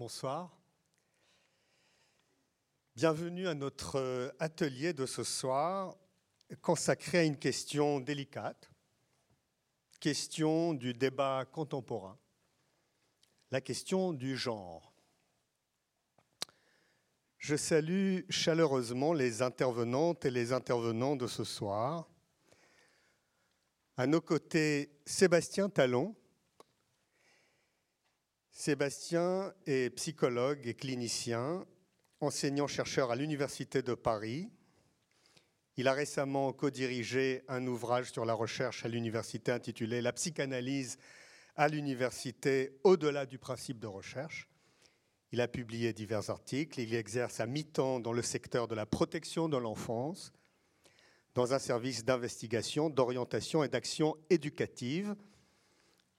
Bonsoir. 0.00 0.58
Bienvenue 2.96 3.46
à 3.46 3.54
notre 3.54 3.96
euh, 3.96 4.30
atelier 4.38 4.94
de 4.94 5.04
ce 5.04 5.22
soir 5.22 5.94
consacré 6.62 7.18
à 7.18 7.24
une 7.24 7.36
question 7.36 8.00
délicate, 8.00 8.70
question 10.00 10.72
du 10.72 10.94
débat 10.94 11.44
contemporain, 11.44 12.18
la 13.50 13.60
question 13.60 14.14
du 14.14 14.38
genre. 14.38 14.94
Je 17.36 17.56
salue 17.56 18.20
chaleureusement 18.30 19.12
les 19.12 19.42
intervenantes 19.42 20.24
et 20.24 20.30
les 20.30 20.54
intervenants 20.54 21.14
de 21.14 21.26
ce 21.26 21.44
soir. 21.44 22.08
À 23.98 24.06
nos 24.06 24.22
côtés, 24.22 24.98
Sébastien 25.04 25.68
Talon, 25.68 26.16
Sébastien 28.60 29.54
est 29.64 29.88
psychologue 29.96 30.66
et 30.66 30.74
clinicien, 30.74 31.64
enseignant-chercheur 32.20 33.10
à 33.10 33.16
l'Université 33.16 33.80
de 33.80 33.94
Paris. 33.94 34.50
Il 35.78 35.88
a 35.88 35.94
récemment 35.94 36.52
co-dirigé 36.52 37.42
un 37.48 37.66
ouvrage 37.66 38.12
sur 38.12 38.26
la 38.26 38.34
recherche 38.34 38.84
à 38.84 38.88
l'université 38.88 39.50
intitulé 39.50 40.02
La 40.02 40.12
psychanalyse 40.12 40.98
à 41.56 41.68
l'université 41.68 42.78
au-delà 42.84 43.24
du 43.24 43.38
principe 43.38 43.78
de 43.78 43.86
recherche. 43.86 44.46
Il 45.32 45.40
a 45.40 45.48
publié 45.48 45.94
divers 45.94 46.28
articles. 46.28 46.80
Il 46.80 46.94
exerce 46.94 47.40
à 47.40 47.46
mi-temps 47.46 47.98
dans 47.98 48.12
le 48.12 48.20
secteur 48.20 48.68
de 48.68 48.74
la 48.74 48.84
protection 48.84 49.48
de 49.48 49.56
l'enfance, 49.56 50.34
dans 51.34 51.54
un 51.54 51.58
service 51.58 52.04
d'investigation, 52.04 52.90
d'orientation 52.90 53.64
et 53.64 53.68
d'action 53.68 54.18
éducative 54.28 55.16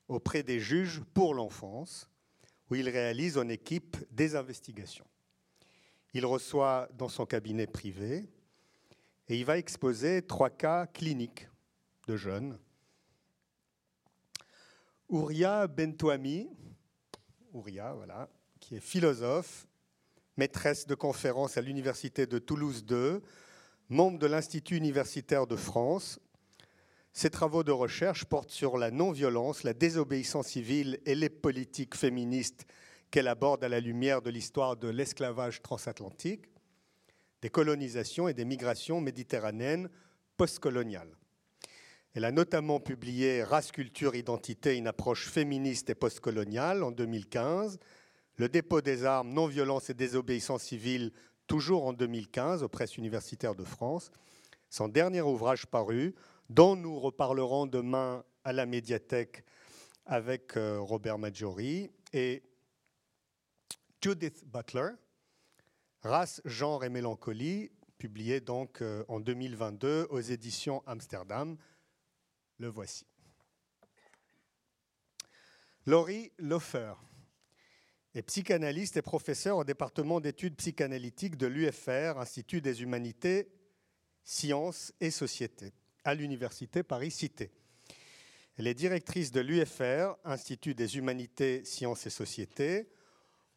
auprès 0.07 0.41
des 0.41 0.59
juges 0.59 1.01
pour 1.13 1.35
l'enfance 1.35 2.10
où 2.71 2.75
il 2.75 2.87
réalise 2.87 3.37
en 3.37 3.49
équipe 3.49 3.97
des 4.11 4.37
investigations. 4.37 5.05
Il 6.13 6.25
reçoit 6.25 6.87
dans 6.93 7.09
son 7.09 7.25
cabinet 7.25 7.67
privé 7.67 8.29
et 9.27 9.37
il 9.37 9.43
va 9.43 9.57
exposer 9.57 10.21
trois 10.21 10.49
cas 10.49 10.87
cliniques 10.87 11.49
de 12.07 12.15
jeunes. 12.15 12.57
Ouria 15.09 15.67
Bentouami, 15.67 16.47
Ouria, 17.51 17.91
voilà, 17.93 18.29
qui 18.61 18.75
est 18.75 18.79
philosophe, 18.79 19.67
maîtresse 20.37 20.87
de 20.87 20.95
conférences 20.95 21.57
à 21.57 21.61
l'Université 21.61 22.25
de 22.25 22.39
Toulouse 22.39 22.85
II, 22.89 23.19
membre 23.89 24.17
de 24.17 24.27
l'Institut 24.27 24.77
universitaire 24.77 25.45
de 25.45 25.57
France, 25.57 26.21
ses 27.13 27.29
travaux 27.29 27.63
de 27.63 27.71
recherche 27.71 28.25
portent 28.25 28.51
sur 28.51 28.77
la 28.77 28.89
non-violence, 28.89 29.63
la 29.63 29.73
désobéissance 29.73 30.47
civile 30.47 30.99
et 31.05 31.15
les 31.15 31.29
politiques 31.29 31.95
féministes 31.95 32.65
qu'elle 33.11 33.27
aborde 33.27 33.63
à 33.63 33.69
la 33.69 33.81
lumière 33.81 34.21
de 34.21 34.29
l'histoire 34.29 34.77
de 34.77 34.87
l'esclavage 34.87 35.61
transatlantique, 35.61 36.45
des 37.41 37.49
colonisations 37.49 38.27
et 38.27 38.33
des 38.33 38.45
migrations 38.45 39.01
méditerranéennes 39.01 39.89
postcoloniales. 40.37 41.17
Elle 42.13 42.25
a 42.25 42.31
notamment 42.31 42.79
publié 42.79 43.43
Race, 43.43 43.71
culture, 43.71 44.15
identité, 44.15 44.77
une 44.77 44.87
approche 44.87 45.27
féministe 45.27 45.89
et 45.89 45.95
postcoloniale 45.95 46.83
en 46.83 46.91
2015, 46.91 47.79
Le 48.37 48.49
dépôt 48.49 48.81
des 48.81 49.05
armes, 49.05 49.33
non-violence 49.33 49.89
et 49.89 49.93
désobéissance 49.93 50.63
civile, 50.63 51.11
toujours 51.47 51.85
en 51.85 51.93
2015 51.93 52.63
aux 52.63 52.69
presses 52.69 52.97
universitaires 52.97 53.55
de 53.55 53.65
France, 53.65 54.09
son 54.69 54.87
dernier 54.87 55.21
ouvrage 55.21 55.67
paru, 55.67 56.15
dont 56.51 56.75
nous 56.75 56.99
reparlerons 56.99 57.65
demain 57.65 58.25
à 58.43 58.51
la 58.51 58.65
médiathèque 58.65 59.45
avec 60.05 60.57
euh, 60.57 60.81
Robert 60.81 61.17
Maggiori, 61.17 61.89
et 62.11 62.43
Judith 64.01 64.43
Butler, 64.45 64.89
Race, 66.01 66.41
genre 66.43 66.83
et 66.83 66.89
mélancolie, 66.89 67.71
publié 67.97 68.41
donc 68.41 68.81
euh, 68.81 69.05
en 69.07 69.21
2022 69.21 70.07
aux 70.09 70.19
éditions 70.19 70.83
Amsterdam. 70.85 71.55
Le 72.57 72.67
voici. 72.67 73.05
Laurie 75.85 76.33
Lofer 76.37 76.95
est 78.13 78.23
psychanalyste 78.23 78.97
et 78.97 79.01
professeur 79.01 79.55
au 79.55 79.63
département 79.63 80.19
d'études 80.19 80.57
psychanalytiques 80.57 81.37
de 81.37 81.47
l'UFR, 81.47 82.19
Institut 82.19 82.59
des 82.59 82.81
humanités, 82.81 83.49
sciences 84.25 84.91
et 84.99 85.11
sociétés 85.11 85.73
à 86.03 86.15
l'Université 86.15 86.83
Paris-Cité. 86.83 87.51
Elle 88.57 88.67
est 88.67 88.73
directrice 88.73 89.31
de 89.31 89.41
l'UFR, 89.41 90.15
Institut 90.23 90.75
des 90.75 90.97
Humanités, 90.97 91.63
Sciences 91.65 92.05
et 92.05 92.09
Sociétés, 92.09 92.89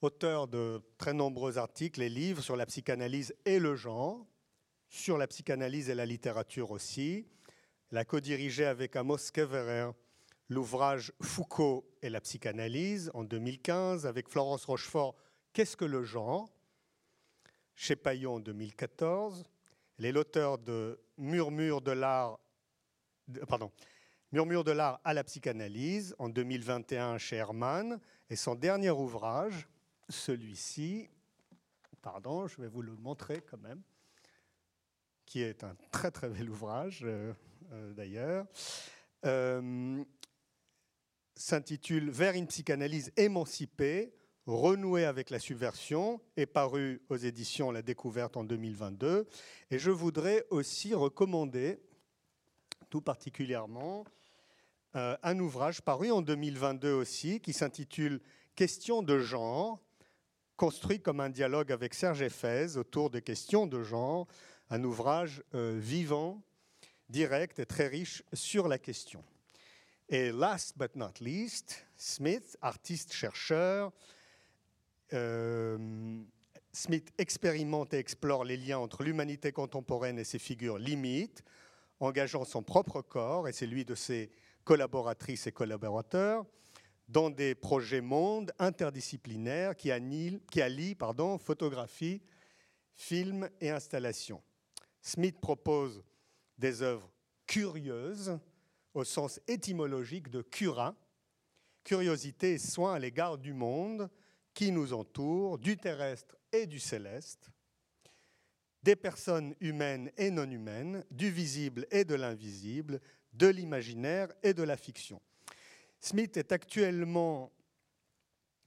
auteur 0.01 0.49
de 0.49 0.83
très 0.99 1.15
nombreux 1.15 1.59
articles 1.59 2.03
et 2.03 2.09
livres 2.09 2.43
sur 2.43 2.57
la 2.57 2.67
psychanalyse 2.67 3.35
et 3.45 3.59
le 3.59 3.75
genre, 3.75 4.27
sur 4.89 5.19
la 5.19 5.27
psychanalyse 5.27 5.91
et 5.91 5.95
la 5.95 6.07
littérature 6.07 6.71
aussi. 6.71 7.27
Elle 7.91 7.99
a 7.99 8.05
co-dirigé 8.05 8.65
avec 8.65 8.97
Amos 8.97 9.31
Keverer 9.33 9.91
l'ouvrage 10.49 11.13
Foucault 11.23 11.89
et 12.03 12.11
la 12.11 12.21
psychanalyse 12.21 13.11
en 13.15 13.25
2015, 13.25 14.07
avec 14.07 14.29
Florence 14.29 14.65
Rochefort 14.67 15.17
Qu'est-ce 15.53 15.77
que 15.77 15.85
le 15.85 16.03
genre? 16.03 16.51
chez 17.77 17.97
Paillon 17.97 18.35
en 18.35 18.41
2014. 18.41 19.45
Elle 19.99 20.07
est 20.07 20.13
l'auteur 20.13 20.59
de 20.59 21.01
Murmure 21.17 21.81
de 21.81 21.93
l'art, 21.93 22.39
pardon, 23.49 23.71
Murmure 24.33 24.65
de 24.65 24.73
l'art 24.73 25.01
à 25.05 25.15
la 25.15 25.23
psychanalyse 25.23 26.17
en 26.19 26.29
2021 26.29 27.19
chez 27.19 27.37
Hermann, 27.37 28.01
et 28.29 28.37
son 28.37 28.57
dernier 28.57 28.91
ouvrage, 28.91 29.69
celui-ci, 30.09 31.09
pardon, 32.03 32.49
je 32.49 32.61
vais 32.61 32.67
vous 32.67 32.83
le 32.83 32.97
montrer 32.97 33.43
quand 33.49 33.61
même, 33.61 33.83
qui 35.25 35.43
est 35.43 35.63
un 35.63 35.77
très 35.93 36.11
très 36.11 36.29
bel 36.29 36.51
ouvrage 36.51 37.03
euh, 37.05 37.33
euh, 37.73 37.93
d'ailleurs, 37.95 38.47
euh, 39.25 40.03
s'intitule 41.37 42.11
Vers 42.11 42.35
une 42.35 42.49
psychanalyse 42.49 43.13
émancipée 43.17 44.13
renouer 44.47 45.05
avec 45.05 45.31
la 45.31 45.39
subversion, 45.39 46.21
est 46.37 46.47
paru 46.47 47.01
aux 47.09 47.17
éditions 47.17 47.71
La 47.71 47.83
Découverte 47.83 48.37
en 48.37 48.45
2022. 48.45 49.27
Et 49.71 49.79
je 49.79 49.91
voudrais 49.91 50.45
aussi 50.51 50.95
recommander 50.95 51.81
tout 52.91 53.01
particulièrement 53.01 54.05
euh, 54.97 55.17
un 55.23 55.39
ouvrage 55.41 55.83
paru 55.83 56.11
en 56.13 56.23
2022 56.23 56.93
aussi, 56.93 57.41
qui 57.41 57.53
s'intitule 57.53 58.21
Questions 58.55 59.03
de 59.03 59.19
genre, 59.19 59.81
construit 60.57 61.01
comme 61.01 61.19
un 61.19 61.31
dialogue 61.31 61.73
avec 61.73 61.95
Serge 61.95 62.23
Eiffez 62.23 62.77
autour 62.77 63.11
des 63.11 63.23
questions 63.23 63.67
de 63.67 63.83
genre, 63.83 64.29
un 64.71 64.85
ouvrage 64.85 65.43
euh, 65.55 65.77
vivant, 65.77 66.41
direct 67.09 67.59
et 67.59 67.67
très 67.67 67.89
riche 67.89 68.23
sur 68.33 68.69
la 68.69 68.79
question. 68.79 69.25
Et 70.09 70.31
last 70.31 70.79
but 70.79 70.95
not 70.95 71.15
least, 71.21 71.87
Smith, 71.97 72.57
artiste-chercheur, 72.63 73.91
euh, 75.13 75.79
Smith 76.73 77.13
expérimente 77.19 77.95
et 77.95 77.99
explore 77.99 78.45
les 78.45 78.57
liens 78.57 78.79
entre 78.79 79.03
l'humanité 79.03 79.53
contemporaine 79.53 80.19
et 80.19 80.25
ses 80.25 80.39
figures 80.39 80.79
limites, 80.79 81.45
engageant 82.01 82.45
son 82.45 82.63
propre 82.63 83.03
corps 83.03 83.49
et 83.49 83.53
celui 83.53 83.85
de 83.85 83.95
ses 83.95 84.31
collaboratrices 84.65 85.47
et 85.47 85.53
collaborateurs 85.53 86.45
dans 87.09 87.31
des 87.31 87.55
projets 87.55 88.01
mondes 88.01 88.53
interdisciplinaires 88.59 89.77
qui, 89.77 89.91
allient, 89.91 90.41
photographie, 91.39 92.23
film 92.95 93.49
et 93.61 93.71
installation. 93.71 94.43
Smith 95.03 95.39
propose 95.41 96.03
des 96.59 96.83
œuvres 96.83 97.11
curieuses 97.47 98.39
au 98.95 99.05
sens 99.05 99.41
étymologique 99.49 100.31
de 100.31 100.41
cura, 100.41 100.95
curiosité 101.83 102.55
et 102.55 102.59
soin 102.59 102.95
à 102.95 102.99
l'égard 102.99 103.37
du 103.37 103.53
monde, 103.53 104.09
qui 104.55 104.71
nous 104.71 104.93
entoure, 104.93 105.59
du 105.59 105.77
terrestre 105.77 106.37
et 106.53 106.67
du 106.67 106.79
céleste, 106.79 107.51
des 108.83 108.97
personnes 108.97 109.55
humaines 109.61 110.11
et 110.17 110.31
non 110.31 110.49
humaines, 110.51 111.05
du 111.11 111.31
visible 111.31 111.87
et 111.91 112.05
de 112.05 112.15
l'invisible, 112.15 113.01
de 113.33 113.49
l'imaginaire 113.49 114.29
et 114.43 114.55
de 114.55 114.63
la 114.63 114.77
fiction. 114.77 115.21
Smith 116.01 116.37
est 116.37 116.53
actuellement 116.53 117.51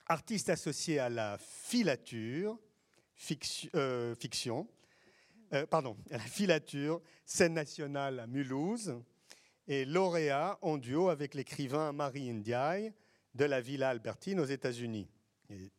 artiste 0.08 0.50
associé 0.50 1.00
à 1.00 1.10
la 1.10 1.38
filature, 1.38 2.60
fiction, 3.16 3.70
euh, 3.76 4.16
euh, 5.54 5.66
pardon, 5.68 5.98
à 6.12 6.18
la 6.18 6.24
filature, 6.24 7.02
scène 7.26 7.54
nationale 7.54 8.20
à 8.20 8.28
Mulhouse, 8.28 9.00
et 9.68 9.86
lauréat 9.86 10.58
en 10.62 10.78
duo 10.78 11.10
avec 11.10 11.34
l'écrivain 11.34 11.92
Marie 11.92 12.32
Ndiaye 12.34 12.94
de 13.36 13.46
la 13.46 13.62
Villa 13.62 13.90
Albertine 13.90 14.40
aux 14.40 14.46
États-Unis 14.46 15.08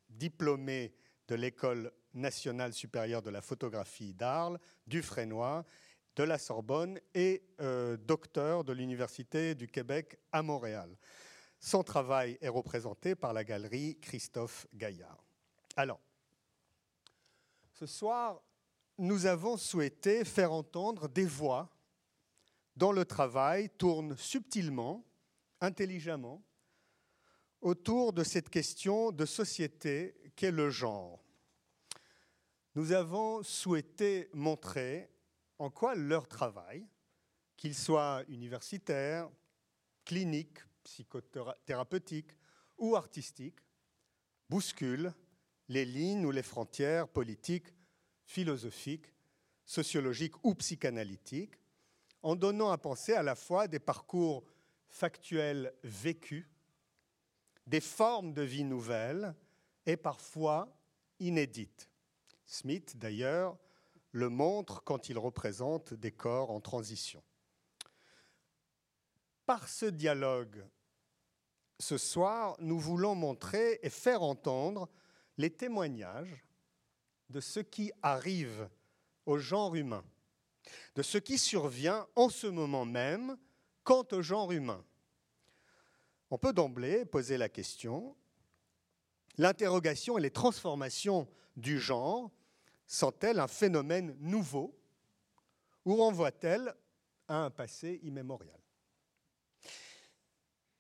diplômé 0.09 0.95
de 1.29 1.35
l'École 1.35 1.93
nationale 2.15 2.73
supérieure 2.73 3.23
de 3.23 3.31
la 3.31 3.43
photographie 3.43 4.15
d'Arles, 4.15 4.59
du 4.87 5.03
Frénois, 5.03 5.65
de 6.17 6.25
la 6.25 6.39
Sorbonne 6.39 6.99
et 7.15 7.45
euh, 7.61 7.97
docteur 7.97 8.65
de 8.65 8.73
l'Université 8.73 9.55
du 9.55 9.69
Québec 9.69 10.19
à 10.33 10.43
Montréal. 10.43 10.97
Son 11.61 11.83
travail 11.83 12.39
est 12.41 12.49
représenté 12.49 13.15
par 13.15 13.33
la 13.33 13.45
galerie 13.45 13.99
Christophe 14.01 14.67
Gaillard. 14.75 15.25
Alors, 15.77 16.01
ce 17.73 17.87
soir, 17.87 18.43
nous 18.99 19.27
avons 19.27 19.57
souhaité 19.57 20.25
faire 20.25 20.53
entendre 20.53 21.09
des 21.09 21.25
voix 21.25 21.71
dont 22.77 22.91
le 22.91 23.05
travail 23.05 23.71
tourne 23.71 24.17
subtilement, 24.17 25.05
intelligemment, 25.61 26.43
autour 27.61 28.13
de 28.13 28.25
cette 28.25 28.51
question 28.51 29.13
de 29.13 29.27
société 29.27 30.15
qu'est 30.37 30.51
le 30.51 30.71
genre. 30.71 31.23
Nous 32.75 32.93
avons 32.93 33.43
souhaité 33.43 34.29
montrer 34.33 35.11
en 35.59 35.71
quoi 35.71 35.95
leur 35.95 36.29
travail, 36.29 36.87
qu'il 37.57 37.75
soit 37.75 38.23
universitaire, 38.29 39.29
clinique, 40.05 40.59
psychothérapeutique 40.85 42.31
ou 42.79 42.95
artistique, 42.95 43.59
bouscule 44.49 45.13
les 45.69 45.85
lignes 45.85 46.25
ou 46.25 46.31
les 46.31 46.43
frontières 46.43 47.09
politiques, 47.09 47.75
philosophiques, 48.25 49.13
sociologiques 49.65 50.43
ou 50.45 50.55
psychanalytiques, 50.55 51.59
en 52.23 52.37
donnant 52.37 52.71
à 52.71 52.79
penser 52.79 53.13
à 53.13 53.23
la 53.23 53.35
fois 53.35 53.69
des 53.69 53.79
parcours 53.79 54.45
factuels 54.89 55.75
vécus, 55.83 56.47
des 57.69 57.81
formes 57.83 58.33
de 58.33 58.43
vie 58.43 58.65
nouvelles 58.65 59.35
et 59.85 59.99
parfois 59.99 60.75
inédites. 61.21 61.91
Smith, 62.47 62.97
d'ailleurs, 62.97 63.59
le 64.13 64.31
montre 64.31 64.83
quand 64.85 65.11
il 65.11 65.19
représente 65.19 65.93
des 65.93 66.11
corps 66.11 66.51
en 66.51 66.61
transition. 66.61 67.23
Par 69.45 69.69
ce 69.69 69.85
dialogue, 69.85 70.65
ce 71.79 71.99
soir, 71.99 72.57
nous 72.59 72.79
voulons 72.79 73.15
montrer 73.15 73.79
et 73.83 73.91
faire 73.91 74.23
entendre 74.23 74.89
les 75.37 75.51
témoignages 75.51 76.43
de 77.29 77.41
ce 77.41 77.61
qui 77.61 77.93
arrive 78.01 78.69
au 79.27 79.37
genre 79.39 79.75
humain, 79.75 80.05
de 80.95 81.03
ce 81.03 81.19
qui 81.19 81.37
survient 81.37 82.07
en 82.17 82.31
ce 82.31 82.47
moment 82.47 82.87
même 82.87 83.37
quant 83.85 84.07
au 84.13 84.23
genre 84.23 84.53
humain. 84.53 84.83
On 86.31 86.39
peut 86.39 86.53
d'emblée 86.53 87.05
poser 87.05 87.39
la 87.39 87.49
question, 87.49 88.17
l'interrogation 89.39 90.19
et 90.19 90.21
les 90.21 90.31
transformations 90.31 91.29
du 91.57 91.79
genre 91.79 92.31
sont-elles 92.87 93.41
un 93.41 93.49
phénomène 93.49 94.17
nouveau 94.21 94.79
ou 95.85 95.97
renvoient-elles 95.97 96.75
à 97.29 97.45
un 97.45 97.51
passé 97.51 98.01
immémorial? 98.03 98.59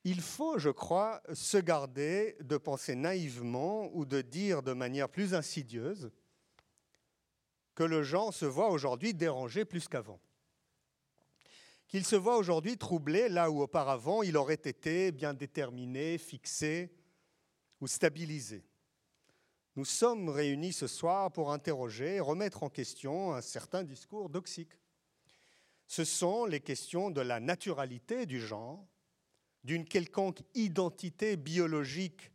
Il 0.05 0.21
faut, 0.21 0.59
je 0.59 0.71
crois, 0.71 1.23
se 1.33 1.59
garder 1.59 2.37
de 2.41 2.56
penser 2.56 2.95
naïvement 2.95 3.91
ou 3.95 4.06
de 4.06 4.23
dire 4.23 4.62
de 4.62 4.73
manière 4.73 5.09
plus 5.09 5.35
insidieuse 5.35 6.11
que 7.75 7.85
le 7.85 8.03
genre 8.03 8.33
se 8.33 8.47
voit 8.47 8.71
aujourd'hui 8.71 9.15
dérangé 9.15 9.65
plus 9.65 9.87
qu'avant. 9.87 10.21
Qu'il 11.88 12.05
se 12.05 12.17
voit 12.17 12.37
aujourd'hui 12.37 12.76
troublé 12.76 13.31
là 13.31 13.50
où 13.50 13.62
auparavant 13.62 14.23
il 14.23 14.37
aurait 14.37 14.55
été 14.55 15.11
bien 15.11 15.32
déterminé, 15.32 16.19
fixé 16.19 16.93
ou 17.81 17.87
stabilisé. 17.87 18.62
Nous 19.75 19.87
sommes 19.87 20.29
réunis 20.29 20.75
ce 20.75 20.87
soir 20.87 21.32
pour 21.32 21.50
interroger 21.50 22.17
et 22.17 22.20
remettre 22.20 22.62
en 22.62 22.69
question 22.69 23.32
un 23.32 23.40
certain 23.40 23.85
discours 23.85 24.29
doxique. 24.29 24.73
Ce 25.87 26.05
sont 26.05 26.44
les 26.44 26.61
questions 26.61 27.11
de 27.11 27.23
la 27.23 27.40
naturalité 27.40 28.26
du 28.26 28.40
genre, 28.40 28.87
d'une 29.64 29.87
quelconque 29.87 30.43
identité 30.55 31.37
biologique 31.37 32.31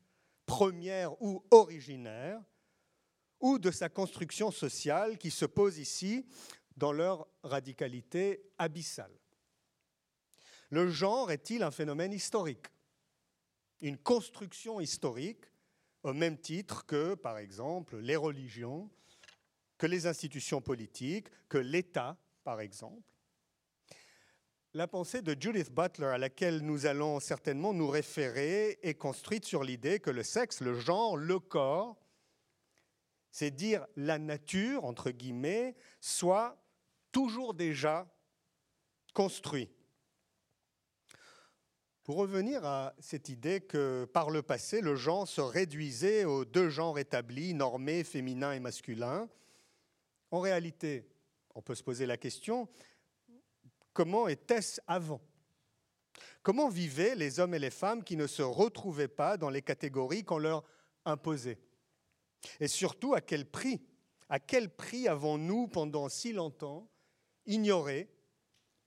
première 0.48 1.22
ou 1.22 1.44
originaire, 1.52 2.42
ou 3.40 3.60
de 3.60 3.70
sa 3.70 3.90
construction 3.90 4.50
sociale 4.50 5.18
qui 5.18 5.30
se 5.30 5.46
pose 5.46 5.78
ici 5.78 6.26
dans 6.76 6.92
leur 6.92 7.28
radicalité 7.44 8.42
abyssale. 8.58 9.23
Le 10.74 10.90
genre 10.90 11.30
est-il 11.30 11.62
un 11.62 11.70
phénomène 11.70 12.14
historique? 12.14 12.66
Une 13.82 14.00
construction 14.00 14.80
historique 14.80 15.46
au 16.02 16.14
même 16.14 16.40
titre 16.40 16.88
que, 16.88 17.14
par 17.14 17.38
exemple, 17.38 17.98
les 17.98 18.16
religions, 18.16 18.90
que 19.78 19.86
les 19.86 20.08
institutions 20.08 20.62
politiques, 20.62 21.28
que 21.48 21.60
l'État, 21.60 22.18
par 22.44 22.60
exemple 22.60 23.04
la 24.74 24.88
pensée 24.88 25.22
de 25.22 25.40
Judith 25.40 25.72
Butler, 25.72 26.08
à 26.08 26.18
laquelle 26.18 26.62
nous 26.62 26.88
allons 26.88 27.20
certainement 27.20 27.76
nous 27.76 27.88
référer, 27.88 28.80
est 28.82 28.96
construite 28.96 29.46
sur 29.46 29.64
l'idée 29.64 30.00
que 30.00 30.10
le 30.10 30.24
sexe, 30.24 30.62
le 30.62 30.74
genre, 30.74 31.16
le 31.16 31.40
corps, 31.40 31.96
c'est 33.30 33.52
dire 33.52 33.86
la 33.96 34.18
nature, 34.18 34.84
entre 34.84 35.12
guillemets, 35.12 35.76
soit 36.02 36.58
toujours 37.12 37.54
déjà 37.54 38.12
construit. 39.14 39.70
Pour 42.04 42.18
revenir 42.18 42.66
à 42.66 42.94
cette 43.00 43.30
idée 43.30 43.62
que 43.62 44.06
par 44.06 44.30
le 44.30 44.42
passé, 44.42 44.82
le 44.82 44.96
genre 44.96 45.28
se 45.28 45.42
réduisait 45.42 46.26
aux 46.26 46.44
deux 46.44 46.70
genres 46.70 47.00
établis, 47.00 47.54
normés, 47.54 48.04
féminin 48.04 48.52
et 48.52 48.60
masculin, 48.60 49.30
en 50.32 50.40
réalité, 50.40 51.08
on 51.56 51.62
peut 51.62 51.76
se 51.76 51.84
poser 51.84 52.06
la 52.06 52.18
question, 52.18 52.68
Comment 53.94 54.28
était-ce 54.28 54.82
avant? 54.88 55.22
Comment 56.42 56.68
vivaient 56.68 57.16
les 57.16 57.40
hommes 57.40 57.54
et 57.54 57.60
les 57.60 57.70
femmes 57.70 58.04
qui 58.04 58.18
ne 58.18 58.28
se 58.28 58.42
retrouvaient 58.42 59.08
pas 59.08 59.38
dans 59.38 59.52
les 59.52 59.62
catégories 59.62 60.24
qu'on 60.24 60.40
leur 60.40 60.64
imposait? 61.06 61.60
Et 62.60 62.68
surtout, 62.68 63.14
à 63.14 63.22
quel 63.22 63.50
prix? 63.50 63.82
À 64.30 64.40
quel 64.40 64.70
prix 64.76 65.08
avons-nous, 65.08 65.68
pendant 65.68 66.10
si 66.10 66.34
longtemps, 66.34 66.90
ignoré 67.46 68.10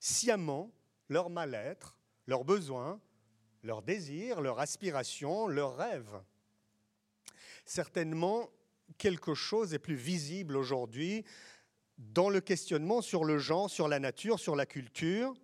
sciemment 0.01 0.73
leur 1.09 1.31
mal-être, 1.31 1.97
leurs 2.27 2.45
besoins, 2.45 3.01
leurs 3.67 3.83
désirs, 3.83 4.41
leurs 4.41 4.61
aspirations, 4.61 5.49
leurs 5.49 5.77
rêves 5.77 6.21
Certainement, 7.65 8.49
quelque 8.97 9.35
chose 9.35 9.75
est 9.75 9.81
plus 9.81 9.97
visible 9.97 10.57
aujourd'hui 10.57 11.25
dans 11.99 12.31
le 12.31 12.41
questionnement 12.41 13.03
sur 13.03 13.25
le 13.25 13.39
genre, 13.39 13.69
sur 13.69 13.89
la 13.89 13.99
nature, 13.99 14.39
sur 14.39 14.55
la 14.55 14.67
culture, 14.67 15.35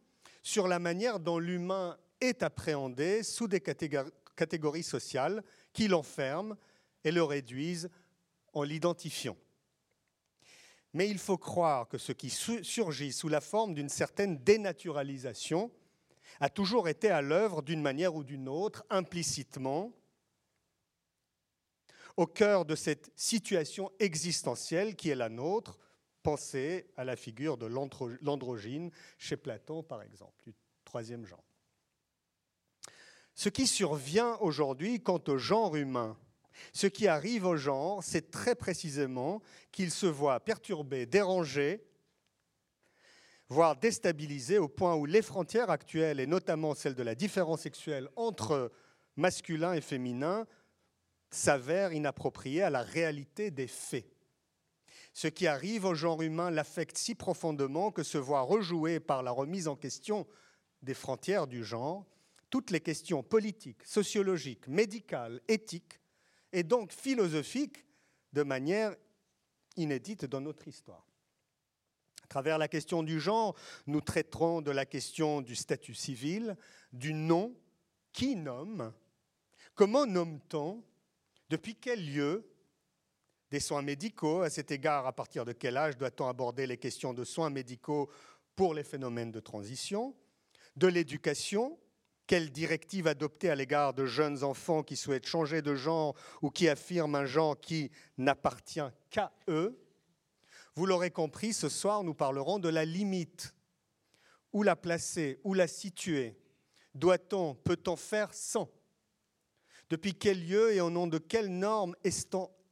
sur 0.42 0.68
la 0.68 0.78
manière 0.78 1.18
dont 1.18 1.40
l'humain 1.40 1.98
est 2.20 2.44
appréhendé 2.44 3.24
sous 3.24 3.48
des 3.48 3.60
catégories 3.60 4.84
sociales 4.84 5.42
qui 5.72 5.88
l'enferment 5.88 6.56
et 7.02 7.10
le 7.10 7.24
réduisent 7.24 7.90
en 8.52 8.62
l'identifiant. 8.62 9.36
Mais 10.92 11.08
il 11.08 11.18
faut 11.18 11.38
croire 11.38 11.88
que 11.88 11.98
ce 11.98 12.12
qui 12.12 12.30
surgit 12.30 13.12
sous 13.12 13.28
la 13.28 13.40
forme 13.40 13.74
d'une 13.74 13.88
certaine 13.88 14.38
dénaturalisation 14.38 15.72
a 16.42 16.50
toujours 16.50 16.88
été 16.88 17.08
à 17.08 17.22
l'œuvre 17.22 17.62
d'une 17.62 17.80
manière 17.80 18.16
ou 18.16 18.24
d'une 18.24 18.48
autre, 18.48 18.84
implicitement, 18.90 19.92
au 22.16 22.26
cœur 22.26 22.64
de 22.64 22.74
cette 22.74 23.12
situation 23.14 23.92
existentielle 24.00 24.96
qui 24.96 25.08
est 25.08 25.14
la 25.14 25.28
nôtre, 25.28 25.78
Pensez 26.22 26.88
à 26.96 27.02
la 27.02 27.16
figure 27.16 27.56
de 27.56 27.66
l'androgyne 27.66 28.92
chez 29.18 29.36
Platon, 29.36 29.82
par 29.82 30.02
exemple, 30.02 30.40
du 30.44 30.54
troisième 30.84 31.26
genre. 31.26 31.42
Ce 33.34 33.48
qui 33.48 33.66
survient 33.66 34.36
aujourd'hui 34.40 35.02
quant 35.02 35.20
au 35.26 35.36
genre 35.36 35.74
humain, 35.74 36.16
ce 36.72 36.86
qui 36.86 37.08
arrive 37.08 37.44
au 37.44 37.56
genre, 37.56 38.04
c'est 38.04 38.30
très 38.30 38.54
précisément 38.54 39.42
qu'il 39.72 39.90
se 39.90 40.06
voit 40.06 40.38
perturbé, 40.38 41.06
dérangé, 41.06 41.84
voire 43.52 43.76
déstabilisé 43.76 44.58
au 44.58 44.66
point 44.66 44.94
où 44.96 45.04
les 45.04 45.22
frontières 45.22 45.70
actuelles, 45.70 46.20
et 46.20 46.26
notamment 46.26 46.74
celles 46.74 46.94
de 46.94 47.02
la 47.02 47.14
différence 47.14 47.60
sexuelle 47.60 48.08
entre 48.16 48.72
masculin 49.16 49.74
et 49.74 49.82
féminin, 49.82 50.46
s'avèrent 51.30 51.92
inappropriées 51.92 52.62
à 52.62 52.70
la 52.70 52.82
réalité 52.82 53.50
des 53.50 53.66
faits. 53.66 54.06
Ce 55.12 55.28
qui 55.28 55.46
arrive 55.46 55.84
au 55.84 55.94
genre 55.94 56.22
humain 56.22 56.50
l'affecte 56.50 56.96
si 56.96 57.14
profondément 57.14 57.90
que 57.90 58.02
se 58.02 58.16
voit 58.16 58.40
rejouer 58.40 58.98
par 58.98 59.22
la 59.22 59.30
remise 59.30 59.68
en 59.68 59.76
question 59.76 60.26
des 60.80 60.94
frontières 60.94 61.46
du 61.46 61.62
genre 61.62 62.06
toutes 62.48 62.70
les 62.70 62.80
questions 62.80 63.22
politiques, 63.22 63.82
sociologiques, 63.84 64.66
médicales, 64.68 65.40
éthiques 65.48 66.00
et 66.52 66.62
donc 66.62 66.92
philosophiques 66.92 67.84
de 68.32 68.42
manière 68.42 68.94
inédite 69.76 70.24
dans 70.24 70.40
notre 70.40 70.68
histoire. 70.68 71.11
Travers 72.32 72.56
la 72.56 72.66
question 72.66 73.02
du 73.02 73.20
genre, 73.20 73.54
nous 73.86 74.00
traiterons 74.00 74.62
de 74.62 74.70
la 74.70 74.86
question 74.86 75.42
du 75.42 75.54
statut 75.54 75.92
civil, 75.92 76.56
du 76.90 77.12
nom, 77.12 77.54
qui 78.14 78.36
nomme, 78.36 78.94
comment 79.74 80.06
nomme-t-on, 80.06 80.82
depuis 81.50 81.74
quel 81.74 82.02
lieu, 82.10 82.50
des 83.50 83.60
soins 83.60 83.82
médicaux. 83.82 84.40
À 84.40 84.48
cet 84.48 84.70
égard, 84.70 85.06
à 85.06 85.12
partir 85.12 85.44
de 85.44 85.52
quel 85.52 85.76
âge 85.76 85.98
doit-on 85.98 86.26
aborder 86.26 86.66
les 86.66 86.78
questions 86.78 87.12
de 87.12 87.22
soins 87.22 87.50
médicaux 87.50 88.08
pour 88.56 88.72
les 88.72 88.82
phénomènes 88.82 89.30
de 89.30 89.40
transition 89.40 90.16
De 90.76 90.86
l'éducation, 90.86 91.78
Quelle 92.26 92.50
directive 92.50 93.08
adopter 93.08 93.50
à 93.50 93.54
l'égard 93.54 93.92
de 93.92 94.06
jeunes 94.06 94.42
enfants 94.42 94.82
qui 94.82 94.96
souhaitent 94.96 95.26
changer 95.26 95.60
de 95.60 95.74
genre 95.74 96.14
ou 96.40 96.48
qui 96.48 96.66
affirment 96.66 97.16
un 97.16 97.26
genre 97.26 97.60
qui 97.60 97.90
n'appartient 98.16 98.80
qu'à 99.10 99.32
eux 99.48 99.81
Vous 100.74 100.86
l'aurez 100.86 101.10
compris, 101.10 101.52
ce 101.52 101.68
soir, 101.68 102.02
nous 102.02 102.14
parlerons 102.14 102.58
de 102.58 102.68
la 102.68 102.84
limite. 102.84 103.54
Où 104.52 104.62
la 104.62 104.76
placer? 104.76 105.40
Où 105.44 105.54
la 105.54 105.66
situer? 105.66 106.38
Doit-on 106.94 107.54
Peut-on 107.54 107.96
faire 107.96 108.32
sans? 108.32 108.70
Depuis 109.90 110.14
quel 110.14 110.46
lieu 110.46 110.72
et 110.72 110.80
au 110.80 110.90
nom 110.90 111.06
de 111.06 111.18
quelles 111.18 111.52
normes 111.52 111.94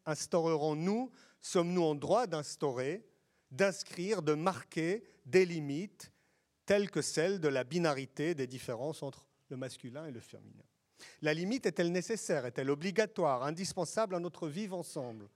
instaurerons-nous? 0.07 1.11
Sommes-nous 1.43 1.83
en 1.83 1.95
droit 1.95 2.27
d'instaurer, 2.27 3.07
d'inscrire, 3.51 4.23
de 4.23 4.35
marquer 4.35 5.05
des 5.27 5.45
limites 5.45 6.13
telles 6.67 6.91
que 6.91 7.03
celles 7.03 7.41
de 7.41 7.49
la 7.49 7.65
binarité 7.65 8.35
des 8.35 8.47
différences 8.47 9.03
entre 9.03 9.27
le 9.49 9.57
masculin 9.57 10.07
et 10.07 10.13
le 10.13 10.21
féminin? 10.21 10.65
La 11.23 11.35
limite 11.35 11.67
est-elle 11.67 11.93
nécessaire? 11.93 12.47
Est-elle 12.47 12.71
obligatoire, 12.71 13.43
indispensable 13.43 14.15
à 14.15 14.21
notre 14.21 14.49
vivre 14.49 14.77
ensemble? 14.77 15.29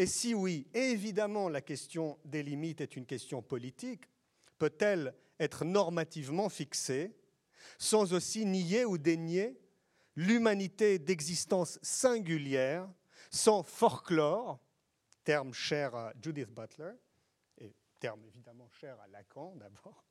Et 0.00 0.06
si 0.06 0.32
oui, 0.32 0.66
évidemment 0.72 1.50
la 1.50 1.60
question 1.60 2.18
des 2.24 2.42
limites 2.42 2.80
est 2.80 2.96
une 2.96 3.04
question 3.04 3.42
politique, 3.42 4.08
peut-elle 4.56 5.14
être 5.38 5.66
normativement 5.66 6.48
fixée 6.48 7.14
sans 7.76 8.14
aussi 8.14 8.46
nier 8.46 8.86
ou 8.86 8.96
dénier 8.96 9.60
l'humanité 10.16 10.98
d'existence 10.98 11.78
singulière, 11.82 12.88
sans 13.30 13.62
folklore, 13.62 14.58
terme 15.22 15.52
cher 15.52 15.94
à 15.94 16.14
Judith 16.22 16.48
Butler, 16.48 16.94
et 17.58 17.74
terme 17.98 18.24
évidemment 18.24 18.70
cher 18.70 18.98
à 19.02 19.08
Lacan 19.08 19.54
d'abord, 19.56 20.06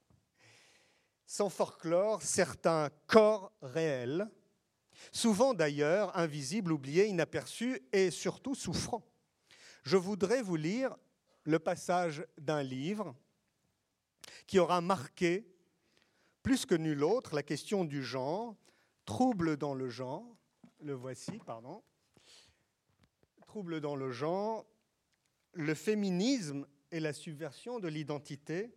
sans 1.26 1.50
folklore 1.50 2.22
certains 2.22 2.92
corps 3.08 3.52
réels, 3.64 4.30
souvent 5.12 5.56
d'ailleurs 5.56 6.16
invisibles, 6.16 6.74
oubliés, 6.74 7.08
inaperçus 7.08 7.82
et 7.92 8.12
surtout 8.12 8.54
souffrants? 8.54 9.04
Je 9.84 9.98
voudrais 9.98 10.42
vous 10.42 10.56
lire 10.56 10.96
le 11.44 11.60
passage 11.60 12.26
d'un 12.38 12.64
livre 12.64 13.14
qui 14.48 14.60
aura 14.60 14.82
marqué 14.82 15.46
plus 16.44 16.66
que 16.66 16.76
nul 16.76 17.04
autre 17.04 17.36
la 17.36 17.44
question 17.44 17.86
du 17.86 18.04
genre, 18.04 18.56
trouble 19.06 19.58
dans 19.58 19.74
le 19.74 19.90
genre, 19.90 20.26
le 20.82 20.94
voici, 20.94 21.40
pardon, 21.46 21.82
trouble 23.48 23.82
dans 23.82 23.96
le 23.96 24.12
genre, 24.12 24.66
le 25.54 25.74
féminisme 25.74 26.68
et 26.92 27.00
la 27.00 27.14
subversion 27.14 27.80
de 27.80 27.88
l'identité 27.88 28.72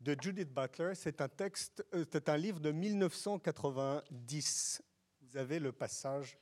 de 0.00 0.16
Judith 0.20 0.52
Butler. 0.52 0.94
C'est 0.94 1.20
un 1.20 1.28
texte, 1.28 1.84
euh, 1.94 2.04
c'est 2.10 2.28
un 2.28 2.36
livre 2.36 2.58
de 2.60 2.72
1990. 2.72 4.82
Vous 5.22 5.36
avez 5.36 5.58
le 5.58 5.72
passage 5.72 6.38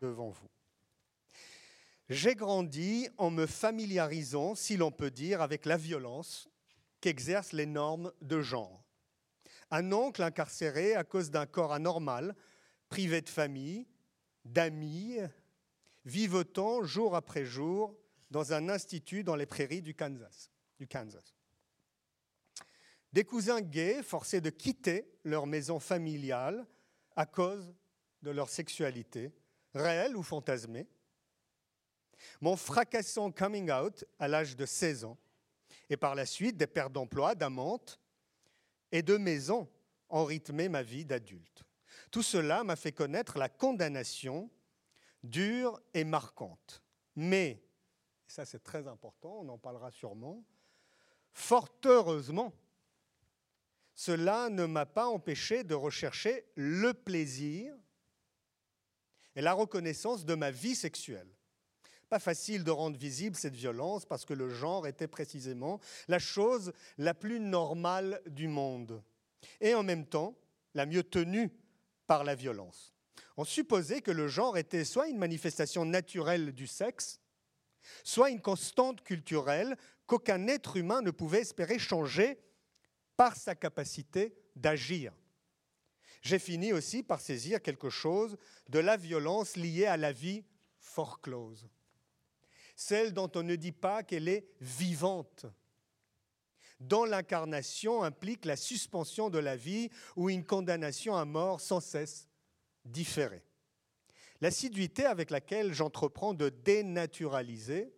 devant 0.00 0.30
vous. 0.30 0.48
J'ai 2.08 2.34
grandi 2.34 3.08
en 3.18 3.30
me 3.30 3.46
familiarisant, 3.46 4.54
si 4.54 4.76
l'on 4.76 4.92
peut 4.92 5.10
dire, 5.10 5.42
avec 5.42 5.64
la 5.66 5.76
violence 5.76 6.48
qu'exercent 7.00 7.52
les 7.52 7.66
normes 7.66 8.12
de 8.20 8.40
genre. 8.40 8.84
Un 9.70 9.92
oncle 9.92 10.22
incarcéré 10.22 10.94
à 10.94 11.02
cause 11.02 11.30
d'un 11.30 11.46
corps 11.46 11.72
anormal, 11.72 12.36
privé 12.88 13.20
de 13.20 13.28
famille, 13.28 13.86
d'amis, 14.44 15.18
vivotant 16.04 16.84
jour 16.84 17.16
après 17.16 17.44
jour 17.44 17.98
dans 18.30 18.52
un 18.52 18.68
institut 18.68 19.24
dans 19.24 19.36
les 19.36 19.46
prairies 19.46 19.82
du 19.82 19.94
Kansas. 19.94 20.50
Du 20.78 20.86
Kansas. 20.86 21.34
Des 23.12 23.24
cousins 23.24 23.60
gays 23.60 24.02
forcés 24.02 24.40
de 24.40 24.50
quitter 24.50 25.10
leur 25.24 25.46
maison 25.46 25.80
familiale 25.80 26.66
à 27.16 27.26
cause 27.26 27.74
de 28.22 28.30
leur 28.30 28.48
sexualité, 28.48 29.32
réelle 29.74 30.16
ou 30.16 30.22
fantasmée. 30.22 30.86
Mon 32.40 32.56
fracassant 32.56 33.30
coming 33.30 33.70
out 33.70 34.04
à 34.18 34.28
l'âge 34.28 34.56
de 34.56 34.66
16 34.66 35.04
ans, 35.04 35.18
et 35.88 35.96
par 35.96 36.14
la 36.14 36.26
suite 36.26 36.56
des 36.56 36.66
pertes 36.66 36.92
d'emploi, 36.92 37.34
d'amantes 37.34 38.00
et 38.92 39.02
de 39.02 39.16
maisons 39.16 39.68
ont 40.08 40.24
rythmé 40.24 40.68
ma 40.68 40.82
vie 40.82 41.04
d'adulte. 41.04 41.62
Tout 42.10 42.22
cela 42.22 42.64
m'a 42.64 42.76
fait 42.76 42.92
connaître 42.92 43.38
la 43.38 43.48
condamnation 43.48 44.50
dure 45.22 45.80
et 45.94 46.04
marquante. 46.04 46.82
Mais, 47.14 47.62
ça 48.26 48.44
c'est 48.44 48.62
très 48.62 48.86
important, 48.86 49.40
on 49.42 49.48
en 49.48 49.58
parlera 49.58 49.90
sûrement, 49.90 50.44
fort 51.32 51.68
heureusement, 51.84 52.52
cela 53.94 54.50
ne 54.50 54.66
m'a 54.66 54.86
pas 54.86 55.06
empêché 55.06 55.64
de 55.64 55.74
rechercher 55.74 56.44
le 56.54 56.92
plaisir 56.92 57.74
et 59.34 59.40
la 59.40 59.54
reconnaissance 59.54 60.24
de 60.24 60.34
ma 60.34 60.50
vie 60.50 60.74
sexuelle. 60.74 61.35
Pas 62.08 62.18
facile 62.18 62.62
de 62.62 62.70
rendre 62.70 62.96
visible 62.96 63.36
cette 63.36 63.56
violence 63.56 64.06
parce 64.06 64.24
que 64.24 64.34
le 64.34 64.48
genre 64.48 64.86
était 64.86 65.08
précisément 65.08 65.80
la 66.08 66.18
chose 66.18 66.72
la 66.98 67.14
plus 67.14 67.40
normale 67.40 68.22
du 68.26 68.46
monde 68.48 69.02
et 69.60 69.74
en 69.74 69.82
même 69.82 70.06
temps 70.06 70.36
la 70.74 70.86
mieux 70.86 71.02
tenue 71.02 71.50
par 72.06 72.22
la 72.22 72.34
violence. 72.34 72.94
On 73.36 73.44
supposait 73.44 74.02
que 74.02 74.10
le 74.10 74.28
genre 74.28 74.56
était 74.56 74.84
soit 74.84 75.08
une 75.08 75.18
manifestation 75.18 75.84
naturelle 75.84 76.52
du 76.52 76.66
sexe, 76.66 77.20
soit 78.04 78.30
une 78.30 78.40
constante 78.40 79.02
culturelle 79.02 79.76
qu'aucun 80.06 80.46
être 80.46 80.76
humain 80.76 81.02
ne 81.02 81.10
pouvait 81.10 81.40
espérer 81.40 81.78
changer 81.78 82.38
par 83.16 83.36
sa 83.36 83.54
capacité 83.54 84.34
d'agir. 84.54 85.12
J'ai 86.22 86.38
fini 86.38 86.72
aussi 86.72 87.02
par 87.02 87.20
saisir 87.20 87.62
quelque 87.62 87.90
chose 87.90 88.36
de 88.68 88.78
la 88.78 88.96
violence 88.96 89.56
liée 89.56 89.86
à 89.86 89.96
la 89.96 90.12
vie 90.12 90.44
fort 90.78 91.20
close, 91.20 91.68
celle 92.76 93.12
dont 93.12 93.30
on 93.34 93.42
ne 93.42 93.56
dit 93.56 93.72
pas 93.72 94.02
qu'elle 94.02 94.28
est 94.28 94.46
vivante, 94.60 95.46
dont 96.78 97.06
l'incarnation 97.06 98.02
implique 98.02 98.44
la 98.44 98.56
suspension 98.56 99.30
de 99.30 99.38
la 99.38 99.56
vie 99.56 99.90
ou 100.14 100.28
une 100.28 100.44
condamnation 100.44 101.16
à 101.16 101.24
mort 101.24 101.60
sans 101.60 101.80
cesse 101.80 102.28
différée. 102.84 103.42
L'assiduité 104.42 105.06
avec 105.06 105.30
laquelle 105.30 105.72
j'entreprends 105.72 106.34
de 106.34 106.50
dénaturaliser 106.50 107.94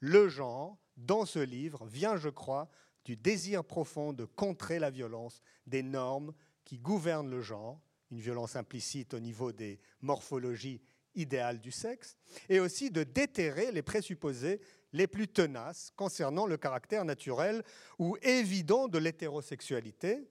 le 0.00 0.28
genre 0.28 0.76
dans 0.98 1.24
ce 1.24 1.38
livre 1.38 1.86
vient, 1.86 2.18
je 2.18 2.28
crois, 2.28 2.68
du 3.06 3.16
désir 3.16 3.64
profond 3.64 4.12
de 4.12 4.26
contrer 4.26 4.78
la 4.78 4.90
violence 4.90 5.40
des 5.66 5.82
normes 5.82 6.34
qui 6.64 6.78
gouvernent 6.78 7.30
le 7.30 7.40
genre, 7.40 7.80
une 8.10 8.20
violence 8.20 8.56
implicite 8.56 9.14
au 9.14 9.20
niveau 9.20 9.52
des 9.52 9.80
morphologies 10.02 10.82
idéales 11.14 11.60
du 11.60 11.70
sexe, 11.70 12.16
et 12.48 12.60
aussi 12.60 12.90
de 12.90 13.02
déterrer 13.02 13.72
les 13.72 13.82
présupposés 13.82 14.60
les 14.92 15.06
plus 15.06 15.28
tenaces 15.28 15.92
concernant 15.96 16.46
le 16.46 16.56
caractère 16.56 17.04
naturel 17.04 17.62
ou 17.98 18.16
évident 18.22 18.88
de 18.88 18.98
l'hétérosexualité, 18.98 20.28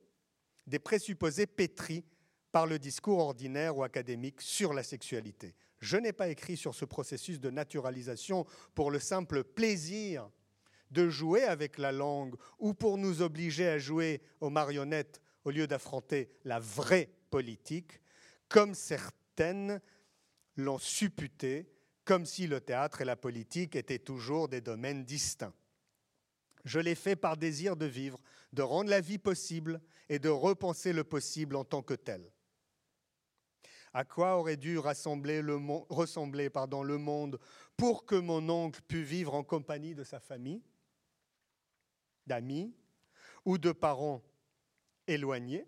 des 0.67 0.79
présupposés 0.79 1.47
pétris 1.47 2.03
par 2.51 2.65
le 2.65 2.79
discours 2.79 3.19
ordinaire 3.19 3.77
ou 3.77 3.83
académique 3.83 4.41
sur 4.41 4.73
la 4.73 4.83
sexualité. 4.83 5.55
Je 5.79 5.97
n'ai 5.97 6.13
pas 6.13 6.29
écrit 6.29 6.57
sur 6.57 6.75
ce 6.75 6.85
processus 6.85 7.39
de 7.39 7.49
naturalisation 7.49 8.45
pour 8.75 8.91
le 8.91 8.99
simple 8.99 9.43
plaisir 9.43 10.29
de 10.91 11.07
jouer 11.07 11.43
avec 11.43 11.77
la 11.77 11.91
langue 11.91 12.35
ou 12.57 12.73
pour 12.73 12.97
nous 12.97 13.21
obliger 13.21 13.67
à 13.67 13.77
jouer 13.77 14.21
aux 14.41 14.49
marionnettes 14.49 15.21
au 15.45 15.51
lieu 15.51 15.67
d'affronter 15.67 16.31
la 16.43 16.59
vraie 16.59 17.09
politique, 17.29 18.01
comme 18.49 18.73
certaines 18.73 19.79
l'ont 20.63 20.77
supputé, 20.77 21.71
comme 22.05 22.25
si 22.25 22.47
le 22.47 22.61
théâtre 22.61 23.01
et 23.01 23.05
la 23.05 23.15
politique 23.15 23.75
étaient 23.75 23.99
toujours 23.99 24.49
des 24.49 24.61
domaines 24.61 25.05
distincts. 25.05 25.53
Je 26.65 26.79
l'ai 26.79 26.95
fait 26.95 27.15
par 27.15 27.37
désir 27.37 27.75
de 27.75 27.85
vivre, 27.85 28.19
de 28.51 28.61
rendre 28.61 28.89
la 28.89 29.01
vie 29.01 29.17
possible 29.17 29.81
et 30.09 30.19
de 30.19 30.29
repenser 30.29 30.91
le 30.91 31.03
possible 31.03 31.55
en 31.55 31.63
tant 31.63 31.81
que 31.81 31.93
tel. 31.93 32.31
À 33.93 34.03
quoi 34.05 34.37
aurait 34.37 34.57
dû 34.57 34.77
ressembler 34.77 35.41
le 35.41 35.57
monde 36.97 37.39
pour 37.75 38.05
que 38.05 38.15
mon 38.15 38.47
oncle 38.49 38.81
pût 38.87 39.03
vivre 39.03 39.33
en 39.33 39.43
compagnie 39.43 39.95
de 39.95 40.03
sa 40.03 40.19
famille 40.19 40.61
d'amis 42.27 42.75
ou 43.45 43.57
de 43.57 43.71
parents 43.71 44.21
éloignés? 45.07 45.65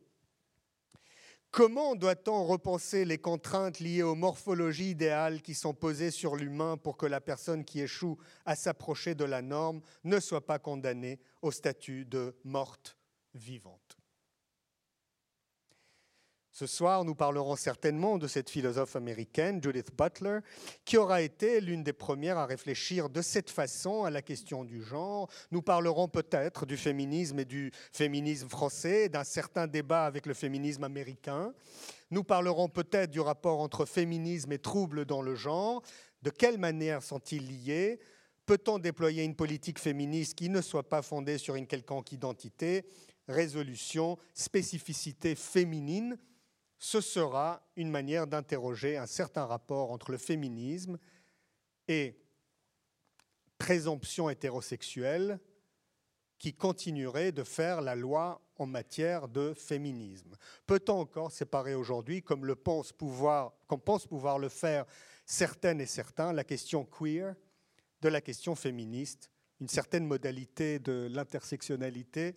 Comment 1.51 1.95
doit-on 1.95 2.45
repenser 2.45 3.03
les 3.03 3.17
contraintes 3.17 3.81
liées 3.81 4.03
aux 4.03 4.15
morphologies 4.15 4.91
idéales 4.91 5.41
qui 5.41 5.53
sont 5.53 5.73
posées 5.73 6.09
sur 6.09 6.37
l'humain 6.37 6.77
pour 6.77 6.95
que 6.95 7.05
la 7.05 7.19
personne 7.19 7.65
qui 7.65 7.81
échoue 7.81 8.17
à 8.45 8.55
s'approcher 8.55 9.15
de 9.15 9.25
la 9.25 9.41
norme 9.41 9.81
ne 10.05 10.21
soit 10.21 10.45
pas 10.45 10.59
condamnée 10.59 11.19
au 11.41 11.51
statut 11.51 12.05
de 12.05 12.37
morte 12.45 12.95
vivante? 13.33 13.90
Ce 16.53 16.67
soir, 16.67 17.05
nous 17.05 17.15
parlerons 17.15 17.55
certainement 17.55 18.17
de 18.17 18.27
cette 18.27 18.49
philosophe 18.49 18.97
américaine, 18.97 19.63
Judith 19.63 19.95
Butler, 19.97 20.39
qui 20.83 20.97
aura 20.97 21.21
été 21.21 21.61
l'une 21.61 21.81
des 21.81 21.93
premières 21.93 22.37
à 22.37 22.45
réfléchir 22.45 23.09
de 23.09 23.21
cette 23.21 23.49
façon 23.49 24.03
à 24.03 24.09
la 24.09 24.21
question 24.21 24.65
du 24.65 24.83
genre. 24.83 25.29
Nous 25.51 25.61
parlerons 25.61 26.09
peut-être 26.09 26.65
du 26.65 26.75
féminisme 26.75 27.39
et 27.39 27.45
du 27.45 27.71
féminisme 27.93 28.49
français, 28.49 29.07
d'un 29.07 29.23
certain 29.23 29.65
débat 29.65 30.05
avec 30.05 30.25
le 30.25 30.33
féminisme 30.33 30.83
américain. 30.83 31.53
Nous 32.09 32.25
parlerons 32.25 32.67
peut-être 32.67 33.11
du 33.11 33.21
rapport 33.21 33.61
entre 33.61 33.85
féminisme 33.85 34.51
et 34.51 34.59
troubles 34.59 35.05
dans 35.05 35.21
le 35.21 35.35
genre. 35.35 35.81
De 36.21 36.31
quelle 36.31 36.57
manière 36.57 37.01
sont-ils 37.01 37.47
liés? 37.47 38.01
Peut-on 38.45 38.77
déployer 38.77 39.23
une 39.23 39.37
politique 39.37 39.79
féministe 39.79 40.35
qui 40.35 40.49
ne 40.49 40.59
soit 40.59 40.89
pas 40.89 41.01
fondée 41.01 41.37
sur 41.37 41.55
une 41.55 41.67
quelconque 41.67 42.11
identité? 42.11 42.83
Résolution, 43.29 44.17
spécificité 44.33 45.35
féminine 45.35 46.17
ce 46.83 46.99
sera 46.99 47.61
une 47.75 47.91
manière 47.91 48.25
d'interroger 48.25 48.97
un 48.97 49.05
certain 49.05 49.45
rapport 49.45 49.91
entre 49.91 50.09
le 50.09 50.17
féminisme 50.17 50.97
et 51.87 52.19
présomption 53.59 54.31
hétérosexuelle 54.31 55.39
qui 56.39 56.55
continuerait 56.55 57.31
de 57.31 57.43
faire 57.43 57.81
la 57.81 57.95
loi 57.95 58.41
en 58.57 58.65
matière 58.65 59.27
de 59.27 59.53
féminisme. 59.53 60.35
Peut-on 60.65 61.01
encore 61.01 61.31
séparer 61.31 61.75
aujourd'hui, 61.75 62.23
comme 62.23 62.47
le 62.47 62.55
pense 62.55 62.91
pouvoir, 62.91 63.53
pense 63.85 64.07
pouvoir 64.07 64.39
le 64.39 64.49
faire 64.49 64.85
certaines 65.23 65.81
et 65.81 65.85
certains, 65.85 66.33
la 66.33 66.43
question 66.43 66.83
queer 66.83 67.35
de 68.01 68.09
la 68.09 68.21
question 68.21 68.55
féministe, 68.55 69.29
une 69.59 69.69
certaine 69.69 70.07
modalité 70.07 70.79
de 70.79 71.07
l'intersectionnalité, 71.11 72.33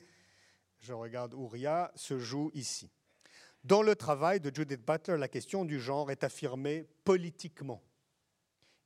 je 0.81 0.93
regarde 0.93 1.33
Ouria, 1.33 1.91
se 1.95 2.19
joue 2.19 2.51
ici. 2.53 2.91
Dans 3.65 3.81
le 3.81 3.97
travail 3.97 4.41
de 4.41 4.55
Judith 4.55 4.85
Butler, 4.87 5.17
la 5.17 5.29
question 5.29 5.65
du 5.65 5.81
genre 5.81 6.11
est 6.11 6.23
affirmée 6.23 6.87
politiquement. 7.03 7.83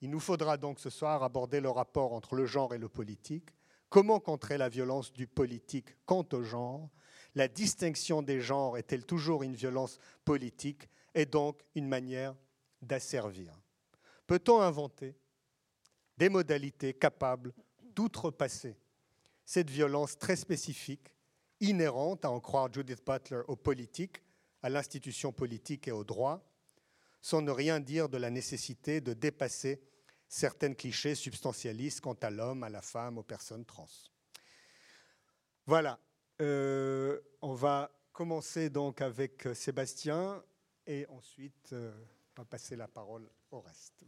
Il 0.01 0.09
nous 0.11 0.21
faudra 0.21 0.57
donc 0.57 0.79
ce 0.79 0.89
soir 0.89 1.25
aborder 1.25 1.61
le 1.61 1.69
rapport 1.69 2.13
entre 2.13 2.37
le 2.37 2.47
genre 2.47 2.73
et 2.73 2.79
le 2.79 2.89
politique, 2.89 3.51
comment 3.89 4.21
contrer 4.21 4.57
la 4.57 4.69
violence 4.69 5.13
du 5.13 5.27
politique 5.27 5.97
quant 6.07 6.25
au 6.33 6.45
genre, 6.45 6.89
la 7.35 7.49
distinction 7.49 8.23
des 8.23 8.41
genres 8.41 8.79
est-elle 8.79 9.05
toujours 9.05 9.43
une 9.43 9.57
violence 9.57 9.99
politique 10.25 10.89
et 11.13 11.27
donc 11.27 11.61
une 11.75 11.89
manière 11.89 12.37
d'asservir? 12.81 13.61
Peut-on 14.29 14.61
inventer 14.61 15.17
des 16.17 16.29
modalités 16.29 16.95
capables 16.95 17.53
d'outrepasser 17.97 18.77
cette 19.45 19.71
violence 19.71 20.17
très 20.17 20.37
spécifique, 20.37 21.13
inhérente, 21.59 22.25
à 22.25 22.31
en 22.31 22.39
croire 22.39 22.73
Judith 22.73 23.05
Butler, 23.05 23.41
aux 23.49 23.57
politiques, 23.57 24.23
à 24.63 24.69
l'institution 24.69 25.33
politique 25.33 25.89
et 25.89 25.93
au 25.93 26.05
droit, 26.05 26.45
sans 27.21 27.43
ne 27.43 27.51
rien 27.51 27.81
dire 27.81 28.09
de 28.09 28.17
la 28.17 28.31
nécessité 28.31 29.01
de 29.01 29.13
dépasser 29.13 29.81
certains 30.29 30.75
clichés 30.75 31.15
substantialistes 31.15 32.01
quant 32.01 32.15
à 32.15 32.31
l'homme, 32.31 32.63
à 32.63 32.69
la 32.69 32.83
femme, 32.83 33.19
aux 33.19 33.23
personnes 33.23 33.65
trans. 33.65 33.89
Voilà, 35.67 35.99
euh, 36.41 37.21
on 37.43 37.55
va 37.55 37.91
commencer 38.13 38.71
donc 38.71 39.01
avec 39.01 39.47
euh, 39.47 39.55
Sébastien 39.55 40.43
et 40.87 41.07
ensuite 41.09 41.73
euh, 41.73 41.93
on 42.37 42.43
va 42.43 42.45
passer 42.47 42.77
la 42.77 42.89
parole 42.89 43.29
au 43.51 43.61
reste. 43.61 44.05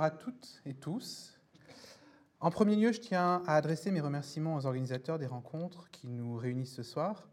À 0.00 0.10
toutes 0.10 0.62
et 0.64 0.74
tous. 0.74 1.38
En 2.40 2.50
premier 2.50 2.76
lieu, 2.76 2.92
je 2.92 3.00
tiens 3.00 3.42
à 3.46 3.56
adresser 3.56 3.90
mes 3.90 4.00
remerciements 4.00 4.56
aux 4.56 4.64
organisateurs 4.64 5.18
des 5.18 5.26
rencontres 5.26 5.90
qui 5.90 6.08
nous 6.08 6.36
réunissent 6.36 6.74
ce 6.74 6.82
soir. 6.82 7.28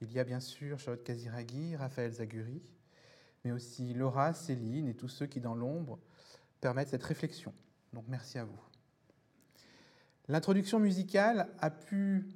Il 0.00 0.12
y 0.12 0.18
a 0.18 0.24
bien 0.24 0.40
sûr 0.40 0.78
Charlotte 0.78 1.04
Kaziragi, 1.04 1.76
Raphaël 1.76 2.10
Zaguri, 2.10 2.62
mais 3.44 3.52
aussi 3.52 3.94
Laura, 3.94 4.32
Céline 4.32 4.88
et 4.88 4.94
tous 4.94 5.08
ceux 5.08 5.26
qui, 5.26 5.40
dans 5.40 5.54
l'ombre, 5.54 6.00
permettent 6.60 6.88
cette 6.88 7.04
réflexion. 7.04 7.52
Donc 7.92 8.04
merci 8.08 8.38
à 8.38 8.44
vous. 8.44 8.60
L'introduction 10.26 10.80
musicale 10.80 11.48
a 11.60 11.70
pu 11.70 12.26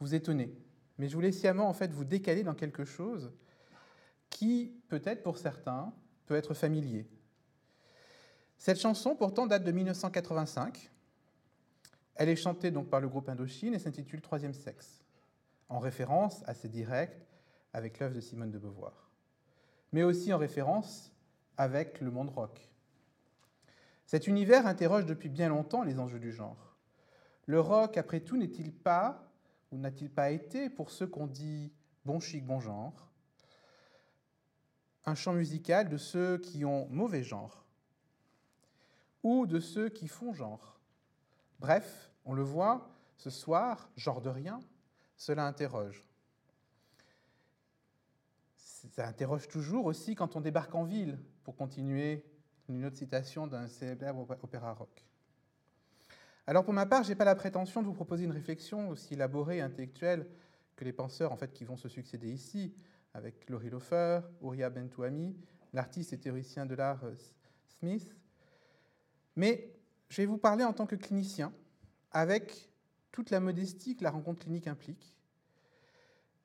vous 0.00 0.14
étonner, 0.14 0.52
mais 0.98 1.08
je 1.08 1.14
voulais 1.14 1.32
sciemment 1.32 1.68
en 1.68 1.74
fait 1.74 1.92
vous 1.92 2.04
décaler 2.04 2.42
dans 2.42 2.54
quelque 2.54 2.84
chose 2.84 3.32
qui, 4.30 4.74
peut-être 4.88 5.22
pour 5.22 5.38
certains, 5.38 5.92
peut 6.26 6.34
être 6.34 6.54
familier, 6.54 7.06
cette 8.58 8.80
chanson, 8.80 9.14
pourtant, 9.14 9.46
date 9.46 9.64
de 9.64 9.72
1985. 9.72 10.90
Elle 12.16 12.28
est 12.28 12.36
chantée 12.36 12.70
donc 12.70 12.88
par 12.88 13.00
le 13.00 13.08
groupe 13.08 13.28
Indochine 13.28 13.74
et 13.74 13.78
s'intitule 13.78 14.20
Troisième 14.20 14.54
sexe, 14.54 15.04
en 15.68 15.80
référence 15.80 16.42
assez 16.46 16.68
directe 16.68 17.26
avec 17.72 17.98
l'œuvre 17.98 18.14
de 18.14 18.20
Simone 18.20 18.52
de 18.52 18.58
Beauvoir, 18.58 19.10
mais 19.92 20.04
aussi 20.04 20.32
en 20.32 20.38
référence 20.38 21.12
avec 21.56 22.00
le 22.00 22.10
monde 22.10 22.30
rock. 22.30 22.70
Cet 24.06 24.28
univers 24.28 24.66
interroge 24.66 25.06
depuis 25.06 25.28
bien 25.28 25.48
longtemps 25.48 25.82
les 25.82 25.98
enjeux 25.98 26.20
du 26.20 26.32
genre. 26.32 26.76
Le 27.46 27.60
rock, 27.60 27.96
après 27.96 28.20
tout, 28.20 28.36
n'est-il 28.36 28.72
pas, 28.72 29.28
ou 29.72 29.78
n'a-t-il 29.78 30.10
pas 30.10 30.30
été, 30.30 30.70
pour 30.70 30.90
ceux 30.90 31.06
qu'on 31.06 31.26
dit 31.26 31.72
bon 32.04 32.20
chic, 32.20 32.44
bon 32.46 32.60
genre, 32.60 33.10
un 35.04 35.14
chant 35.14 35.32
musical 35.32 35.88
de 35.88 35.96
ceux 35.96 36.38
qui 36.38 36.64
ont 36.64 36.86
mauvais 36.90 37.22
genre? 37.22 37.63
Ou 39.24 39.46
de 39.46 39.58
ceux 39.58 39.88
qui 39.88 40.06
font 40.06 40.32
genre. 40.32 40.78
Bref, 41.58 42.12
on 42.24 42.34
le 42.34 42.42
voit, 42.42 42.90
ce 43.16 43.30
soir, 43.30 43.90
genre 43.96 44.20
de 44.20 44.28
rien, 44.28 44.60
cela 45.16 45.46
interroge. 45.46 46.04
Ça 48.56 49.08
interroge 49.08 49.48
toujours 49.48 49.86
aussi 49.86 50.14
quand 50.14 50.36
on 50.36 50.40
débarque 50.40 50.74
en 50.74 50.84
ville, 50.84 51.18
pour 51.42 51.56
continuer 51.56 52.24
une 52.68 52.84
autre 52.84 52.96
citation 52.96 53.46
d'un 53.46 53.66
célèbre 53.66 54.38
opéra 54.42 54.72
rock. 54.72 55.04
Alors 56.46 56.64
pour 56.64 56.74
ma 56.74 56.86
part, 56.86 57.02
je 57.02 57.08
n'ai 57.08 57.14
pas 57.14 57.24
la 57.24 57.34
prétention 57.34 57.80
de 57.80 57.86
vous 57.86 57.94
proposer 57.94 58.24
une 58.24 58.32
réflexion 58.32 58.90
aussi 58.90 59.14
élaborée 59.14 59.58
et 59.58 59.62
intellectuelle 59.62 60.28
que 60.76 60.84
les 60.84 60.92
penseurs 60.92 61.32
en 61.32 61.36
fait, 61.36 61.52
qui 61.52 61.64
vont 61.64 61.76
se 61.76 61.88
succéder 61.88 62.30
ici, 62.30 62.74
avec 63.14 63.48
Laurie 63.48 63.70
Lofer, 63.70 64.20
Uriah 64.42 64.70
Bentouami, 64.70 65.36
l'artiste 65.72 66.12
et 66.12 66.18
théoricien 66.18 66.66
de 66.66 66.74
l'art 66.74 67.04
euh, 67.04 67.14
Smith, 67.78 68.14
mais 69.36 69.72
je 70.08 70.22
vais 70.22 70.26
vous 70.26 70.38
parler 70.38 70.64
en 70.64 70.72
tant 70.72 70.86
que 70.86 70.96
clinicien, 70.96 71.52
avec 72.12 72.70
toute 73.10 73.30
la 73.30 73.40
modestie 73.40 73.96
que 73.96 74.04
la 74.04 74.10
rencontre 74.10 74.40
clinique 74.42 74.66
implique. 74.66 75.16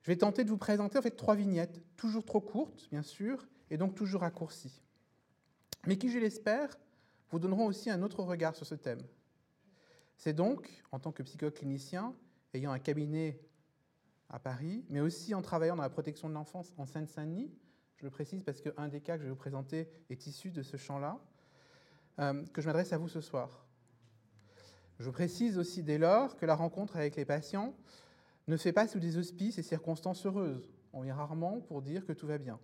Je 0.02 0.10
vais 0.10 0.16
tenter 0.16 0.44
de 0.44 0.50
vous 0.50 0.56
présenter 0.56 0.98
en 0.98 1.02
fait 1.02 1.10
trois 1.10 1.34
vignettes, 1.34 1.82
toujours 1.96 2.24
trop 2.24 2.40
courtes, 2.40 2.88
bien 2.90 3.02
sûr, 3.02 3.46
et 3.70 3.76
donc 3.76 3.94
toujours 3.94 4.22
raccourcies, 4.22 4.82
mais 5.86 5.96
qui, 5.96 6.10
je 6.10 6.18
l'espère, 6.18 6.76
vous 7.30 7.38
donneront 7.38 7.66
aussi 7.66 7.90
un 7.90 8.02
autre 8.02 8.22
regard 8.22 8.56
sur 8.56 8.66
ce 8.66 8.74
thème. 8.74 9.02
C'est 10.16 10.32
donc, 10.32 10.82
en 10.90 10.98
tant 10.98 11.12
que 11.12 11.22
psychoclinicien, 11.22 12.14
ayant 12.54 12.72
un 12.72 12.78
cabinet 12.78 13.40
à 14.28 14.38
Paris, 14.38 14.84
mais 14.88 15.00
aussi 15.00 15.34
en 15.34 15.42
travaillant 15.42 15.76
dans 15.76 15.82
la 15.82 15.90
protection 15.90 16.28
de 16.28 16.34
l'enfance 16.34 16.74
en 16.76 16.86
Seine-Saint-Denis, 16.86 17.50
je 17.96 18.04
le 18.04 18.10
précise 18.10 18.42
parce 18.42 18.60
qu'un 18.60 18.88
des 18.88 19.00
cas 19.00 19.16
que 19.16 19.22
je 19.22 19.24
vais 19.24 19.30
vous 19.30 19.36
présenter 19.36 19.88
est 20.08 20.26
issu 20.26 20.50
de 20.50 20.62
ce 20.62 20.76
champ-là, 20.76 21.20
que 22.52 22.60
je 22.60 22.66
m'adresse 22.66 22.92
à 22.92 22.98
vous 22.98 23.08
ce 23.08 23.20
soir. 23.20 23.64
Je 24.98 25.08
précise 25.08 25.58
aussi 25.58 25.82
dès 25.82 25.96
lors 25.96 26.36
que 26.36 26.44
la 26.44 26.54
rencontre 26.54 26.96
avec 26.96 27.16
les 27.16 27.24
patients 27.24 27.74
ne 28.48 28.56
fait 28.56 28.72
pas 28.72 28.86
sous 28.86 29.00
des 29.00 29.16
auspices 29.16 29.58
et 29.58 29.62
circonstances 29.62 30.26
heureuses. 30.26 30.70
On 30.92 31.02
vient 31.02 31.14
rarement 31.14 31.60
pour 31.60 31.80
dire 31.80 32.04
que 32.04 32.12
tout 32.12 32.26
va 32.26 32.36
bien. 32.36 32.58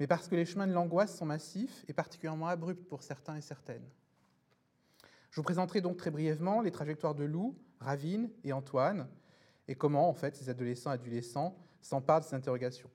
Mais 0.00 0.08
parce 0.08 0.26
que 0.26 0.34
les 0.34 0.44
chemins 0.44 0.66
de 0.66 0.72
l'angoisse 0.72 1.16
sont 1.16 1.26
massifs 1.26 1.84
et 1.86 1.92
particulièrement 1.92 2.48
abrupts 2.48 2.88
pour 2.88 3.02
certains 3.02 3.36
et 3.36 3.40
certaines. 3.40 3.84
Je 5.30 5.36
vous 5.36 5.44
présenterai 5.44 5.80
donc 5.80 5.96
très 5.96 6.10
brièvement 6.10 6.60
les 6.60 6.72
trajectoires 6.72 7.14
de 7.14 7.24
Lou, 7.24 7.56
Ravine 7.78 8.30
et 8.42 8.52
Antoine 8.52 9.08
et 9.68 9.76
comment, 9.76 10.08
en 10.08 10.14
fait, 10.14 10.36
ces 10.36 10.48
adolescents 10.48 10.90
et 10.90 10.94
adolescents 10.94 11.56
s'emparent 11.80 12.20
de 12.20 12.24
ces 12.24 12.34
interrogations. 12.34 12.90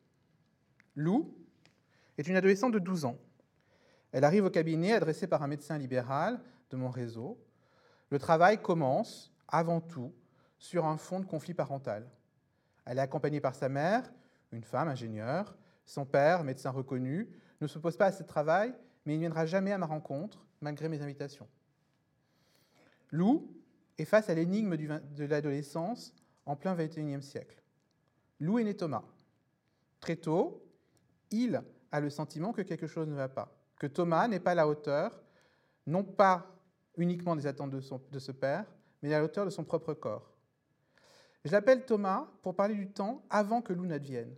Lou, 0.95 1.33
est 2.17 2.27
une 2.27 2.35
adolescente 2.35 2.73
de 2.73 2.79
12 2.79 3.05
ans. 3.05 3.17
Elle 4.11 4.23
arrive 4.23 4.45
au 4.45 4.49
cabinet 4.49 4.93
adressé 4.93 5.27
par 5.27 5.43
un 5.43 5.47
médecin 5.47 5.77
libéral 5.77 6.39
de 6.71 6.77
mon 6.77 6.89
réseau. 6.89 7.37
Le 8.09 8.19
travail 8.19 8.61
commence, 8.61 9.31
avant 9.47 9.81
tout, 9.81 10.13
sur 10.57 10.85
un 10.85 10.97
fond 10.97 11.19
de 11.19 11.25
conflit 11.25 11.53
parental. 11.53 12.09
Elle 12.85 12.97
est 12.97 13.01
accompagnée 13.01 13.39
par 13.39 13.55
sa 13.55 13.69
mère, 13.69 14.11
une 14.51 14.63
femme 14.63 14.87
ingénieure, 14.87 15.55
son 15.85 16.05
père, 16.05 16.43
médecin 16.43 16.71
reconnu, 16.71 17.29
ne 17.61 17.67
s'oppose 17.67 17.97
pas 17.97 18.07
à 18.07 18.11
ce 18.11 18.23
travail, 18.23 18.73
mais 19.05 19.13
il 19.13 19.17
ne 19.17 19.21
viendra 19.21 19.45
jamais 19.45 19.71
à 19.71 19.77
ma 19.77 19.85
rencontre, 19.85 20.45
malgré 20.61 20.89
mes 20.89 21.01
invitations. 21.01 21.47
Lou 23.11 23.51
est 23.97 24.05
face 24.05 24.29
à 24.29 24.33
l'énigme 24.33 24.75
de 24.77 25.25
l'adolescence 25.25 26.13
en 26.45 26.55
plein 26.55 26.75
XXIe 26.75 27.21
siècle. 27.21 27.61
Lou 28.39 28.59
est 28.59 28.63
né 28.63 28.75
Thomas. 28.75 29.03
Très 29.99 30.15
tôt, 30.15 30.63
il 31.31 31.61
a 31.91 31.99
le 31.99 32.09
sentiment 32.09 32.53
que 32.53 32.61
quelque 32.61 32.87
chose 32.87 33.07
ne 33.07 33.15
va 33.15 33.29
pas, 33.29 33.58
que 33.79 33.87
Thomas 33.87 34.27
n'est 34.27 34.41
pas 34.41 34.51
à 34.51 34.55
la 34.55 34.67
hauteur, 34.67 35.19
non 35.87 36.03
pas 36.03 36.45
uniquement 36.97 37.35
des 37.35 37.47
attentes 37.47 37.71
de, 37.71 38.19
ce 38.19 38.31
père, 38.31 38.65
mais 39.01 39.13
à 39.13 39.19
la 39.19 39.25
hauteur 39.25 39.45
de 39.45 39.49
son 39.49 39.63
propre 39.63 39.93
corps. 39.93 40.35
Je 41.45 41.51
l'appelle 41.51 41.85
Thomas 41.85 42.27
pour 42.41 42.55
parler 42.55 42.75
du 42.75 42.89
temps 42.89 43.23
avant 43.29 43.61
que 43.61 43.71
Lou 43.71 43.85
n'advienne, 43.85 44.35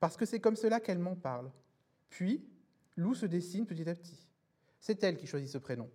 parce 0.00 0.16
que 0.16 0.26
c'est 0.26 0.40
comme 0.40 0.56
cela 0.56 0.80
qu'elle 0.80 0.98
m'en 0.98 1.14
parle. 1.14 1.50
Puis, 2.10 2.44
Lou 2.96 3.14
se 3.14 3.26
dessine 3.26 3.66
petit 3.66 3.88
à 3.88 3.94
petit. 3.94 4.26
C'est 4.80 5.02
elle 5.04 5.16
qui 5.16 5.26
choisit 5.26 5.48
ce 5.48 5.58
prénom. 5.58 5.88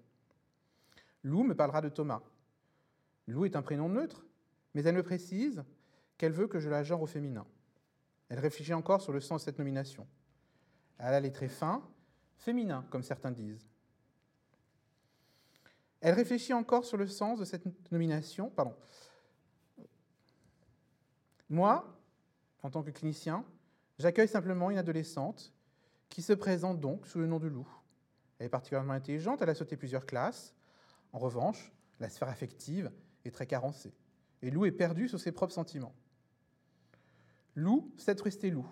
Lou 1.24 1.44
me 1.44 1.54
parlera 1.54 1.82
de 1.82 1.90
Thomas. 1.90 2.22
Lou 3.28 3.46
est 3.46 3.56
un 3.56 3.62
prénom 3.62 3.90
neutre, 3.90 4.26
mais 4.74 4.84
elle 4.84 4.96
me 4.96 5.04
précise 5.04 5.64
qu'elle 6.18 6.32
veut 6.32 6.48
que 6.48 6.60
je 6.60 6.70
la 6.70 6.84
genre 6.84 7.02
au 7.02 7.08
féminin. 7.08 7.46
Elle 8.30 8.40
réfléchit 8.40 8.74
encore 8.74 9.02
sur 9.02 9.12
le 9.12 9.20
sens 9.20 9.42
de 9.42 9.46
cette 9.46 9.60
nomination. 9.60 10.08
Elle 10.98 11.14
a 11.14 11.20
les 11.20 11.32
traits 11.32 11.52
fins, 11.52 11.84
féminins, 12.42 12.86
comme 12.90 13.04
certains 13.04 13.32
disent. 13.32 13.68
Elle 16.02 16.16
réfléchit 16.16 16.54
encore 16.54 16.84
sur 16.84 16.98
le 16.98 17.08
sens 17.08 17.40
de 17.40 17.46
cette 17.46 17.64
nomination. 17.92 18.50
Pardon. 18.50 18.76
Moi, 21.50 21.86
en 22.64 22.70
tant 22.72 22.82
que 22.82 22.90
clinicien, 22.90 23.46
j'accueille 24.00 24.28
simplement 24.28 24.72
une 24.72 24.80
adolescente 24.80 25.54
qui 26.10 26.22
se 26.22 26.34
présente 26.34 26.80
donc 26.80 27.06
sous 27.06 27.20
le 27.20 27.28
nom 27.28 27.40
de 27.40 27.48
Lou. 27.48 27.68
Elle 28.40 28.48
est 28.48 28.50
particulièrement 28.50 28.94
intelligente, 28.94 29.42
elle 29.42 29.50
a 29.50 29.56
sauté 29.56 29.78
plusieurs 29.78 30.06
classes. 30.06 30.56
En 31.14 31.20
revanche, 31.20 31.72
la 32.00 32.10
sphère 32.10 32.30
affective 32.30 32.92
est 33.24 33.32
très 33.32 33.46
carencée. 33.46 33.94
Et 34.42 34.50
Lou 34.50 34.66
est 34.66 34.72
perdu 34.72 35.08
sur 35.08 35.20
ses 35.20 35.32
propres 35.32 35.54
sentiments. 35.54 35.94
Lou 37.54 37.94
sait 37.98 38.20
rester 38.20 38.50
Lou, 38.50 38.66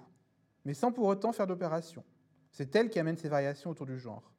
mais 0.66 0.74
sans 0.74 0.92
pour 0.92 1.06
autant 1.06 1.32
faire 1.32 1.46
d'opération. 1.46 2.04
C'est 2.52 2.76
elle 2.76 2.90
qui 2.90 3.00
amène 3.00 3.18
ces 3.18 3.30
variations 3.30 3.70
autour 3.70 3.86
du 3.86 3.98
genre. 4.00 4.32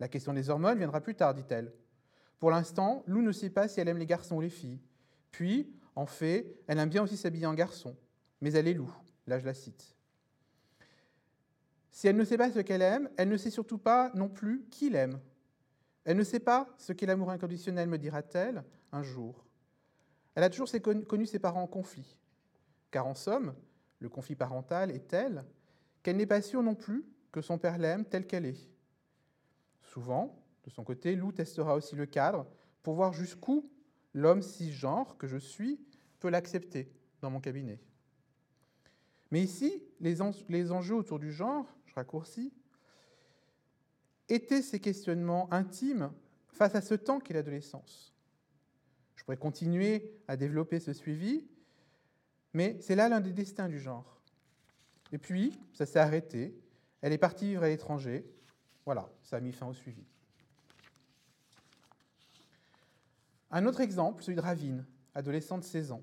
La 0.00 0.08
question 0.08 0.32
des 0.32 0.50
hormones 0.50 0.78
viendra 0.78 1.00
plus 1.00 1.14
tard, 1.14 1.34
dit-elle. 1.34 1.72
Pour 2.38 2.50
l'instant, 2.50 3.02
Lou 3.06 3.22
ne 3.22 3.32
sait 3.32 3.50
pas 3.50 3.68
si 3.68 3.80
elle 3.80 3.88
aime 3.88 3.98
les 3.98 4.06
garçons 4.06 4.36
ou 4.36 4.40
les 4.40 4.50
filles. 4.50 4.80
Puis, 5.30 5.72
en 5.94 6.06
fait, 6.06 6.60
elle 6.66 6.78
aime 6.78 6.88
bien 6.88 7.02
aussi 7.02 7.16
s'habiller 7.16 7.46
en 7.46 7.54
garçon. 7.54 7.96
Mais 8.40 8.52
elle 8.52 8.68
est 8.68 8.74
Lou. 8.74 8.92
Là, 9.26 9.38
je 9.38 9.46
la 9.46 9.54
cite. 9.54 9.96
Si 11.90 12.08
elle 12.08 12.16
ne 12.16 12.24
sait 12.24 12.36
pas 12.36 12.50
ce 12.50 12.58
qu'elle 12.58 12.82
aime, 12.82 13.08
elle 13.16 13.28
ne 13.28 13.36
sait 13.36 13.50
surtout 13.50 13.78
pas 13.78 14.10
non 14.14 14.28
plus 14.28 14.66
qui 14.70 14.90
l'aime. 14.90 15.20
Elle 16.04 16.16
ne 16.16 16.24
sait 16.24 16.40
pas 16.40 16.68
ce 16.76 16.92
qu'est 16.92 17.06
l'amour 17.06 17.30
inconditionnel, 17.30 17.88
me 17.88 17.98
dira-t-elle 17.98 18.64
un 18.92 19.02
jour. 19.02 19.46
Elle 20.34 20.42
a 20.42 20.50
toujours 20.50 20.68
connu 21.06 21.26
ses 21.26 21.38
parents 21.38 21.62
en 21.62 21.66
conflit. 21.66 22.18
Car 22.90 23.06
en 23.06 23.14
somme, 23.14 23.54
le 24.00 24.08
conflit 24.08 24.34
parental 24.34 24.90
est 24.90 25.08
tel 25.08 25.44
qu'elle 26.02 26.16
n'est 26.16 26.26
pas 26.26 26.42
sûre 26.42 26.62
non 26.62 26.74
plus 26.74 27.04
que 27.34 27.42
son 27.42 27.58
père 27.58 27.78
l'aime 27.78 28.04
telle 28.04 28.28
qu'elle 28.28 28.46
est. 28.46 28.70
Souvent, 29.82 30.40
de 30.62 30.70
son 30.70 30.84
côté, 30.84 31.16
Lou 31.16 31.32
testera 31.32 31.74
aussi 31.74 31.96
le 31.96 32.06
cadre 32.06 32.46
pour 32.84 32.94
voir 32.94 33.12
jusqu'où 33.12 33.68
l'homme 34.12 34.40
cisgenre 34.40 35.16
que 35.18 35.26
je 35.26 35.38
suis 35.38 35.80
peut 36.20 36.30
l'accepter 36.30 36.88
dans 37.20 37.30
mon 37.30 37.40
cabinet. 37.40 37.80
Mais 39.32 39.42
ici, 39.42 39.82
les, 39.98 40.22
enjeux 40.22 40.94
autour 40.94 41.18
du 41.18 41.32
genre, 41.32 41.66
je 41.86 41.94
raccourcis, 41.94 42.52
étaient 44.28 44.62
ces 44.62 44.78
questionnements 44.78 45.52
intimes 45.52 46.12
face 46.46 46.76
à 46.76 46.80
ce 46.80 46.94
temps 46.94 47.18
qu'est 47.18 47.34
l'adolescence. 47.34 48.14
Je 49.16 49.24
pourrais 49.24 49.36
continuer 49.36 50.20
à 50.28 50.36
développer 50.36 50.78
ce 50.78 50.92
suivi, 50.92 51.44
mais 52.52 52.76
c'est 52.80 52.94
là 52.94 53.08
l'un 53.08 53.20
des 53.20 53.32
destins 53.32 53.68
du 53.68 53.80
genre. 53.80 54.22
Et 55.10 55.18
puis, 55.18 55.58
ça 55.72 55.84
s'est 55.84 55.98
arrêté, 55.98 56.56
elle 57.04 57.12
est 57.12 57.18
partie 57.18 57.48
vivre 57.48 57.62
à 57.62 57.68
l'étranger, 57.68 58.24
voilà, 58.86 59.10
ça 59.22 59.36
a 59.36 59.40
mis 59.40 59.52
fin 59.52 59.66
au 59.66 59.74
suivi. 59.74 60.02
Un 63.50 63.66
autre 63.66 63.82
exemple, 63.82 64.22
celui 64.22 64.36
de 64.36 64.40
Ravine, 64.40 64.86
adolescente 65.14 65.60
de 65.60 65.66
16 65.66 65.92
ans. 65.92 66.02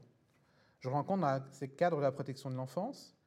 Je 0.79 0.89
rencontre 0.89 1.21
dans 1.21 1.43
ces 1.53 1.69
cadres 1.69 1.97
de 1.97 2.03
la 2.03 2.11
protection 2.11 2.51
de 2.51 2.55
l'enfance. 2.55 3.17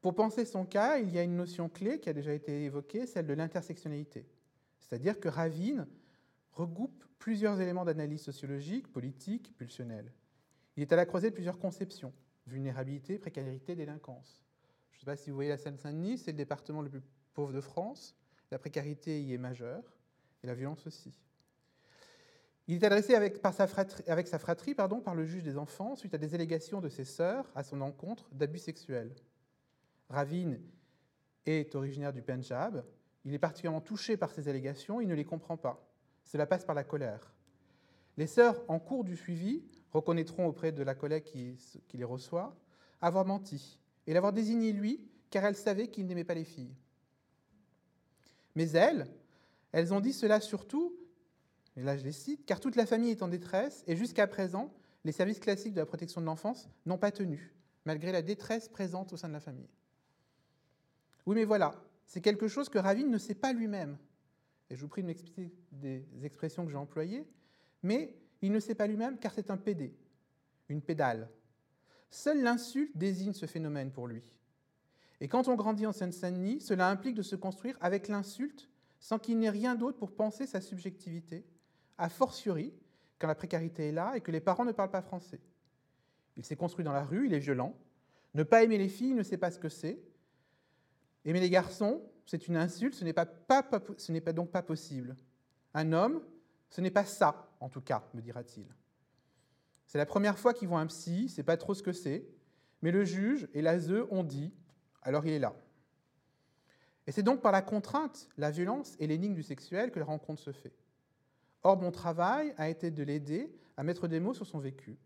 Pour 0.00 0.16
penser 0.16 0.44
son 0.44 0.66
cas, 0.66 0.98
il 0.98 1.10
y 1.10 1.20
a 1.20 1.22
une 1.22 1.36
notion 1.36 1.68
clé 1.68 2.00
qui 2.00 2.08
a 2.08 2.12
déjà 2.12 2.32
été 2.34 2.64
évoquée, 2.64 3.06
celle 3.06 3.28
de 3.28 3.34
l'intersectionnalité. 3.34 4.26
C'est-à-dire 4.80 5.20
que 5.20 5.28
Ravine 5.28 5.86
regroupe 6.50 7.04
plusieurs 7.20 7.60
éléments 7.60 7.84
d'analyse 7.84 8.22
sociologique, 8.22 8.90
politique, 8.90 9.56
pulsionnelle. 9.56 10.12
Il 10.76 10.82
est 10.82 10.92
à 10.92 10.96
la 10.96 11.06
croisée 11.06 11.30
de 11.30 11.34
plusieurs 11.36 11.60
conceptions 11.60 12.12
vulnérabilité, 12.48 13.20
précarité, 13.20 13.76
délinquance. 13.76 14.47
Je 14.98 15.02
ne 15.02 15.04
sais 15.04 15.16
pas 15.16 15.16
si 15.16 15.30
vous 15.30 15.36
voyez 15.36 15.50
la 15.50 15.56
Seine-Saint-Denis, 15.56 16.18
c'est 16.18 16.32
le 16.32 16.36
département 16.36 16.82
le 16.82 16.90
plus 16.90 17.00
pauvre 17.32 17.52
de 17.52 17.60
France. 17.60 18.16
La 18.50 18.58
précarité 18.58 19.22
y 19.22 19.32
est 19.32 19.38
majeure, 19.38 19.84
et 20.42 20.48
la 20.48 20.54
violence 20.54 20.88
aussi. 20.88 21.12
Il 22.66 22.74
est 22.74 22.84
adressé 22.84 23.14
avec, 23.14 23.36
sa 23.36 23.68
fratrie, 23.68 24.02
avec 24.08 24.26
sa 24.26 24.40
fratrie 24.40 24.74
pardon, 24.74 25.00
par 25.00 25.14
le 25.14 25.24
juge 25.24 25.44
des 25.44 25.56
enfants 25.56 25.94
suite 25.94 26.14
à 26.14 26.18
des 26.18 26.34
allégations 26.34 26.80
de 26.80 26.88
ses 26.88 27.04
sœurs 27.04 27.48
à 27.54 27.62
son 27.62 27.80
encontre 27.80 28.28
d'abus 28.32 28.58
sexuels. 28.58 29.14
Ravine 30.10 30.60
est 31.46 31.76
originaire 31.76 32.12
du 32.12 32.20
Punjab. 32.20 32.84
Il 33.24 33.32
est 33.32 33.38
particulièrement 33.38 33.80
touché 33.80 34.16
par 34.16 34.32
ces 34.32 34.48
allégations, 34.48 35.00
il 35.00 35.06
ne 35.06 35.14
les 35.14 35.24
comprend 35.24 35.56
pas. 35.56 35.80
Cela 36.24 36.44
passe 36.44 36.64
par 36.64 36.74
la 36.74 36.82
colère. 36.82 37.32
Les 38.16 38.26
sœurs, 38.26 38.60
en 38.66 38.80
cours 38.80 39.04
du 39.04 39.16
suivi, 39.16 39.62
reconnaîtront 39.92 40.48
auprès 40.48 40.72
de 40.72 40.82
la 40.82 40.96
collègue 40.96 41.22
qui 41.22 41.56
les 41.94 42.04
reçoit 42.04 42.56
avoir 43.00 43.24
menti 43.24 43.78
et 44.08 44.14
l'avoir 44.14 44.32
désigné 44.32 44.72
lui, 44.72 45.06
car 45.28 45.44
elles 45.44 45.54
savaient 45.54 45.88
qu'il 45.88 46.06
n'aimait 46.06 46.24
pas 46.24 46.34
les 46.34 46.46
filles. 46.46 46.74
Mais 48.56 48.70
elles, 48.70 49.06
elles 49.70 49.92
ont 49.92 50.00
dit 50.00 50.14
cela 50.14 50.40
surtout, 50.40 50.96
et 51.76 51.82
là 51.82 51.94
je 51.98 52.04
les 52.04 52.12
cite, 52.12 52.46
car 52.46 52.58
toute 52.58 52.74
la 52.74 52.86
famille 52.86 53.10
est 53.10 53.22
en 53.22 53.28
détresse 53.28 53.84
et 53.86 53.96
jusqu'à 53.96 54.26
présent, 54.26 54.72
les 55.04 55.12
services 55.12 55.38
classiques 55.38 55.74
de 55.74 55.80
la 55.80 55.84
protection 55.84 56.22
de 56.22 56.26
l'enfance 56.26 56.70
n'ont 56.86 56.96
pas 56.96 57.12
tenu, 57.12 57.52
malgré 57.84 58.10
la 58.10 58.22
détresse 58.22 58.70
présente 58.70 59.12
au 59.12 59.18
sein 59.18 59.28
de 59.28 59.34
la 59.34 59.40
famille. 59.40 59.68
Oui, 61.26 61.34
mais 61.36 61.44
voilà, 61.44 61.74
c'est 62.06 62.22
quelque 62.22 62.48
chose 62.48 62.70
que 62.70 62.78
Ravine 62.78 63.10
ne 63.10 63.18
sait 63.18 63.34
pas 63.34 63.52
lui-même. 63.52 63.98
Et 64.70 64.76
je 64.76 64.80
vous 64.80 64.88
prie 64.88 65.02
de 65.02 65.06
m'expliquer 65.06 65.52
des 65.70 66.02
expressions 66.22 66.64
que 66.64 66.70
j'ai 66.70 66.78
employées, 66.78 67.26
mais 67.82 68.16
il 68.40 68.52
ne 68.52 68.60
sait 68.60 68.74
pas 68.74 68.86
lui-même 68.86 69.18
car 69.18 69.34
c'est 69.34 69.50
un 69.50 69.58
PD, 69.58 69.92
une 70.70 70.80
pédale. 70.80 71.28
Seule 72.10 72.42
l'insulte 72.42 72.96
désigne 72.96 73.32
ce 73.32 73.46
phénomène 73.46 73.90
pour 73.90 74.06
lui. 74.06 74.22
Et 75.20 75.28
quand 75.28 75.48
on 75.48 75.56
grandit 75.56 75.86
en 75.86 75.92
Seine-Saint-Denis, 75.92 76.60
cela 76.60 76.88
implique 76.88 77.14
de 77.14 77.22
se 77.22 77.36
construire 77.36 77.76
avec 77.80 78.08
l'insulte 78.08 78.68
sans 79.00 79.18
qu'il 79.18 79.38
n'ait 79.38 79.50
rien 79.50 79.74
d'autre 79.74 79.98
pour 79.98 80.14
penser 80.14 80.46
sa 80.46 80.60
subjectivité, 80.60 81.44
a 81.98 82.08
fortiori 82.08 82.72
quand 83.18 83.26
la 83.26 83.34
précarité 83.34 83.88
est 83.88 83.92
là 83.92 84.16
et 84.16 84.20
que 84.20 84.30
les 84.30 84.40
parents 84.40 84.64
ne 84.64 84.72
parlent 84.72 84.90
pas 84.90 85.02
français. 85.02 85.40
Il 86.36 86.44
s'est 86.44 86.56
construit 86.56 86.84
dans 86.84 86.92
la 86.92 87.04
rue, 87.04 87.26
il 87.26 87.34
est 87.34 87.38
violent. 87.38 87.74
Ne 88.34 88.42
pas 88.42 88.62
aimer 88.62 88.78
les 88.78 88.88
filles, 88.88 89.10
il 89.10 89.16
ne 89.16 89.22
sait 89.22 89.38
pas 89.38 89.50
ce 89.50 89.58
que 89.58 89.68
c'est. 89.68 90.00
Aimer 91.24 91.40
les 91.40 91.50
garçons, 91.50 92.02
c'est 92.26 92.46
une 92.46 92.56
insulte, 92.56 92.94
ce 92.94 93.04
n'est 93.04 93.12
donc 94.32 94.50
pas 94.50 94.62
possible. 94.62 95.16
Un 95.74 95.92
homme, 95.92 96.22
ce 96.70 96.80
n'est 96.80 96.90
pas 96.90 97.04
ça, 97.04 97.50
en 97.60 97.68
tout 97.68 97.80
cas, 97.80 98.04
me 98.14 98.20
dira-t-il. 98.20 98.66
C'est 99.88 99.98
la 99.98 100.06
première 100.06 100.38
fois 100.38 100.54
qu'ils 100.54 100.68
voient 100.68 100.80
un 100.80 100.86
psy, 100.86 101.28
c'est 101.28 101.42
pas 101.42 101.56
trop 101.56 101.74
ce 101.74 101.82
que 101.82 101.92
c'est, 101.92 102.28
mais 102.82 102.92
le 102.92 103.04
juge 103.04 103.48
et 103.54 103.62
l'ASE 103.62 103.90
ont 104.10 104.22
dit, 104.22 104.52
alors 105.02 105.26
il 105.26 105.32
est 105.32 105.38
là. 105.38 105.56
Et 107.06 107.12
c'est 107.12 107.22
donc 107.22 107.40
par 107.40 107.52
la 107.52 107.62
contrainte, 107.62 108.28
la 108.36 108.50
violence 108.50 108.94
et 109.00 109.06
l'énigme 109.06 109.34
du 109.34 109.42
sexuel 109.42 109.90
que 109.90 109.98
la 109.98 110.04
rencontre 110.04 110.42
se 110.42 110.52
fait. 110.52 110.74
Or, 111.62 111.80
mon 111.80 111.90
travail 111.90 112.54
a 112.58 112.68
été 112.68 112.90
de 112.90 113.02
l'aider 113.02 113.50
à 113.78 113.82
mettre 113.82 114.08
des 114.08 114.20
mots 114.20 114.34
sur 114.34 114.46
son 114.46 114.58
vécu. 114.58 114.98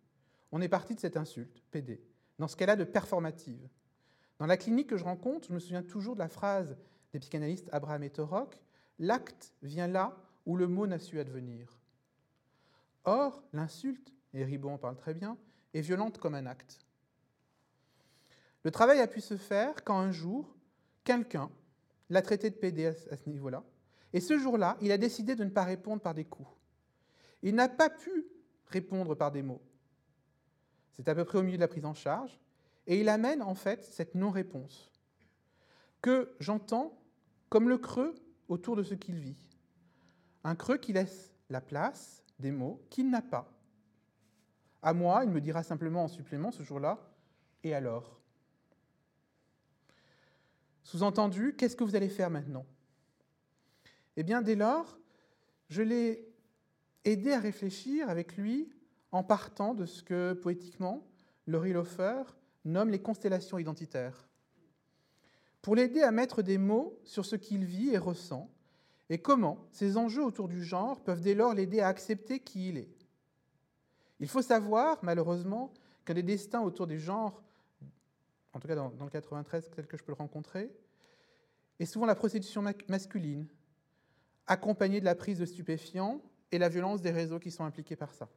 On 0.51 0.61
est 0.61 0.69
parti 0.69 0.97
de 0.97 1.01
cette 1.01 1.17
insulte, 1.17 1.63
PD, 1.71 2.03
dans 2.41 2.49
ce 2.49 2.57
qu'elle 2.57 2.71
a 2.71 2.77
de 2.77 2.85
performative. 2.85 3.69
Dans 4.39 4.47
la 4.47 4.57
clinique 4.57 4.89
que 4.89 4.97
je 4.97 5.05
rencontre, 5.05 5.47
je 5.47 5.55
me 5.55 5.61
souviens 5.61 5.85
toujours 5.85 6.15
de 6.15 6.19
la 6.21 6.29
phrase 6.29 6.77
des 7.13 7.21
psychanalystes 7.21 7.69
Abraham 7.73 8.03
et 8.03 8.11
Torok 8.11 8.59
L'acte 8.99 9.55
vient 9.63 9.87
là 9.87 10.17
où 10.45 10.57
le 10.57 10.67
mot 10.67 10.89
n'a 10.89 10.99
su 10.99 11.21
advenir. 11.21 11.79
Or, 13.05 13.43
l'insulte, 13.53 14.13
et 14.35 14.45
Ribon 14.45 14.75
en 14.75 14.79
parle 14.79 14.97
très 14.97 15.15
bien, 15.15 15.37
est 15.75 15.81
violente 15.81 16.19
comme 16.19 16.35
un 16.35 16.47
acte. 16.47 16.79
Le 18.65 18.71
travail 18.71 19.01
a 19.01 19.07
pu 19.07 19.21
se 19.21 19.37
faire 19.37 19.85
quand 19.85 19.99
un 19.99 20.13
jour, 20.13 20.55
quelqu'un, 21.05 21.51
l'a 22.11 22.23
traité 22.23 22.51
de 22.51 22.55
PD 22.55 22.87
à 22.87 23.17
ce 23.17 23.29
niveau-là. 23.29 23.65
Et 24.13 24.21
ce 24.21 24.39
jour-là, 24.39 24.77
il 24.81 24.93
a 24.93 24.99
décidé 24.99 25.35
de 25.35 25.45
ne 25.45 25.51
pas 25.51 25.65
répondre 25.65 26.03
par 26.03 26.15
des 26.15 26.25
coups. 26.25 26.49
Il 27.43 27.55
n'a 27.55 27.69
pas 27.69 27.91
pu 27.91 28.27
répondre 28.67 29.15
par 29.15 29.33
des 29.33 29.43
mots. 29.43 29.63
C'est 30.93 31.09
à 31.09 31.15
peu 31.15 31.25
près 31.25 31.39
au 31.39 31.43
milieu 31.43 31.57
de 31.57 31.63
la 31.63 31.69
prise 31.69 31.85
en 31.85 31.95
charge. 31.95 32.39
Et 32.87 33.01
il 33.01 33.09
amène 33.09 33.43
en 33.43 33.55
fait 33.55 33.85
cette 33.85 34.15
non-réponse 34.15 34.91
que 36.01 36.35
j'entends 36.41 36.99
comme 37.49 37.69
le 37.69 37.79
creux 37.79 38.15
autour 38.49 38.77
de 38.77 38.83
ce 38.83 38.95
qu'il 38.95 39.17
vit. 39.17 39.37
Un 40.45 40.57
creux 40.57 40.79
qui 40.79 40.93
laisse 40.93 41.33
la 41.49 41.61
place 41.61 42.25
des 42.39 42.51
mots 42.51 42.85
qu'il 42.91 43.09
n'a 43.09 43.23
pas. 43.23 43.49
À 44.83 44.93
moi, 44.93 45.23
il 45.25 45.31
me 45.31 45.41
dira 45.41 45.63
simplement 45.63 46.05
en 46.05 46.09
supplément 46.09 46.51
ce 46.51 46.63
jour-là, 46.65 46.99
et 47.63 47.73
alors? 47.73 48.21
Sous-entendu, 50.83 51.55
qu'est-ce 51.57 51.77
que 51.77 51.85
vous 51.85 51.95
allez 51.95 52.09
faire 52.09 52.31
maintenant? 52.31 52.67
Eh 54.17 54.25
bien, 54.25 54.43
dès 54.43 54.57
lors, 54.57 54.99
je 55.69 55.83
l'ai 55.83 56.29
aidé 57.05 57.33
à 57.33 57.39
réfléchir 57.39 58.11
avec 58.11 58.37
lui 58.37 58.73
en 59.13 59.23
partant 59.23 59.75
de 59.75 59.87
ce 59.87 60.03
que, 60.03 60.33
poétiquement, 60.33 61.07
Laurie 61.47 61.73
Lofer 61.73 62.23
nomme 62.65 62.91
les 62.91 63.01
constellations 63.01 63.59
identitaires. 63.59 64.29
Pour 65.63 65.77
l'aider 65.77 66.03
à 66.03 66.11
mettre 66.11 66.43
des 66.43 66.59
mots 66.59 66.99
sur 67.05 67.25
ce 67.25 67.37
qu'il 67.37 67.65
vit 67.65 67.91
et 67.91 67.99
ressent, 67.99 68.51
et 69.09 69.19
comment 69.19 69.69
ces 69.71 69.97
enjeux 69.97 70.25
autour 70.25 70.49
du 70.49 70.65
genre 70.65 71.03
peuvent 71.05 71.21
dès 71.21 71.35
lors 71.35 71.55
l'aider 71.55 71.81
à 71.81 71.89
accepter 71.89 72.41
qui 72.41 72.71
il 72.71 72.79
est. 72.79 73.02
Il 74.23 74.29
faut 74.29 74.41
savoir, 74.41 75.01
malheureusement, 75.03 75.75
qu'un 76.05 76.15
des 76.15 76.23
destins 76.23 76.61
autour 76.61 76.87
des 76.87 76.99
genres, 76.99 77.43
en 78.53 78.61
tout 78.61 78.69
cas 78.69 78.77
dans, 78.77 78.89
le 78.89 79.11
93 79.11 79.69
tel 79.75 79.87
que 79.89 79.97
je 79.97 80.05
peux 80.05 80.13
le 80.13 80.17
rencontrer, 80.17 80.71
est 81.81 81.87
souvent 81.87 82.07
la 82.07 82.15
prostitution 82.15 82.63
masculine, 82.89 83.49
accompagnée 84.47 85.01
de 85.01 85.05
la 85.05 85.17
prise 85.17 85.41
de 85.41 85.45
stupéfiants 85.45 86.23
et 86.53 86.59
la 86.59 86.69
violence 86.69 87.03
des 87.03 87.11
réseaux 87.11 87.41
qui 87.41 87.51
sont 87.51 87.65
impliqués 87.65 87.97
par 87.97 88.15
ça. 88.15 88.29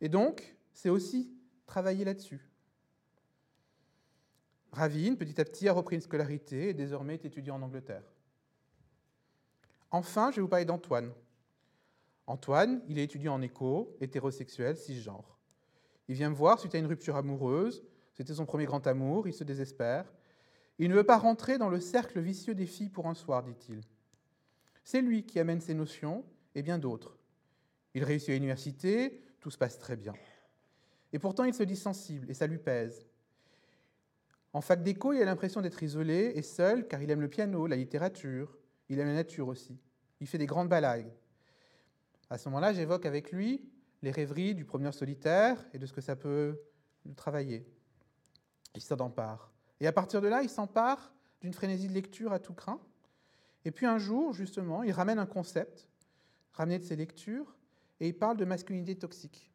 Et 0.00 0.08
donc, 0.08 0.56
c'est 0.72 0.90
aussi 0.90 1.32
travailler 1.64 2.04
là-dessus. 2.04 2.50
Ravine, 4.72 5.16
petit 5.16 5.40
à 5.40 5.44
petit, 5.44 5.68
a 5.68 5.72
repris 5.72 5.94
une 5.94 6.02
scolarité 6.02 6.70
et 6.70 6.74
désormais 6.74 7.14
est 7.14 7.24
étudiant 7.24 7.54
en 7.54 7.62
Angleterre. 7.62 8.02
Enfin, 9.92 10.32
je 10.32 10.36
vais 10.36 10.42
vous 10.42 10.48
parler 10.48 10.64
d'Antoine. 10.64 11.12
Antoine, 12.26 12.82
il 12.88 12.98
est 12.98 13.04
étudiant 13.04 13.34
en 13.34 13.42
éco, 13.42 13.96
hétérosexuel, 14.00 14.76
cisgenre. 14.76 15.38
Il 16.08 16.14
vient 16.14 16.30
me 16.30 16.34
voir 16.34 16.58
suite 16.58 16.74
à 16.74 16.78
une 16.78 16.86
rupture 16.86 17.16
amoureuse. 17.16 17.84
C'était 18.14 18.34
son 18.34 18.46
premier 18.46 18.64
grand 18.64 18.86
amour, 18.86 19.28
il 19.28 19.34
se 19.34 19.44
désespère. 19.44 20.12
Il 20.78 20.90
ne 20.90 20.94
veut 20.94 21.04
pas 21.04 21.18
rentrer 21.18 21.58
dans 21.58 21.68
le 21.68 21.80
cercle 21.80 22.20
vicieux 22.20 22.54
des 22.54 22.66
filles 22.66 22.88
pour 22.88 23.06
un 23.06 23.14
soir, 23.14 23.42
dit-il. 23.42 23.80
C'est 24.84 25.00
lui 25.00 25.24
qui 25.24 25.38
amène 25.38 25.60
ces 25.60 25.74
notions 25.74 26.24
et 26.54 26.62
bien 26.62 26.78
d'autres. 26.78 27.16
Il 27.94 28.04
réussit 28.04 28.30
à 28.30 28.32
l'université, 28.34 29.22
tout 29.40 29.50
se 29.50 29.58
passe 29.58 29.78
très 29.78 29.96
bien. 29.96 30.14
Et 31.12 31.18
pourtant, 31.18 31.44
il 31.44 31.54
se 31.54 31.62
dit 31.62 31.76
sensible 31.76 32.30
et 32.30 32.34
ça 32.34 32.46
lui 32.46 32.58
pèse. 32.58 33.06
En 34.52 34.60
fac 34.60 34.82
d'éco, 34.82 35.12
il 35.12 35.22
a 35.22 35.24
l'impression 35.24 35.60
d'être 35.60 35.82
isolé 35.82 36.32
et 36.34 36.42
seul 36.42 36.88
car 36.88 37.02
il 37.02 37.10
aime 37.10 37.20
le 37.20 37.28
piano, 37.28 37.66
la 37.66 37.76
littérature, 37.76 38.56
il 38.88 38.98
aime 38.98 39.08
la 39.08 39.14
nature 39.14 39.48
aussi. 39.48 39.78
Il 40.20 40.26
fait 40.26 40.38
des 40.38 40.46
grandes 40.46 40.68
balades. 40.68 41.12
À 42.28 42.38
ce 42.38 42.48
moment-là, 42.48 42.72
j'évoque 42.72 43.06
avec 43.06 43.30
lui 43.30 43.68
les 44.02 44.10
rêveries 44.10 44.54
du 44.54 44.64
promeneur 44.64 44.94
solitaire 44.94 45.64
et 45.72 45.78
de 45.78 45.86
ce 45.86 45.92
que 45.92 46.00
ça 46.00 46.16
peut 46.16 46.60
le 47.04 47.14
travailler. 47.14 47.66
Il 48.74 48.82
s'en 48.82 48.96
empare. 48.96 49.52
Et 49.80 49.86
à 49.86 49.92
partir 49.92 50.20
de 50.20 50.28
là, 50.28 50.42
il 50.42 50.50
s'empare 50.50 51.12
d'une 51.40 51.52
frénésie 51.52 51.88
de 51.88 51.92
lecture 51.92 52.32
à 52.32 52.38
tout 52.38 52.54
craint. 52.54 52.80
Et 53.64 53.70
puis 53.70 53.86
un 53.86 53.98
jour, 53.98 54.32
justement, 54.32 54.82
il 54.82 54.92
ramène 54.92 55.18
un 55.18 55.26
concept, 55.26 55.88
ramené 56.52 56.78
de 56.78 56.84
ses 56.84 56.96
lectures, 56.96 57.56
et 58.00 58.08
il 58.08 58.18
parle 58.18 58.36
de 58.36 58.44
masculinité 58.44 58.96
toxique. 58.96 59.50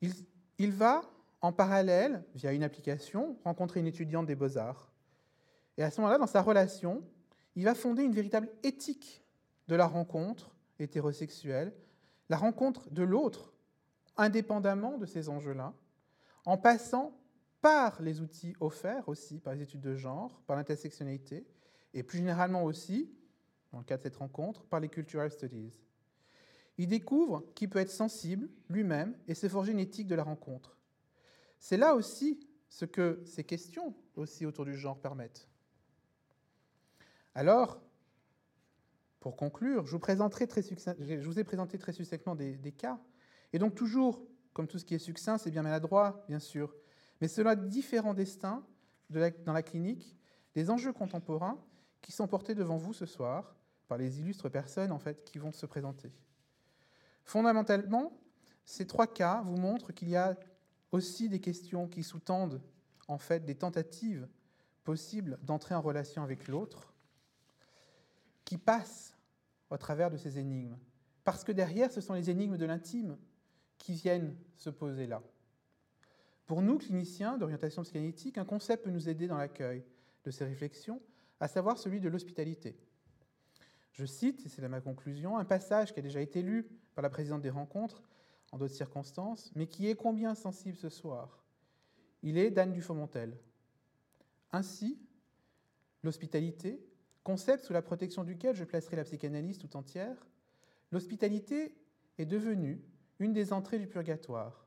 Il, 0.00 0.12
il 0.58 0.72
va, 0.72 1.02
en 1.40 1.52
parallèle, 1.52 2.24
via 2.34 2.52
une 2.52 2.62
application, 2.62 3.38
rencontrer 3.44 3.80
une 3.80 3.86
étudiante 3.86 4.26
des 4.26 4.34
beaux-arts. 4.34 4.92
Et 5.76 5.82
à 5.82 5.90
ce 5.90 6.00
moment-là, 6.00 6.18
dans 6.18 6.26
sa 6.26 6.42
relation, 6.42 7.02
il 7.56 7.64
va 7.64 7.74
fonder 7.74 8.02
une 8.02 8.12
véritable 8.12 8.48
éthique 8.62 9.23
de 9.68 9.76
la 9.76 9.86
rencontre 9.86 10.54
hétérosexuelle, 10.78 11.74
la 12.28 12.36
rencontre 12.36 12.90
de 12.90 13.02
l'autre, 13.02 13.52
indépendamment 14.16 14.98
de 14.98 15.06
ces 15.06 15.28
enjeux-là, 15.28 15.74
en 16.46 16.56
passant 16.56 17.18
par 17.60 18.02
les 18.02 18.20
outils 18.20 18.54
offerts 18.60 19.08
aussi 19.08 19.40
par 19.40 19.54
les 19.54 19.62
études 19.62 19.80
de 19.80 19.94
genre, 19.94 20.42
par 20.46 20.56
l'intersectionnalité, 20.56 21.46
et 21.94 22.02
plus 22.02 22.18
généralement 22.18 22.64
aussi, 22.64 23.10
dans 23.72 23.78
le 23.78 23.84
cas 23.84 23.96
de 23.96 24.02
cette 24.02 24.16
rencontre, 24.16 24.64
par 24.64 24.80
les 24.80 24.88
cultural 24.88 25.30
studies. 25.30 25.72
Il 26.76 26.88
découvre 26.88 27.44
qu'il 27.54 27.70
peut 27.70 27.78
être 27.78 27.90
sensible 27.90 28.48
lui-même 28.68 29.16
et 29.28 29.34
se 29.34 29.48
forger 29.48 29.72
une 29.72 29.78
éthique 29.78 30.08
de 30.08 30.14
la 30.14 30.24
rencontre. 30.24 30.76
C'est 31.58 31.76
là 31.76 31.94
aussi 31.94 32.46
ce 32.68 32.84
que 32.84 33.22
ces 33.24 33.44
questions 33.44 33.94
aussi 34.16 34.44
autour 34.44 34.64
du 34.64 34.76
genre 34.76 35.00
permettent. 35.00 35.48
Alors, 37.34 37.80
pour 39.24 39.38
conclure, 39.38 39.86
je 39.86 39.90
vous, 39.90 39.96
ai 39.96 41.44
présenté 41.44 41.78
très 41.78 41.92
succinctement 41.94 42.34
des, 42.34 42.74
cas. 42.76 43.00
Et 43.54 43.58
donc 43.58 43.74
toujours, 43.74 44.22
comme 44.52 44.66
tout 44.66 44.78
ce 44.78 44.84
qui 44.84 44.94
est 44.94 44.98
succinct, 44.98 45.38
c'est 45.38 45.50
bien 45.50 45.62
maladroit, 45.62 46.26
bien 46.28 46.38
sûr. 46.38 46.74
Mais 47.22 47.28
cela 47.28 47.56
différents 47.56 48.12
destins 48.12 48.62
dans 49.08 49.54
la 49.54 49.62
clinique, 49.62 50.14
des 50.54 50.68
enjeux 50.68 50.92
contemporains 50.92 51.58
qui 52.02 52.12
sont 52.12 52.26
portés 52.26 52.54
devant 52.54 52.76
vous 52.76 52.92
ce 52.92 53.06
soir 53.06 53.56
par 53.88 53.96
les 53.96 54.20
illustres 54.20 54.50
personnes 54.50 54.92
en 54.92 54.98
fait 54.98 55.24
qui 55.24 55.38
vont 55.38 55.52
se 55.52 55.64
présenter. 55.64 56.12
Fondamentalement, 57.24 58.20
ces 58.66 58.86
trois 58.86 59.06
cas 59.06 59.40
vous 59.46 59.56
montrent 59.56 59.92
qu'il 59.92 60.10
y 60.10 60.16
a 60.16 60.36
aussi 60.92 61.30
des 61.30 61.40
questions 61.40 61.88
qui 61.88 62.02
sous-tendent 62.02 62.60
en 63.08 63.16
fait 63.16 63.46
des 63.46 63.54
tentatives 63.54 64.28
possibles 64.84 65.38
d'entrer 65.44 65.74
en 65.74 65.80
relation 65.80 66.22
avec 66.22 66.46
l'autre, 66.46 66.92
qui 68.44 68.58
passent 68.58 69.13
au 69.74 69.78
travers 69.78 70.10
de 70.10 70.16
ces 70.16 70.38
énigmes. 70.38 70.78
Parce 71.24 71.44
que 71.44 71.52
derrière, 71.52 71.90
ce 71.90 72.00
sont 72.00 72.14
les 72.14 72.30
énigmes 72.30 72.56
de 72.56 72.64
l'intime 72.64 73.18
qui 73.78 73.94
viennent 73.94 74.36
se 74.56 74.70
poser 74.70 75.06
là. 75.06 75.22
Pour 76.46 76.62
nous, 76.62 76.78
cliniciens 76.78 77.38
d'orientation 77.38 77.82
psychanalytique, 77.82 78.38
un 78.38 78.44
concept 78.44 78.84
peut 78.84 78.90
nous 78.90 79.08
aider 79.08 79.26
dans 79.26 79.36
l'accueil 79.36 79.84
de 80.24 80.30
ces 80.30 80.44
réflexions, 80.44 81.00
à 81.40 81.48
savoir 81.48 81.78
celui 81.78 82.00
de 82.00 82.08
l'hospitalité. 82.08 82.76
Je 83.92 84.04
cite, 84.04 84.44
et 84.46 84.48
c'est 84.48 84.62
là 84.62 84.68
ma 84.68 84.80
conclusion, 84.80 85.38
un 85.38 85.44
passage 85.44 85.92
qui 85.92 86.00
a 86.00 86.02
déjà 86.02 86.20
été 86.20 86.42
lu 86.42 86.68
par 86.94 87.02
la 87.02 87.10
présidente 87.10 87.42
des 87.42 87.50
rencontres 87.50 88.02
en 88.52 88.58
d'autres 88.58 88.74
circonstances, 88.74 89.50
mais 89.54 89.66
qui 89.66 89.88
est 89.88 89.96
combien 89.96 90.34
sensible 90.34 90.76
ce 90.76 90.88
soir? 90.88 91.42
Il 92.22 92.38
est 92.38 92.50
d'Anne 92.50 92.72
Dufomontel. 92.72 93.36
Ainsi, 94.52 94.98
l'hospitalité, 96.02 96.80
concept 97.24 97.64
sous 97.64 97.72
la 97.72 97.82
protection 97.82 98.22
duquel 98.22 98.54
je 98.54 98.64
placerai 98.64 98.96
la 98.96 99.04
psychanalyse 99.04 99.58
tout 99.58 99.76
entière, 99.76 100.26
l'hospitalité 100.92 101.74
est 102.18 102.26
devenue 102.26 102.80
une 103.18 103.32
des 103.32 103.52
entrées 103.52 103.78
du 103.78 103.86
purgatoire. 103.86 104.66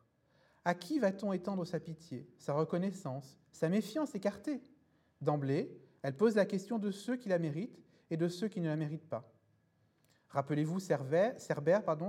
À 0.65 0.73
qui 0.73 0.99
va-t-on 0.99 1.31
étendre 1.31 1.65
sa 1.65 1.79
pitié, 1.79 2.27
sa 2.37 2.53
reconnaissance, 2.53 3.37
sa 3.51 3.69
méfiance 3.69 4.15
écartée? 4.15 4.61
D'emblée, 5.21 5.79
elle 6.01 6.17
pose 6.17 6.35
la 6.35 6.45
question 6.45 6.79
de 6.79 6.91
ceux 6.91 7.15
qui 7.15 7.29
la 7.29 7.39
méritent 7.39 7.79
et 8.09 8.17
de 8.17 8.27
ceux 8.27 8.47
qui 8.47 8.59
ne 8.59 8.67
la 8.67 8.75
méritent 8.75 9.07
pas. 9.07 9.31
Rappelez-vous 10.29 10.79
Cerbère, 10.79 11.35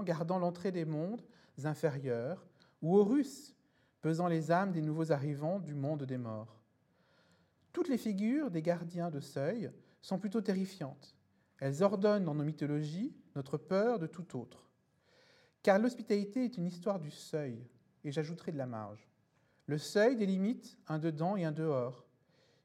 gardant 0.04 0.38
l'entrée 0.38 0.72
des 0.72 0.84
mondes 0.84 1.22
inférieurs, 1.64 2.44
ou 2.82 2.96
Horus, 2.96 3.54
pesant 4.00 4.28
les 4.28 4.50
âmes 4.50 4.72
des 4.72 4.82
nouveaux 4.82 5.12
arrivants 5.12 5.58
du 5.58 5.74
monde 5.74 6.04
des 6.04 6.18
morts. 6.18 6.60
Toutes 7.72 7.88
les 7.88 7.98
figures 7.98 8.50
des 8.50 8.62
gardiens 8.62 9.10
de 9.10 9.20
seuil 9.20 9.70
sont 10.00 10.18
plutôt 10.18 10.40
terrifiantes. 10.40 11.16
Elles 11.58 11.82
ordonnent 11.82 12.24
dans 12.24 12.34
nos 12.34 12.44
mythologies 12.44 13.14
notre 13.34 13.56
peur 13.56 13.98
de 13.98 14.06
tout 14.06 14.38
autre. 14.38 14.70
Car 15.62 15.78
l'hospitalité 15.78 16.44
est 16.44 16.56
une 16.56 16.66
histoire 16.66 16.98
du 16.98 17.10
seuil, 17.10 17.66
et 18.04 18.12
j'ajouterai 18.12 18.52
de 18.52 18.58
la 18.58 18.66
marge. 18.66 19.08
Le 19.66 19.78
seuil 19.78 20.16
délimite 20.16 20.78
un 20.86 20.98
dedans 20.98 21.36
et 21.36 21.44
un 21.44 21.52
dehors. 21.52 22.06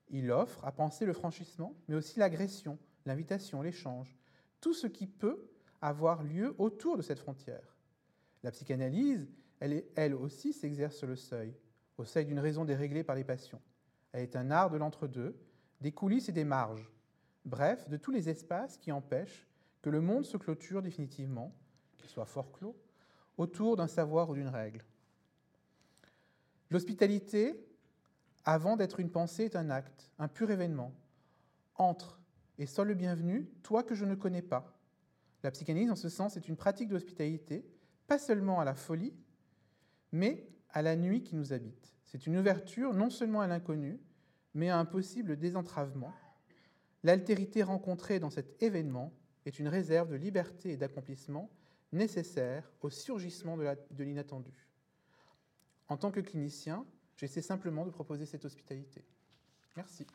Il 0.10 0.32
offre 0.32 0.64
à 0.64 0.72
penser 0.72 1.06
le 1.06 1.14
franchissement, 1.14 1.76
mais 1.88 1.96
aussi 1.96 2.20
l'agression, 2.20 2.78
l'invitation, 3.06 3.62
l'échange, 3.62 4.16
tout 4.62 4.74
ce 4.74 4.88
qui 4.88 5.08
peut 5.08 5.50
avoir 5.82 6.24
lieu 6.24 6.56
autour 6.60 6.96
de 6.96 7.02
cette 7.02 7.20
frontière. 7.20 7.76
La 8.44 8.52
psychanalyse, 8.52 9.28
elle, 9.60 10.14
aussi 10.14 10.54
s'exerce 10.54 10.96
sur 10.96 11.08
le 11.08 11.16
seuil, 11.16 11.54
au 11.98 12.06
seuil 12.06 12.26
d'une 12.26 12.40
raison 12.40 12.64
déréglée 12.64 13.04
par 13.04 13.16
les 13.16 13.24
passions. 13.24 13.62
Elle 14.12 14.24
est 14.24 14.36
un 14.36 14.52
art 14.52 14.70
de 14.70 14.78
l'entre-deux, 14.78 15.36
des 15.82 15.92
coulisses 15.92 16.30
et 16.30 16.34
des 16.34 16.44
marges, 16.44 16.90
bref, 17.46 17.88
de 17.90 17.98
tous 17.98 18.12
les 18.12 18.30
espaces 18.30 18.78
qui 18.78 18.92
empêchent 18.92 19.48
que 19.82 19.90
le 19.90 20.02
monde 20.02 20.26
se 20.26 20.38
clôture 20.38 20.82
définitivement, 20.82 21.54
qu'il 21.98 22.10
soit 22.10 22.26
fort 22.26 22.52
clos, 22.52 22.76
autour 23.38 23.76
d'un 23.76 23.88
savoir 23.88 24.30
ou 24.30 24.36
d'une 24.36 24.48
règle. 24.48 24.84
L'hospitalité 26.70 27.56
Avant 28.46 28.78
d'être 28.78 29.00
une 29.00 29.12
pensée 29.12 29.44
est 29.44 29.56
un 29.56 29.70
acte, 29.70 30.12
un 30.20 30.28
pur 30.28 30.52
événement. 30.52 30.94
Entre 31.76 32.20
et 32.58 32.66
sois 32.66 32.86
le 32.86 32.94
bienvenu, 32.94 33.50
toi 33.64 33.84
que 33.84 33.96
je 33.96 34.06
ne 34.06 34.16
connais 34.16 34.42
pas. 34.42 34.78
La 35.44 35.52
psychanalyse, 35.52 35.92
en 35.92 35.96
ce 35.96 36.10
sens, 36.10 36.38
est 36.38 36.48
une 36.48 36.56
pratique 36.56 36.90
d'hospitalité, 36.90 37.66
pas 38.08 38.20
seulement 38.20 38.60
à 38.60 38.66
la 38.66 38.76
folie, 38.76 39.14
mais 40.12 40.48
à 40.70 40.82
la 40.82 40.96
nuit 40.96 41.24
qui 41.24 41.36
nous 41.36 41.52
habite. 41.52 41.94
C'est 42.04 42.28
une 42.28 42.38
ouverture 42.38 42.94
non 42.94 43.10
seulement 43.10 43.42
à 43.42 43.48
l'inconnu, 43.48 44.00
mais 44.54 44.70
à 44.70 44.78
un 44.78 44.86
possible 44.86 45.38
désentravement. 45.38 46.14
L'altérité 47.04 47.64
rencontrée 47.64 48.20
dans 48.20 48.30
cet 48.30 48.62
événement 48.64 49.12
est 49.46 49.60
une 49.60 49.68
réserve 49.68 50.10
de 50.10 50.16
liberté 50.16 50.72
et 50.72 50.78
d'accomplissement 50.78 51.50
nécessaire 51.92 52.72
au 52.82 52.90
surgissement 52.90 53.58
de 53.58 54.04
l'inattendu. 54.04 54.68
En 55.90 55.98
tant 55.98 56.12
que 56.12 56.22
clinicien, 56.22 56.86
j'essaie 57.18 57.42
simplement 57.42 57.86
de 57.86 57.92
proposer 57.92 58.26
cette 58.26 58.46
hospitalité. 58.46 59.04
Merci. 59.76 60.08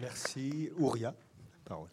Merci. 0.00 0.70
Ouria, 0.76 1.14
parole 1.64 1.88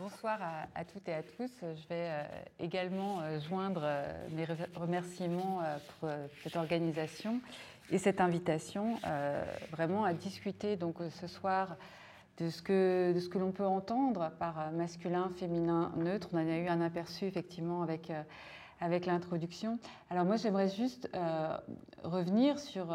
Bonsoir 0.00 0.38
à, 0.74 0.84
toutes 0.86 1.06
et 1.10 1.12
à 1.12 1.22
tous. 1.22 1.50
Je 1.60 1.88
vais 1.90 2.08
euh, 2.08 2.22
également 2.58 3.20
euh, 3.20 3.38
joindre 3.38 3.82
euh, 3.84 4.28
mes 4.30 4.46
remerciements 4.74 5.60
pour 6.00 6.08
cette 6.42 6.56
organisation 6.56 7.42
et 7.90 7.98
cette 7.98 8.22
invitation 8.22 8.96
vraiment 9.72 10.04
à 10.04 10.14
discuter 10.14 10.76
donc 10.76 10.96
ce 11.10 11.26
soir 11.26 11.76
de 12.38 12.48
ce 12.48 12.62
que, 12.62 13.14
que 13.28 13.38
l'on 13.38 13.52
peut 13.52 13.66
entendre 13.66 14.30
par 14.38 14.72
masculin, 14.72 15.30
féminin, 15.36 15.92
neutre. 15.96 16.30
On 16.32 16.38
en 16.38 16.48
a 16.48 16.56
eu 16.56 16.68
un 16.68 16.80
aperçu 16.80 17.26
effectivement 17.26 17.82
avec, 17.82 18.10
avec 18.80 19.04
l'introduction. 19.04 19.78
Alors 20.08 20.24
moi 20.24 20.36
j'aimerais 20.36 20.70
juste 20.70 21.10
revenir 22.04 22.58
sur 22.58 22.86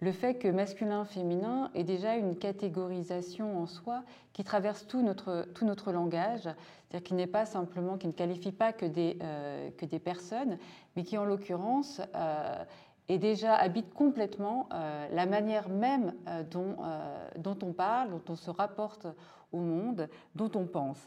le 0.00 0.12
fait 0.12 0.34
que 0.34 0.48
masculin-féminin 0.48 1.70
est 1.74 1.84
déjà 1.84 2.14
une 2.14 2.36
catégorisation 2.36 3.60
en 3.60 3.66
soi 3.66 4.04
qui 4.32 4.44
traverse 4.44 4.86
tout 4.86 5.02
notre, 5.02 5.46
tout 5.54 5.64
notre 5.64 5.90
langage, 5.90 6.42
c'est-à-dire 6.42 7.02
qui 7.02 7.14
n'est 7.14 7.26
pas 7.26 7.44
simplement, 7.46 7.98
qui 7.98 8.06
ne 8.06 8.12
qualifie 8.12 8.52
pas 8.52 8.72
que 8.72 8.86
des, 8.86 9.18
euh, 9.22 9.70
que 9.76 9.86
des 9.86 9.98
personnes, 9.98 10.58
mais 10.94 11.02
qui 11.02 11.18
en 11.18 11.24
l'occurrence 11.24 12.00
euh, 12.14 12.64
est 13.08 13.18
déjà 13.18 13.56
habite 13.56 13.92
complètement 13.92 14.68
euh, 14.72 15.08
la 15.10 15.26
manière 15.26 15.68
même 15.68 16.14
dont, 16.50 16.76
dont 17.36 17.58
on 17.62 17.72
parle, 17.72 18.10
dont 18.10 18.22
on 18.28 18.36
se 18.36 18.50
rapporte 18.50 19.06
au 19.50 19.58
monde, 19.58 20.08
dont 20.34 20.50
on 20.54 20.66
pense. 20.66 21.06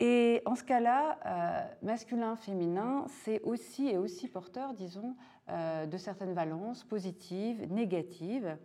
Et 0.00 0.42
en 0.46 0.54
ce 0.54 0.64
cas-là, 0.64 1.18
masculin-féminin, 1.82 3.04
c'est 3.24 3.42
aussi 3.42 3.88
et 3.88 3.98
aussi 3.98 4.28
porteur, 4.28 4.72
disons, 4.72 5.14
de 5.48 5.96
certaines 5.96 6.34
valences 6.34 6.84
positives, 6.84 7.72
négatives. 7.72 8.56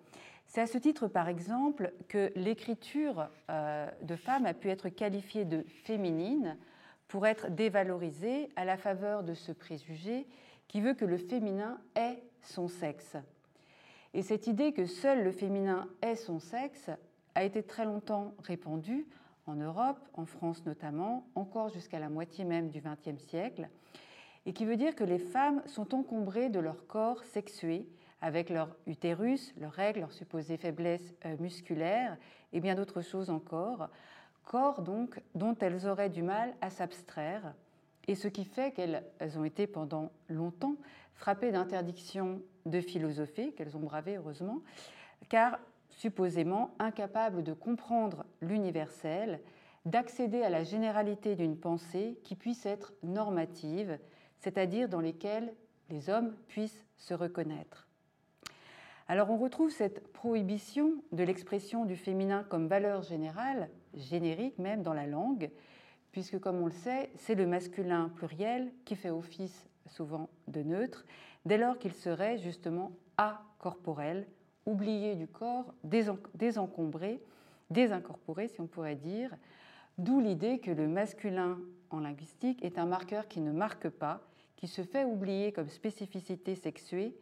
C'est 0.53 0.61
à 0.61 0.67
ce 0.67 0.77
titre, 0.77 1.07
par 1.07 1.29
exemple, 1.29 1.93
que 2.07 2.31
l'écriture 2.35 3.27
euh, 3.49 3.89
de 4.03 4.15
femme 4.15 4.45
a 4.45 4.53
pu 4.53 4.69
être 4.69 4.89
qualifiée 4.89 5.45
de 5.45 5.63
féminine 5.83 6.57
pour 7.07 7.25
être 7.25 7.49
dévalorisée 7.49 8.49
à 8.55 8.65
la 8.65 8.77
faveur 8.77 9.23
de 9.23 9.33
ce 9.33 9.51
préjugé 9.51 10.27
qui 10.67 10.81
veut 10.81 10.93
que 10.93 11.05
le 11.05 11.17
féminin 11.17 11.79
est 11.95 12.21
son 12.41 12.67
sexe. 12.67 13.17
Et 14.13 14.21
cette 14.21 14.45
idée 14.45 14.73
que 14.73 14.85
seul 14.85 15.23
le 15.23 15.31
féminin 15.31 15.87
est 16.01 16.15
son 16.15 16.39
sexe 16.39 16.91
a 17.35 17.43
été 17.43 17.63
très 17.63 17.85
longtemps 17.85 18.35
répandue 18.43 19.07
en 19.47 19.55
Europe, 19.55 19.99
en 20.13 20.25
France 20.25 20.65
notamment, 20.65 21.25
encore 21.35 21.69
jusqu'à 21.69 21.99
la 21.99 22.09
moitié 22.09 22.45
même 22.45 22.69
du 22.69 22.79
XXe 22.79 23.21
siècle, 23.23 23.69
et 24.45 24.53
qui 24.53 24.65
veut 24.65 24.77
dire 24.77 24.95
que 24.95 25.03
les 25.03 25.19
femmes 25.19 25.61
sont 25.65 25.93
encombrées 25.95 26.49
de 26.49 26.59
leur 26.59 26.87
corps 26.87 27.23
sexué, 27.23 27.87
avec 28.21 28.49
leur 28.49 28.75
utérus, 28.87 29.53
leurs 29.57 29.73
règles, 29.73 30.01
leurs 30.01 30.13
supposées 30.13 30.57
faiblesses 30.57 31.13
euh, 31.25 31.35
musculaires 31.39 32.17
et 32.53 32.61
bien 32.61 32.75
d'autres 32.75 33.01
choses 33.01 33.29
encore, 33.29 33.89
corps 34.45 34.81
donc 34.81 35.21
dont 35.35 35.55
elles 35.59 35.87
auraient 35.87 36.09
du 36.09 36.23
mal 36.23 36.53
à 36.61 36.69
s'abstraire, 36.69 37.53
et 38.07 38.15
ce 38.15 38.27
qui 38.27 38.45
fait 38.45 38.71
qu'elles 38.71 39.03
ont 39.37 39.45
été 39.45 39.67
pendant 39.67 40.11
longtemps 40.29 40.75
frappées 41.15 41.51
d'interdiction 41.51 42.41
de 42.65 42.81
philosopher, 42.81 43.53
qu'elles 43.53 43.77
ont 43.77 43.81
bravé 43.81 44.17
heureusement, 44.17 44.61
car 45.29 45.59
supposément 45.89 46.71
incapables 46.79 47.43
de 47.43 47.53
comprendre 47.53 48.25
l'universel, 48.41 49.39
d'accéder 49.85 50.43
à 50.43 50.49
la 50.49 50.63
généralité 50.63 51.35
d'une 51.35 51.57
pensée 51.57 52.17
qui 52.23 52.35
puisse 52.35 52.65
être 52.65 52.93
normative, 53.03 53.97
c'est-à-dire 54.43 54.89
dans 54.89 54.99
lesquelles 54.99 55.53
les 55.89 56.09
hommes 56.09 56.35
puissent 56.49 56.85
se 56.97 57.13
reconnaître. 57.13 57.87
Alors 59.07 59.31
on 59.31 59.37
retrouve 59.37 59.71
cette 59.71 60.11
prohibition 60.11 60.95
de 61.13 61.23
l'expression 61.23 61.85
du 61.85 61.95
féminin 61.95 62.43
comme 62.49 62.67
valeur 62.67 63.03
générale, 63.03 63.69
générique 63.93 64.59
même 64.59 64.83
dans 64.83 64.93
la 64.93 65.07
langue, 65.07 65.49
puisque 66.11 66.39
comme 66.39 66.61
on 66.61 66.65
le 66.65 66.71
sait, 66.71 67.09
c'est 67.15 67.35
le 67.35 67.47
masculin 67.47 68.09
pluriel 68.15 68.73
qui 68.83 68.95
fait 68.95 69.09
office 69.09 69.65
souvent 69.87 70.29
de 70.49 70.61
neutre, 70.61 71.05
dès 71.45 71.57
lors 71.57 71.79
qu'il 71.79 71.93
serait 71.93 72.37
justement 72.37 72.91
acorporel, 73.17 74.27
oublié 74.65 75.15
du 75.15 75.27
corps, 75.27 75.73
désencombré, 76.33 77.21
désincorporé 77.69 78.49
si 78.49 78.59
on 78.59 78.67
pourrait 78.67 78.95
dire, 78.95 79.35
d'où 79.97 80.19
l'idée 80.19 80.59
que 80.59 80.71
le 80.71 80.87
masculin 80.87 81.59
en 81.89 81.99
linguistique 81.99 82.63
est 82.63 82.77
un 82.77 82.85
marqueur 82.85 83.27
qui 83.27 83.39
ne 83.39 83.51
marque 83.51 83.89
pas, 83.89 84.21
se 84.67 84.83
fait 84.83 85.05
oublier 85.05 85.51
comme 85.51 85.69
spécificité 85.69 86.55
sexuée, 86.55 87.15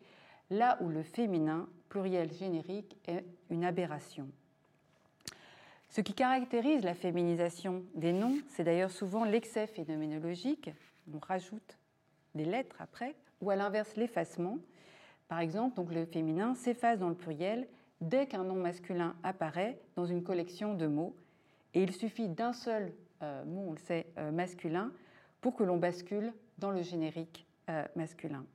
là 0.50 0.78
où 0.82 0.90
le 0.90 1.04
féminin, 1.04 1.68
pluriel 1.90 2.32
générique, 2.32 2.98
est 3.08 3.26
une 3.50 3.64
aberration. 3.64 4.28
Ce 5.90 6.02
qui 6.02 6.14
caractérise 6.14 6.84
la 6.84 6.94
féminisation 6.94 7.84
des 7.96 8.14
noms, 8.14 8.38
c'est 8.48 8.64
d'ailleurs 8.64 8.92
souvent 8.92 9.26
l'excès 9.26 9.68
phénoménologique, 9.68 10.70
on 11.14 11.20
rajoute 11.20 11.78
des 12.34 12.46
lettres 12.46 12.78
après, 12.80 13.16
ou 13.42 13.50
à 13.50 13.56
l'inverse 13.56 13.96
l'effacement. 13.98 14.58
Par 15.28 15.40
exemple, 15.40 15.76
donc 15.76 15.92
le 15.94 16.06
féminin 16.06 16.56
s'efface 16.56 17.00
dans 17.00 17.10
le 17.10 17.16
pluriel 17.16 17.68
dès 18.00 18.26
qu'un 18.26 18.44
nom 18.44 18.56
masculin 18.56 19.16
apparaît 19.24 19.80
dans 19.96 20.06
une 20.06 20.24
collection 20.24 20.76
de 20.76 20.88
mots, 20.88 21.16
et 21.74 21.84
il 21.84 21.92
suffit 21.92 22.30
d'un 22.30 22.54
seul 22.54 22.94
euh, 23.22 23.44
mot, 23.46 23.66
on 23.68 23.72
le 23.74 23.78
sait, 23.78 24.08
euh, 24.18 24.32
masculin, 24.32 24.92
pour 25.42 25.56
que 25.56 25.64
l'on 25.64 25.78
bascule 25.78 26.34
dans 26.62 26.72
le 26.72 26.84
générique 26.84 27.46
euh, 27.70 27.84
masculin. 27.96 28.46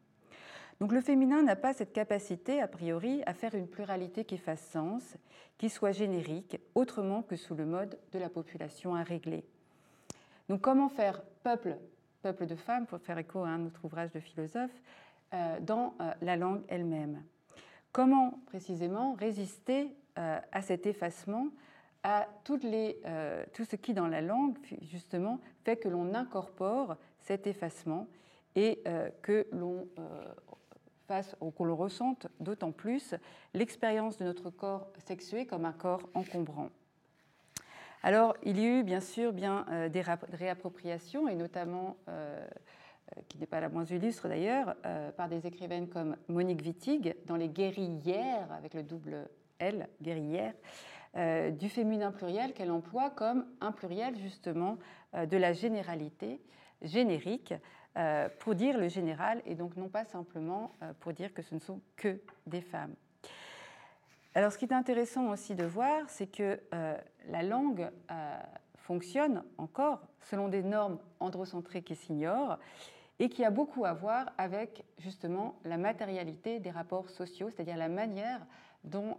Donc 0.80 0.92
le 0.92 1.00
féminin 1.00 1.42
n'a 1.42 1.56
pas 1.56 1.74
cette 1.74 1.92
capacité, 1.92 2.62
a 2.62 2.68
priori, 2.68 3.22
à 3.26 3.34
faire 3.34 3.54
une 3.54 3.66
pluralité 3.66 4.24
qui 4.24 4.38
fasse 4.38 4.64
sens, 4.70 5.16
qui 5.58 5.68
soit 5.68 5.92
générique, 5.92 6.58
autrement 6.74 7.22
que 7.22 7.36
sous 7.36 7.54
le 7.54 7.66
mode 7.66 7.98
de 8.12 8.18
la 8.18 8.28
population 8.28 8.94
à 8.94 9.02
régler. 9.02 9.44
Donc 10.48 10.60
comment 10.60 10.88
faire 10.88 11.22
peuple, 11.42 11.76
peuple 12.22 12.46
de 12.46 12.54
femmes, 12.54 12.86
pour 12.86 13.00
faire 13.00 13.18
écho 13.18 13.40
à 13.40 13.48
un 13.48 13.66
autre 13.66 13.84
ouvrage 13.84 14.12
de 14.12 14.20
philosophe, 14.20 14.82
euh, 15.34 15.58
dans 15.60 15.94
euh, 16.00 16.12
la 16.22 16.36
langue 16.36 16.62
elle-même? 16.68 17.22
Comment 17.92 18.40
précisément 18.46 19.14
résister 19.14 19.96
à 20.16 20.62
cet 20.62 20.86
effacement 20.86 21.48
à 22.02 22.26
tout 22.44 22.58
ce 22.60 23.76
qui 23.76 23.92
dans 23.92 24.06
la 24.06 24.20
langue, 24.22 24.56
justement, 24.82 25.40
fait 25.64 25.76
que 25.76 25.88
l'on 25.88 26.14
incorpore 26.14 26.96
cet 27.26 27.46
effacement 27.46 28.06
et 28.54 28.82
euh, 28.86 29.10
que 29.22 29.46
l'on 29.52 29.88
euh, 29.98 30.24
fasse 31.06 31.36
ou 31.40 31.50
qu'on 31.50 31.64
le 31.64 31.72
ressente 31.72 32.28
d'autant 32.40 32.72
plus 32.72 33.14
l'expérience 33.52 34.16
de 34.16 34.24
notre 34.24 34.50
corps 34.50 34.88
sexué 35.04 35.46
comme 35.46 35.64
un 35.64 35.72
corps 35.72 36.08
encombrant. 36.14 36.70
Alors, 38.02 38.36
il 38.44 38.60
y 38.60 38.64
a 38.64 38.78
eu 38.78 38.82
bien 38.84 39.00
sûr 39.00 39.32
bien 39.32 39.66
euh, 39.70 39.88
des 39.88 40.02
réappropriations, 40.32 41.28
et 41.28 41.34
notamment, 41.34 41.96
qui 43.28 43.38
n'est 43.38 43.46
pas 43.46 43.60
la 43.60 43.68
moins 43.68 43.84
illustre 43.84 44.28
d'ailleurs, 44.28 44.74
par 45.16 45.28
des 45.28 45.46
écrivaines 45.46 45.88
comme 45.88 46.16
Monique 46.28 46.62
Wittig 46.62 47.16
dans 47.26 47.36
Les 47.36 47.48
guerrières, 47.48 48.50
avec 48.52 48.74
le 48.74 48.82
double 48.82 49.28
L, 49.58 49.88
guerrières, 50.02 50.54
du 51.52 51.68
féminin 51.68 52.10
pluriel 52.10 52.52
qu'elle 52.52 52.70
emploie 52.70 53.10
comme 53.10 53.46
un 53.60 53.72
pluriel 53.72 54.16
justement 54.16 54.76
de 55.14 55.36
la 55.36 55.52
généralité 55.52 56.40
générique 56.82 57.54
euh, 57.96 58.28
pour 58.40 58.54
dire 58.54 58.76
le 58.78 58.88
général 58.88 59.40
et 59.46 59.54
donc 59.54 59.76
non 59.76 59.88
pas 59.88 60.04
simplement 60.04 60.72
euh, 60.82 60.92
pour 61.00 61.14
dire 61.14 61.32
que 61.32 61.40
ce 61.40 61.54
ne 61.54 61.60
sont 61.60 61.80
que 61.96 62.20
des 62.46 62.60
femmes. 62.60 62.94
Alors 64.34 64.52
ce 64.52 64.58
qui 64.58 64.66
est 64.66 64.74
intéressant 64.74 65.30
aussi 65.30 65.54
de 65.54 65.64
voir, 65.64 66.02
c'est 66.08 66.26
que 66.26 66.60
euh, 66.74 66.98
la 67.28 67.42
langue 67.42 67.90
fonctionne 68.76 69.42
encore 69.56 70.00
selon 70.20 70.48
des 70.48 70.62
normes 70.62 70.98
androcentrées 71.20 71.82
qui 71.82 71.96
s'ignorent 71.96 72.58
et 73.18 73.30
qui 73.30 73.44
a 73.46 73.50
beaucoup 73.50 73.86
à 73.86 73.94
voir 73.94 74.30
avec 74.36 74.84
justement 74.98 75.58
la 75.64 75.78
matérialité 75.78 76.60
des 76.60 76.70
rapports 76.70 77.08
sociaux, 77.08 77.48
c'est-à-dire 77.48 77.78
la 77.78 77.88
manière 77.88 78.46
dont 78.86 79.16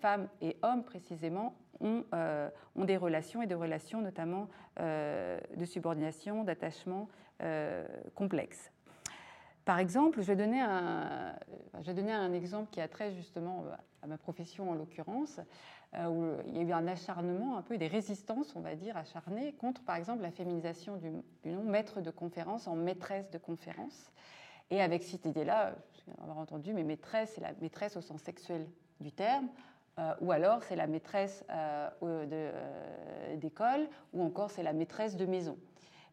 femmes 0.00 0.28
et 0.40 0.56
hommes 0.62 0.84
précisément 0.84 1.54
ont, 1.80 2.04
ont, 2.74 2.84
des 2.84 2.96
relations 2.96 3.42
et 3.42 3.46
des 3.46 3.54
relations 3.54 4.00
notamment 4.00 4.48
de 4.78 5.64
subordination, 5.64 6.44
d'attachement, 6.44 7.08
complexes. 8.14 8.72
Par 9.64 9.78
exemple, 9.78 10.20
je 10.22 10.26
vais, 10.26 10.36
donner 10.36 10.60
un, 10.60 11.34
je 11.80 11.86
vais 11.86 11.94
donner 11.94 12.12
un 12.12 12.32
exemple 12.32 12.70
qui 12.70 12.80
a 12.80 12.88
trait 12.88 13.12
justement 13.12 13.64
à 14.02 14.06
ma 14.06 14.16
profession 14.16 14.70
en 14.70 14.74
l'occurrence, 14.74 15.40
où 15.94 16.30
il 16.46 16.56
y 16.56 16.58
a 16.60 16.62
eu 16.62 16.72
un 16.72 16.86
acharnement, 16.86 17.58
un 17.58 17.62
peu 17.62 17.76
des 17.76 17.88
résistances, 17.88 18.54
on 18.54 18.60
va 18.60 18.74
dire, 18.74 18.96
acharnées 18.96 19.54
contre, 19.54 19.82
par 19.82 19.96
exemple, 19.96 20.22
la 20.22 20.30
féminisation 20.30 20.96
du, 20.96 21.10
du 21.42 21.50
nom 21.50 21.64
maître 21.64 22.00
de 22.00 22.10
conférence 22.10 22.68
en 22.68 22.76
maîtresse 22.76 23.30
de 23.30 23.38
conférence. 23.38 24.10
Et 24.70 24.80
avec 24.80 25.02
cette 25.04 25.24
idée-là, 25.26 25.74
avoir 26.22 26.38
entendu, 26.38 26.72
mais 26.72 26.84
maîtresse, 26.84 27.32
c'est 27.34 27.40
la 27.40 27.52
maîtresse 27.60 27.96
au 27.96 28.00
sens 28.00 28.22
sexuel 28.22 28.66
du 29.00 29.12
terme, 29.12 29.48
euh, 29.98 30.14
ou 30.20 30.30
alors 30.30 30.62
c'est 30.62 30.76
la 30.76 30.86
maîtresse 30.86 31.44
euh, 31.50 31.88
euh, 32.02 33.36
d'école, 33.36 33.88
ou 34.12 34.22
encore 34.22 34.50
c'est 34.50 34.62
la 34.62 34.72
maîtresse 34.72 35.16
de 35.16 35.24
maison. 35.24 35.56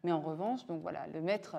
Mais 0.06 0.12
en 0.12 0.20
revanche, 0.20 0.66
donc 0.68 0.82
voilà, 0.82 1.08
le 1.14 1.22
maître, 1.22 1.56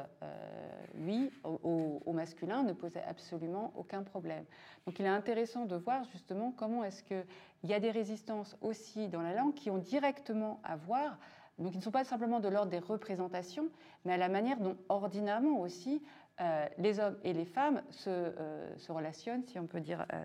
lui, 0.95 1.31
au, 1.45 2.12
masculin, 2.12 2.62
ne 2.62 2.75
posait 2.75 3.03
absolument 3.03 3.72
aucun 3.75 4.03
problème. 4.03 4.45
Donc 4.87 4.99
il 4.99 5.07
est 5.07 5.09
intéressant 5.09 5.64
de 5.64 5.77
voir 5.77 6.05
justement 6.12 6.53
comment 6.55 6.85
est-ce 6.85 7.03
qu'il 7.03 7.25
y 7.62 7.72
a 7.72 7.81
des 7.81 7.91
résistances 7.91 8.55
aussi 8.61 9.09
dans 9.09 9.22
la 9.22 9.33
langue 9.33 9.55
qui 9.55 9.70
ont 9.70 9.79
directement 9.79 10.61
à 10.62 10.77
voir, 10.77 11.16
donc 11.59 11.72
ils 11.72 11.79
ne 11.79 11.83
sont 11.83 11.91
pas 11.91 12.05
simplement 12.05 12.39
de 12.39 12.49
l'ordre 12.49 12.70
des 12.70 12.81
représentations, 12.81 13.70
mais 14.05 14.12
à 14.12 14.18
la 14.18 14.29
manière 14.29 14.61
dont 14.61 14.77
ordinairement 14.91 15.61
aussi 15.61 16.03
euh, 16.41 16.66
les 16.78 16.99
hommes 16.99 17.16
et 17.22 17.32
les 17.32 17.45
femmes 17.45 17.80
se, 17.91 18.11
euh, 18.11 18.74
relationnent, 18.89 19.45
si 19.47 19.61
on 19.61 19.66
peut 19.66 19.80
dire, 19.80 20.05
euh, 20.12 20.24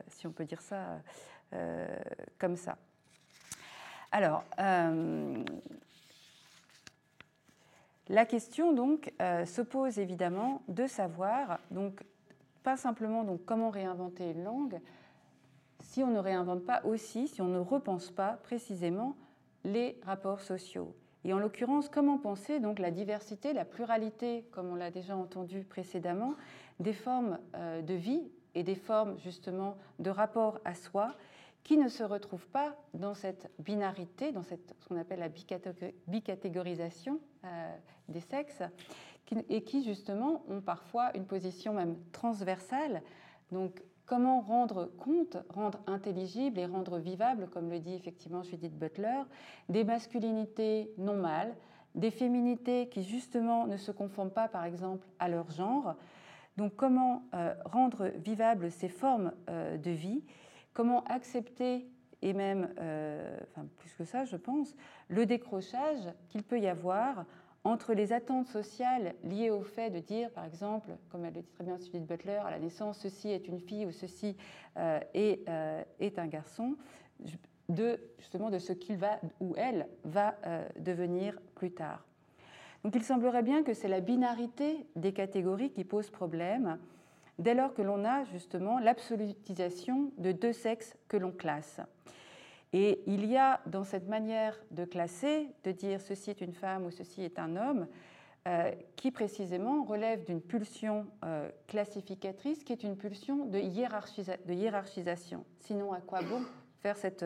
ça 0.60 1.02
comme 2.38 2.56
ça. 2.56 2.78
Alors, 4.12 4.44
la 8.08 8.26
question 8.26 8.74
donc 8.74 9.12
se 9.20 9.62
pose 9.62 9.98
évidemment 9.98 10.62
de 10.68 10.86
savoir, 10.86 11.60
donc 11.72 12.04
pas 12.62 12.78
simplement 12.78 13.26
comment 13.46 13.72
réinventer 13.72 14.32
une 14.32 14.44
langue, 14.44 14.80
si 15.80 16.04
on 16.04 16.12
ne 16.12 16.20
réinvente 16.20 16.66
pas 16.66 16.86
aussi, 16.86 17.28
si 17.28 17.42
on 17.42 17.48
ne 17.48 17.60
repense 17.60 18.12
pas 18.12 18.34
précisément 18.44 19.16
les 19.64 20.00
rapports 20.04 20.42
sociaux. 20.42 20.96
Et 21.26 21.34
en 21.34 21.40
l'occurrence, 21.40 21.90
comment 21.90 22.18
penser 22.18 22.60
donc 22.60 22.80
la 22.80 22.92
diversité, 22.92 23.54
la 23.54 23.66
pluralité, 23.66 24.46
comme 24.52 24.70
on 24.70 24.76
l'a 24.76 24.92
déjà 24.92 25.16
entendu 25.16 25.64
précédemment, 25.64 26.36
des 26.80 26.94
formes 26.94 27.40
euh, 27.56 27.82
de 27.82 27.94
vie 27.94 28.32
et 28.56 28.64
des 28.64 28.76
formes 28.76 29.18
justement 29.20 29.78
de 30.00 30.10
rapport 30.10 30.60
à 30.64 30.76
soi 30.76 31.16
qui 31.64 31.78
ne 31.78 31.90
se 31.90 32.04
retrouvent 32.04 32.48
pas 32.48 32.76
dans 32.94 33.14
cette 33.14 33.52
binarité, 33.60 34.32
dans 34.32 34.44
cette, 34.44 34.76
ce 34.80 34.88
qu'on 34.88 34.98
appelle 34.98 35.20
la 35.20 35.30
bicatégorisation 36.08 37.20
euh, 37.44 37.76
des 38.08 38.22
sexes, 38.22 38.64
et 39.50 39.64
qui 39.64 39.84
justement 39.84 40.44
ont 40.48 40.62
parfois 40.62 41.16
une 41.16 41.26
position 41.26 41.74
même 41.74 41.98
transversale, 42.12 43.04
donc 43.52 43.84
Comment 44.10 44.42
rendre 44.42 44.86
compte, 44.98 45.38
rendre 45.50 45.78
intelligible 45.86 46.58
et 46.58 46.66
rendre 46.66 46.98
vivable, 46.98 47.48
comme 47.48 47.70
le 47.70 47.80
dit 47.80 47.94
effectivement 47.94 48.42
Judith 48.42 48.76
Butler, 48.76 49.22
des 49.70 49.84
masculinités 49.84 50.92
non 50.98 51.16
mâles, 51.16 51.56
des 51.94 52.10
féminités 52.10 52.90
qui 52.90 53.04
justement 53.04 53.68
ne 53.68 53.78
se 53.78 53.92
conforment 53.92 54.32
pas 54.32 54.48
par 54.48 54.66
exemple 54.66 55.06
à 55.20 55.30
leur 55.30 55.52
genre. 55.52 55.94
Donc 56.58 56.76
comment 56.76 57.22
euh, 57.36 57.54
rendre 57.66 58.08
vivables 58.08 58.72
ces 58.72 58.90
formes 58.90 59.32
euh, 59.48 59.78
de 59.78 59.92
vie, 59.92 60.24
comment 60.74 61.04
accepter 61.04 61.88
et 62.24 62.34
même, 62.34 62.74
euh, 62.80 63.38
enfin 63.44 63.68
plus 63.78 63.94
que 63.94 64.06
ça 64.06 64.26
je 64.26 64.38
pense, 64.38 64.76
le 65.08 65.28
décrochage 65.28 66.12
qu'il 66.30 66.42
peut 66.42 66.60
y 66.60 66.68
avoir 66.68 67.26
entre 67.64 67.94
les 67.94 68.14
attentes 68.14 68.48
sociales 68.48 69.16
liées 69.24 69.50
au 69.50 69.64
fait 69.64 69.90
de 69.90 70.00
dire, 70.00 70.32
par 70.32 70.46
exemple, 70.46 70.92
comme 71.12 71.26
elle 71.26 71.34
le 71.34 71.42
dit 71.42 71.48
très 71.48 71.64
bien 71.64 71.78
Judith 71.78 72.06
Butler, 72.06 72.40
à 72.46 72.52
la 72.52 72.60
naissance, 72.60 73.00
ceci 73.00 73.30
est 73.30 73.48
une 73.48 73.60
fille 73.60 73.86
ou 73.86 73.92
ceci 73.92 74.36
euh, 74.78 75.00
est, 75.14 75.48
euh, 75.50 75.84
est, 76.00 76.20
un 76.20 76.28
garçon, 76.28 76.76
de, 77.68 78.00
justement 78.20 78.50
de 78.50 78.60
ce 78.60 78.74
qu'il 78.74 78.98
va 78.98 79.20
ou 79.40 79.54
elle 79.58 79.88
va 80.06 80.36
euh, 80.46 80.68
devenir 80.80 81.40
plus 81.56 81.72
tard. 81.72 82.06
Donc 82.84 82.96
il 82.96 83.04
semblerait 83.04 83.44
bien 83.44 83.64
que 83.64 83.74
c'est 83.74 83.90
la 83.90 84.00
binarité 84.00 84.86
des 84.96 85.12
catégories 85.12 85.72
qui 85.72 85.84
pose 85.84 86.10
problème, 86.10 86.80
dès 87.38 87.54
lors 87.54 87.74
que 87.74 87.82
l'on 87.82 88.06
a 88.06 88.24
justement 88.26 88.80
l'absolutisation 88.80 90.12
de 90.18 90.32
deux 90.32 90.54
sexes 90.54 90.96
que 91.10 91.18
l'on 91.18 91.32
classe. 91.32 91.82
Et 92.74 93.02
il 93.08 93.26
y 93.26 93.36
a 93.36 93.62
dans 93.66 93.84
cette 93.84 94.08
manière 94.08 94.60
de 94.72 94.86
classer, 94.86 95.50
de 95.64 95.72
dire 95.72 96.02
ceci 96.02 96.30
est 96.30 96.42
une 96.42 96.54
femme 96.54 96.86
ou 96.86 96.92
ceci 96.92 97.24
est 97.24 97.40
un 97.40 97.56
homme, 97.56 97.88
euh, 98.48 98.72
qui 98.96 99.12
précisément 99.12 99.84
relève 99.84 100.24
d'une 100.26 100.42
pulsion 100.42 101.08
euh, 101.26 101.50
classificatrice 101.68 102.64
qui 102.64 102.72
est 102.72 102.84
une 102.84 102.96
pulsion 102.96 103.46
de, 103.46 103.60
hiérarchisation. 103.60 105.44
Sinon, 105.60 105.92
à 105.94 106.00
quoi 106.00 106.22
bon 106.22 106.44
faire 106.82 106.98
cette, 106.98 107.26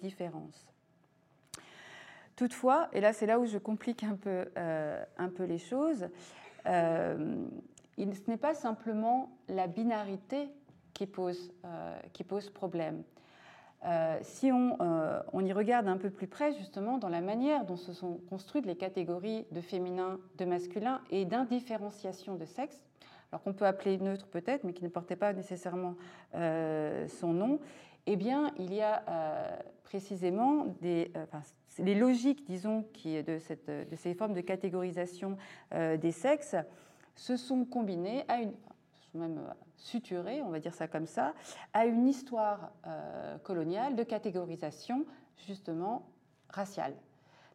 différence? 0.00 0.66
Toutefois, 2.34 2.88
et 2.92 3.00
là 3.00 3.12
c'est 3.12 3.26
là 3.26 3.38
où 3.38 3.44
je 3.44 3.58
complique 3.58 4.04
un 4.04 4.16
peu, 4.16 4.46
euh, 4.56 5.04
les 5.40 5.58
choses, 5.58 6.08
ce 6.64 8.30
n'est 8.30 8.36
pas 8.38 8.54
simplement 8.54 9.36
la 9.48 9.66
binarité 9.66 10.48
qui 10.94 11.06
pose 11.06 11.52
problème. 12.54 13.02
Euh, 13.84 14.18
si 14.22 14.50
euh, 14.50 15.22
on, 15.32 15.44
y 15.44 15.52
regarde 15.52 15.88
un 15.88 15.96
peu 15.96 16.10
plus 16.10 16.28
près, 16.28 16.52
justement, 16.52 16.98
dans 16.98 17.08
la 17.08 17.20
manière 17.20 17.64
dont 17.64 17.76
se 17.76 17.92
sont 17.92 18.18
construites 18.28 18.64
les 18.64 18.76
catégories 18.76 19.44
de 19.50 19.60
féminin, 19.60 20.20
de 20.38 20.44
masculin 20.44 21.00
et 21.10 21.24
d'indifférenciation 21.24 22.36
de 22.36 22.44
sexe, 22.44 22.80
alors 23.32 23.42
qu'on 23.42 23.52
peut 23.52 23.66
appeler 23.66 23.98
neutre 23.98 24.28
peut-être, 24.28 24.62
mais 24.62 24.72
qui 24.72 24.84
ne 24.84 24.88
portait 24.88 25.16
pas 25.16 25.32
nécessairement 25.32 25.96
euh, 26.34 27.08
son 27.08 27.32
nom, 27.32 27.58
eh 28.06 28.16
bien, 28.16 28.52
il 28.58 28.72
y 28.72 28.80
a 28.80 29.04
précisément 29.84 30.66
des, 30.80 31.12
les 31.78 31.94
logiques, 31.94 32.44
disons, 32.44 32.84
de, 33.04 33.38
ces 33.94 34.14
formes 34.14 34.34
de 34.34 34.40
catégorisation 34.40 35.36
des 35.72 36.10
sexes 36.10 36.56
se 37.14 37.36
sont 37.36 37.64
combinées 37.64 38.24
à 38.26 38.40
une, 38.40 38.52
suturé, 39.82 40.42
on 40.42 40.48
va 40.48 40.60
dire 40.60 40.74
ça 40.74 40.88
comme 40.88 41.06
ça, 41.06 41.34
à 41.72 41.86
une 41.86 42.08
histoire 42.08 42.72
euh, 42.86 43.36
coloniale 43.38 43.96
de 43.96 44.02
catégorisation 44.02 45.04
justement 45.46 46.08
raciale. 46.48 46.94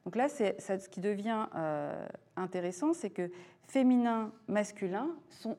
Donc 0.05 0.15
là, 0.15 0.29
ce 0.29 0.89
qui 0.89 1.01
devient 1.01 1.47
euh, 1.55 2.07
intéressant, 2.35 2.93
c'est 2.93 3.09
que 3.09 3.31
féminin, 3.67 4.31
masculin 4.47 5.09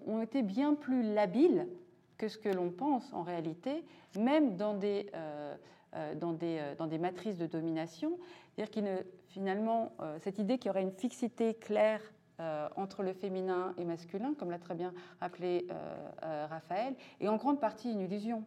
ont 0.07 0.23
été 0.23 0.43
bien 0.43 0.75
plus 0.75 1.03
labiles 1.03 1.69
que 2.17 2.29
ce 2.29 2.39
que 2.39 2.49
l'on 2.49 2.71
pense 2.71 3.13
en 3.13 3.23
réalité, 3.23 3.85
même 4.19 4.57
dans 4.57 4.75
des, 4.75 5.11
euh, 5.15 5.55
dans 6.17 6.33
des, 6.33 6.75
dans 6.79 6.87
des 6.87 6.99
matrices 6.99 7.37
de 7.37 7.47
domination. 7.47 8.19
C'est-à-dire 8.55 8.71
qu'il 8.71 9.07
finalement, 9.29 9.93
cette 10.21 10.39
idée 10.39 10.59
qu'il 10.59 10.69
y 10.69 10.71
aurait 10.71 10.83
une 10.83 10.91
fixité 10.91 11.55
claire 11.55 12.01
euh, 12.41 12.69
entre 12.77 13.03
le 13.03 13.13
féminin 13.13 13.75
et 13.79 13.85
masculin, 13.85 14.33
comme 14.39 14.53
l'a 14.53 14.61
très 14.61 14.77
bien 14.77 14.93
rappelé 15.21 15.67
euh, 15.71 16.11
euh, 16.23 16.47
Raphaël, 16.49 16.95
est 17.21 17.27
en 17.27 17.37
grande 17.37 17.59
partie 17.59 17.91
une 17.91 18.01
illusion, 18.01 18.45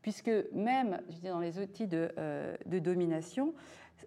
puisque 0.00 0.30
même 0.52 1.00
dans 1.24 1.40
les 1.40 1.58
outils 1.58 1.88
de, 1.88 2.12
de, 2.66 2.78
domination, 2.78 3.52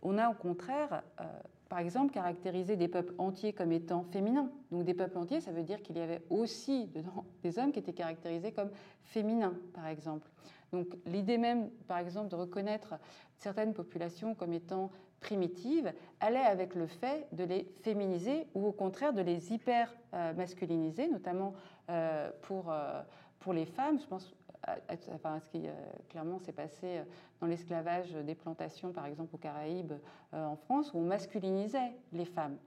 on 0.01 0.17
a 0.17 0.29
au 0.29 0.33
contraire, 0.33 1.03
par 1.67 1.79
exemple, 1.79 2.13
caractérisé 2.13 2.77
des 2.77 2.87
peuples 2.87 3.13
entiers 3.17 3.51
comme 3.51 3.71
étant 3.71 4.03
féminins. 4.03 4.49
Donc 4.71 4.85
des 4.85 4.93
peuples 4.93 5.17
entiers, 5.17 5.41
ça 5.41 5.51
veut 5.51 5.63
dire 5.63 5.81
qu'il 5.81 5.97
y 5.97 6.01
avait 6.01 6.21
aussi 6.29 6.87
dedans 6.87 7.25
des 7.43 7.59
hommes 7.59 7.71
qui 7.73 7.79
étaient 7.79 7.93
caractérisés 7.93 8.53
comme 8.53 8.69
féminins, 9.03 9.55
par 9.73 9.87
exemple. 9.87 10.29
Donc 10.71 10.87
l'idée 11.05 11.37
même, 11.37 11.69
par 11.87 11.97
exemple, 11.97 12.29
de 12.29 12.35
reconnaître 12.35 12.95
certaines 13.37 13.73
populations 13.73 14.33
comme 14.33 14.53
étant 14.53 14.91
primitives 15.25 15.91
allait 16.19 16.39
avec 16.39 16.75
le 16.75 16.85
fait 16.85 17.27
de 17.31 17.43
les 17.43 17.67
féminiser 17.81 18.47
ou 18.53 18.67
au 18.67 18.71
contraire 18.71 19.11
de 19.11 19.21
les 19.21 19.51
hyper-masculiniser, 19.51 21.07
notamment 21.07 21.53
euh, 21.89 22.29
pour, 22.43 22.71
euh, 22.71 23.01
pour 23.39 23.53
les 23.53 23.65
femmes. 23.65 23.99
Je 23.99 24.05
pense 24.05 24.33
enfin, 25.13 25.39
ce 25.39 25.49
qui 25.49 25.67
euh, 25.67 25.71
clairement 26.09 26.37
s'est 26.39 26.51
passé 26.51 27.01
dans 27.41 27.47
l'esclavage 27.47 28.11
des 28.13 28.35
plantations, 28.35 28.91
par 28.91 29.07
exemple 29.07 29.33
aux 29.33 29.39
Caraïbes, 29.39 29.93
en 30.31 30.55
France, 30.55 30.93
où 30.93 30.99
on 30.99 31.05
masculinisait 31.05 31.93
les 32.13 32.25
femmes. 32.25 32.57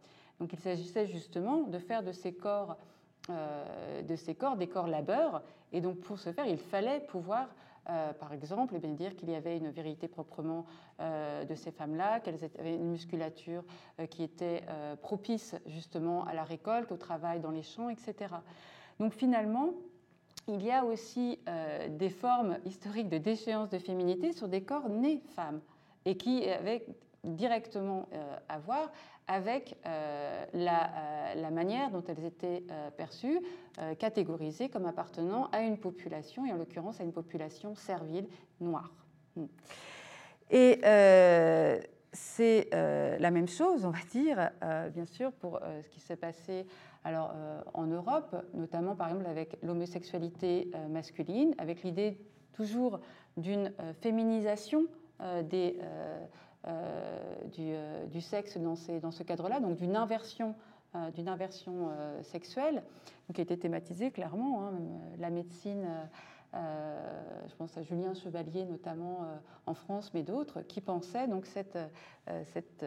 Donc 0.41 0.53
il 0.53 0.59
s'agissait 0.59 1.07
justement 1.07 1.63
de 1.63 1.79
faire 1.79 2.03
de 2.03 2.13
ces 2.13 2.33
corps, 2.33 2.77
de 3.29 4.17
ces 4.17 4.35
corps 4.35 4.57
des 4.57 4.69
corps 4.69 4.87
labeurs, 4.87 5.43
et 5.73 5.81
donc 5.81 5.99
pour 6.01 6.19
ce 6.19 6.33
faire, 6.33 6.47
il 6.47 6.59
fallait 6.59 7.01
pouvoir 7.01 7.49
euh, 7.91 8.13
par 8.13 8.35
exemple, 8.35 8.77
et 8.77 8.79
bien 8.79 8.93
dire 8.93 9.17
qu'il 9.17 9.31
y 9.31 9.35
avait 9.35 9.57
une 9.57 9.71
vérité 9.71 10.09
proprement 10.09 10.67
euh, 11.01 11.45
de 11.45 11.55
ces 11.55 11.71
femmes-là, 11.71 12.21
qu'elles 12.21 12.45
avaient 12.59 12.75
une 12.75 12.91
musculature 12.91 13.65
euh, 13.99 14.07
qui 14.07 14.23
était 14.23 14.63
propice 15.01 15.55
justement 15.67 16.25
à 16.27 16.35
la 16.35 16.45
récolte, 16.45 16.93
au 16.93 16.97
travail 16.97 17.41
dans 17.41 17.51
les 17.51 17.63
champs, 17.63 17.89
etc. 17.89 18.35
Donc 19.01 19.15
finalement, 19.15 19.71
il 20.49 20.63
y 20.63 20.71
a 20.71 20.85
aussi 20.85 21.39
des 21.91 22.09
formes 22.09 22.59
historiques 22.65 23.09
de 23.09 23.19
déchéance 23.19 23.69
de 23.69 23.79
féminité 23.79 24.33
sur 24.33 24.49
des 24.49 24.63
corps 24.63 24.89
nés 24.89 25.21
femmes 25.35 25.61
et 26.05 26.17
qui 26.17 26.49
avaient 26.49 26.87
directement 27.35 28.09
à 28.49 28.59
voir 28.59 28.91
avec 29.27 29.77
la, 29.85 31.35
la, 31.35 31.51
manière 31.51 31.91
dont 31.91 32.03
elles 32.09 32.25
étaient 32.25 32.65
perçues, 32.97 33.41
catégorisées 33.99 34.69
comme 34.69 34.87
appartenant 34.87 35.49
à 35.53 35.61
une 35.61 35.77
population, 35.77 36.47
et 36.47 36.53
en 36.53 36.57
l'occurrence 36.57 37.01
à 37.01 37.05
une 37.05 37.13
population 37.13 37.75
servile 37.75 38.27
noire. 38.61 38.91
Hmm. 39.37 39.47
Et 40.51 40.81
c'est 42.13 42.69
la 42.73 43.31
même 43.31 43.49
chose, 43.49 43.85
on 43.85 43.91
va 43.91 44.05
dire, 44.11 44.51
bien 44.95 45.05
sûr, 45.05 45.33
pour 45.33 45.61
ce 45.83 45.89
qui 45.89 46.01
s'est 46.01 46.17
passé 46.17 46.67
alors, 47.05 47.35
en 47.75 47.87
Europe, 47.87 48.35
notamment 48.55 48.97
par 48.97 49.09
exemple 49.09 49.27
avec 49.27 49.59
l'homosexualité 49.63 50.71
masculine, 50.89 51.55
avec 51.59 51.83
l'idée 51.83 52.19
toujours 52.59 52.99
d'une 53.37 53.73
euh, 53.81 53.93
féminisation 53.95 54.87
euh, 55.21 55.43
des, 55.43 55.79
euh, 56.67 58.07
du, 58.07 58.21
sexe 58.21 58.59
dans, 58.59 58.77
ce 58.77 59.23
cadre-là, 59.23 59.61
donc 59.61 59.77
d'une 59.77 59.97
inversion 59.97 60.55
d'une 61.15 61.29
inversion 61.29 61.91
sexuelle, 62.23 62.83
qui 63.35 63.43
a 63.43 63.45
été 63.45 63.59
thématisée 63.59 64.11
clairement. 64.11 64.67
Hein, 64.67 64.73
la 65.19 65.29
médecine, 65.29 65.87
je 66.55 67.55
pense 67.59 67.77
à 67.77 67.83
Julien 67.83 68.15
Chevalier 68.15 68.65
notamment 68.65 69.19
en 69.67 69.75
France, 69.75 70.13
mais 70.15 70.23
d'autres, 70.23 70.63
qui 70.63 70.81
pensaient 70.81 71.29
donc 71.29 71.45
cette, 71.45 71.79
cette, 72.45 72.87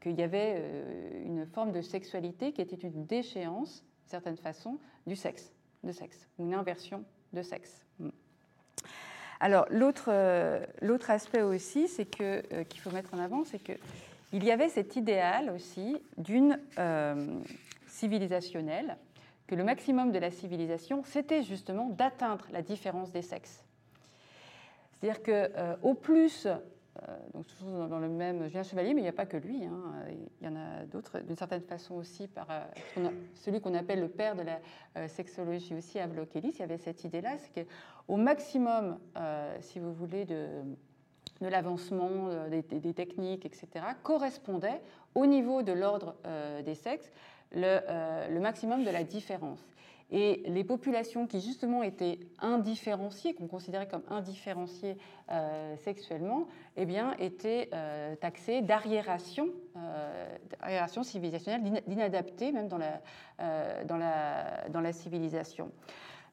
qu'il 0.00 0.20
y 0.20 0.22
avait 0.22 1.24
une 1.24 1.46
forme 1.46 1.72
de 1.72 1.80
sexualité 1.80 2.52
qui 2.52 2.62
était 2.62 2.76
une 2.76 3.06
déchéance, 3.06 3.82
d'une 3.82 4.10
certaine 4.10 4.36
façon, 4.36 4.78
du 5.04 5.16
sexe, 5.16 5.52
de 5.82 5.90
sexe, 5.90 6.28
une 6.38 6.54
inversion 6.54 7.04
de 7.32 7.42
sexe. 7.42 7.84
Alors 9.40 9.66
euh, 9.70 10.66
l'autre 10.82 11.10
aspect 11.10 11.40
aussi, 11.40 11.88
c'est 11.88 12.04
que 12.04 12.42
euh, 12.52 12.64
qu'il 12.64 12.80
faut 12.80 12.90
mettre 12.90 13.14
en 13.14 13.18
avant, 13.18 13.44
c'est 13.44 13.58
que 13.58 13.72
il 14.32 14.44
y 14.44 14.52
avait 14.52 14.68
cet 14.68 14.94
idéal 14.96 15.50
aussi 15.50 15.96
d'une 16.18 16.60
euh, 16.78 17.40
civilisationnelle, 17.88 18.96
que 19.46 19.54
le 19.54 19.64
maximum 19.64 20.12
de 20.12 20.18
la 20.18 20.30
civilisation, 20.30 21.02
c'était 21.04 21.42
justement 21.42 21.88
d'atteindre 21.88 22.46
la 22.52 22.62
différence 22.62 23.10
des 23.10 23.22
sexes. 23.22 23.64
C'est-à-dire 25.00 25.22
qu'au 25.22 25.94
plus 25.94 26.46
donc 27.32 27.46
toujours 27.46 27.88
dans 27.88 27.98
le 27.98 28.08
même 28.08 28.48
Julien 28.48 28.62
Chevalier, 28.62 28.94
mais 28.94 29.00
il 29.00 29.04
n'y 29.04 29.08
a 29.08 29.14
pas 29.14 29.26
que 29.26 29.36
lui, 29.36 29.64
hein. 29.64 29.82
il 30.40 30.46
y 30.46 30.48
en 30.48 30.56
a 30.56 30.84
d'autres, 30.86 31.20
d'une 31.20 31.36
certaine 31.36 31.62
façon 31.62 31.94
aussi, 31.94 32.28
par 32.28 32.46
euh, 32.50 33.08
celui 33.34 33.60
qu'on 33.60 33.74
appelle 33.74 34.00
le 34.00 34.08
père 34.08 34.36
de 34.36 34.42
la 34.42 34.60
euh, 34.96 35.08
sexologie 35.08 35.74
aussi, 35.74 35.98
Avlokelis, 35.98 36.50
il 36.54 36.58
y 36.60 36.62
avait 36.62 36.78
cette 36.78 37.04
idée-là, 37.04 37.36
c'est 37.38 37.64
qu'au 37.64 38.16
maximum, 38.16 38.98
si 39.60 39.78
vous 39.78 39.92
voulez, 39.92 40.24
de, 40.24 40.48
l'avancement 41.40 42.28
des, 42.48 42.94
techniques, 42.94 43.46
etc., 43.46 43.68
correspondait 44.02 44.82
au 45.14 45.26
niveau 45.26 45.62
de 45.62 45.72
l'ordre 45.72 46.16
des 46.64 46.74
sexes 46.74 47.10
le 47.52 48.38
maximum 48.38 48.84
de 48.84 48.90
la 48.90 49.04
différence. 49.04 49.64
Et 50.12 50.42
les 50.46 50.64
populations 50.64 51.26
qui 51.26 51.40
justement 51.40 51.82
étaient 51.82 52.18
indifférenciées, 52.40 53.34
qu'on 53.34 53.46
considérait 53.46 53.86
comme 53.86 54.02
indifférenciées 54.08 54.96
euh, 55.30 55.76
sexuellement, 55.76 56.48
eh 56.76 56.84
bien, 56.84 57.14
étaient 57.18 57.68
euh, 57.72 58.16
taxées 58.16 58.60
d'arriération, 58.60 59.48
euh, 59.76 61.02
civilisationnelle, 61.04 61.82
d'inadaptée 61.86 62.50
même 62.50 62.66
dans 62.66 62.78
la, 62.78 63.00
euh, 63.40 63.84
dans, 63.84 63.96
la, 63.96 64.68
dans 64.68 64.80
la 64.80 64.92
civilisation. 64.92 65.70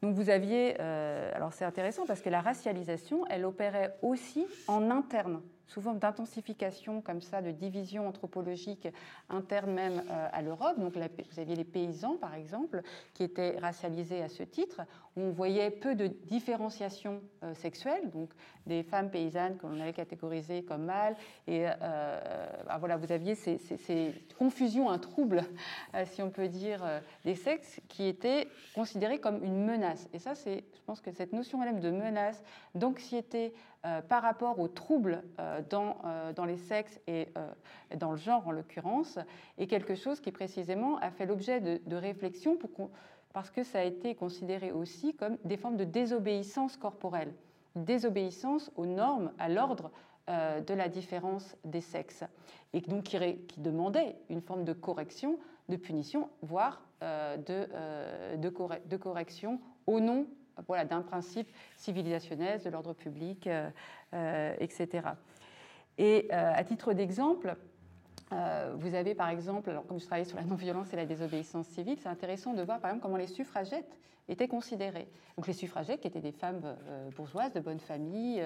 Donc 0.01 0.13
vous 0.13 0.29
aviez, 0.29 0.79
alors 0.79 1.53
c'est 1.53 1.65
intéressant 1.65 2.05
parce 2.05 2.21
que 2.21 2.29
la 2.29 2.39
racialisation, 2.41 3.25
elle 3.31 3.45
opérait 3.45 3.97
aussi 4.03 4.45
en 4.67 4.91
interne 4.91 5.41
forme 5.67 5.99
d'intensification 5.99 7.01
comme 7.01 7.21
ça, 7.21 7.41
de 7.41 7.51
division 7.51 8.07
anthropologique 8.07 8.87
interne 9.29 9.71
même 9.71 10.03
euh, 10.09 10.27
à 10.31 10.41
l'Europe. 10.41 10.79
Donc 10.79 10.93
vous 10.95 11.39
aviez 11.39 11.55
les 11.55 11.63
paysans, 11.63 12.17
par 12.17 12.33
exemple, 12.33 12.81
qui 13.13 13.23
étaient 13.23 13.57
racialisés 13.59 14.21
à 14.21 14.29
ce 14.29 14.43
titre, 14.43 14.81
on 15.15 15.31
voyait 15.31 15.71
peu 15.71 15.95
de 15.95 16.07
différenciation 16.07 17.21
euh, 17.43 17.53
sexuelle, 17.55 18.09
donc 18.11 18.29
des 18.65 18.83
femmes 18.83 19.09
paysannes 19.09 19.57
que 19.57 19.65
l'on 19.65 19.79
avait 19.79 19.93
catégorisées 19.93 20.63
comme 20.63 20.85
mâles. 20.85 21.15
Et 21.47 21.65
euh, 21.67 22.49
bah, 22.67 22.77
voilà, 22.79 22.97
vous 22.97 23.11
aviez 23.11 23.35
ces, 23.35 23.57
ces 23.57 24.13
confusions, 24.37 24.89
un 24.89 24.99
trouble, 24.99 25.43
si 26.05 26.21
on 26.21 26.29
peut 26.29 26.47
dire, 26.47 26.83
des 27.23 27.35
sexes, 27.35 27.79
qui 27.87 28.07
étaient 28.07 28.47
considérés 28.75 29.19
comme 29.19 29.43
une 29.43 29.65
menace. 29.65 30.07
Et 30.13 30.19
ça, 30.19 30.35
c'est, 30.35 30.65
je 30.75 30.81
pense 30.85 31.01
que 31.01 31.11
cette 31.11 31.33
notion 31.33 31.57
même 31.59 31.79
de 31.79 31.91
menace, 31.91 32.43
d'anxiété, 32.75 33.53
euh, 33.85 34.01
par 34.01 34.23
rapport 34.23 34.59
aux 34.59 34.67
troubles 34.67 35.21
euh, 35.39 35.61
dans, 35.69 35.97
euh, 36.03 36.33
dans, 36.33 36.45
les 36.45 36.57
sexes 36.57 36.99
et 37.05 37.27
dans 37.95 38.11
le 38.11 38.17
genre 38.17 38.47
en 38.47 38.51
l'occurrence, 38.51 39.19
est 39.59 39.67
quelque 39.67 39.93
chose 39.93 40.19
qui 40.19 40.31
précisément 40.31 40.97
a 40.97 41.11
fait 41.11 41.27
l'objet 41.27 41.61
de, 41.61 41.95
réflexions 41.95 42.57
parce 43.33 43.51
que 43.51 43.63
ça 43.63 43.79
a 43.79 43.83
été 43.83 44.15
considéré 44.15 44.71
aussi 44.71 45.13
comme 45.13 45.37
des 45.45 45.57
formes 45.57 45.77
de 45.77 45.83
désobéissance 45.83 46.75
corporelle, 46.75 47.33
désobéissance 47.75 48.71
aux 48.77 48.87
normes, 48.87 49.31
à 49.37 49.47
l'ordre 49.47 49.91
de 50.27 50.73
la 50.73 50.89
différence 50.89 51.55
des 51.63 51.81
sexes, 51.81 52.23
et 52.73 52.81
donc 52.81 53.03
qui, 53.03 53.59
demandait 53.59 54.15
une 54.29 54.41
forme 54.41 54.65
de 54.65 54.73
correction, 54.73 55.37
de 55.69 55.75
punition, 55.75 56.29
voire 56.41 56.81
de, 57.01 58.35
de 58.35 58.97
correction 58.97 59.61
au 59.85 59.99
nom 59.99 60.25
d'un 60.89 61.01
principe 61.01 61.49
civilisationnel, 61.75 62.61
de 62.61 62.69
l'ordre 62.69 62.93
public, 62.93 63.47
euh, 63.47 63.69
euh, 64.13 64.55
etc. 64.59 65.09
Et 65.97 66.27
euh, 66.31 66.53
à 66.53 66.63
titre 66.63 66.93
d'exemple, 66.93 67.55
vous 68.31 68.95
avez 68.95 69.15
par 69.15 69.29
exemple, 69.29 69.69
alors 69.69 69.85
comme 69.85 69.99
je 69.99 70.05
travaillais 70.05 70.27
sur 70.27 70.37
la 70.37 70.43
non-violence 70.43 70.93
et 70.93 70.95
la 70.95 71.05
désobéissance 71.05 71.67
civile, 71.67 71.97
c'est 71.99 72.09
intéressant 72.09 72.53
de 72.53 72.61
voir 72.61 72.79
par 72.79 72.89
exemple 72.91 73.03
comment 73.03 73.17
les 73.17 73.27
suffragettes 73.27 73.97
étaient 74.29 74.49
considérées. 74.49 75.07
Donc 75.37 75.47
les 75.47 75.53
suffragettes 75.53 76.01
qui 76.01 76.07
étaient 76.07 76.19
des 76.19 76.33
femmes 76.33 76.75
bourgeoises 77.15 77.53
de 77.53 77.61
bonne 77.61 77.79
famille, 77.79 78.43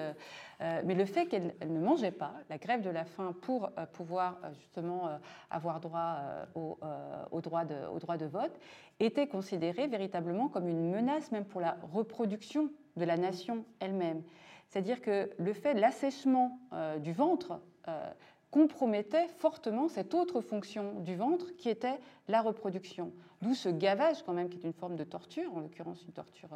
mais 0.60 0.94
le 0.94 1.04
fait 1.04 1.26
qu'elles 1.26 1.56
ne 1.66 1.80
mangeaient 1.80 2.12
pas, 2.12 2.34
la 2.48 2.58
grève 2.58 2.82
de 2.82 2.90
la 2.90 3.04
faim 3.04 3.34
pour 3.42 3.70
pouvoir 3.92 4.38
justement 4.54 5.10
avoir 5.50 5.80
droit 5.80 6.18
au, 6.54 7.40
droit 7.40 7.64
de, 7.64 8.26
vote, 8.26 8.56
était 9.00 9.26
considérée 9.26 9.88
véritablement 9.88 10.48
comme 10.48 10.68
une 10.68 10.90
menace 10.90 11.32
même 11.32 11.44
pour 11.44 11.60
la 11.60 11.76
reproduction 11.92 12.70
de 12.96 13.04
la 13.04 13.16
nation 13.16 13.64
elle-même. 13.80 14.22
C'est-à-dire 14.68 15.00
que 15.00 15.30
le 15.38 15.52
fait 15.52 15.74
de 15.74 15.80
l'assèchement 15.80 16.58
euh, 16.72 16.98
du 16.98 17.12
ventre 17.12 17.60
euh, 17.88 18.10
compromettait 18.52 19.26
fortement 19.38 19.88
cette 19.88 20.14
autre 20.14 20.40
fonction 20.40 21.00
du 21.00 21.16
ventre 21.16 21.56
qui 21.56 21.68
était 21.68 21.98
la 22.28 22.40
reproduction. 22.40 23.12
D'où 23.40 23.54
ce 23.54 23.68
gavage 23.68 24.22
quand 24.22 24.34
même 24.34 24.48
qui 24.48 24.58
est 24.58 24.64
une 24.64 24.72
forme 24.72 24.94
de 24.94 25.02
torture, 25.02 25.56
en 25.56 25.60
l'occurrence 25.60 26.04
une 26.06 26.12
torture 26.12 26.50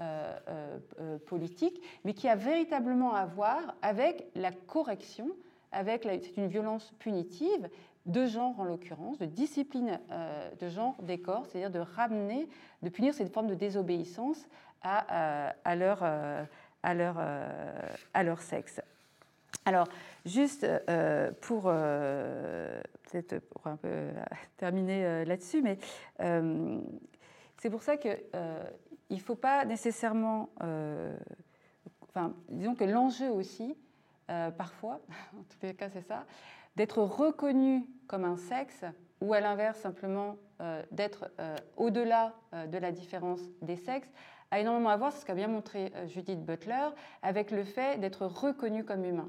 euh, 0.00 1.18
politique, 1.26 1.80
mais 2.04 2.14
qui 2.14 2.28
a 2.28 2.34
véritablement 2.34 3.14
à 3.14 3.24
voir 3.26 3.76
avec 3.82 4.26
la 4.34 4.50
correction, 4.50 5.28
avec 5.70 6.02
c'est 6.02 6.36
une 6.36 6.48
violence 6.48 6.92
punitive 6.98 7.68
de 8.06 8.26
genre 8.26 8.58
en 8.60 8.64
l'occurrence, 8.64 9.18
de 9.18 9.26
discipline 9.26 9.98
euh, 10.10 10.50
de 10.60 10.68
genre 10.68 10.96
des 11.02 11.18
corps, 11.18 11.46
c'est-à-dire 11.46 11.70
de 11.70 11.78
ramener, 11.78 12.48
de 12.82 12.88
punir 12.88 13.14
cette 13.14 13.32
forme 13.32 13.46
de 13.46 13.54
désobéissance 13.54 14.46
à, 14.82 15.50
euh, 15.66 15.74
leur, 15.74 16.00
euh, 16.02 16.44
à, 16.82 16.94
leur, 16.94 17.18
à 17.18 18.22
leur 18.22 18.40
sexe. 18.40 18.80
Alors, 19.64 19.88
juste 20.26 20.66
pour 21.40 21.62
peut-être 21.62 23.38
pour 23.38 23.66
un 23.66 23.76
peu 23.76 24.08
terminer 24.56 25.24
là-dessus, 25.24 25.62
mais 25.62 25.78
c'est 26.18 27.70
pour 27.70 27.82
ça 27.82 27.96
qu'il 27.96 28.18
ne 29.10 29.18
faut 29.18 29.36
pas 29.36 29.64
nécessairement, 29.64 30.50
disons 32.50 32.74
que 32.74 32.84
l'enjeu 32.84 33.30
aussi, 33.30 33.74
parfois, 34.26 35.00
en 35.38 35.42
tous 35.44 35.66
les 35.66 35.74
cas 35.74 35.88
c'est 35.88 36.06
ça, 36.06 36.26
d'être 36.76 37.02
reconnu 37.02 37.86
comme 38.06 38.24
un 38.24 38.36
sexe 38.36 38.84
ou 39.20 39.32
à 39.32 39.40
l'inverse 39.40 39.78
simplement 39.78 40.36
euh, 40.60 40.82
d'être 40.90 41.30
euh, 41.40 41.56
au-delà 41.76 42.34
euh, 42.52 42.66
de 42.66 42.78
la 42.78 42.92
différence 42.92 43.40
des 43.62 43.76
sexes 43.76 44.10
a 44.50 44.60
énormément 44.60 44.90
à 44.90 44.96
voir, 44.96 45.12
c'est 45.12 45.20
ce 45.20 45.24
qu'a 45.24 45.34
bien 45.34 45.48
montré 45.48 45.92
Judith 46.06 46.44
Butler, 46.44 46.90
avec 47.22 47.50
le 47.50 47.64
fait 47.64 47.98
d'être 47.98 48.24
reconnu 48.26 48.84
comme 48.84 49.04
humain. 49.04 49.28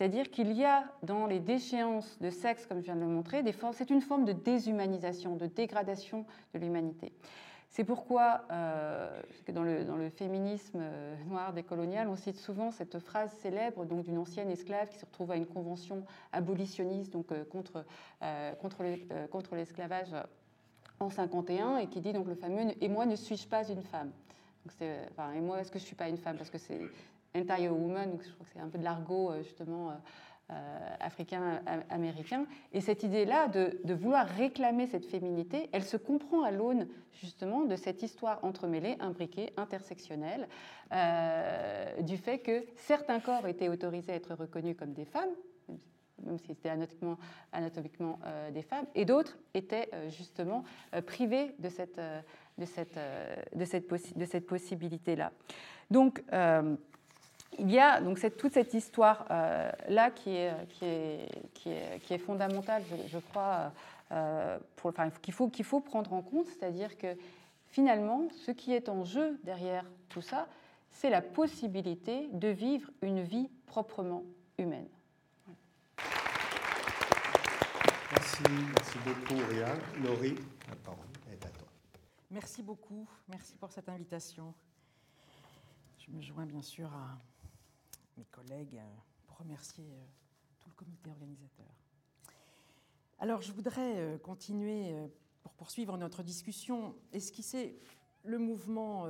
C'est-à-dire 0.00 0.30
qu'il 0.30 0.52
y 0.52 0.64
a 0.64 0.84
dans 1.02 1.26
les 1.26 1.40
déchéances 1.40 2.18
de 2.20 2.30
sexe, 2.30 2.64
comme 2.64 2.78
je 2.78 2.84
viens 2.84 2.96
de 2.96 3.02
le 3.02 3.06
montrer, 3.06 3.44
c'est 3.74 3.90
une 3.90 4.00
forme 4.00 4.24
de 4.24 4.32
déshumanisation, 4.32 5.36
de 5.36 5.44
dégradation 5.44 6.24
de 6.54 6.58
l'humanité. 6.58 7.12
C'est 7.68 7.84
pourquoi, 7.84 8.44
euh, 8.50 9.20
dans, 9.52 9.62
le, 9.62 10.08
féminisme 10.08 10.78
euh, 10.80 11.14
noir 11.28 11.52
décolonial, 11.52 12.08
on 12.08 12.16
cite 12.16 12.38
souvent 12.38 12.70
cette 12.70 12.98
phrase 12.98 13.30
célèbre 13.42 13.84
donc 13.84 14.04
d'une 14.04 14.16
ancienne 14.16 14.50
esclave 14.50 14.88
qui 14.88 14.96
se 14.96 15.04
retrouve 15.04 15.32
à 15.32 15.36
une 15.36 15.44
convention 15.44 16.02
abolitionniste 16.32 17.12
donc 17.12 17.30
euh, 17.30 17.44
contre, 17.44 17.84
contre 19.30 19.54
l'esclavage 19.54 20.14
en 20.98 21.10
51 21.10 21.76
et 21.76 21.88
qui 21.88 22.00
dit 22.00 22.14
donc 22.14 22.26
le 22.26 22.36
fameux 22.36 22.72
et 22.80 22.88
moi 22.88 23.04
ne 23.04 23.16
suis-je 23.16 23.46
pas 23.46 23.68
une 23.68 23.82
femme? 23.82 24.12
Et 24.80 25.40
moi 25.40 25.60
est-ce 25.60 25.70
que 25.70 25.78
je 25.78 25.84
suis 25.84 25.96
pas 25.96 26.08
une 26.08 26.16
femme? 26.16 26.38
Parce 26.38 26.50
que 26.50 26.58
c'est 26.58 26.80
entire 27.36 27.72
woman 27.72 28.10
donc 28.10 28.22
je 28.22 28.30
crois 28.32 28.46
que 28.46 28.52
c'est 28.52 28.60
un 28.60 28.68
peu 28.68 28.78
de 28.78 28.84
l'argot 28.84 29.32
justement 29.42 29.92
africain-américain. 30.98 32.44
Et 32.72 32.80
cette 32.80 33.04
idée-là 33.04 33.46
de, 33.46 33.94
vouloir 33.94 34.26
réclamer 34.26 34.88
cette 34.88 35.06
féminité, 35.06 35.70
elle 35.72 35.84
se 35.84 35.96
comprend 35.96 36.42
à 36.42 36.50
l'aune 36.50 36.88
justement 37.12 37.64
de 37.64 37.76
cette 37.76 38.02
histoire 38.02 38.42
entremêlée, 38.42 38.96
imbriquée, 38.98 39.52
intersectionnelle, 39.56 40.48
du 42.00 42.16
fait 42.16 42.40
que 42.40 42.64
certains 42.74 43.20
corps 43.20 43.46
étaient 43.46 43.68
autorisés 43.68 44.10
à 44.10 44.16
être 44.16 44.34
reconnus 44.34 44.74
comme 44.76 44.92
des 44.92 45.04
femmes, 45.04 45.30
même 46.24 46.38
si 46.38 46.48
c'était 46.48 46.70
anatomiquement, 47.52 48.18
euh, 48.24 48.50
des 48.50 48.62
femmes, 48.62 48.86
et 48.94 49.04
d'autres 49.04 49.38
étaient 49.54 49.88
euh, 49.94 50.10
justement 50.10 50.64
euh, 50.94 51.02
privés 51.02 51.54
de 51.58 51.68
cette, 51.68 52.00
cette 54.26 54.46
possibilité-là. 54.46 55.32
Donc, 55.90 56.22
il 57.58 57.70
y 57.70 57.78
a 57.78 58.00
donc 58.00 58.18
cette, 58.18 58.36
toute 58.36 58.52
cette 58.52 58.74
histoire-là 58.74 60.10
qui, 60.10 60.36
est, 60.36 60.52
qui, 60.68 60.84
est, 60.84 61.28
qui, 61.54 61.70
est, 61.70 62.00
qui, 62.02 62.14
est, 62.14 62.18
fondamentale, 62.18 62.82
je, 63.08 63.18
crois, 63.18 63.72
enfin, 64.10 65.10
qu'il 65.22 65.34
faut, 65.34 65.48
qu'il 65.48 65.64
faut 65.64 65.80
prendre 65.80 66.12
en 66.12 66.22
compte, 66.22 66.46
c'est-à-dire 66.46 66.96
que 66.96 67.16
finalement, 67.66 68.28
ce 68.30 68.50
qui 68.50 68.72
est 68.72 68.88
en 68.88 69.04
jeu 69.04 69.38
derrière 69.44 69.84
tout 70.08 70.22
ça, 70.22 70.48
c'est 70.90 71.10
la 71.10 71.22
possibilité 71.22 72.28
de 72.32 72.48
vivre 72.48 72.90
une 73.02 73.22
vie 73.22 73.48
proprement 73.66 74.24
humaine. 74.58 74.88
Merci, 78.12 78.42
merci 78.74 78.98
beaucoup, 79.04 79.40
Ria. 79.50 79.74
Laurie, 80.02 80.34
la 80.68 80.76
parole 80.76 81.06
est 81.32 81.44
à 81.44 81.48
toi. 81.48 81.68
Merci 82.30 82.62
beaucoup, 82.62 83.06
merci 83.28 83.54
pour 83.56 83.70
cette 83.70 83.88
invitation. 83.88 84.52
Je 85.98 86.10
me 86.10 86.20
joins 86.20 86.46
bien 86.46 86.62
sûr 86.62 86.88
à 86.88 87.18
mes 88.20 88.26
collègues 88.26 88.76
euh, 88.76 88.96
pour 89.26 89.38
remercier 89.38 89.84
euh, 89.84 90.04
tout 90.60 90.68
le 90.68 90.74
comité 90.74 91.10
organisateur. 91.10 91.66
Alors, 93.18 93.40
je 93.40 93.50
voudrais 93.52 93.96
euh, 93.96 94.18
continuer 94.18 94.94
pour 95.42 95.54
poursuivre 95.54 95.96
notre 95.96 96.22
discussion, 96.22 96.94
esquisser 97.12 97.78
le 98.24 98.38
mouvement 98.38 99.08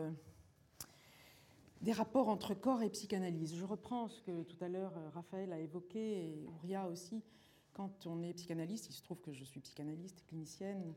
des 1.80 1.90
rapports 1.90 2.28
entre 2.28 2.54
corps 2.54 2.82
et 2.82 2.90
psychanalyse. 2.90 3.56
Je 3.56 3.64
reprends 3.64 4.06
ce 4.06 4.20
que 4.22 4.44
tout 4.44 4.62
à 4.62 4.68
l'heure 4.68 4.94
Raphaël 5.12 5.52
a 5.52 5.58
évoqué 5.58 5.98
et 5.98 6.46
Ria 6.62 6.86
aussi 6.86 7.24
quand 7.72 8.06
on 8.06 8.22
est 8.22 8.34
psychanalyste, 8.34 8.86
il 8.90 8.92
se 8.92 9.02
trouve 9.02 9.20
que 9.20 9.32
je 9.32 9.42
suis 9.44 9.60
psychanalyste, 9.60 10.22
clinicienne, 10.28 10.94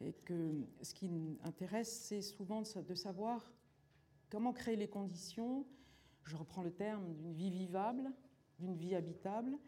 et 0.00 0.12
que 0.12 0.66
ce 0.80 0.94
qui 0.94 1.08
m'intéresse, 1.08 1.92
c'est 1.92 2.22
souvent 2.22 2.62
de 2.62 2.94
savoir 2.94 3.52
comment 4.30 4.52
créer 4.52 4.76
les 4.76 4.88
conditions, 4.88 5.64
je 6.24 6.36
reprends 6.36 6.62
le 6.62 6.72
terme 6.72 7.14
d'une 7.14 7.32
vie 7.32 7.50
vivable, 7.50 8.10
d'une 8.58 8.76
vie 8.76 8.94
habitable, 8.94 9.58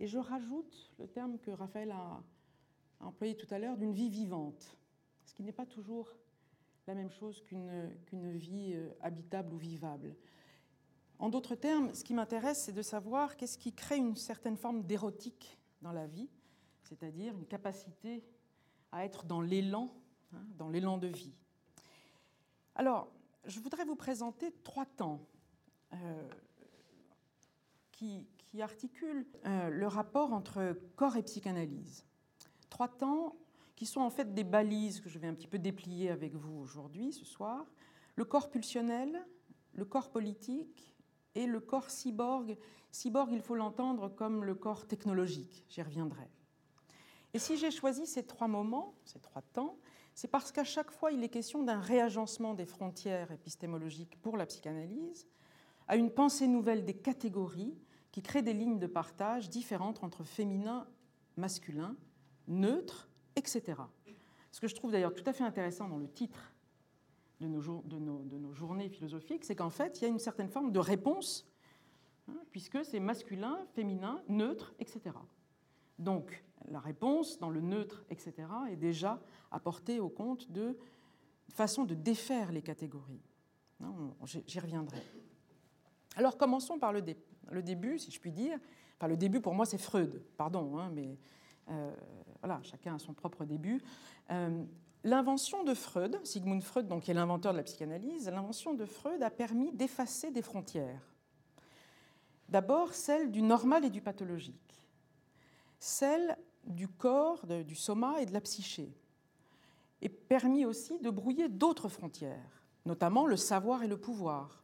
et 0.00 0.06
je 0.06 0.18
rajoute 0.18 0.92
le 0.98 1.06
terme 1.06 1.38
que 1.38 1.50
Raphaël 1.50 1.90
a 1.92 2.22
employé 3.00 3.36
tout 3.36 3.52
à 3.52 3.58
l'heure, 3.58 3.76
d'une 3.76 3.92
vie 3.92 4.10
vivante, 4.10 4.76
ce 5.24 5.34
qui 5.34 5.42
n'est 5.42 5.52
pas 5.52 5.66
toujours 5.66 6.12
la 6.86 6.94
même 6.94 7.10
chose 7.10 7.42
qu'une 7.42 8.36
vie 8.36 8.72
euh, 8.74 8.90
habitable 9.00 9.54
ou 9.54 9.56
vivable. 9.56 10.16
En 11.18 11.28
d'autres 11.28 11.54
termes, 11.54 11.94
ce 11.94 12.02
qui 12.02 12.14
m'intéresse, 12.14 12.64
c'est 12.64 12.72
de 12.72 12.82
savoir 12.82 13.36
qu'est-ce 13.36 13.58
qui 13.58 13.72
crée 13.72 13.96
une 13.96 14.16
certaine 14.16 14.56
forme 14.56 14.82
d'érotique 14.82 15.58
dans 15.80 15.92
la 15.92 16.06
vie, 16.06 16.28
c'est-à-dire 16.82 17.34
une 17.36 17.46
capacité 17.46 18.24
à 18.90 19.04
être 19.04 19.24
dans 19.24 19.40
l'élan, 19.40 19.94
hein, 20.32 20.44
dans 20.58 20.68
l'élan 20.68 20.98
de 20.98 21.06
vie. 21.06 21.32
Alors, 22.74 23.12
je 23.44 23.60
voudrais 23.60 23.84
vous 23.84 23.96
présenter 23.96 24.52
trois 24.64 24.86
temps 24.86 25.20
euh, 25.94 26.28
qui, 27.92 28.26
articulent 28.60 29.26
euh, 29.46 29.70
le 29.70 29.86
rapport 29.86 30.34
entre 30.34 30.76
corps 30.94 31.16
et 31.16 31.22
psychanalyse. 31.22 32.04
Trois 32.68 32.88
temps 32.88 33.34
qui 33.76 33.86
sont 33.86 34.02
en 34.02 34.10
fait 34.10 34.34
des 34.34 34.44
balises 34.44 35.00
que 35.00 35.08
je 35.08 35.18
vais 35.18 35.26
un 35.26 35.34
petit 35.34 35.46
peu 35.46 35.58
déplier 35.58 36.10
avec 36.10 36.34
vous 36.34 36.58
aujourd'hui, 36.58 37.12
ce 37.12 37.24
soir. 37.24 37.64
Le 38.16 38.26
corps 38.26 38.50
pulsionnel, 38.50 39.26
le 39.72 39.86
corps 39.86 40.10
politique 40.10 40.94
et 41.34 41.46
le 41.46 41.60
corps 41.60 41.88
cyborg 41.88 42.58
Cyborg, 42.92 43.32
il 43.32 43.40
faut 43.40 43.54
l'entendre 43.54 44.10
comme 44.10 44.44
le 44.44 44.54
corps 44.54 44.86
technologique, 44.86 45.64
j'y 45.70 45.80
reviendrai. 45.80 46.28
Et 47.32 47.38
si 47.38 47.56
j'ai 47.56 47.70
choisi 47.70 48.06
ces 48.06 48.24
trois 48.24 48.48
moments, 48.48 48.94
ces 49.06 49.18
trois 49.18 49.40
temps, 49.40 49.78
c'est 50.14 50.28
parce 50.28 50.52
qu'à 50.52 50.64
chaque 50.64 50.90
fois, 50.90 51.10
il 51.10 51.24
est 51.24 51.30
question 51.30 51.62
d'un 51.62 51.80
réagencement 51.80 52.52
des 52.52 52.66
frontières 52.66 53.32
épistémologiques 53.32 54.20
pour 54.20 54.36
la 54.36 54.44
psychanalyse, 54.44 55.26
à 55.88 55.96
une 55.96 56.10
pensée 56.10 56.46
nouvelle 56.46 56.84
des 56.84 56.94
catégories 56.94 57.74
qui 58.10 58.22
créent 58.22 58.42
des 58.42 58.52
lignes 58.52 58.78
de 58.78 58.86
partage 58.86 59.48
différentes 59.48 60.02
entre 60.02 60.24
féminin, 60.24 60.86
masculin, 61.36 61.96
neutre, 62.48 63.08
etc. 63.36 63.80
Ce 64.50 64.60
que 64.60 64.68
je 64.68 64.74
trouve 64.74 64.92
d'ailleurs 64.92 65.14
tout 65.14 65.24
à 65.26 65.32
fait 65.32 65.44
intéressant 65.44 65.88
dans 65.88 65.98
le 65.98 66.08
titre 66.08 66.52
de 67.40 67.48
nos 67.48 68.52
journées 68.52 68.88
philosophiques, 68.88 69.44
c'est 69.44 69.56
qu'en 69.56 69.70
fait, 69.70 70.00
il 70.00 70.02
y 70.02 70.04
a 70.04 70.08
une 70.08 70.18
certaine 70.18 70.48
forme 70.48 70.70
de 70.70 70.78
réponse 70.78 71.46
Hein, 72.28 72.38
puisque 72.50 72.84
c'est 72.84 73.00
masculin, 73.00 73.58
féminin, 73.74 74.22
neutre, 74.28 74.74
etc. 74.78 75.16
Donc 75.98 76.44
la 76.68 76.78
réponse 76.78 77.38
dans 77.38 77.50
le 77.50 77.60
neutre, 77.60 78.04
etc., 78.10 78.32
est 78.70 78.76
déjà 78.76 79.20
apportée 79.50 79.98
au 79.98 80.08
compte 80.08 80.50
de 80.50 80.78
façon 81.48 81.84
de 81.84 81.94
défaire 81.94 82.52
les 82.52 82.62
catégories. 82.62 83.22
Hein, 83.82 83.92
j'y 84.24 84.60
reviendrai. 84.60 85.02
Alors 86.16 86.36
commençons 86.36 86.78
par 86.78 86.92
le, 86.92 87.02
début, 87.62 87.98
si 87.98 88.10
je 88.10 88.20
puis 88.20 88.32
dire. 88.32 88.58
Enfin, 88.98 89.08
le 89.08 89.16
début 89.16 89.40
pour 89.40 89.54
moi 89.54 89.66
c'est 89.66 89.78
Freud, 89.78 90.22
pardon, 90.36 90.78
hein, 90.78 90.90
mais 90.94 91.16
euh, 91.70 91.94
voilà, 92.40 92.60
chacun 92.62 92.94
a 92.94 92.98
son 92.98 93.14
propre 93.14 93.44
début. 93.44 93.82
Euh, 94.30 94.62
l'invention 95.04 95.64
de 95.64 95.74
Freud, 95.74 96.18
Sigmund 96.24 96.62
Freud, 96.62 96.86
donc, 96.86 97.02
qui 97.04 97.10
est 97.10 97.14
l'inventeur 97.14 97.52
de 97.52 97.58
la 97.58 97.64
psychanalyse, 97.64 98.28
l'invention 98.28 98.74
de 98.74 98.84
Freud 98.84 99.22
a 99.22 99.30
permis 99.30 99.72
d'effacer 99.72 100.30
des 100.30 100.42
frontières 100.42 101.12
D'abord, 102.48 102.92
celle 102.92 103.30
du 103.30 103.40
normal 103.40 103.84
et 103.86 103.90
du 103.90 104.02
pathologique, 104.02 104.84
celle 105.78 106.36
du 106.64 106.86
corps, 106.86 107.46
du 107.46 107.74
soma 107.74 108.20
et 108.20 108.26
de 108.26 108.32
la 108.34 108.42
psyché, 108.42 108.92
et 110.02 110.10
permis 110.10 110.66
aussi 110.66 110.98
de 110.98 111.08
brouiller 111.08 111.48
d'autres 111.48 111.88
frontières, 111.88 112.62
notamment 112.84 113.26
le 113.26 113.36
savoir 113.36 113.82
et 113.84 113.88
le 113.88 113.96
pouvoir. 113.96 114.61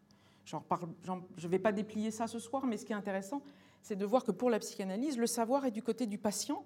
Je 0.49 1.47
ne 1.47 1.49
vais 1.49 1.59
pas 1.59 1.73
déplier 1.73 2.11
ça 2.11 2.27
ce 2.27 2.39
soir, 2.39 2.67
mais 2.67 2.77
ce 2.77 2.85
qui 2.85 2.93
est 2.93 2.97
intéressant, 2.97 3.43
c'est 3.83 3.97
de 3.97 4.05
voir 4.05 4.25
que 4.25 4.33
pour 4.33 4.51
la 4.51 4.59
psychanalyse, 4.59 5.19
le 5.19 5.27
savoir 5.27 5.67
est 5.67 5.71
du 5.71 5.83
côté 5.83 6.07
du 6.07 6.19
patient 6.19 6.65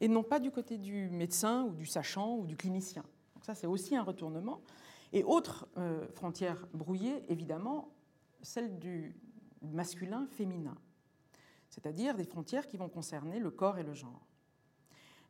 et 0.00 0.08
non 0.08 0.22
pas 0.22 0.40
du 0.40 0.50
côté 0.50 0.76
du 0.78 1.08
médecin 1.10 1.64
ou 1.64 1.72
du 1.72 1.86
sachant 1.86 2.36
ou 2.36 2.46
du 2.46 2.56
clinicien. 2.56 3.04
Donc 3.34 3.44
ça, 3.44 3.54
c'est 3.54 3.66
aussi 3.66 3.96
un 3.96 4.02
retournement. 4.02 4.60
Et 5.12 5.24
autre 5.24 5.68
euh, 5.78 6.06
frontière 6.08 6.66
brouillée, 6.74 7.24
évidemment, 7.28 7.92
celle 8.42 8.78
du, 8.78 9.16
masculin, 9.72 10.26
féminin, 10.26 10.76
c'est-à-dire 11.68 12.14
des 12.14 12.24
frontières 12.24 12.66
qui 12.66 12.76
vont 12.76 12.88
concerner 12.88 13.38
le 13.38 13.50
corps 13.50 13.78
et 13.78 13.82
le 13.82 13.94
genre. 13.94 14.26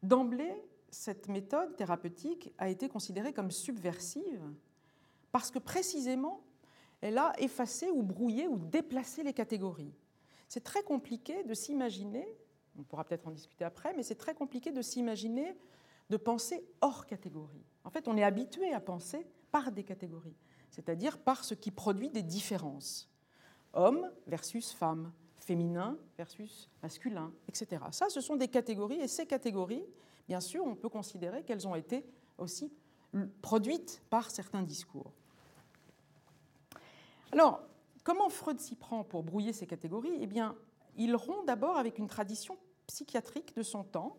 D'emblée, 0.03 0.55
cette 0.91 1.29
méthode 1.29 1.77
thérapeutique 1.77 2.53
a 2.59 2.69
été 2.69 2.89
considérée 2.89 3.33
comme 3.33 3.51
subversive 3.51 4.43
parce 5.33 5.51
que 5.51 5.59
précisément, 5.59 6.45
elle 7.05 7.19
a 7.19 7.35
effacé 7.39 7.91
ou 7.91 8.03
brouillé 8.03 8.49
ou 8.49 8.57
déplacé 8.57 9.23
les 9.23 9.35
catégories. 9.35 9.93
C'est 10.49 10.65
très 10.65 10.83
compliqué 10.83 11.45
de 11.45 11.53
s'imaginer, 11.53 12.27
on 12.79 12.83
pourra 12.83 13.05
peut-être 13.05 13.29
en 13.29 13.31
discuter 13.31 13.63
après, 13.63 13.93
mais 13.95 14.03
c'est 14.03 14.15
très 14.15 14.35
compliqué 14.35 14.73
de 14.73 14.81
s'imaginer 14.81 15.55
de 16.09 16.17
penser 16.17 16.65
hors 16.81 17.05
catégorie. 17.05 17.63
En 17.85 17.91
fait, 17.91 18.09
on 18.09 18.17
est 18.17 18.25
habitué 18.25 18.73
à 18.73 18.81
penser 18.81 19.27
par 19.53 19.71
des 19.71 19.85
catégories, 19.85 20.37
c'est-à-dire 20.71 21.19
par 21.19 21.45
ce 21.45 21.53
qui 21.53 21.71
produit 21.71 22.09
des 22.09 22.23
différences 22.23 23.11
homme 23.75 24.11
versus 24.27 24.73
femme, 24.73 25.13
féminin 25.37 25.99
versus 26.17 26.71
masculin, 26.83 27.35
etc. 27.49 27.83
Ça, 27.91 28.09
ce 28.09 28.23
sont 28.23 28.37
des 28.37 28.49
catégories, 28.49 29.01
et 29.01 29.09
ces 29.09 29.27
catégories, 29.27 29.85
bien 30.27 30.41
sûr, 30.41 30.65
on 30.65 30.75
peut 30.75 30.89
considérer 30.89 31.43
qu'elles 31.43 31.69
ont 31.69 31.75
été 31.75 32.07
aussi 32.39 32.73
produites 33.43 34.03
par 34.09 34.31
certains 34.31 34.63
discours. 34.63 35.13
Alors, 37.35 37.63
comment 38.05 38.29
Freud 38.29 38.61
s'y 38.61 38.77
prend 38.77 39.03
pour 39.03 39.25
brouiller 39.25 39.53
ces 39.53 39.67
catégories? 39.67 40.17
Eh 40.21 40.29
bien, 40.29 40.55
il 40.97 41.17
rompt 41.17 41.45
d'abord 41.45 41.77
avec 41.77 41.99
une 41.99 42.07
tradition 42.07 42.57
psychiatrique 42.87 43.57
de 43.57 43.65
son 43.65 43.83
temps. 43.83 44.17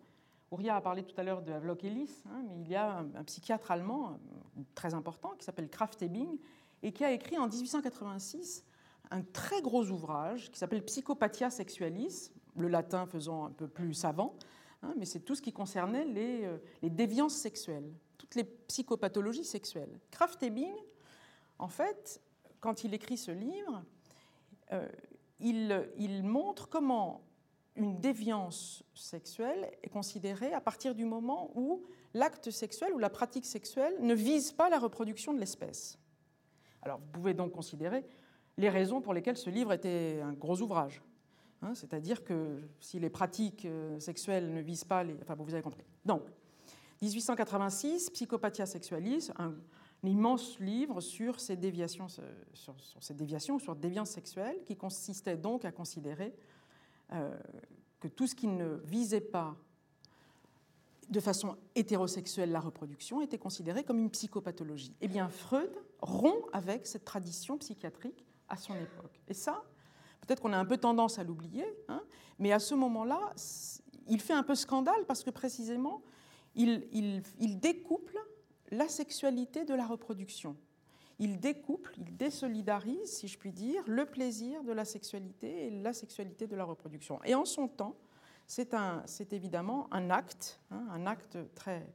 Ouria 0.52 0.76
a 0.76 0.82
parlé 0.82 1.02
tout 1.02 1.16
à 1.18 1.24
l'heure 1.24 1.42
de 1.42 1.54
Havelock 1.54 1.86
Ellis, 1.86 2.24
hein, 2.26 2.44
mais 2.46 2.60
il 2.60 2.68
y 2.68 2.76
a 2.76 2.98
un, 2.98 3.24
psychiatre 3.24 3.72
allemand 3.72 4.10
euh, 4.10 4.62
très 4.76 4.94
important 4.94 5.30
qui 5.40 5.46
s'appelle 5.46 5.70
Kraft 5.70 6.02
Ebing 6.02 6.38
et 6.84 6.92
qui 6.92 7.06
a 7.06 7.12
écrit 7.14 7.38
en 7.38 7.48
1886 7.48 8.66
un 9.12 9.22
très 9.22 9.62
gros 9.62 9.86
ouvrage 9.92 10.52
qui 10.52 10.60
s'appelle 10.60 10.84
Psychopathia 10.84 11.50
sexualis, 11.50 12.34
le 12.58 12.68
latin 12.68 13.06
faisant 13.06 13.46
un 13.46 13.52
peu 13.52 13.70
plus 13.70 13.94
savant, 13.94 14.36
hein, 14.84 14.94
mais 14.98 15.06
c'est 15.06 15.22
tout 15.22 15.36
ce 15.36 15.42
qui 15.42 15.54
concernait 15.54 16.06
euh, 16.18 16.58
les, 16.82 16.90
déviances 16.90 17.36
sexuelles, 17.36 17.94
toutes 18.18 18.36
les 18.36 18.44
psychopathologies 18.44 19.46
sexuelles. 19.46 20.02
Kraft 20.12 20.44
Ebing, 20.44 20.76
en 21.60 21.70
fait, 21.70 22.20
quand 22.66 22.84
il 22.84 22.96
écrit 22.96 23.16
ce 23.16 23.30
livre, 23.30 23.84
euh, 24.74 24.90
il, 25.40 26.24
montre 26.24 26.68
comment 26.68 27.22
une 27.76 28.00
déviance 28.00 28.84
sexuelle 28.96 29.70
est 29.84 29.90
considérée 29.90 30.52
à 30.52 30.62
partir 30.62 30.96
du 30.96 31.06
moment 31.06 31.52
où 31.54 31.84
l'acte 32.16 32.50
sexuel 32.50 32.92
ou 32.92 32.98
la 32.98 33.12
pratique 33.12 33.46
sexuelle 33.46 33.96
ne 34.00 34.16
vise 34.16 34.52
pas 34.52 34.68
la 34.72 34.80
reproduction 34.80 35.32
de 35.32 35.40
l'espèce. 35.40 36.00
Alors 36.82 36.98
vous 36.98 37.12
pouvez 37.12 37.36
donc 37.36 37.52
considérer 37.52 38.04
les 38.58 38.70
raisons 38.70 39.00
pour 39.00 39.14
lesquelles 39.14 39.38
ce 39.38 39.52
livre 39.52 39.72
était 39.72 40.22
un 40.24 40.34
gros 40.34 40.60
ouvrage. 40.60 41.04
Hein, 41.62 41.76
c'est-à-dire 41.76 42.24
que 42.24 42.64
si 42.80 43.00
les 43.00 43.12
pratiques 43.12 43.66
euh, 43.66 44.00
sexuelles 44.00 44.52
ne 44.52 44.62
visent 44.62 44.86
pas 44.86 45.04
les... 45.04 45.14
Enfin, 45.22 45.36
vous 45.36 45.54
avez 45.54 45.62
compris. 45.62 45.84
Donc, 46.04 46.24
1886, 47.04 48.10
Psychopathia 48.10 48.66
Sexualis, 48.66 49.30
un, 49.38 49.54
immense 50.06 50.60
livre 50.60 51.02
sur 51.02 51.40
ces 51.40 51.56
déviations, 51.56 52.08
sur, 52.08 52.76
ces 53.00 53.14
déviations, 53.14 53.60
sur 53.60 53.76
déviance 53.76 54.10
sexuelle, 54.10 54.58
qui 54.66 54.76
consistait 54.76 55.38
donc 55.38 55.66
à 55.66 55.72
considérer 55.72 56.34
euh, 57.14 57.38
que 58.00 58.08
tout 58.08 58.28
ce 58.28 58.36
qui 58.36 58.48
ne 58.48 58.76
visait 58.86 59.22
pas 59.22 59.56
de 61.10 61.20
façon 61.20 61.56
hétérosexuelle 61.76 62.52
la 62.52 62.60
reproduction 62.60 63.22
était 63.22 63.38
considéré 63.38 63.84
comme 63.84 64.00
une 64.00 64.10
psychopathologie. 64.10 64.96
Eh 65.02 65.08
bien, 65.08 65.30
Freud 65.30 65.72
rompt 66.02 66.46
avec 66.52 66.88
cette 66.88 67.06
tradition 67.06 67.58
psychiatrique 67.58 68.26
à 68.50 68.58
son 68.58 68.74
époque. 68.76 69.22
Et 69.28 69.34
ça, 69.34 69.64
peut-être 70.22 70.42
qu'on 70.42 70.54
a 70.54 70.58
un 70.58 70.66
peu 70.66 70.78
tendance 70.78 71.20
à 71.20 71.24
l'oublier, 71.24 71.66
hein, 71.88 72.02
mais 72.40 72.52
à 72.52 72.60
ce 72.60 72.74
moment-là, 72.74 73.34
il 74.08 74.20
fait 74.20 74.34
un 74.34 74.44
peu 74.44 74.56
scandale 74.56 75.06
parce 75.08 75.24
que 75.24 75.30
précisément, 75.30 76.02
il, 76.56 76.88
il 77.40 77.60
découple 77.60 78.15
la 78.72 78.88
sexualité 78.88 79.66
de 79.66 79.74
la 79.74 79.86
reproduction 79.86 80.56
il 81.20 81.40
découple, 81.40 81.94
il 81.98 82.18
désolidarise, 82.18 83.10
si 83.10 83.28
je 83.28 83.38
puis 83.38 83.52
dire, 83.52 83.84
le 83.88 84.06
plaisir 84.06 84.64
de 84.64 84.74
la 84.74 84.86
sexualité 84.86 85.68
et 85.68 85.70
la 85.70 85.94
sexualité 85.94 86.48
de 86.48 86.56
la 86.56 86.66
reproduction. 86.66 87.24
Et 87.24 87.36
en 87.36 87.46
son 87.46 87.68
temps, 87.68 87.96
c'est 88.48 89.34
évidemment 89.34 89.88
un 89.92 90.10
acte, 90.10 90.60
hein, 90.72 90.86
un 90.92 91.06
acte 91.08 91.38
très, 91.56 91.88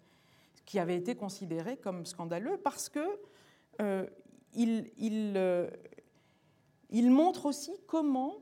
qui 0.64 0.78
avait 0.78 0.96
été 0.96 1.14
considéré 1.14 1.76
comme 1.76 2.06
scandaleux 2.06 2.56
parce 2.56 2.88
que 2.88 3.20
euh, 3.80 4.06
euh, 4.56 5.70
il, 6.90 7.10
montre 7.10 7.46
aussi 7.46 7.72
comment 7.86 8.36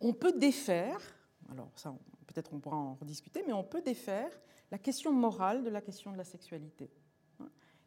on 0.00 0.12
peut 0.12 0.32
défaire, 0.32 1.00
alors 1.50 1.70
ça 1.74 1.94
peut-être 2.26 2.52
on 2.54 2.58
pourra 2.58 2.76
en 2.76 2.94
rediscuter, 2.94 3.42
mais 3.46 3.52
on 3.52 3.64
peut 3.64 3.82
défaire 3.82 4.30
la 4.70 4.78
question 4.78 5.12
morale 5.12 5.62
de 5.62 5.70
la 5.70 5.80
question 5.80 6.12
de 6.12 6.16
la 6.16 6.24
sexualité. 6.24 6.90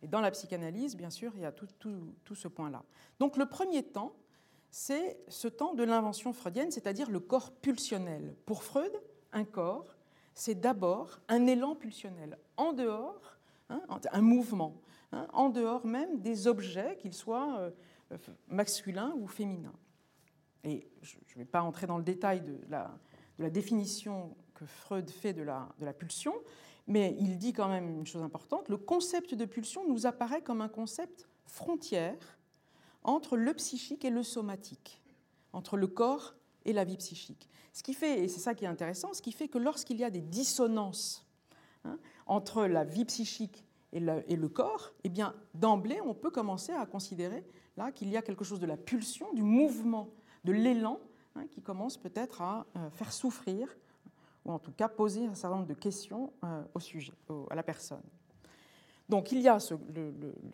Et 0.01 0.07
dans 0.07 0.21
la 0.21 0.32
psychanalyse, 0.32 0.95
bien 0.95 1.09
sûr, 1.09 1.34
il 1.36 1.41
y 1.41 1.45
a 1.45 1.51
tout, 1.51 2.36
ce 2.36 2.47
point-là. 2.47 2.84
Donc 3.19 3.38
le 3.38 3.45
premier 3.45 3.84
temps, 3.84 4.15
c'est 4.71 5.19
ce 5.27 5.47
temps 5.47 5.73
de 5.73 5.84
l'invention 5.84 6.32
freudienne, 6.32 6.71
c'est-à-dire 6.71 7.09
le 7.09 7.19
corps 7.19 7.51
pulsionnel. 7.51 8.36
Pour 8.45 8.63
Freud, 8.63 8.91
un 9.34 9.43
corps, 9.43 9.97
c'est 10.34 10.55
d'abord 10.55 11.19
un 11.27 11.47
élan 11.47 11.75
pulsionnel, 11.75 12.38
en 12.55 12.71
dehors, 12.71 13.38
hein, 13.69 13.82
un 14.11 14.21
mouvement, 14.21 14.80
hein, 15.11 15.27
en 15.34 15.49
dehors 15.49 15.86
même 15.86 16.21
des 16.21 16.47
objets, 16.47 16.97
qu'ils 16.97 17.13
soient 17.13 17.71
euh, 18.11 18.17
masculins 18.47 19.13
ou 19.17 19.27
féminins. 19.27 19.75
Et 20.63 20.89
je 21.01 21.17
ne 21.36 21.39
vais 21.39 21.45
pas 21.45 21.61
entrer 21.61 21.88
dans 21.88 21.97
le 21.97 22.03
détail 22.03 22.41
de 22.41 22.57
la, 22.69 23.49
définition 23.49 24.36
que 24.53 24.65
Freud 24.65 25.09
fait 25.09 25.34
de 25.34 25.41
de 25.43 25.86
la 25.86 25.93
pulsion, 25.93 26.34
mais 26.89 27.15
il 27.19 27.37
dit 27.37 27.53
quand 27.53 27.69
même 27.69 27.87
une 27.87 28.07
chose 28.07 28.23
importante, 28.23 28.67
le 28.67 28.77
concept 28.77 29.35
de 29.35 29.45
pulsion 29.45 29.87
nous 29.87 30.07
apparaît 30.07 30.41
comme 30.41 30.59
un 30.59 30.67
concept 30.67 31.29
frontière 31.45 32.17
entre 33.03 33.37
le 33.37 33.53
psychique 33.53 34.03
et 34.03 34.09
le 34.09 34.23
somatique, 34.23 35.01
entre 35.53 35.77
le 35.77 35.87
corps 35.87 36.33
et 36.65 36.73
la 36.73 36.83
vie 36.83 36.97
psychique. 36.97 37.47
Ce 37.73 37.83
qui 37.83 37.93
fait, 37.93 38.23
et 38.23 38.27
c'est 38.27 38.39
ça 38.39 38.55
qui 38.55 38.65
est 38.65 38.67
intéressant, 38.67 39.13
ce 39.13 39.21
qui 39.21 39.31
fait 39.31 39.47
que 39.47 39.59
lorsqu'il 39.59 39.97
y 39.97 40.03
a 40.03 40.09
des 40.09 40.19
dissonances 40.19 41.27
hein, 41.85 41.99
entre 42.25 42.65
la 42.65 42.83
vie 42.83 43.05
psychique 43.05 43.63
et 43.93 43.99
le, 43.99 44.47
corps, 44.49 44.91
eh 45.03 45.09
bien 45.09 45.35
d'emblée, 45.53 46.01
on 46.01 46.15
peut 46.15 46.31
commencer 46.31 46.73
à 46.73 46.87
considérer 46.87 47.45
là 47.77 47.91
qu'il 47.91 48.09
y 48.09 48.17
a 48.17 48.23
quelque 48.23 48.43
chose 48.43 48.59
de 48.59 48.65
la 48.65 48.77
pulsion, 48.77 49.31
du 49.33 49.43
mouvement, 49.43 50.09
de 50.43 50.53
l'élan, 50.53 50.99
hein, 51.35 51.45
qui 51.51 51.61
commence 51.61 51.97
peut-être 51.97 52.41
à 52.41 52.65
euh, 52.75 52.89
faire 52.89 53.13
souffrir 53.13 53.67
ou 54.45 54.51
en 54.51 54.59
tout 54.59 54.71
cas 54.71 54.87
poser 54.87 55.25
un 55.25 55.35
certain 55.35 55.57
nombre 55.57 55.67
de 55.67 55.73
questions 55.73 56.33
euh, 56.43 56.63
au 56.73 56.79
sujet, 56.79 57.13
à 57.49 57.55
la 57.55 57.63
personne. 57.63 58.03
Donc 59.09 59.31
il 59.31 59.41
y 59.41 59.47
a 59.47 59.57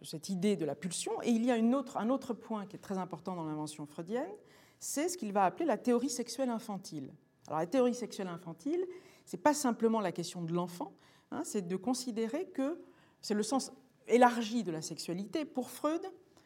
cette 0.02 0.30
idée 0.30 0.56
de 0.56 0.66
la 0.66 0.76
pulsion, 0.76 1.22
et 1.22 1.30
il 1.30 1.46
y 1.46 1.52
a 1.52 1.56
un 1.56 2.10
autre 2.10 2.34
point 2.34 2.66
qui 2.66 2.78
est 2.78 2.80
très 2.80 2.98
important 2.98 3.36
dans 3.36 3.44
l'invention 3.44 3.86
freudienne, 3.86 4.32
c'est 4.80 5.10
ce 5.10 5.18
qu'il 5.18 5.34
va 5.34 5.46
appeler 5.46 5.66
la 5.66 5.78
théorie 5.78 6.10
sexuelle 6.10 6.50
infantile. 6.50 7.14
Alors 7.48 7.60
la 7.60 7.68
théorie 7.68 7.94
sexuelle 7.94 8.28
infantile, 8.28 8.86
c'est 9.26 9.38
pas 9.38 9.54
simplement 9.54 10.00
la 10.00 10.12
question 10.12 10.42
de 10.42 10.54
l'enfant, 10.54 10.94
hein, 11.32 11.42
c'est 11.44 11.68
de 11.68 11.76
considérer 11.76 12.46
que 12.48 12.80
c'est 13.22 13.34
le 13.34 13.44
sens 13.44 13.72
élargi 14.08 14.64
de 14.64 14.72
la 14.72 14.82
sexualité. 14.82 15.46
Pour 15.46 15.70
Freud, 15.70 16.02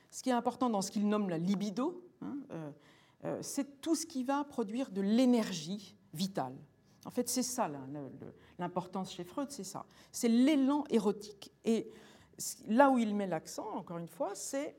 ce 0.09 0.23
qui 0.23 0.29
est 0.29 0.33
important 0.33 0.69
dans 0.69 0.81
ce 0.81 0.91
qu'il 0.91 1.07
nomme 1.07 1.29
la 1.29 1.37
libido, 1.37 2.03
hein, 2.21 2.37
euh, 2.51 2.71
euh, 3.25 3.39
c'est 3.41 3.81
tout 3.81 3.95
ce 3.95 4.05
qui 4.05 4.23
va 4.23 4.43
produire 4.43 4.89
de 4.91 5.01
l'énergie 5.01 5.95
vitale. 6.13 6.55
En 7.05 7.11
fait, 7.11 7.29
c'est 7.29 7.43
ça 7.43 7.69
l'importance 8.57 9.13
chez 9.13 9.23
Freud, 9.23 9.49
c'est 9.51 9.63
ça. 9.63 9.85
C'est 10.11 10.27
l'élan 10.27 10.83
érotique. 10.89 11.51
Et 11.63 11.89
là 12.67 12.89
où 12.89 12.97
il 12.97 13.15
met 13.15 13.27
l'accent, 13.27 13.69
encore 13.71 13.97
une 13.97 14.07
fois, 14.07 14.35
c'est 14.35 14.75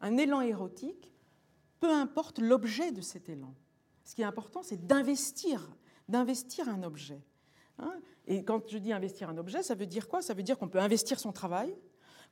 un 0.00 0.16
élan 0.16 0.40
érotique, 0.40 1.12
peu 1.78 1.92
importe 1.92 2.38
l'objet 2.38 2.92
de 2.92 3.00
cet 3.00 3.28
élan. 3.28 3.54
Ce 4.04 4.14
qui 4.14 4.22
est 4.22 4.26
important, 4.26 4.62
c'est 4.62 4.86
d'investir, 4.86 5.70
d'investir 6.08 6.68
un 6.68 6.82
objet. 6.82 7.20
Hein. 7.78 7.94
et 8.26 8.44
quand 8.44 8.68
je 8.68 8.76
dis 8.76 8.92
investir 8.92 9.30
un 9.30 9.38
objet, 9.38 9.62
ça 9.62 9.74
veut 9.74 9.86
dire 9.86 10.06
quoi? 10.06 10.20
Ça 10.20 10.34
veut 10.34 10.42
dire 10.42 10.58
qu'on 10.58 10.68
peut 10.68 10.80
investir 10.80 11.18
son 11.18 11.32
travail, 11.32 11.74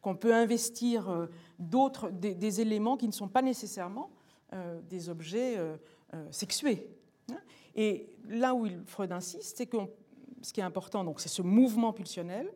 qu'on 0.03 0.17
peut 0.17 0.35
investir 0.35 1.09
euh, 1.09 1.27
d'autres, 1.59 2.11
des, 2.11 2.61
éléments 2.61 2.97
qui 2.97 3.07
ne 3.07 3.13
sont 3.13 3.29
pas 3.29 3.43
nécessairement 3.43 4.11
euh, 4.53 4.81
des 4.83 5.09
objets 5.09 5.57
euh, 5.57 5.77
sexués. 6.31 6.91
Hein. 7.31 7.39
Et 7.75 8.11
là 8.29 8.55
où 8.55 8.67
Freud 8.87 9.13
insiste, 9.13 9.57
c'est 9.57 9.67
que 9.67 9.79
ce 10.43 10.53
qui 10.53 10.61
est 10.61 10.65
important, 10.65 11.05
donc, 11.05 11.21
c'est 11.21 11.29
ce 11.29 11.43
mouvement 11.43 11.93
pulsionnel 11.93 12.53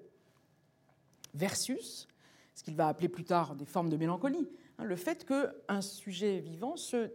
versus 1.35 2.07
ce 2.55 2.63
qu'il 2.63 2.77
va 2.77 2.89
appeler 2.89 3.09
plus 3.09 3.25
tard 3.25 3.57
des 3.57 3.65
formes 3.65 3.89
de 3.89 3.97
mélancolie. 3.97 4.49
Hein, 4.79 4.85
le 4.85 4.97
fait 4.97 5.25
qu'un 5.25 5.81
sujet 5.81 6.41
vivant 6.41 6.77
se, 6.77 7.11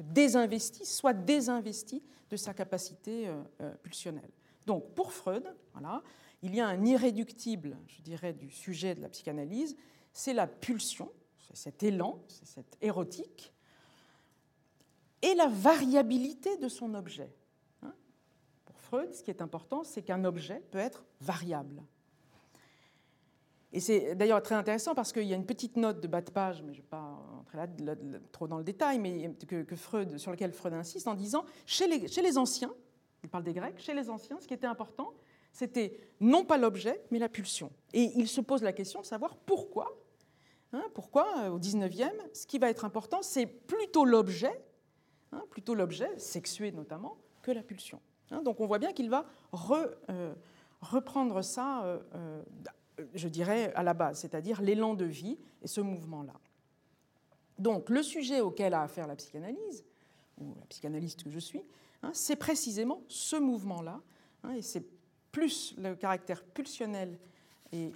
désinvestisse, 0.00 0.96
soit 0.96 1.12
désinvesti 1.12 2.02
de 2.30 2.36
sa 2.36 2.54
capacité 2.54 3.28
euh, 3.28 3.42
euh, 3.60 3.74
pulsionnelle. 3.82 4.30
Donc, 4.64 4.94
pour 4.94 5.12
Freud, 5.12 5.54
voilà, 5.72 6.02
il 6.42 6.54
y 6.54 6.60
a 6.60 6.66
un 6.66 6.84
irréductible, 6.84 7.76
je 7.86 8.02
dirais, 8.02 8.32
du 8.32 8.50
sujet 8.50 8.94
de 8.94 9.00
la 9.00 9.08
psychanalyse, 9.08 9.76
c'est 10.12 10.32
la 10.32 10.46
pulsion, 10.46 11.12
c'est 11.38 11.56
cet 11.56 11.82
élan, 11.82 12.22
c'est 12.28 12.46
cette 12.46 12.76
érotique, 12.80 13.52
et 15.22 15.34
la 15.34 15.48
variabilité 15.48 16.56
de 16.56 16.68
son 16.68 16.94
objet. 16.94 17.35
Freud, 18.86 19.12
ce 19.12 19.22
qui 19.22 19.30
est 19.30 19.42
important, 19.42 19.82
c'est 19.82 20.02
qu'un 20.02 20.24
objet 20.24 20.62
peut 20.70 20.78
être 20.78 21.04
variable. 21.20 21.82
Et 23.72 23.80
c'est 23.80 24.14
d'ailleurs 24.14 24.40
très 24.42 24.54
intéressant 24.54 24.94
parce 24.94 25.12
qu'il 25.12 25.24
y 25.24 25.32
a 25.32 25.36
une 25.36 25.44
petite 25.44 25.76
note 25.76 26.00
de 26.00 26.06
bas 26.06 26.20
de 26.20 26.30
page, 26.30 26.62
mais 26.62 26.72
je 26.72 26.78
ne 26.78 26.82
vais 26.82 26.88
pas 26.88 27.20
entrer 27.40 27.58
là, 27.58 27.94
trop 28.30 28.46
dans 28.46 28.58
le 28.58 28.64
détail, 28.64 29.00
mais 29.00 29.34
que, 29.48 29.76
Freud, 29.76 30.16
sur 30.18 30.30
laquelle 30.30 30.52
Freud 30.52 30.72
insiste 30.72 31.08
en 31.08 31.14
disant 31.14 31.44
chez 31.66 31.88
les, 31.88 32.38
anciens, 32.38 32.72
il 33.24 33.28
parle 33.28 33.42
des 33.42 33.52
Grecs, 33.52 33.78
chez 33.78 33.92
les 33.92 34.08
anciens, 34.08 34.38
ce 34.40 34.46
qui 34.46 34.54
était 34.54 34.68
important, 34.68 35.12
c'était 35.52 35.98
non 36.20 36.44
pas 36.44 36.56
l'objet, 36.56 37.02
mais 37.10 37.18
la 37.18 37.28
pulsion. 37.28 37.72
Et 37.92 38.12
il 38.14 38.28
se 38.28 38.40
pose 38.40 38.62
la 38.62 38.72
question 38.72 39.00
de 39.00 39.06
savoir 39.06 39.36
pourquoi. 39.36 39.98
Hein, 40.72 40.84
pourquoi, 40.94 41.26
euh, 41.40 41.48
au 41.48 41.58
19e, 41.58 42.12
ce 42.32 42.46
qui 42.46 42.58
va 42.58 42.70
être 42.70 42.84
important, 42.84 43.20
c'est 43.22 43.46
plutôt 43.46 44.04
l'objet, 44.04 44.64
hein, 45.32 45.42
plutôt 45.50 45.74
l'objet, 45.74 46.16
sexué 46.18 46.70
notamment, 46.70 47.18
que 47.42 47.50
la 47.50 47.62
pulsion. 47.62 48.00
Hein, 48.30 48.42
donc 48.42 48.60
on 48.60 48.66
voit 48.66 48.78
bien 48.78 48.92
qu'il 48.92 49.10
va 49.10 49.24
euh, 49.52 50.34
reprendre 50.80 51.42
ça, 51.42 51.84
euh, 51.84 51.98
euh, 52.14 52.42
je 53.14 53.28
dirais, 53.28 53.72
à 53.74 53.82
la 53.82 53.94
base, 53.94 54.20
c'est-à-dire 54.20 54.60
l'élan 54.62 54.94
de 54.94 55.04
vie 55.04 55.38
et 55.62 55.68
ce 55.68 55.80
mouvement-là. 55.80 56.34
Donc 57.58 57.88
le 57.88 58.02
sujet 58.02 58.40
auquel 58.40 58.74
a 58.74 58.82
affaire 58.82 59.06
la 59.06 59.16
psychanalyse, 59.16 59.84
ou 60.38 60.54
la 60.58 60.66
psychanalyste 60.66 61.24
que 61.24 61.30
je 61.30 61.38
suis, 61.38 61.62
hein, 62.02 62.10
c'est 62.12 62.36
précisément 62.36 63.02
ce 63.08 63.36
mouvement-là, 63.36 64.00
hein, 64.44 64.52
et 64.52 64.62
c'est 64.62 64.84
plus 65.32 65.74
le 65.78 65.94
caractère 65.94 66.42
pulsionnel 66.44 67.18
et 67.72 67.92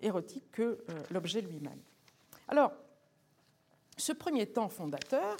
érotique 0.00 0.50
que 0.52 0.78
l'objet 1.10 1.42
lui-même. 1.42 1.80
Alors, 2.48 2.72
ce 3.96 4.12
premier 4.12 4.46
temps 4.46 4.68
fondateur 4.68 5.36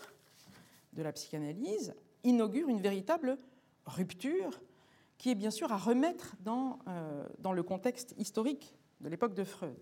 de 0.93 1.03
la 1.03 1.13
psychanalyse 1.13 1.95
inaugure 2.25 2.69
une 2.69 2.81
véritable 2.81 3.39
rupture 3.91 4.61
qui 5.19 5.31
est 5.31 5.35
bien 5.35 5.51
sûr 5.51 5.71
à 5.73 5.77
remettre 5.77 6.35
dans, 6.41 6.79
euh, 6.89 7.27
dans 7.41 7.53
le 7.53 7.63
contexte 7.63 8.15
historique 8.17 8.75
de 9.01 9.09
l'époque 9.09 9.35
de 9.35 9.45
Freud. 9.45 9.77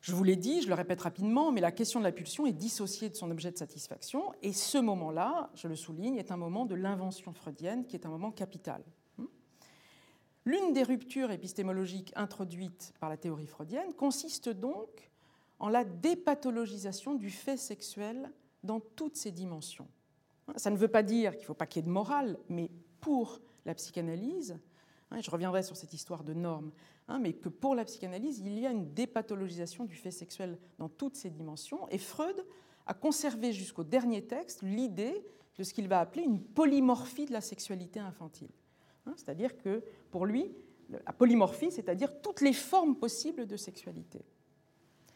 Je 0.00 0.14
vous 0.14 0.22
l'ai 0.22 0.36
dit, 0.36 0.62
je 0.62 0.68
le 0.68 0.74
répète 0.74 1.00
rapidement, 1.00 1.50
mais 1.50 1.60
la 1.60 1.72
question 1.72 1.98
de 1.98 2.04
la 2.04 2.12
pulsion 2.12 2.46
est 2.46 2.52
dissociée 2.52 3.08
de 3.10 3.16
son 3.16 3.28
objet 3.32 3.50
de 3.50 3.58
satisfaction, 3.58 4.32
et 4.40 4.52
ce 4.52 4.78
moment-là, 4.78 5.50
je 5.54 5.66
le 5.66 5.74
souligne, 5.74 6.16
est 6.16 6.30
un 6.30 6.36
moment 6.36 6.64
de 6.64 6.76
l'invention 6.76 7.32
freudienne 7.32 7.84
qui 7.84 7.96
est 7.96 8.06
un 8.06 8.10
moment 8.10 8.30
capital. 8.30 8.84
L'une 10.44 10.72
des 10.72 10.84
ruptures 10.84 11.32
épistémologiques 11.32 12.12
introduites 12.14 12.94
par 13.00 13.10
la 13.10 13.16
théorie 13.16 13.48
freudienne 13.48 13.92
consiste 13.94 14.48
donc 14.48 15.10
en 15.58 15.68
la 15.68 15.84
dépathologisation 15.84 17.16
du 17.16 17.30
fait 17.30 17.56
sexuel 17.56 18.30
dans 18.62 18.78
toutes 18.78 19.16
ses 19.16 19.32
dimensions. 19.32 19.88
Ça 20.54 20.70
ne 20.70 20.76
veut 20.76 20.88
pas 20.88 21.02
dire 21.02 21.32
qu'il 21.32 21.40
ne 21.40 21.46
faut 21.46 21.54
pas 21.54 21.66
qu'il 21.66 21.82
y 21.82 21.84
ait 21.84 21.88
de 21.88 21.92
morale, 21.92 22.38
mais 22.48 22.70
pour 23.00 23.40
la 23.64 23.74
psychanalyse, 23.74 24.58
hein, 25.10 25.20
je 25.20 25.30
reviendrai 25.30 25.62
sur 25.62 25.76
cette 25.76 25.92
histoire 25.92 26.22
de 26.22 26.34
normes, 26.34 26.70
hein, 27.08 27.18
mais 27.18 27.32
que 27.32 27.48
pour 27.48 27.74
la 27.74 27.84
psychanalyse, 27.84 28.38
il 28.38 28.58
y 28.58 28.66
a 28.66 28.70
une 28.70 28.92
dépathologisation 28.94 29.84
du 29.84 29.96
fait 29.96 30.12
sexuel 30.12 30.58
dans 30.78 30.88
toutes 30.88 31.16
ses 31.16 31.30
dimensions, 31.30 31.88
et 31.88 31.98
Freud 31.98 32.46
a 32.86 32.94
conservé 32.94 33.52
jusqu'au 33.52 33.82
dernier 33.82 34.22
texte 34.22 34.62
l'idée 34.62 35.24
de 35.56 35.64
ce 35.64 35.74
qu'il 35.74 35.88
va 35.88 36.00
appeler 36.00 36.22
une 36.22 36.40
polymorphie 36.40 37.26
de 37.26 37.32
la 37.32 37.40
sexualité 37.40 37.98
infantile. 37.98 38.50
Hein, 39.06 39.14
c'est-à-dire 39.16 39.56
que 39.56 39.82
pour 40.10 40.26
lui, 40.26 40.54
la 40.88 41.12
polymorphie, 41.12 41.72
c'est-à-dire 41.72 42.20
toutes 42.20 42.40
les 42.40 42.52
formes 42.52 42.96
possibles 42.96 43.46
de 43.46 43.56
sexualité, 43.56 44.20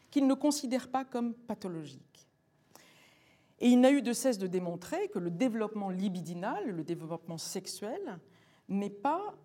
qu'il 0.09 0.27
ne 0.27 0.33
considère 0.33 0.89
pas 0.89 1.05
comme 1.05 1.33
pathologiques. 1.33 2.27
Et 3.61 3.69
il 3.69 3.79
n'a 3.79 3.91
eu 3.91 4.01
de 4.01 4.11
cesse 4.11 4.39
de 4.39 4.47
démontrer 4.47 5.07
que 5.09 5.19
le 5.19 5.29
développement 5.29 5.89
libidinal, 5.89 6.67
le 6.69 6.83
développement 6.83 7.37
sexuel, 7.37 8.19
n'est 8.67 8.89
pas, 8.89 9.35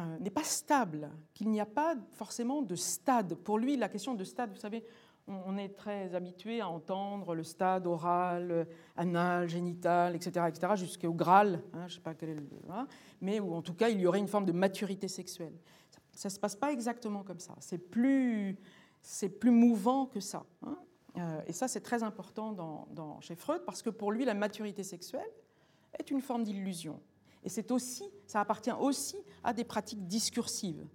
euh, 0.00 0.18
n'est 0.18 0.30
pas 0.30 0.42
stable, 0.42 1.08
qu'il 1.34 1.50
n'y 1.50 1.60
a 1.60 1.66
pas 1.66 1.94
forcément 2.12 2.62
de 2.62 2.74
stade. 2.74 3.34
Pour 3.36 3.58
lui, 3.58 3.76
la 3.76 3.88
question 3.88 4.14
de 4.14 4.24
stade, 4.24 4.50
vous 4.50 4.60
savez, 4.60 4.84
on 5.28 5.56
est 5.56 5.68
très 5.68 6.14
habitué 6.16 6.60
à 6.60 6.68
entendre 6.68 7.36
le 7.36 7.44
stade 7.44 7.86
oral, 7.86 8.66
anal, 8.96 9.48
génital, 9.48 10.16
etc., 10.16 10.46
etc., 10.48 10.72
jusqu'au 10.74 11.12
Graal, 11.12 11.62
hein, 11.72 11.86
je 11.86 11.94
sais 11.94 12.00
pas 12.00 12.14
quel 12.14 12.30
est 12.30 12.34
le, 12.34 12.48
hein, 12.70 12.88
mais 13.20 13.38
où 13.38 13.54
en 13.54 13.62
tout 13.62 13.74
cas 13.74 13.88
il 13.88 14.00
y 14.00 14.06
aurait 14.06 14.18
une 14.18 14.26
forme 14.26 14.46
de 14.46 14.52
maturité 14.52 15.06
sexuelle. 15.06 15.54
Ça 16.12 16.28
ne 16.28 16.32
se 16.32 16.40
passe 16.40 16.56
pas 16.56 16.72
exactement 16.72 17.22
comme 17.22 17.38
ça. 17.38 17.54
C'est 17.60 17.78
plus, 17.78 18.56
c'est 19.00 19.28
plus 19.28 19.52
mouvant 19.52 20.06
que 20.06 20.18
ça. 20.18 20.44
Hein. 20.62 20.76
Euh, 21.16 21.42
et 21.46 21.52
ça, 21.52 21.68
c'est 21.68 21.80
très 21.80 22.02
important 22.02 22.52
dans, 22.52 23.20
chez 23.20 23.34
Freud 23.34 23.62
parce 23.64 23.82
que 23.82 23.90
pour 23.90 24.12
lui, 24.12 24.24
la 24.24 24.34
maturité 24.34 24.82
sexuelle 24.82 25.30
est 25.98 26.10
une 26.10 26.20
forme 26.20 26.44
d'illusion. 26.44 27.00
Et 27.42 27.48
c'est 27.48 27.70
aussi, 27.70 28.04
ça 28.26 28.40
appartient 28.40 28.72
aussi 28.72 29.16
à 29.42 29.52
des 29.52 29.64
pratiques 29.64 30.06
discursives 30.06 30.86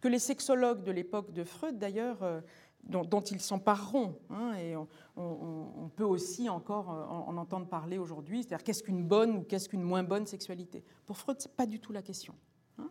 que 0.00 0.08
les 0.08 0.18
sexologues 0.18 0.82
de 0.82 0.92
l'époque 0.92 1.32
de 1.32 1.44
Freud, 1.44 1.78
d'ailleurs, 1.78 2.22
euh, 2.22 2.40
dont, 2.84 3.20
ils 3.20 3.40
s'empareront. 3.40 4.18
Hein, 4.30 4.54
et 4.54 4.74
on, 5.16 5.90
peut 5.94 6.04
aussi 6.04 6.48
encore 6.48 6.90
euh, 6.90 7.04
en, 7.04 7.36
entendre 7.36 7.66
parler 7.66 7.98
aujourd'hui, 7.98 8.42
c'est-à-dire 8.42 8.64
qu'est-ce 8.64 8.82
qu'une 8.82 9.06
bonne 9.06 9.36
ou 9.36 9.42
qu'est-ce 9.42 9.68
qu'une 9.68 9.82
moins 9.82 10.02
bonne 10.02 10.26
sexualité. 10.26 10.82
Pour 11.04 11.18
Freud, 11.18 11.40
ce 11.40 11.48
n'est 11.48 11.54
pas 11.54 11.66
du 11.66 11.78
tout 11.80 11.92
la 11.92 12.00
question. 12.00 12.34
Hein. 12.78 12.88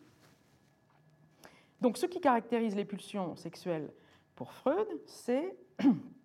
Donc 1.81 1.97
ce 1.97 2.05
qui 2.05 2.21
caractérise 2.21 2.75
les 2.75 2.85
pulsions 2.85 3.35
sexuelles 3.35 3.91
pour 4.35 4.53
Freud, 4.53 4.87
c'est 5.05 5.57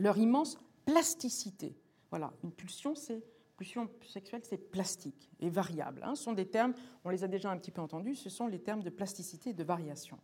leur 0.00 0.18
immense 0.18 0.58
plasticité. 0.86 1.76
Voilà, 2.10 2.32
une 2.42 2.50
pulsion, 2.50 2.94
c'est 2.94 3.22
pulsion 3.56 3.88
sexuelle, 4.08 4.40
c'est 4.42 4.70
plastique 4.70 5.30
et 5.38 5.50
variable. 5.50 6.02
Hein. 6.02 6.14
Ce 6.14 6.24
sont 6.24 6.32
des 6.32 6.46
termes, 6.46 6.72
on 7.04 7.10
les 7.10 7.22
a 7.22 7.28
déjà 7.28 7.50
un 7.50 7.58
petit 7.58 7.70
peu 7.70 7.82
entendus, 7.82 8.16
ce 8.16 8.30
sont 8.30 8.46
les 8.46 8.58
termes 8.58 8.82
de 8.82 8.90
plasticité 8.90 9.50
et 9.50 9.54
de 9.54 9.64
variation. 9.64 10.18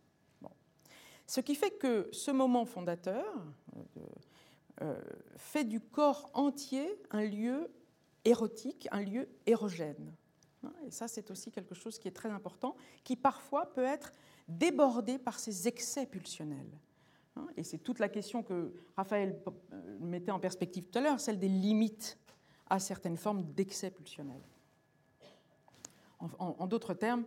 Ce 1.29 1.41
qui 1.41 1.55
fait 1.55 1.71
que 1.71 2.07
ce 2.13 2.31
moment 2.31 2.65
fondateur 2.65 3.25
euh, 3.75 4.01
euh, 4.81 5.01
fait 5.35 5.65
du 5.65 5.81
corps 5.81 6.29
entier 6.33 6.89
un 7.11 7.25
lieu 7.25 7.69
érotique, 8.23 8.87
un 8.91 9.01
lieu 9.01 9.27
érogène. 9.45 10.13
Hein, 10.63 10.71
et 10.87 10.91
ça, 10.91 11.09
c'est 11.09 11.29
aussi 11.29 11.51
quelque 11.51 11.75
chose 11.75 11.99
qui 11.99 12.07
est 12.07 12.15
très 12.15 12.29
important, 12.29 12.77
qui 13.03 13.17
parfois 13.17 13.65
peut 13.73 13.83
être 13.83 14.13
débordé 14.47 15.19
par 15.19 15.37
ces 15.37 15.67
excès 15.67 16.05
pulsionnels. 16.05 16.79
Hein, 17.37 17.47
et 17.55 17.63
c'est 17.63 17.77
toute 17.77 17.99
la 17.99 18.09
question 18.09 18.43
que 18.43 18.73
Raphaël 18.95 19.39
euh, 19.47 19.97
mettait 19.99 20.31
en 20.31 20.39
perspective 20.39 20.85
tout 20.85 20.99
à 20.99 21.01
l'heure, 21.01 21.19
celle 21.19 21.39
des 21.39 21.49
limites 21.49 22.17
à 22.69 22.79
certaines 22.79 23.17
formes 23.17 23.43
d'excès 23.53 23.91
pulsionnels. 23.91 24.43
En, 26.39 26.65
d'autres 26.65 26.95
termes, 26.95 27.23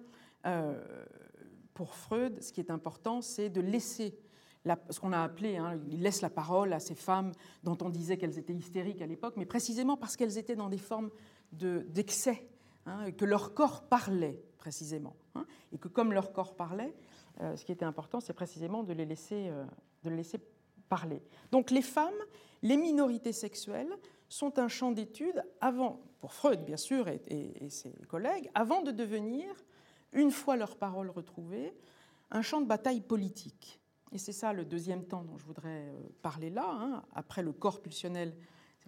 pour 1.74 1.94
Freud, 1.94 2.42
ce 2.42 2.52
qui 2.52 2.60
est 2.60 2.72
important, 2.72 3.22
c'est 3.22 3.48
de 3.48 3.60
laisser 3.60 4.18
ce 4.90 5.00
qu'on 5.00 5.12
a 5.12 5.22
appelé, 5.22 5.56
hein, 5.56 5.80
il 5.88 6.02
laisse 6.02 6.20
la 6.20 6.30
parole 6.30 6.72
à 6.72 6.80
ces 6.80 6.94
femmes 6.94 7.32
dont 7.62 7.78
on 7.80 7.88
disait 7.88 8.18
qu'elles 8.18 8.38
étaient 8.38 8.52
hystériques 8.52 9.00
à 9.00 9.06
l'époque, 9.06 9.34
mais 9.36 9.46
précisément 9.46 9.96
parce 9.96 10.16
qu'elles 10.16 10.38
étaient 10.38 10.56
dans 10.56 10.68
des 10.68 10.78
formes 10.78 11.10
d'excès, 11.52 12.46
hein, 12.86 13.10
que 13.12 13.24
leur 13.24 13.54
corps 13.54 13.88
parlait 13.88 14.42
précisément, 14.58 15.16
et 15.72 15.78
que 15.78 15.88
comme 15.88 16.12
leur 16.12 16.32
corps 16.32 16.54
parlait, 16.54 16.94
euh, 17.40 17.56
ce 17.56 17.64
qui 17.64 17.72
était 17.72 17.84
important, 17.84 18.20
c'est 18.20 18.34
précisément 18.34 18.82
de 18.82 18.92
les 18.92 19.06
laisser, 19.06 19.48
euh, 19.48 19.64
de 20.02 20.10
les 20.10 20.16
laisser 20.16 20.40
parler. 20.88 21.22
Donc 21.52 21.70
les 21.70 21.82
femmes, 21.82 22.12
les 22.62 22.76
minorités 22.76 23.32
sexuelles 23.32 23.92
sont 24.28 24.58
un 24.58 24.68
champ 24.68 24.92
d'étude 24.92 25.42
avant, 25.60 26.00
pour 26.20 26.32
Freud 26.32 26.64
bien 26.64 26.76
sûr 26.76 27.08
et, 27.08 27.68
ses 27.68 27.92
collègues, 28.08 28.50
avant 28.54 28.82
de 28.82 28.90
devenir 28.90 29.46
une 30.12 30.30
fois 30.30 30.56
leurs 30.56 30.76
paroles 30.76 31.10
retrouvées, 31.10 31.74
un 32.30 32.42
champ 32.42 32.60
de 32.60 32.66
bataille 32.66 33.00
politique. 33.00 33.80
Et 34.12 34.18
c'est 34.18 34.32
ça 34.32 34.52
le 34.52 34.64
deuxième 34.64 35.04
temps 35.04 35.22
dont 35.22 35.36
je 35.36 35.44
voudrais 35.44 35.86
euh, 35.88 36.08
parler 36.20 36.50
là. 36.50 36.68
Hein. 36.68 37.02
Après 37.14 37.42
le 37.42 37.52
corps 37.52 37.80
pulsionnel, 37.80 38.34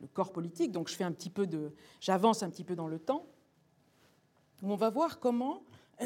le 0.01 0.09
corps 0.09 0.33
politique. 0.33 0.73
Donc 0.73 0.89
je 0.89 0.95
fais 0.95 1.05
un 1.05 1.13
petit 1.13 1.31
peu 1.31 1.47
de, 1.47 1.73
j'avance 2.01 2.43
un 2.43 2.51
petit 2.51 2.65
peu 2.65 2.75
dans 2.75 2.89
le 2.89 2.99
temps, 2.99 3.27
où 4.63 4.73
on 4.73 4.77
va 4.77 4.91
voir 4.91 5.21
comment 5.21 5.65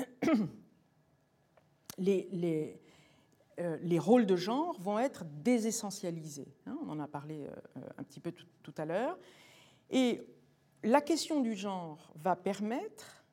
les, 1.99 2.29
les, 2.31 2.81
les 3.59 3.99
rôles 3.99 4.27
de 4.27 4.37
genre 4.37 4.79
vont 4.81 4.99
être 4.99 5.25
désessentialisés. 5.43 6.49
Hein. 6.67 6.77
on 6.83 6.91
en 6.91 7.01
a 7.01 7.09
parlé 7.09 7.47
euh, 7.47 7.81
un 7.97 8.03
petit 8.03 8.21
peu 8.21 8.33
tout 8.63 8.75
à 8.77 8.85
l'heure. 8.85 9.19
Et 9.91 10.27
la 10.83 11.01
question 11.01 11.41
du 11.41 11.55
genre 11.55 12.13
va 12.17 12.37
permettre 12.37 13.25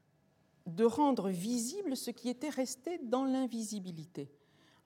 de 0.66 0.86
rendre 0.86 1.30
visible 1.30 1.98
ce 1.98 2.12
qui 2.12 2.30
était 2.30 2.50
resté 2.50 3.00
dans 3.00 3.26
l'invisibilité. 3.26 4.32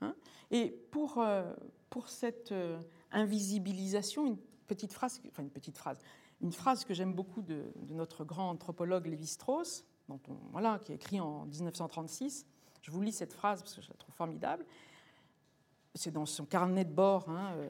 Hein. 0.01 0.15
Et 0.49 0.69
pour, 0.91 1.19
euh, 1.19 1.53
pour 1.89 2.09
cette 2.09 2.51
euh, 2.51 2.79
invisibilisation, 3.11 4.25
une 4.25 4.37
petite 4.67 4.93
phrase, 4.93 5.21
une 5.37 5.49
petite 5.49 5.77
phrase, 5.77 5.99
une 6.41 6.51
phrase 6.51 6.83
que 6.83 6.93
j'aime 6.93 7.13
beaucoup 7.13 7.41
de, 7.41 7.63
notre 7.89 8.23
grand 8.23 8.49
anthropologue 8.49 9.07
Lévi-Strauss, 9.07 9.85
qui 10.83 10.91
a 10.91 10.95
écrit 10.95 11.19
en 11.19 11.45
1936. 11.45 12.45
Je 12.81 12.91
vous 12.91 13.01
lis 13.01 13.11
cette 13.11 13.33
phrase 13.33 13.61
parce 13.61 13.75
que 13.75 13.81
je 13.81 13.89
la 13.89 13.95
trouve 13.95 14.15
formidable. 14.15 14.65
C'est 15.97 16.11
dans 16.11 16.25
son 16.25 16.45
carnet 16.45 16.85
de 16.85 16.93
bord 16.93 17.27
hein, 17.27 17.53
euh, 17.55 17.69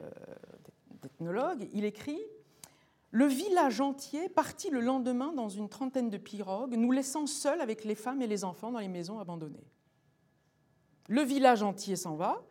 d'ethnologue. 1.02 1.68
Il 1.72 1.84
écrit 1.84 2.20
le 3.10 3.24
village 3.24 3.80
entier 3.80 4.28
partit 4.28 4.68
le 4.68 4.80
lendemain 4.80 5.32
dans 5.32 5.48
une 5.48 5.70
trentaine 5.70 6.10
de 6.10 6.18
pirogues, 6.18 6.74
nous 6.76 6.92
laissant 6.92 7.26
seuls 7.26 7.62
avec 7.62 7.84
les 7.84 7.94
femmes 7.94 8.20
et 8.20 8.26
les 8.26 8.44
enfants 8.44 8.70
dans 8.70 8.80
les 8.80 8.88
maisons 8.88 9.18
abandonnées. 9.18 9.66
Le 11.08 11.22
village 11.22 11.62
entier 11.62 11.96
s'en 11.96 12.16
va 12.16 12.42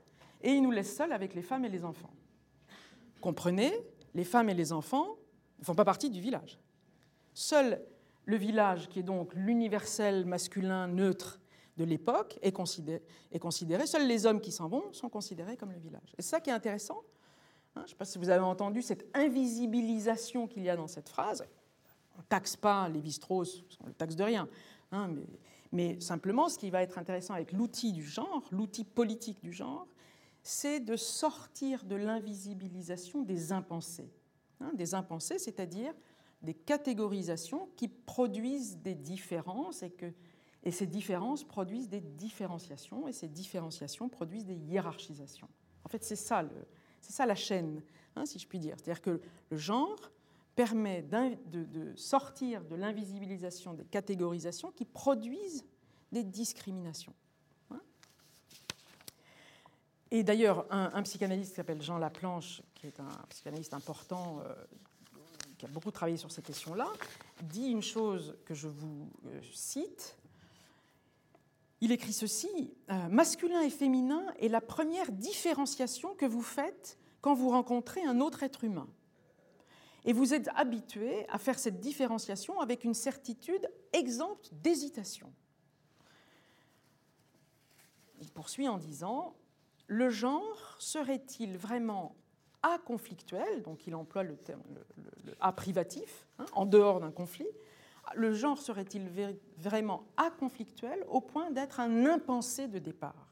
et 0.41 0.51
il 0.51 0.63
nous 0.63 0.71
laisse 0.71 0.95
seuls 0.95 1.13
avec 1.13 1.35
les 1.35 1.43
femmes 1.43 1.63
et 1.63 1.69
les 1.69 1.85
enfants. 1.85 2.09
Comprenez, 3.21 3.71
les 4.15 4.23
femmes 4.23 4.49
et 4.49 4.55
les 4.55 4.73
enfants 4.73 5.17
ne 5.59 5.63
font 5.63 5.75
pas 5.75 5.85
partie 5.85 6.09
du 6.09 6.21
village. 6.21 6.59
Seul 7.35 7.85
le 8.25 8.35
village, 8.35 8.89
qui 8.89 8.99
est 8.99 9.03
donc 9.03 9.33
l'universel 9.35 10.25
masculin 10.25 10.87
neutre 10.87 11.39
de 11.77 11.83
l'époque, 11.83 12.39
est 12.41 12.51
considéré, 12.51 13.01
est 13.31 13.39
considéré, 13.39 13.85
Seuls 13.85 14.07
les 14.07 14.25
hommes 14.25 14.41
qui 14.41 14.51
s'en 14.51 14.67
vont 14.67 14.91
sont 14.91 15.09
considérés 15.09 15.57
comme 15.57 15.71
le 15.71 15.79
village. 15.79 16.15
Et 16.17 16.21
ça 16.21 16.39
qui 16.39 16.49
est 16.49 16.53
intéressant, 16.53 17.03
Hein, 17.77 17.81
je 17.81 17.83
ne 17.83 17.89
sais 17.89 17.95
pas 17.95 18.05
si 18.05 18.17
vous 18.17 18.29
avez 18.29 18.43
entendu 18.43 18.81
cette 18.81 19.05
invisibilisation 19.13 20.47
qu'il 20.47 20.63
y 20.63 20.69
a 20.69 20.75
dans 20.75 20.87
cette 20.87 21.09
phrase. 21.09 21.45
On 22.15 22.19
ne 22.19 22.23
taxe 22.23 22.55
pas 22.55 22.89
Lévi-Strauss, 22.89 23.63
on 23.81 23.83
ne 23.83 23.89
le 23.89 23.93
taxe 23.93 24.15
de 24.15 24.23
rien. 24.23 24.47
Hein, 24.91 25.09
mais, 25.09 25.27
mais, 25.71 26.01
simplement, 26.01 26.49
ce 26.49 26.57
qui 26.57 26.69
va 26.69 26.81
être 26.81 26.97
intéressant 26.97 27.35
avec 27.35 27.51
l'outil 27.51 27.93
du 27.93 28.03
genre, 28.03 28.43
l'outil 28.51 28.83
politique 28.83 29.41
du 29.41 29.53
genre, 29.53 29.87
c'est 30.41 30.79
de 30.79 30.95
sortir 30.95 31.83
de 31.83 31.95
l'invisibilisation 31.95 33.21
des 33.21 33.51
impensés. 33.51 34.09
Hein, 34.59 34.71
des 34.73 34.95
impensés, 34.95 35.37
c'est-à-dire 35.37 35.93
des 36.41 36.53
catégorisations 36.53 37.69
qui 37.75 37.87
produisent 37.87 38.77
des 38.77 38.95
différences 38.95 39.83
et, 39.83 39.91
que, 39.91 40.11
et 40.67 40.71
ces 40.71 40.85
différences 40.85 41.45
produisent 41.45 41.87
des 41.87 42.01
différenciations 42.01 43.07
et 43.07 43.13
ces 43.13 43.29
différenciations 43.29 44.09
produisent 44.09 44.43
des 44.43 44.57
hiérarchisations. 44.57 45.47
En 45.85 45.87
fait, 45.87 46.03
c'est 46.03 46.17
ça 46.17 46.43
ça 46.99 47.25
la 47.25 47.35
chaîne, 47.35 47.81
hein, 48.17 48.25
si 48.25 48.37
je 48.37 48.45
puis 48.45 48.59
dire. 48.59 48.75
C'est-à-dire 48.75 49.01
que 49.01 49.21
le 49.49 49.57
genre 49.57 50.11
permet 50.55 51.03
de, 51.03 51.93
sortir 51.95 52.65
de 52.65 52.75
l'invisibilisation 52.75 53.75
des 53.75 53.85
catégorisations 53.85 54.71
qui 54.71 54.83
produisent 54.83 55.63
des 56.11 56.25
discriminations. 56.25 57.13
Hein. 57.71 57.79
Et 60.11 60.21
d'ailleurs, 60.21 60.65
un, 60.69 61.01
psychanalyste 61.03 61.51
qui 61.51 61.55
s'appelle 61.55 61.81
Jean 61.81 61.97
Laplanche, 61.97 62.61
qui 62.75 62.87
est 62.87 62.99
un 62.99 63.07
psychanalyste 63.29 63.73
important, 63.73 64.41
euh, 64.41 64.53
qui 65.57 65.65
a 65.65 65.69
beaucoup 65.69 65.91
travaillé 65.91 66.17
sur 66.17 66.29
ces 66.29 66.41
questions-là, 66.41 66.91
dit 67.43 67.69
une 67.69 67.81
chose 67.81 68.35
que 68.43 68.53
je 68.53 68.67
vous 68.67 69.09
euh, 69.27 69.39
cite. 69.53 70.17
Il 71.81 71.91
écrit 71.91 72.13
ceci 72.13 72.73
euh, 72.89 73.07
Masculin 73.09 73.61
et 73.61 73.69
féminin 73.69 74.25
est 74.39 74.47
la 74.47 74.61
première 74.61 75.11
différenciation 75.11 76.15
que 76.15 76.25
vous 76.25 76.41
faites 76.41 76.97
quand 77.21 77.35
vous 77.35 77.49
rencontrez 77.49 78.03
un 78.03 78.19
autre 78.19 78.43
être 78.43 78.63
humain. 78.63 78.87
Et 80.05 80.13
vous 80.13 80.33
êtes 80.33 80.49
habitué 80.55 81.27
à 81.29 81.37
faire 81.37 81.59
cette 81.59 81.79
différenciation 81.79 82.59
avec 82.61 82.83
une 82.83 82.93
certitude 82.93 83.69
exempte 83.93 84.49
d'hésitation. 84.53 85.31
Il 88.21 88.31
poursuit 88.31 88.67
en 88.67 88.77
disant 88.77 89.35
Le 89.87 90.09
genre 90.09 90.75
serait-il 90.79 91.57
vraiment 91.57 92.15
aconflictuel 92.63 93.61
Donc 93.61 93.85
il 93.85 93.93
emploie 93.93 94.23
le 94.23 94.37
terme 94.37 94.63
le, 95.25 95.35
a 95.39 95.51
privatif, 95.51 96.25
hein, 96.39 96.45
en 96.53 96.65
dehors 96.65 96.99
d'un 96.99 97.11
conflit. 97.11 97.47
Le 98.15 98.33
genre 98.33 98.57
serait-il 98.57 99.09
vraiment 99.57 100.03
aconflictuel 100.15 101.03
au 101.09 101.21
point 101.21 101.51
d'être 101.51 101.79
un 101.79 102.05
impensé 102.05 102.67
de 102.67 102.79
départ? 102.79 103.27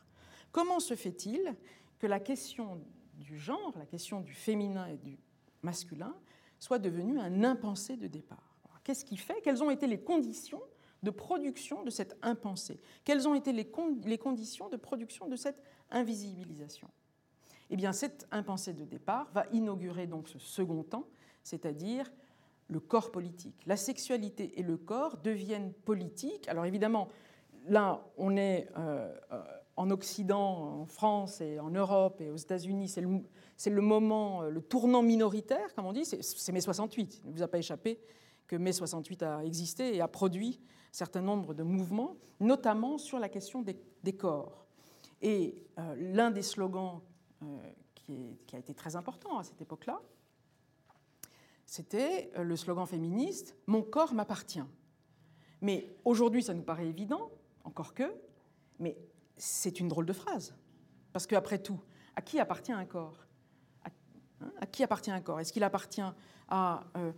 Comment 0.52 0.80
se 0.80 0.96
fait-il 0.96 1.56
que 2.00 2.08
la 2.08 2.20
question 2.20 2.82
du 3.16 3.38
genre, 3.38 3.74
la 3.78 3.86
question 3.86 4.22
du 4.22 4.34
féminin 4.34 4.88
et 4.88 4.98
du 4.98 5.18
masculin, 5.62 6.16
soit 6.60 6.80
devenue 6.80 7.20
un 7.20 7.44
impensé 7.44 7.98
de 7.98 8.08
départ? 8.08 8.56
Qu'est-ce 8.84 9.04
qui 9.04 9.18
fait 9.18 9.42
Quelles 9.44 9.64
ont 9.64 9.72
été 9.72 9.88
les 9.88 10.00
conditions 10.00 10.62
de 11.04 11.10
production 11.10 11.84
de 11.84 11.90
cette 11.90 12.18
impensée 12.22 12.80
Quelles 13.04 13.28
ont 13.28 13.36
été 13.36 13.52
les, 13.52 13.66
conditions 14.18 14.70
de 14.70 14.78
production 14.78 15.28
de 15.28 15.36
cette 15.36 15.62
invisibilisation? 15.90 16.90
Eh 17.70 17.76
bien, 17.76 17.94
cette 17.94 18.28
impensée 18.32 18.74
de 18.74 18.86
départ 18.86 19.30
va 19.34 19.48
inaugurer 19.52 20.06
donc 20.06 20.30
ce 20.30 20.38
second 20.38 20.84
temps, 20.84 21.08
c'est-à-dire 21.44 22.12
le 22.68 22.80
corps 22.80 23.12
politique. 23.12 23.62
La 23.66 23.78
sexualité 23.78 24.60
et 24.60 24.64
le 24.64 24.78
corps 24.78 25.18
deviennent 25.18 25.74
politiques. 25.74 26.48
Alors 26.48 26.66
évidemment, 26.66 27.10
là, 27.68 28.06
on 28.18 28.36
est 28.38 28.68
euh, 28.78 29.14
euh, 29.32 29.44
en 29.76 29.90
Occident, 29.92 30.82
en 30.82 30.86
France 30.86 31.42
et 31.42 31.60
en 31.60 31.70
Europe 31.70 32.22
et 32.22 32.30
aux 32.30 32.38
États-Unis, 32.38 32.88
c'est 32.88 33.02
le, 33.70 33.82
moment, 33.82 34.44
euh, 34.44 34.50
le 34.50 34.62
tournant 34.62 35.02
minoritaire, 35.02 35.74
comme 35.76 35.86
on 35.86 35.94
dit, 35.94 36.06
c'est 36.06 36.52
mai 36.52 36.62
68. 36.62 37.22
Il 37.24 37.30
ne 37.30 37.36
vous 37.36 37.44
a 37.44 37.48
pas 37.48 37.58
échappé 37.58 38.00
que 38.48 38.56
mai 38.56 38.72
68 38.72 39.24
a 39.24 39.44
existé 39.44 39.96
et 39.96 40.02
a 40.02 40.08
produit 40.08 40.60
un 40.62 40.98
certain 40.98 41.22
nombre 41.22 41.54
de 41.54 41.64
mouvements, 41.64 42.16
notamment 42.40 42.98
sur 42.98 43.20
la 43.20 43.30
question 43.30 43.62
des, 43.62 44.14
corps. 44.14 44.66
Et 45.22 45.66
l'un 45.98 46.30
des 46.30 46.44
slogans 46.44 47.02
qui, 47.96 48.38
a 48.54 48.60
été 48.60 48.74
très 48.76 48.96
important 48.96 49.40
à 49.40 49.44
cette 49.44 49.60
époque-là, 49.62 50.00
c'était 51.66 52.32
euh, 52.38 52.44
le 52.44 52.56
slogan 52.56 52.86
féministe 52.86 53.56
Mon 53.68 53.82
corps 53.82 54.14
m'appartient. 54.14 54.64
Mais 55.62 55.96
aujourd'hui, 56.06 56.44
ça 56.44 56.54
nous 56.54 56.64
paraît 56.64 56.88
évident, 56.88 57.32
encore 57.64 57.94
que, 57.94 58.16
mais 58.80 58.98
c'est 59.38 59.80
une 59.80 59.88
drôle 59.88 60.06
de 60.06 60.14
phrase. 60.14 60.56
Parce 61.12 61.26
qu'après 61.26 61.60
tout, 61.60 61.80
à 62.16 62.22
qui 62.22 62.40
appartient 62.40 62.72
un 62.72 62.86
corps? 62.86 63.26
À, 63.84 63.90
hein, 64.42 64.66
qui 64.72 64.84
appartient 64.84 65.12
un 65.12 65.22
corps? 65.22 65.40
Est-ce 65.40 65.52
qu'il 65.52 65.64
appartient 65.64 66.04
à, 66.50 66.84
euh, 66.98 67.12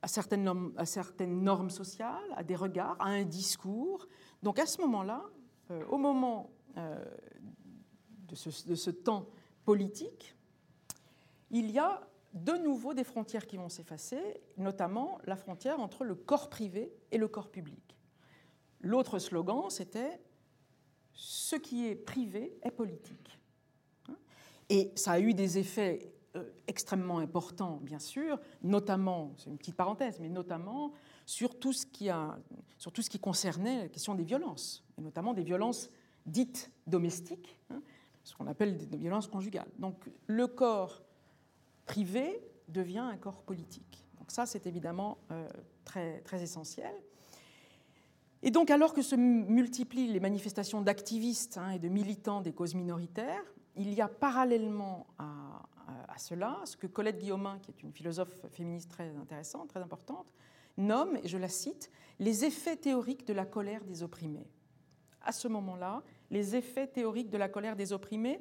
à, 0.00 0.08
certaines 0.08 0.42
normes, 0.42 0.72
à, 0.76 0.84
certaines 0.84 1.42
normes, 1.42 1.70
sociales, 1.70 2.32
à 2.34 2.42
des 2.42 2.56
regards, 2.56 2.96
à 3.00 3.06
un 3.06 3.24
discours? 3.24 4.08
Donc 4.42 4.58
à 4.58 4.66
ce 4.66 4.80
moment-là, 4.80 5.22
euh, 5.70 5.84
au 5.86 5.98
moment 5.98 6.50
de 6.74 8.34
ce 8.34 8.90
temps 8.90 9.28
politique, 9.64 10.34
il 11.50 11.70
y 11.70 11.78
a 11.78 12.00
de 12.32 12.52
nouveau 12.52 12.94
des 12.94 13.04
frontières 13.04 13.46
qui 13.46 13.56
vont 13.56 13.68
s'effacer, 13.68 14.20
notamment 14.56 15.18
la 15.24 15.36
frontière 15.36 15.80
entre 15.80 16.04
le 16.04 16.14
corps 16.14 16.48
privé 16.48 16.92
et 17.10 17.18
le 17.18 17.28
corps 17.28 17.50
public. 17.50 17.96
L'autre 18.80 19.18
slogan, 19.18 19.68
c'était 19.68 20.20
Ce 21.12 21.56
qui 21.56 21.86
est 21.86 21.94
privé 21.94 22.56
est 22.62 22.70
politique. 22.70 23.38
Et 24.68 24.92
ça 24.96 25.12
a 25.12 25.20
eu 25.20 25.34
des 25.34 25.58
effets 25.58 26.12
euh, 26.34 26.50
extrêmement 26.66 27.18
importants, 27.18 27.78
bien 27.82 27.98
sûr, 27.98 28.40
notamment, 28.62 29.34
c'est 29.36 29.50
une 29.50 29.58
petite 29.58 29.76
parenthèse, 29.76 30.18
mais 30.18 30.30
notamment 30.30 30.94
sur 31.26 31.58
tout, 31.58 31.74
ce 31.74 31.84
qui 31.84 32.08
a, 32.08 32.38
sur 32.78 32.90
tout 32.90 33.02
ce 33.02 33.10
qui 33.10 33.18
concernait 33.18 33.82
la 33.82 33.88
question 33.88 34.14
des 34.14 34.24
violences, 34.24 34.82
et 34.96 35.02
notamment 35.02 35.34
des 35.34 35.42
violences 35.42 35.90
dites 36.24 36.72
domestiques, 36.86 37.58
hein, 37.68 37.82
ce 38.24 38.34
qu'on 38.34 38.46
appelle 38.46 38.78
des 38.88 38.96
violences 38.96 39.26
conjugales. 39.26 39.68
Donc 39.78 40.08
le 40.26 40.46
corps 40.46 41.02
privé 41.86 42.42
devient 42.68 42.98
un 42.98 43.16
corps 43.16 43.42
politique. 43.42 44.04
Donc 44.18 44.30
ça, 44.30 44.46
c'est 44.46 44.66
évidemment 44.66 45.18
euh, 45.30 45.48
très, 45.84 46.20
très 46.20 46.42
essentiel. 46.42 46.92
Et 48.42 48.50
donc, 48.50 48.70
alors 48.70 48.92
que 48.92 49.02
se 49.02 49.14
multiplient 49.14 50.08
les 50.08 50.20
manifestations 50.20 50.80
d'activistes 50.80 51.58
hein, 51.58 51.70
et 51.70 51.78
de 51.78 51.88
militants 51.88 52.40
des 52.40 52.52
causes 52.52 52.74
minoritaires, 52.74 53.44
il 53.76 53.94
y 53.94 54.00
a 54.00 54.08
parallèlement 54.08 55.06
à, 55.18 55.62
cela 56.18 56.60
ce 56.64 56.76
que 56.76 56.86
Colette 56.86 57.18
Guillaumin, 57.18 57.58
qui 57.60 57.70
est 57.70 57.82
une 57.82 57.92
philosophe 57.92 58.46
féministe 58.50 58.90
très 58.90 59.16
intéressante, 59.16 59.68
très 59.68 59.80
importante, 59.80 60.26
nomme, 60.76 61.18
et 61.22 61.28
je 61.28 61.38
la 61.38 61.48
cite, 61.48 61.90
les 62.18 62.44
effets 62.44 62.76
théoriques 62.76 63.26
de 63.26 63.32
la 63.32 63.46
colère 63.46 63.82
des 63.84 64.02
opprimés. 64.02 64.46
À 65.22 65.32
ce 65.32 65.48
moment-là, 65.48 66.02
les 66.30 66.54
effets 66.54 66.86
théoriques 66.86 67.30
de 67.30 67.38
la 67.38 67.48
colère 67.48 67.76
des 67.76 67.92
opprimés 67.92 68.40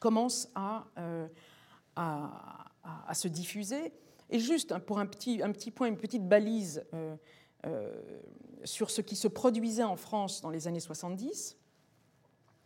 commencent 0.00 0.50
à, 0.54 0.86
euh, 0.98 1.28
à, 1.96 3.14
se 3.14 3.28
diffuser. 3.28 3.92
Et 4.30 4.38
juste 4.38 4.76
pour 4.80 4.98
un 4.98 5.06
petit, 5.06 5.42
un 5.42 5.52
petit 5.52 5.70
point, 5.70 5.88
une 5.88 5.96
petite 5.96 6.28
balise 6.28 6.84
euh, 6.94 7.16
euh, 7.66 7.94
sur 8.64 8.90
ce 8.90 9.00
qui 9.00 9.16
se 9.16 9.28
produisait 9.28 9.82
en 9.82 9.96
France 9.96 10.40
dans 10.40 10.50
les 10.50 10.68
années 10.68 10.80
70, 10.80 11.56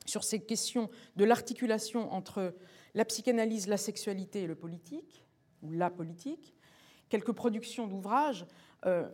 sur 0.07 0.25
ces 0.25 0.41
questions 0.41 0.91
de 1.17 1.25
l'articulation 1.25 2.13
entre 2.13 2.55
la 2.95 3.05
psychanalyse, 3.05 3.69
la 3.69 3.77
sexualité 3.77 4.43
et 4.43 4.47
le 4.47 4.55
politique, 4.55 5.25
ou 5.63 5.71
la 5.71 5.91
politique, 5.91 6.55
quelques 7.09 7.33
productions 7.33 7.87
d'ouvrages. 7.87 8.47
Euh, 8.87 9.09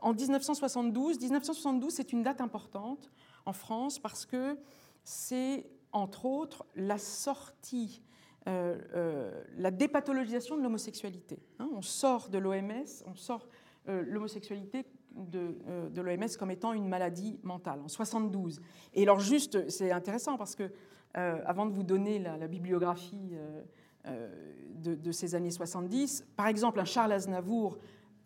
en 0.00 0.12
1972, 0.12 1.18
1972 1.20 1.92
c'est 1.92 2.12
une 2.12 2.22
date 2.22 2.40
importante 2.40 3.10
en 3.46 3.52
France 3.52 3.98
parce 3.98 4.26
que 4.26 4.58
c'est 5.02 5.66
entre 5.92 6.26
autres 6.26 6.66
la 6.74 6.98
sortie 6.98 8.02
la 9.56 9.70
dépathologisation 9.70 10.56
de 10.56 10.62
l'homosexualité. 10.62 11.38
Hein. 11.58 11.68
on 11.74 11.82
sort 11.82 12.28
de 12.28 12.38
l'OMS, 12.38 13.04
on 13.06 13.14
sort 13.14 13.48
euh, 13.88 14.02
l'homosexualité 14.06 14.86
de, 15.14 16.00
l'OMS 16.00 16.36
comme 16.38 16.50
étant 16.50 16.72
une 16.72 16.88
maladie 16.88 17.38
mentale, 17.42 17.80
en 17.84 17.88
72. 17.88 18.60
Et 18.94 19.02
alors 19.02 19.20
juste, 19.20 19.68
c'est 19.68 19.90
intéressant 19.90 20.36
parce 20.36 20.54
que, 20.54 20.70
avant 21.14 21.66
de 21.66 21.72
vous 21.72 21.82
donner 21.82 22.18
la, 22.20 22.46
bibliographie 22.46 23.32
de, 24.04 24.94
de, 24.94 25.12
ces 25.12 25.34
années 25.34 25.50
70, 25.50 26.24
par 26.36 26.46
exemple, 26.46 26.78
un 26.78 26.84
Charles 26.84 27.12
Aznavour 27.12 27.78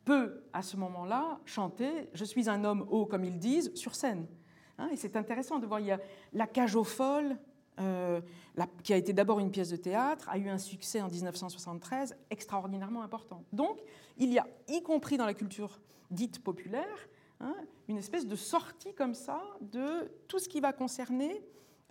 peut, 0.05 0.43
à 0.53 0.63
ce 0.63 0.77
moment-là, 0.77 1.39
chanter 1.45 2.09
«Je 2.15 2.25
suis 2.25 2.49
un 2.49 2.65
homme 2.65 2.87
haut», 2.91 3.07
comme 3.07 3.25
ils 3.25 3.39
disent, 3.39 3.73
sur 3.75 3.95
scène. 3.95 4.27
Hein. 4.79 4.89
et 4.91 4.97
c'est 4.97 5.17
intéressant 5.17 5.59
de 5.59 5.67
voir, 5.67 5.81
il 5.81 5.87
y 5.87 5.93
a 5.93 6.01
la 6.33 6.47
cage 6.47 6.77
aux 6.77 6.85
folles, 6.85 7.37
euh, 7.81 8.21
qui 8.83 8.93
a 8.93 8.97
été 8.97 9.13
d'abord 9.13 9.41
une 9.41 9.51
pièce 9.51 9.71
de 9.71 9.77
théâtre, 9.77 10.29
a 10.29 10.37
eu 10.37 10.49
un 10.49 10.59
succès 10.59 11.01
en 11.01 11.09
1973 11.09 12.17
extraordinairement 12.31 13.03
important. 13.03 13.45
Donc, 13.53 13.81
il 14.19 14.31
y 14.31 14.39
a, 14.39 14.47
y 14.69 14.83
compris 14.83 15.17
dans 15.17 15.25
la 15.25 15.35
culture 15.35 15.81
dite 16.11 16.43
populaire, 16.43 17.09
hein, 17.41 17.55
une 17.89 17.97
espèce 17.97 18.27
de 18.27 18.37
sortie 18.37 18.95
comme 18.95 19.15
ça 19.15 19.43
de 19.61 20.13
tout 20.29 20.39
ce 20.39 20.49
qui 20.49 20.61
va 20.61 20.73
concerner 20.73 21.43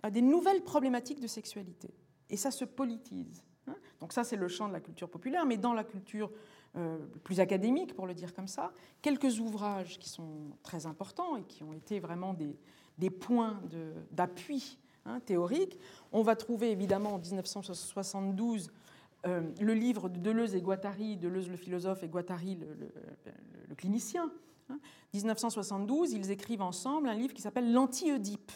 euh, 0.06 0.10
des 0.10 0.22
nouvelles 0.22 0.62
problématiques 0.62 1.20
de 1.20 1.26
sexualité. 1.26 1.92
Et 2.30 2.36
ça 2.36 2.52
se 2.52 2.64
politise. 2.64 3.42
Hein. 3.66 3.74
Donc 3.98 4.12
ça, 4.12 4.22
c'est 4.22 4.36
le 4.36 4.48
champ 4.48 4.68
de 4.68 4.72
la 4.72 4.80
culture 4.80 5.10
populaire, 5.10 5.46
mais 5.46 5.56
dans 5.56 5.74
la 5.74 5.84
culture 5.84 6.30
euh, 6.76 6.98
plus 7.24 7.40
académique, 7.40 7.94
pour 7.94 8.06
le 8.06 8.14
dire 8.14 8.34
comme 8.34 8.48
ça, 8.48 8.72
quelques 9.02 9.40
ouvrages 9.40 9.98
qui 9.98 10.08
sont 10.08 10.56
très 10.62 10.86
importants 10.86 11.36
et 11.36 11.42
qui 11.42 11.64
ont 11.64 11.72
été 11.72 11.98
vraiment 11.98 12.34
des, 12.34 12.56
des 12.98 13.10
points 13.10 13.60
d'appui 14.10 14.78
Hein, 15.04 15.20
théorique. 15.20 15.78
On 16.12 16.22
va 16.22 16.36
trouver 16.36 16.70
évidemment 16.70 17.14
en 17.14 17.18
1972 17.18 18.70
euh, 19.26 19.40
le 19.60 19.74
livre 19.74 20.08
de 20.08 20.18
Deleuze 20.18 20.54
et 20.54 20.60
Guattari, 20.60 21.16
Deleuze 21.16 21.48
le 21.48 21.56
philosophe 21.56 22.02
et 22.02 22.08
Guattari 22.08 22.56
le, 23.68 23.74
clinicien. 23.74 24.30
1972, 25.12 26.12
hein. 26.14 26.16
ils 26.16 26.30
écrivent 26.30 26.62
ensemble 26.62 27.08
un 27.08 27.14
livre 27.14 27.34
qui 27.34 27.42
s'appelle 27.42 27.72
L'anti-Oedipe. 27.72 28.52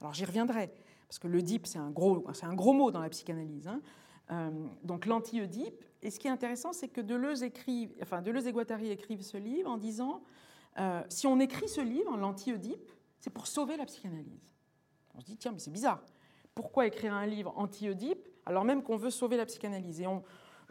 Alors 0.00 0.14
j'y 0.14 0.24
reviendrai, 0.24 0.72
parce 1.08 1.18
que 1.18 1.28
l'Oedipe, 1.28 1.66
c'est 1.66 1.78
un, 1.78 1.90
gros, 1.90 2.72
mot 2.72 2.90
dans 2.90 3.00
la 3.00 3.10
psychanalyse. 3.10 3.68
Hein. 3.68 3.80
Euh, 4.30 4.50
donc 4.82 5.06
l'anti-Oedipe. 5.06 5.84
Et 6.02 6.10
ce 6.10 6.18
qui 6.18 6.26
est 6.26 6.30
intéressant, 6.30 6.72
c'est 6.72 6.88
que 6.88 7.00
Deleuze, 7.00 7.44
enfin, 8.00 8.22
Deleuze 8.22 8.46
et 8.46 8.52
Guattari 8.52 8.90
écrivent 8.90 9.22
ce 9.22 9.36
livre 9.36 9.70
en 9.70 9.76
disant 9.76 10.22
euh, 10.78 11.02
si 11.08 11.26
on 11.26 11.38
écrit 11.38 11.68
ce 11.68 11.80
livre, 11.80 12.16
l'anti-Oedipe, 12.16 12.90
c'est 13.20 13.30
pour 13.30 13.46
sauver 13.46 13.76
la 13.76 13.84
psychanalyse. 13.84 14.51
On 15.14 15.20
se 15.20 15.26
dit, 15.26 15.36
tiens, 15.36 15.52
mais 15.52 15.58
c'est 15.58 15.70
bizarre. 15.70 16.02
Pourquoi 16.54 16.86
écrire 16.86 17.14
un 17.14 17.26
livre 17.26 17.52
anti-Oedipe 17.56 18.28
alors 18.44 18.64
même 18.64 18.82
qu'on 18.82 18.96
veut 18.96 19.10
sauver 19.10 19.36
la 19.36 19.46
psychanalyse? 19.46 20.00
Et 20.00 20.06
on, 20.06 20.22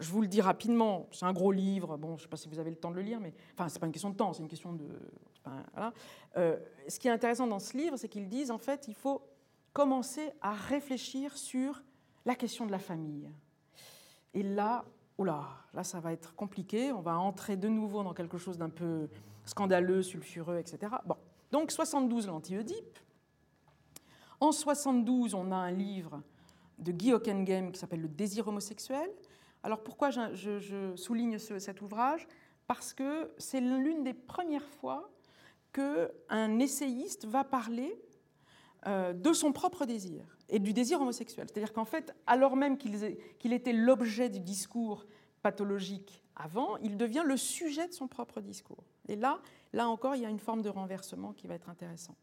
je 0.01 0.11
vous 0.11 0.21
le 0.21 0.27
dis 0.27 0.41
rapidement, 0.41 1.07
c'est 1.11 1.25
un 1.25 1.33
gros 1.33 1.51
livre, 1.51 1.97
bon, 1.97 2.09
je 2.09 2.13
ne 2.13 2.19
sais 2.23 2.27
pas 2.27 2.37
si 2.37 2.49
vous 2.49 2.59
avez 2.59 2.69
le 2.69 2.75
temps 2.75 2.91
de 2.91 2.95
le 2.95 3.01
lire, 3.01 3.19
mais 3.19 3.33
enfin, 3.53 3.69
ce 3.69 3.75
n'est 3.75 3.79
pas 3.79 3.85
une 3.85 3.91
question 3.91 4.09
de 4.09 4.15
temps, 4.15 4.33
c'est 4.33 4.41
une 4.41 4.49
question 4.49 4.73
de... 4.73 4.87
voilà. 5.73 5.93
Euh, 6.37 6.57
ce 6.87 6.99
qui 6.99 7.07
est 7.07 7.11
intéressant 7.11 7.47
dans 7.47 7.59
ce 7.59 7.77
livre, 7.77 7.97
c'est 7.97 8.09
qu'ils 8.09 8.27
disent, 8.27 8.51
en 8.51 8.57
fait, 8.57 8.87
il 8.87 8.95
faut 8.95 9.21
commencer 9.73 10.31
à 10.41 10.53
réfléchir 10.53 11.37
sur 11.37 11.81
la 12.25 12.35
question 12.35 12.65
de 12.65 12.71
la 12.71 12.79
famille. 12.79 13.29
Et 14.33 14.43
là, 14.43 14.85
oula, 15.17 15.47
là, 15.73 15.83
ça 15.83 15.99
va 15.99 16.13
être 16.13 16.35
compliqué, 16.35 16.91
on 16.91 17.01
va 17.01 17.17
entrer 17.17 17.55
de 17.55 17.67
nouveau 17.67 18.03
dans 18.03 18.13
quelque 18.13 18.37
chose 18.37 18.57
d'un 18.57 18.69
peu 18.69 19.07
scandaleux, 19.45 20.03
sulfureux, 20.03 20.57
etc. 20.57 20.93
Bon, 21.05 21.15
donc 21.51 21.71
72, 21.71 22.27
l'anti-Oedipe. 22.27 22.99
En 24.41 24.51
72, 24.51 25.35
on 25.35 25.51
a 25.51 25.55
un 25.55 25.69
livre 25.69 26.19
de 26.79 26.91
Guy 26.91 27.13
Hockengame 27.13 27.71
qui 27.71 27.79
s'appelle 27.79 28.01
Le 28.01 28.07
désir 28.07 28.47
homosexuel. 28.47 29.07
Alors 29.61 29.83
pourquoi 29.83 30.09
je, 30.09 30.93
souligne 30.95 31.37
cet 31.37 31.79
ouvrage? 31.81 32.27
Parce 32.65 32.91
que 32.91 33.31
c'est 33.37 33.61
l'une 33.61 34.03
des 34.03 34.15
premières 34.15 34.67
fois 34.67 35.11
qu'un 35.71 36.57
essayiste 36.57 37.25
va 37.25 37.43
parler 37.43 38.01
euh, 38.87 39.13
de 39.13 39.31
son 39.31 39.53
propre 39.53 39.85
désir 39.85 40.25
et 40.49 40.57
du 40.57 40.73
désir 40.73 40.99
homosexuel. 40.99 41.45
C'est-à-dire 41.47 41.71
qu'en 41.71 41.85
fait, 41.85 42.11
alors 42.25 42.55
même 42.55 42.79
qu'il 42.79 43.53
était 43.53 43.73
l'objet 43.73 44.29
du 44.29 44.39
discours 44.39 45.05
pathologique 45.43 46.23
avant, 46.35 46.77
il 46.77 46.97
devient 46.97 47.23
le 47.23 47.37
sujet 47.37 47.87
de 47.87 47.93
son 47.93 48.07
propre 48.07 48.41
discours. 48.41 48.83
Et 49.07 49.15
là, 49.15 49.39
là 49.71 49.87
encore, 49.87 50.15
il 50.15 50.23
y 50.23 50.25
a 50.25 50.29
une 50.29 50.39
forme 50.39 50.63
de 50.63 50.69
renversement 50.69 51.31
qui 51.31 51.45
va 51.45 51.53
être 51.53 51.69
intéressant. 51.69 52.15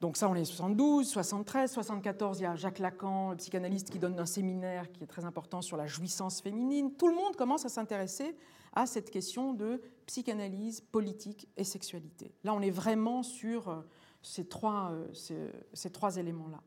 Donc 0.00 0.16
ça, 0.16 0.30
on 0.30 0.34
est 0.34 0.46
72, 0.46 1.06
73, 1.06 1.70
74, 1.72 2.40
il 2.40 2.42
y 2.44 2.46
a 2.46 2.56
Jacques 2.56 2.78
Lacan, 2.78 3.30
le 3.30 3.36
psychanalyste 3.36 3.90
qui 3.90 3.98
donne 3.98 4.18
un 4.18 4.24
séminaire 4.26 4.90
qui 4.90 5.04
est 5.04 5.06
très 5.06 5.26
important 5.26 5.60
sur 5.60 5.76
la 5.76 5.86
jouissance 5.86 6.40
féminine. 6.40 6.94
Tout 6.94 7.08
le 7.08 7.14
monde 7.14 7.36
commence 7.36 7.66
à 7.66 7.68
s'intéresser 7.68 8.34
à 8.72 8.86
cette 8.86 9.10
question 9.10 9.52
de 9.52 9.82
psychanalyse, 10.06 10.80
politique 10.80 11.48
et 11.58 11.64
sexualité. 11.64 12.32
Là, 12.44 12.54
on 12.54 12.62
est 12.62 12.70
vraiment 12.70 13.22
sur 13.22 13.68
euh, 13.68 13.80
ces 14.22 14.46
trois, 14.46 14.92
euh, 14.92 15.52
ces, 15.74 15.90
trois 15.90 16.16
éléments-là. 16.16 16.62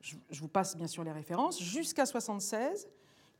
Je, 0.00 0.40
vous 0.40 0.48
passe 0.48 0.76
bien 0.76 0.86
sûr 0.86 1.02
les 1.02 1.10
références. 1.10 1.60
Jusqu'à 1.60 2.06
76, 2.06 2.88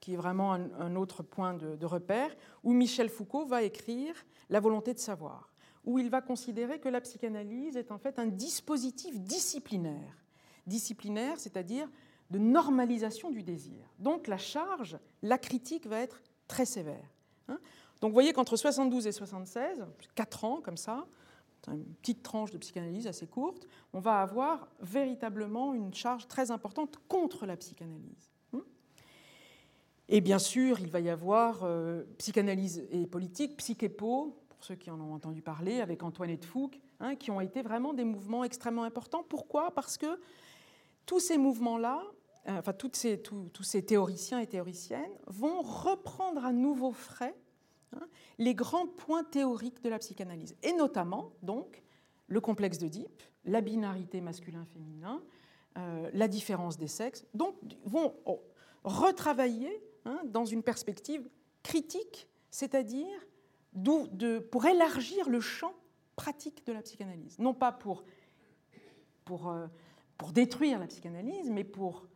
qui 0.01 0.15
est 0.15 0.17
vraiment 0.17 0.53
un, 0.53 0.97
autre 0.97 1.23
point 1.23 1.55
de 1.55 1.87
repère, 1.87 2.35
où 2.65 2.73
Michel 2.73 3.09
Foucault 3.09 3.47
va 3.47 3.63
écrire 3.63 4.15
La 4.49 4.59
volonté 4.59 4.95
de 4.95 4.99
savoir 4.99 5.48
où 5.85 5.99
il 5.99 6.11
va 6.11 6.21
considérer 6.21 6.79
que 6.79 6.89
la 6.89 7.01
psychanalyse 7.01 7.77
est 7.77 7.91
en 7.91 7.99
fait 7.99 8.19
un 8.19 8.27
dispositif 8.27 9.19
disciplinaire. 9.21 10.25
Disciplinaire, 10.67 11.39
c'est-à-dire 11.39 11.89
de 12.31 12.39
normalisation 12.39 13.31
du 13.31 13.43
désir. 13.43 13.79
Donc 13.99 14.27
la 14.27 14.39
charge, 14.39 14.99
la 15.23 15.39
critique 15.39 15.87
va 15.87 16.01
être 16.01 16.23
très 16.47 16.67
sévère. 16.67 17.09
Hein. 17.49 17.59
Donc 18.01 18.11
vous 18.11 18.15
voyez 18.15 18.33
qu'entre 18.33 18.57
72 18.57 19.07
et 19.07 19.13
76, 19.13 19.87
4 20.15 20.45
ans 20.45 20.61
comme 20.61 20.77
ça, 20.77 21.07
une 21.67 21.85
petite 21.85 22.23
tranche 22.23 22.51
de 22.51 22.59
psychanalyse 22.59 23.07
assez 23.07 23.27
courte, 23.27 23.67
on 23.93 24.01
va 24.01 24.21
avoir 24.21 24.69
véritablement 24.81 25.75
une 25.75 25.93
charge 25.93 26.29
très 26.29 26.51
importante 26.51 26.99
contre 27.09 27.47
la 27.47 27.57
psychanalyse. 27.57 28.31
Hein. 28.55 28.63
Et 30.09 30.21
bien 30.21 30.39
sûr, 30.39 30.81
il 30.81 30.89
va 30.89 31.01
y 31.01 31.11
avoir 31.11 31.65
euh, 31.65 32.05
psychanalyse 32.19 32.87
et 32.91 33.07
politique, 33.07 33.57
psychépo, 33.57 34.39
pour 34.59 34.65
ceux 34.65 34.75
qui 34.75 34.91
en 34.91 35.01
ont 35.01 35.15
entendu 35.15 35.41
parler, 35.41 35.81
avec 35.81 36.03
Antoinette 36.03 36.45
Fouque, 36.45 36.81
hein, 36.99 37.15
qui 37.15 37.31
ont 37.31 37.41
été 37.41 37.63
vraiment 37.63 37.95
des 37.95 38.03
mouvements 38.03 38.43
extrêmement 38.43 38.83
importants. 38.83 39.23
Pourquoi? 39.23 39.71
Parce 39.71 39.97
que 39.97 40.19
tous 41.07 41.21
ces 41.21 41.39
mouvements-là, 41.39 42.03
euh, 42.49 42.59
enfin 42.59 42.73
tous 42.73 42.91
ces, 42.95 43.23
tous 43.23 43.63
ces 43.63 43.87
théoriciens 43.87 44.41
et 44.41 44.49
théoriciennes, 44.49 45.13
vont 45.29 45.63
reprendre 45.63 46.45
à 46.45 46.53
nouveau 46.53 46.91
frais 46.91 47.37
hein, 47.93 48.09
les 48.39 48.53
grands 48.53 48.89
points 48.89 49.23
théoriques 49.23 49.81
de 49.81 49.91
la 49.91 50.01
psychanalyse, 50.01 50.57
et 50.65 50.73
notamment 50.73 51.31
donc 51.43 51.85
le 52.27 52.41
complexe 52.41 52.79
d'Oedipe, 52.79 53.23
la 53.45 53.61
binarité 53.61 54.21
masculin-féminin, 54.21 55.23
euh, 55.77 56.11
la 56.13 56.27
différence 56.27 56.77
des 56.77 56.89
sexes, 56.89 57.25
donc 57.33 57.55
vont 57.85 58.17
oh, 58.27 58.43
retravailler 58.83 59.81
hein, 60.05 60.21
dans 60.25 60.45
une 60.45 60.65
perspective 60.65 61.31
critique, 61.63 62.29
c'est-à-dire 62.51 63.07
pour 64.51 64.67
élargir 64.67 65.29
le 65.29 65.41
champ 65.41 65.75
pratique 66.17 66.67
de 66.67 66.73
la 66.73 66.83
psychanalyse. 66.83 67.39
Non 67.39 67.55
pas 67.55 67.77
euh, 69.31 69.67
pour 70.17 70.33
détruire 70.33 70.79
la 70.79 70.87
psychanalyse, 70.87 71.51
mais 71.51 71.65
pour 71.65 72.09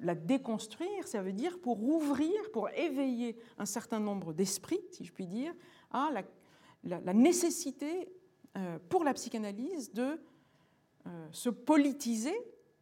la 0.00 0.14
déconstruire, 0.14 1.06
ça 1.06 1.22
veut 1.22 1.32
dire 1.32 1.60
pour 1.60 1.82
ouvrir, 1.82 2.32
pour 2.52 2.68
éveiller 2.70 3.36
un 3.58 3.66
certain 3.66 4.00
nombre 4.00 4.32
d'esprits, 4.32 4.80
si 4.92 5.04
je 5.04 5.12
puis 5.12 5.26
dire, 5.26 5.52
à 5.90 6.10
la, 6.12 7.00
la, 7.00 7.12
nécessité 7.12 8.08
euh, 8.56 8.78
pour 8.88 9.04
la 9.04 9.14
psychanalyse 9.14 9.92
de 9.92 10.20
euh, 11.06 11.28
se 11.32 11.50
politiser, 11.50 12.36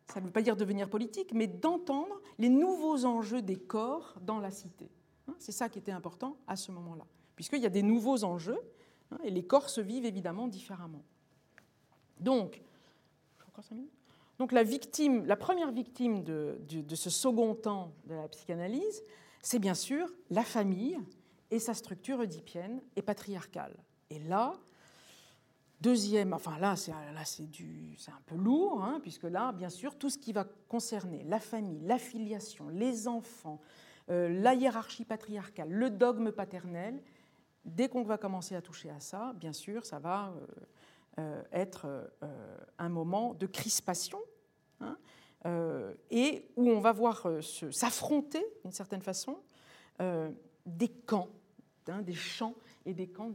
ça 0.07 0.21
ne 0.21 0.27
veut 0.27 0.33
pas 0.33 0.43
dire 0.43 0.57
devenir 0.57 0.89
politique, 0.89 1.33
mais 1.33 1.47
d'entendre 1.47 2.21
les 2.39 2.49
nouveaux 2.49 3.05
enjeux 3.05 3.43
des 3.43 3.57
corps 3.57 4.17
dans 4.23 4.39
la 4.39 4.51
cité. 4.51 4.91
Hein, 5.29 5.35
c'est 5.39 5.53
ça 5.53 5.69
qui 5.69 5.79
était 5.79 5.93
important 5.93 6.37
à 6.47 6.57
ce 6.57 6.73
moment-là 6.73 7.07
puisqu'il 7.39 7.61
y 7.61 7.67
a 7.67 7.71
des 7.71 7.85
nouveaux 7.85 8.25
enjeux, 8.25 8.59
hein, 9.13 9.19
et 9.23 9.31
les 9.31 9.45
corps 9.45 9.71
se 9.71 9.81
vivent 9.81 10.05
évidemment 10.05 10.49
différemment. 10.49 11.05
Donc, 12.19 12.61
la, 14.51 14.65
victime, 14.65 15.25
la 15.25 15.37
première 15.37 15.71
victime 15.71 16.25
de, 16.25 16.59
ce 16.93 17.11
second 17.11 17.55
temps 17.55 17.93
de 18.07 18.15
la 18.15 18.27
psychanalyse, 18.27 19.05
c'est 19.41 19.61
bien 19.61 19.75
sûr 19.75 20.13
la 20.31 20.43
famille 20.43 20.99
et 21.53 21.61
sa 21.61 21.75
structure 21.75 22.19
oedipienne 22.19 22.83
et 22.97 23.03
patriarcale. 23.03 23.77
Et 24.11 24.19
là, 24.19 24.55
deuxième, 25.81 26.33
enfin 26.33 26.59
là 26.59 26.75
c'est 26.75 26.91
là 26.91 27.25
c'est 27.25 27.45
un 28.11 28.23
peu 28.27 28.35
lourd, 28.35 28.83
hein, 28.83 28.99
puisque 29.01 29.23
là, 29.23 29.53
bien 29.53 29.71
sûr, 29.71 29.97
tout 29.97 30.11
ce 30.11 30.19
qui 30.19 30.33
va 30.33 30.45
concerner 30.69 31.23
la 31.23 31.39
famille, 31.39 31.83
l'affiliation, 31.83 32.69
les 32.69 33.07
enfants, 33.07 33.61
euh, 34.11 34.29
la 34.29 34.55
hiérarchie 34.55 35.05
patriarcale, 35.05 35.71
le 35.71 35.89
dogme 35.89 36.33
paternel, 36.33 37.01
dès 37.69 37.89
qu'on 37.89 38.03
va 38.03 38.19
commencer 38.19 38.55
à 38.55 38.63
toucher 38.63 38.91
à 38.91 39.01
ça, 39.01 39.33
bien 39.37 39.53
sûr, 39.53 39.85
ça 39.85 39.99
va 39.99 40.33
euh, 40.37 40.47
euh, 41.19 41.43
être 41.53 41.87
euh, 42.23 42.59
un 42.79 42.89
moment 42.89 43.35
de 43.35 43.47
crispation 43.47 44.21
hein, 44.81 44.97
et 46.11 46.45
où 46.57 46.69
on 46.69 46.81
va 46.81 46.93
voir 46.93 47.27
s'affronter, 47.71 48.45
d'une 48.65 48.73
certaine 48.73 49.03
façon, 49.03 49.39
des 50.67 50.89
camps, 50.89 51.29
hein, 51.87 52.03
des 52.03 52.13
champs 52.13 52.55
et 52.85 52.93
des 52.93 53.07
camps 53.07 53.33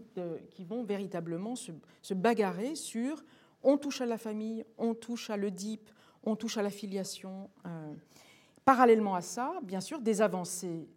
qui 0.52 0.64
vont 0.64 0.84
véritablement 0.84 1.56
se, 1.56 2.14
bagarrer 2.14 2.76
sur 2.76 3.24
on 3.64 3.78
touche 3.78 4.02
à 4.02 4.06
la 4.06 4.18
famille, 4.18 4.66
on 4.78 4.94
touche 4.94 5.30
à 5.30 5.38
l'Oedipe, 5.38 5.90
on 6.24 6.36
touche 6.36 6.58
à 6.58 6.62
la 6.62 6.70
filiation. 6.70 7.50
parallèlement 8.66 9.16
à 9.16 9.22
ça, 9.22 9.54
bien 9.64 9.82
sûr, 9.82 10.02
des 10.02 10.22
avancées 10.22 10.90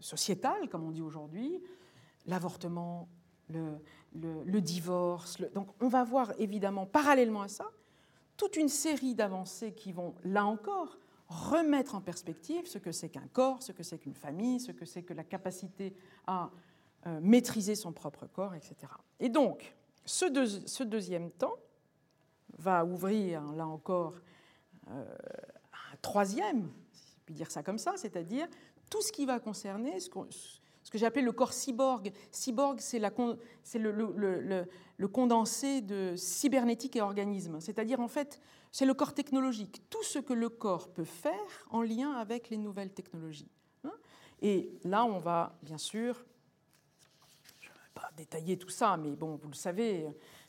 sociétale, 0.00 0.68
comme 0.68 0.84
on 0.84 0.90
dit 0.90 1.02
aujourd'hui, 1.02 1.62
l'avortement, 2.26 3.08
le, 3.48 4.60
divorce. 4.60 5.40
donc 5.54 5.68
on 5.80 5.88
va 5.88 6.04
voir 6.04 6.32
évidemment, 6.38 6.86
parallèlement 6.86 7.42
à 7.42 7.48
ça, 7.48 7.66
toute 8.36 8.56
une 8.56 8.68
série 8.68 9.14
d'avancées 9.14 9.72
qui 9.72 9.92
vont, 9.92 10.14
là 10.24 10.44
encore, 10.44 10.98
remettre 11.28 11.94
en 11.94 12.00
perspective 12.00 12.66
ce 12.66 12.78
que 12.78 12.92
c'est 12.92 13.08
qu'un 13.08 13.26
corps, 13.32 13.62
ce 13.62 13.72
que 13.72 13.82
c'est 13.82 13.98
qu'une 13.98 14.14
famille, 14.14 14.60
ce 14.60 14.72
que 14.72 14.84
c'est 14.84 15.02
que 15.02 15.12
la 15.12 15.24
capacité 15.24 15.94
à 16.26 16.50
euh, 17.06 17.20
maîtriser 17.20 17.74
son 17.74 17.92
propre 17.92 18.26
corps, 18.26 18.54
etc. 18.54 18.74
Et 19.18 19.28
donc, 19.28 19.74
ce, 20.04 20.26
ce, 20.66 20.82
deuxième 20.84 21.30
temps 21.30 21.56
va 22.58 22.84
ouvrir, 22.84 23.42
là 23.52 23.66
encore, 23.66 24.14
euh, 24.90 25.04
un 25.92 25.96
troisième, 26.00 26.70
si 26.92 27.14
je 27.16 27.20
puis 27.24 27.34
dire 27.34 27.50
ça 27.50 27.62
comme 27.62 27.78
ça, 27.78 27.94
c'est-à-dire 27.96 28.46
tout 28.90 29.02
ce 29.02 29.12
qui 29.12 29.26
va 29.26 29.40
concerner 29.40 29.98
ce, 30.00 30.08
que 30.08 30.98
j'ai 30.98 31.06
appelé 31.06 31.24
le 31.24 31.32
corps 31.32 31.52
cyborg. 31.52 32.12
Cyborg, 32.30 32.80
c'est 32.80 32.98
le, 32.98 35.06
condensé 35.12 35.80
de 35.80 36.14
cybernétique 36.16 36.96
et 36.96 37.00
organisme, 37.00 37.60
c'est-à-dire 37.60 38.00
en 38.00 38.08
fait, 38.08 38.40
c'est 38.72 38.86
le 38.86 38.94
corps 38.94 39.14
technologique, 39.14 39.82
tout 39.90 40.02
ce 40.02 40.18
que 40.18 40.32
le 40.32 40.48
corps 40.48 40.88
peut 40.88 41.04
faire 41.04 41.66
en 41.70 41.82
lien 41.82 42.12
avec 42.12 42.50
les 42.50 42.56
nouvelles 42.56 42.92
technologies. 42.92 43.50
Hein. 43.84 43.92
et 44.42 44.70
là, 44.84 45.04
on 45.04 45.18
va 45.18 45.58
bien 45.62 45.78
sûr, 45.78 46.24
je 47.60 47.68
ne 47.68 47.72
vais 47.72 47.90
pas 47.94 48.10
détailler 48.16 48.58
tout 48.58 48.68
ça, 48.68 48.96
mais 48.96 49.16
bon, 49.16 49.36
vous 49.36 49.48
le 49.48 49.54
savez, 49.54 50.06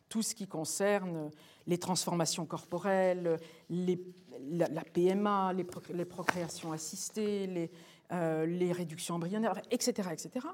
tout 0.10 0.22
ce 0.22 0.34
qui 0.34 0.48
concerne 0.48 1.32
les 1.66 1.78
transformations 1.78 2.46
corporelles, 2.46 3.40
la, 3.70 4.68
PMA, 4.94 5.54
les, 5.54 5.66
les 5.94 6.06
procréations 6.06 6.72
assistées, 6.72 7.48
les, 7.48 7.72
euh, 8.14 8.46
les 8.46 8.72
réductions 8.72 9.16
embryonnaires, 9.16 9.62
etc., 9.70 10.10
etc. 10.14 10.48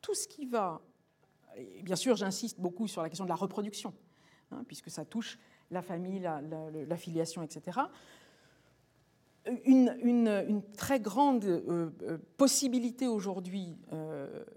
Tout 0.00 0.14
ce 0.14 0.28
qui 0.28 0.46
va, 0.46 0.80
bien 1.82 1.96
sûr 1.96 2.14
j'insiste 2.14 2.60
beaucoup 2.60 2.86
sur 2.86 3.02
la 3.02 3.08
question 3.08 3.24
de 3.24 3.30
la 3.30 3.34
reproduction, 3.34 3.92
hein, 4.52 4.62
puisque 4.68 4.90
ça 4.90 5.04
touche 5.04 5.36
la 5.72 5.82
famille, 5.82 6.20
la, 6.20 6.96
filiation, 6.96 7.42
etc. 7.42 7.80
une, 9.64 10.62
très 10.76 11.00
grande 11.00 11.64
possibilité 12.36 13.08
aujourd'hui 13.08 13.76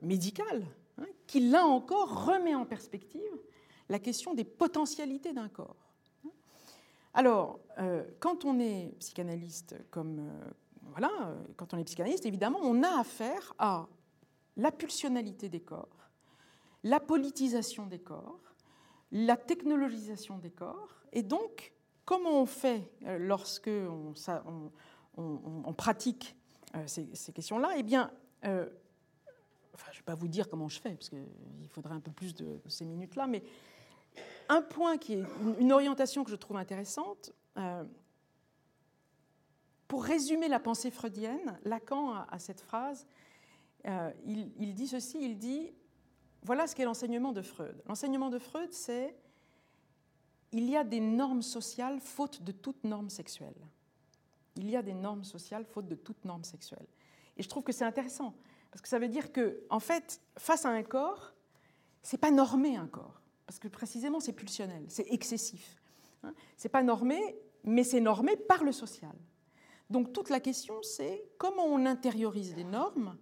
médicale 0.04 0.64
hein, 1.00 1.06
qui, 1.26 1.50
là 1.50 1.66
encore, 1.66 2.26
remet 2.28 2.54
en 2.54 2.66
perspective 2.66 3.22
la 3.90 3.98
question 3.98 4.36
des 4.36 4.44
potentialités 4.44 5.34
d'un 5.34 5.50
corps. 5.50 5.92
Alors, 7.16 7.60
quand 8.20 8.46
on 8.46 8.60
est 8.60 8.96
psychanalyste 9.00 9.76
comme, 9.92 10.32
voilà, 10.94 11.36
quand 11.58 11.74
on 11.74 11.78
est 11.78 11.84
psychanalyste, 11.84 12.26
évidemment, 12.26 12.60
on 12.62 12.84
a 12.84 13.00
affaire 13.00 13.54
à 13.58 13.88
la 14.58 14.72
pulsionalité 14.72 15.50
des 15.50 15.60
corps, 15.60 16.10
la 16.84 17.00
politisation 17.00 17.88
des 17.88 18.00
corps, 18.00 18.40
la 19.12 19.36
technologisation 19.36 20.38
des 20.38 20.52
corps, 20.52 21.04
et 21.12 21.24
donc 21.24 21.74
comment 22.06 22.42
on 22.42 22.46
fait 22.46 22.92
euh, 23.06 23.18
lorsque 23.18 23.70
on, 25.18 25.74
pratique 25.74 26.36
euh, 26.76 26.86
ces, 26.86 27.34
questions-là? 27.34 27.72
Eh 27.78 27.84
bien, 27.84 28.12
euh, 28.46 28.68
je 29.76 29.90
ne 29.90 29.96
vais 29.96 30.04
pas 30.06 30.16
vous 30.16 30.28
dire 30.28 30.48
comment 30.48 30.70
je 30.70 30.80
fais, 30.80 30.94
parce 30.94 31.10
qu'il 31.10 31.70
faudrait 31.70 31.96
un 31.96 32.00
peu 32.00 32.12
plus 32.12 32.36
de, 32.36 32.60
ces 32.68 32.86
minutes-là, 32.86 33.26
mais 33.26 33.44
un 34.50 34.62
point 34.62 34.98
qui 34.98 35.14
est 35.14 35.24
une, 35.58 35.72
orientation 35.72 36.24
que 36.24 36.30
je 36.30 36.36
trouve 36.36 36.58
intéressante, 36.58 37.32
pour 39.88 40.04
résumer 40.04 40.48
la 40.48 40.60
pensée 40.60 40.92
freudienne, 40.92 41.60
Lacan 41.66 42.14
a, 42.14 42.40
cette 42.40 42.62
phrase, 42.62 43.06
il, 43.86 44.52
il, 44.58 44.74
dit 44.74 44.88
ceci, 44.88 45.18
il 45.22 45.38
dit, 45.38 45.72
voilà 46.44 46.68
ce 46.68 46.76
qu'est 46.76 46.86
l'enseignement 46.86 47.32
de 47.32 47.42
Freud. 47.42 47.82
L'enseignement 47.88 48.30
de 48.30 48.40
Freud, 48.40 48.72
c'est 48.72 49.16
il 50.54 50.70
y 50.70 50.78
a 50.78 50.84
des 50.84 51.00
normes 51.00 51.42
sociales 51.42 52.00
faute 52.00 52.44
de 52.44 52.52
toute 52.52 52.84
norme 52.84 53.10
sexuelle. 53.10 53.56
Il 54.56 54.70
y 54.70 54.76
a 54.76 54.84
des 54.84 54.94
normes 54.94 55.24
sociales 55.24 55.66
faute 55.66 55.88
de 55.88 55.96
toute 55.96 56.24
norme 56.26 56.44
sexuelle. 56.44 56.86
Et 57.38 57.44
je 57.44 57.50
trouve 57.50 57.64
que 57.64 57.72
c'est 57.72 57.86
intéressant, 57.86 58.36
parce 58.70 58.82
que 58.82 58.88
ça 58.88 59.00
veut 59.00 59.08
dire 59.08 59.32
que, 59.32 59.64
en 59.72 59.80
fait, 59.80 60.22
face 60.38 60.66
à 60.66 60.70
un 60.70 60.84
corps, 60.84 61.34
c'est 62.04 62.20
pas 62.20 62.30
normé 62.30 62.76
un 62.76 62.88
corps, 62.88 63.20
parce 63.48 63.58
que 63.58 63.68
précisément 63.68 64.20
c'est 64.20 64.34
pulsionnel, 64.34 64.86
c'est 64.90 65.12
excessif. 65.12 65.82
Hein. 66.22 66.34
C'est 66.56 66.70
pas 66.70 66.84
normé, 66.84 67.36
mais 67.64 67.84
c'est 67.84 68.02
normé 68.02 68.38
par 68.38 68.64
le 68.64 68.72
social. 68.72 69.16
Donc 69.94 70.12
toute 70.12 70.32
la 70.32 70.40
question, 70.40 70.82
c'est 70.82 71.24
comment 71.38 71.66
on 71.66 71.86
intériorise 71.86 72.56
les 72.56 72.64
normes, 72.64 73.16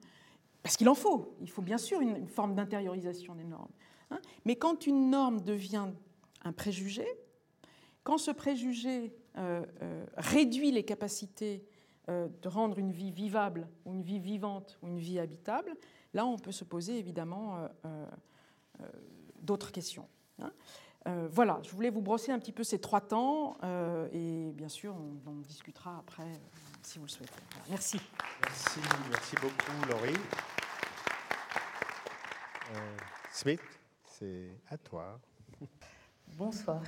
parce 0.64 0.78
qu'il 0.78 0.88
en 0.88 0.96
faut. 0.96 1.36
Il 1.42 1.50
faut 1.50 1.62
bien 1.62 1.78
sûr 1.78 2.00
une, 2.00 2.30
forme 2.30 2.56
d'intériorisation 2.56 3.36
des 3.36 3.44
normes. 3.44 3.74
Hein. 4.10 4.22
Mais 4.46 4.56
quand 4.56 4.88
une 4.88 5.10
norme 5.10 5.42
devient 5.42 5.90
un 6.46 6.54
préjugé, 6.54 7.06
quand 8.06 8.18
ce 8.18 8.32
préjugé 8.32 9.14
euh, 9.38 9.66
euh, 9.82 10.06
réduit 10.16 10.72
les 10.72 10.84
capacités 10.84 11.66
euh, 12.08 12.30
de 12.42 12.48
rendre 12.48 12.80
une 12.80 12.94
vie 12.94 13.12
vivable, 13.12 13.68
ou 13.84 13.94
une 13.94 14.02
vie 14.02 14.20
vivante, 14.20 14.80
ou 14.82 14.88
une 14.88 15.00
vie 15.00 15.20
habitable, 15.20 15.76
là 16.14 16.26
on 16.26 16.38
peut 16.38 16.54
se 16.54 16.64
poser 16.64 16.98
évidemment 16.98 17.68
d'autres 19.42 19.74
questions. 19.74 20.08
Hein. 20.40 20.54
Voilà, 21.06 21.60
je 21.64 21.72
voulais 21.72 21.90
vous 21.90 22.02
brosser 22.02 22.32
un 22.32 22.40
petit 22.40 22.52
peu 22.52 22.64
ces 22.64 22.80
trois 22.80 23.02
temps, 23.02 23.58
et 24.12 24.52
bien 24.54 24.70
sûr 24.70 24.96
on, 24.96 25.30
on 25.30 25.36
discutera 25.42 25.98
après 26.00 26.32
si 26.84 27.00
vous 27.00 27.06
le 27.06 27.12
souhaitez. 27.12 27.32
Merci. 27.70 28.00
Merci, 28.44 28.80
merci 29.10 29.36
beaucoup 29.36 29.90
Laurie. 29.90 30.18
Smith, 33.32 33.62
c'est 34.06 34.50
à 34.70 34.78
toi. 34.78 35.20
Bonsoir. 36.38 36.82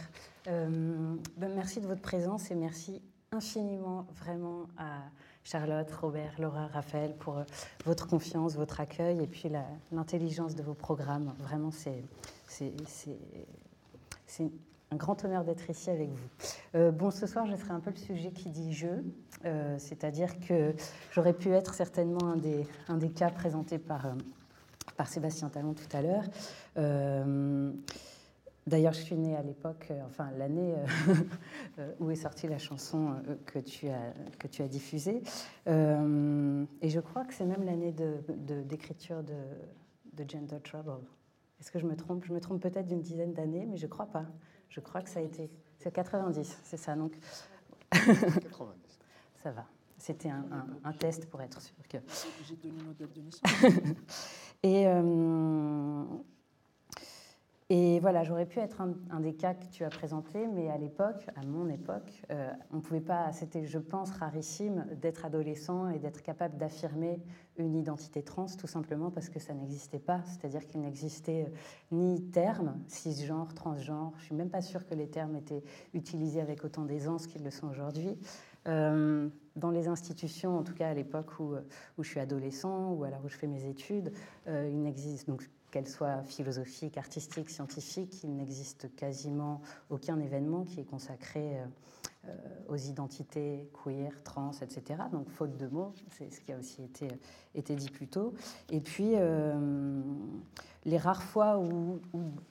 Euh, 0.48 1.16
ben, 1.38 1.54
merci 1.54 1.82
de 1.82 1.88
votre 1.88 2.02
présence 2.02 2.52
et 2.52 2.56
merci 2.56 3.02
infiniment 3.32 4.08
vraiment 4.16 4.68
à 4.78 5.02
Charlotte, 5.44 5.92
Robert, 5.92 6.34
Laura, 6.40 6.68
Raphaël 6.68 7.16
pour 7.18 7.40
euh, 7.40 7.44
votre 7.86 8.08
confiance, 8.08 8.56
votre 8.56 8.80
accueil 8.80 9.22
et 9.22 9.28
puis 9.28 9.50
l'intelligence 9.92 10.56
de 10.56 10.64
vos 10.64 10.74
programmes. 10.74 11.34
Vraiment, 11.40 11.72
c'est 11.72 12.04
un 14.42 14.96
grand 14.96 15.24
honneur 15.26 15.44
d'être 15.44 15.70
ici 15.70 15.90
avec 15.90 16.10
vous. 16.10 16.30
Euh, 16.76 16.92
bon, 16.92 17.12
ce 17.12 17.26
soir, 17.28 17.46
je 17.46 17.56
ferai 17.56 17.74
un 17.74 17.80
peu 17.80 17.92
le 17.92 17.98
sujet 17.98 18.32
qui 18.32 18.50
dit 18.50 18.74
jeu, 18.74 19.04
c'est-à-dire 19.78 20.40
que 20.40 20.74
j'aurais 21.12 21.34
pu 21.34 21.50
être 21.50 21.74
certainement 21.74 22.24
un 22.24 22.38
des, 22.38 22.66
un 22.88 22.98
des 22.98 23.10
cas 23.10 23.30
présentés 23.30 23.78
par, 23.78 24.16
par 24.96 25.08
Sébastien 25.08 25.50
Talon 25.50 25.74
tout 25.74 25.98
à 25.98 26.02
l'heure. 26.02 26.24
D'ailleurs, 28.66 28.94
je 28.94 29.02
suis 29.02 29.18
née 29.18 29.36
à 29.36 29.42
l'époque, 29.42 29.88
euh, 29.92 30.02
enfin 30.06 30.32
l'année 30.38 30.74
euh, 30.74 31.14
euh, 31.80 31.92
où 32.00 32.12
est 32.12 32.16
sortie 32.16 32.48
la 32.48 32.58
chanson 32.58 33.16
que 33.46 33.60
tu 33.60 33.90
as, 33.90 34.14
que 34.40 34.48
tu 34.48 34.62
as 34.62 34.68
diffusée. 34.68 35.22
et 35.68 36.90
je 36.90 37.00
crois 37.00 37.26
que 37.26 37.34
c'est 37.34 37.46
même 37.46 37.64
l'année 37.64 37.94
d'écriture 37.94 39.22
de, 39.24 39.34
de, 40.14 40.30
Gentle 40.30 40.62
Trouble. 40.62 41.02
Est-ce 41.64 41.72
que 41.72 41.80
je 41.80 41.86
me 41.86 41.96
trompe? 41.96 42.26
Je 42.26 42.34
me 42.34 42.42
trompe 42.42 42.62
peut-être 42.62 42.88
d'une 42.88 43.02
dizaine 43.02 43.32
d'années, 43.34 43.66
mais 43.66 43.78
je 43.78 43.88
crois 43.88 44.08
pas. 44.08 44.26
Je 44.68 44.82
crois 44.82 45.02
que 45.02 45.10
ça 45.10 45.22
a 45.22 45.24
été. 45.24 45.50
C'est 45.78 45.94
90, 45.94 46.60
c'est 46.62 46.76
ça 46.76 46.94
donc 46.94 47.14
90. 47.90 49.00
Ça 49.44 49.52
va. 49.52 49.66
C'était 49.98 50.30
un, 50.30 50.46
un, 50.84 50.92
test 50.92 51.30
pour 51.30 51.42
être 51.42 51.62
sûr 51.62 51.76
que. 51.88 52.00
J'ai 52.46 52.58
donné 52.58 52.84
nos 52.84 52.92
dates 52.92 53.14
de 53.14 53.22
naissance. 53.22 53.50
et. 54.64 54.88
Et 57.70 58.00
voilà, 58.02 58.24
j'aurais 58.24 58.46
pu 58.46 58.60
être 58.60 58.82
un, 58.82 59.20
des 59.22 59.34
cas 59.34 59.54
que 59.54 59.66
tu 59.68 59.84
as 59.86 59.90
présenté, 59.90 60.48
mais 60.48 60.70
à 60.70 60.78
l'époque, 60.78 61.26
à 61.36 61.46
mon 61.46 61.70
époque, 61.70 62.22
euh, 62.30 62.52
on 62.72 62.78
ne 62.78 62.82
pouvait 62.82 63.00
pas, 63.00 63.32
c'était, 63.32 63.66
je 63.66 63.80
pense, 63.80 64.12
rarissime 64.12 64.86
d'être 65.02 65.26
adolescent 65.26 65.90
et 65.90 65.98
d'être 66.00 66.22
capable 66.22 66.58
d'affirmer 66.58 67.22
une 67.58 67.76
identité 67.76 68.22
trans, 68.22 68.48
tout 68.58 68.68
simplement 68.68 69.12
parce 69.12 69.30
que 69.30 69.40
ça 69.40 69.54
n'existait 69.54 70.00
pas. 70.00 70.22
C'est-à-dire 70.26 70.66
qu'il 70.68 70.82
n'existait 70.82 71.46
euh, 71.48 71.56
ni 71.92 72.22
terme 72.32 72.76
cisgenre, 72.88 73.54
transgenre. 73.54 74.12
Je 74.18 74.22
ne 74.22 74.26
suis 74.26 74.36
même 74.36 74.50
pas 74.50 74.62
sûre 74.62 74.86
que 74.86 74.94
les 74.94 75.08
termes 75.08 75.36
étaient 75.36 75.64
utilisés 75.94 76.42
avec 76.42 76.66
autant 76.66 76.84
d'aisance 76.84 77.28
qu'ils 77.28 77.44
le 77.44 77.52
sont 77.52 77.70
aujourd'hui. 77.70 78.18
Euh, 78.68 79.30
dans 79.56 79.72
les 79.72 79.88
institutions, 79.88 80.58
en 80.58 80.64
tout 80.64 80.74
cas 80.74 80.90
à 80.90 80.94
l'époque 80.94 81.40
où, 81.40 81.54
où 81.98 82.04
je 82.04 82.10
suis 82.10 82.20
adolescent 82.20 82.92
ou 82.92 83.04
alors 83.04 83.24
où 83.24 83.30
je 83.30 83.38
fais 83.38 83.48
mes 83.48 83.66
études, 83.68 84.12
il 84.48 84.82
n'existe 84.82 85.28
donc 85.28 85.48
qu'elle 85.74 85.88
soit 85.88 86.22
philosophique, 86.22 87.00
artistique, 87.00 87.50
scientifique, 87.50 88.24
il 88.24 88.36
n'existe 88.36 88.96
quasiment 88.96 89.60
aucun 89.90 90.20
événement 90.20 90.66
qui 90.66 90.80
est 90.80 90.86
consacré 90.86 91.58
euh, 91.58 91.66
euh, 92.28 92.36
aux 92.70 92.76
identités 92.76 93.68
queer, 93.84 94.12
trans, 94.24 94.52
etc. 94.62 95.02
Donc, 95.12 95.30
faute 95.32 95.58
de 95.58 95.68
mots, 95.68 95.96
c'est 96.12 96.32
ce 96.32 96.42
qui 96.42 96.52
a 96.52 96.60
aussi 96.60 96.84
été, 96.84 97.08
été 97.56 97.76
dit 97.76 97.90
plus 97.90 98.08
tôt. 98.08 98.36
Et 98.70 98.82
puis, 98.82 99.14
euh, 99.16 100.00
les 100.86 101.00
rares 101.00 101.24
fois 101.24 101.58
où, 101.58 102.00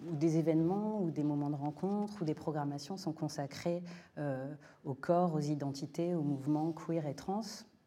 des 0.01 0.39
événements, 0.39 1.01
ou 1.01 1.12
des 1.12 1.23
moments 1.23 1.51
de 1.51 1.55
rencontre, 1.55 2.23
ou 2.23 2.24
des 2.24 2.35
programmations 2.35 2.97
sont 2.97 3.12
consacrés 3.12 3.85
au 4.85 4.94
corps, 4.94 5.35
aux 5.35 5.40
identités, 5.40 6.15
aux 6.15 6.23
mouvements 6.23 6.73
queer 6.73 7.07
et 7.07 7.15
trans, 7.15 7.43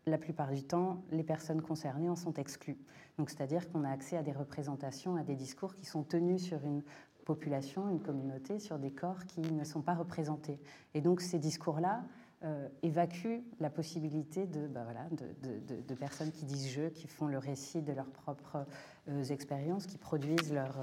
la 0.05 0.17
plupart 0.17 0.51
du 0.51 0.63
temps, 0.63 1.03
les 1.11 1.23
personnes 1.23 1.61
concernées 1.61 2.09
en 2.09 2.15
sont 2.15 2.33
exclues. 2.35 2.77
Donc, 3.17 3.29
c'est-à-dire 3.29 3.69
qu'on 3.71 3.83
a 3.83 3.89
accès 3.89 4.17
à 4.17 4.23
des 4.23 4.31
représentations, 4.31 5.15
à 5.15 5.23
des 5.23 5.35
discours 5.35 5.75
qui 5.75 5.85
sont 5.85 6.03
tenus 6.03 6.43
sur 6.43 6.63
une 6.65 6.83
population, 7.25 7.89
une 7.89 8.01
communauté, 8.01 8.59
sur 8.59 8.77
des 8.77 8.91
corps 8.91 9.25
qui 9.25 9.41
ne 9.41 9.63
sont 9.63 9.81
pas 9.81 9.95
représentés. 9.95 10.59
Et 10.93 11.01
donc, 11.01 11.21
ces 11.21 11.39
discours-là 11.39 12.03
euh, 12.43 12.67
évacuent 12.83 13.43
la 13.59 13.69
possibilité 13.69 14.45
de, 14.45 14.67
bah 14.67 14.83
voilà, 14.83 15.07
de, 15.09 15.95
personnes 15.95 16.31
qui 16.31 16.45
disent 16.45 16.69
je, 16.69 16.89
qui 16.89 17.07
font 17.07 17.27
le 17.27 17.37
récit 17.37 17.81
de 17.81 17.93
leurs 17.93 18.11
propres 18.11 18.65
euh, 19.07 19.23
expériences, 19.23 19.87
qui 19.87 19.97
produisent 19.97 20.53
leur, 20.53 20.77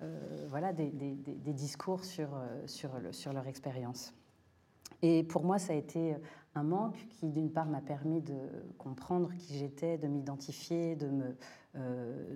euh, 0.00 0.46
voilà, 0.48 0.72
des, 0.72 0.90
discours 1.52 2.04
sur, 2.04 2.30
sur 2.66 3.32
leur 3.32 3.46
expérience. 3.46 4.14
Et 5.08 5.22
pour 5.22 5.44
moi, 5.44 5.60
ça 5.60 5.72
a 5.72 5.76
été 5.76 6.16
un 6.56 6.64
manque 6.64 6.96
qui, 7.10 7.28
d'une 7.28 7.52
part, 7.52 7.66
m'a 7.66 7.80
permis 7.80 8.20
de 8.20 8.34
comprendre 8.76 9.30
qui 9.38 9.56
j'étais, 9.56 9.98
de 9.98 10.08
m'identifier, 10.08 10.96
de 10.96 11.06
me, 11.06 11.36
euh, 11.76 12.34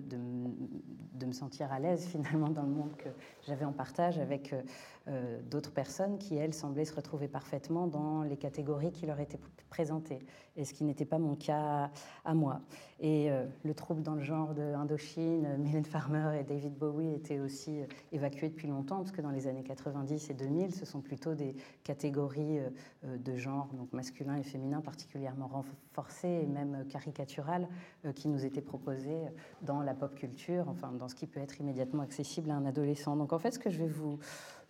sentir 1.33 1.71
à 1.71 1.79
l'aise 1.79 2.05
finalement 2.11 2.49
dans 2.49 2.61
le 2.63 2.69
monde 2.69 2.95
que 2.95 3.09
j'avais 3.45 3.65
en 3.65 3.73
partage 3.73 4.19
avec 4.19 4.53
euh, 4.53 4.61
euh, 4.61 5.00
d'autres 5.49 5.71
personnes 5.71 6.17
qui, 6.17 6.35
elles, 6.35 6.53
semblaient 6.53 6.85
se 6.85 6.93
retrouver 6.93 7.27
parfaitement 7.27 7.87
dans 7.87 8.23
les 8.23 8.37
catégories 8.37 8.91
qui 8.91 9.05
leur 9.05 9.19
étaient 9.19 9.39
présentées, 9.69 10.19
et 10.55 10.65
ce 10.65 10.73
qui 10.73 10.83
n'était 10.83 11.05
pas 11.05 11.17
mon 11.17 11.35
cas 11.35 11.89
à 12.23 12.33
moi. 12.33 12.61
Et 12.99 13.29
le 13.63 13.73
trouble 13.73 14.03
dans 14.03 14.15
le 14.15 14.21
genre 14.21 14.53
de 14.53 14.61
Indochine, 14.61 15.57
Mylène 15.57 15.85
Farmer 15.85 16.39
et 16.39 16.43
David 16.43 16.77
Bowie 16.77 17.13
étaient 17.13 17.39
aussi 17.39 17.79
évacués 18.11 18.49
depuis 18.49 18.67
longtemps, 18.67 18.97
parce 18.97 19.11
que 19.11 19.21
dans 19.21 19.31
les 19.31 19.47
années 19.47 19.63
90 19.63 20.29
et 20.29 20.33
2000, 20.33 20.75
ce 20.75 20.85
sont 20.85 21.01
plutôt 21.01 21.33
des 21.33 21.55
catégories 21.83 22.59
de 23.03 23.35
genre, 23.35 23.69
donc 23.73 23.91
masculin 23.93 24.35
et 24.35 24.43
féminin 24.43 24.81
particulièrement 24.81 25.47
renforcé 25.47 26.27
et 26.27 26.45
même 26.45 26.85
caricatural 26.89 27.67
qui 28.15 28.27
nous 28.27 28.45
était 28.45 28.61
proposé 28.61 29.15
dans 29.61 29.81
la 29.81 29.93
pop 29.93 30.13
culture, 30.15 30.69
enfin 30.69 30.91
dans 30.91 31.07
ce 31.07 31.15
qui 31.15 31.27
peut 31.27 31.39
être 31.39 31.59
immédiatement 31.59 32.03
accessible 32.03 32.51
à 32.51 32.55
un 32.55 32.65
adolescent. 32.65 33.15
Donc 33.15 33.33
en 33.33 33.39
fait, 33.39 33.51
ce 33.51 33.59
que 33.59 33.69
je 33.69 33.79
vais 33.79 33.87
vous 33.87 34.19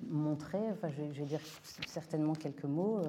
montrer, 0.10 0.60
enfin 0.72 0.90
je 0.90 1.20
vais, 1.20 1.26
dire 1.26 1.42
certainement 1.88 2.34
quelques 2.34 2.66
mots, 2.66 3.00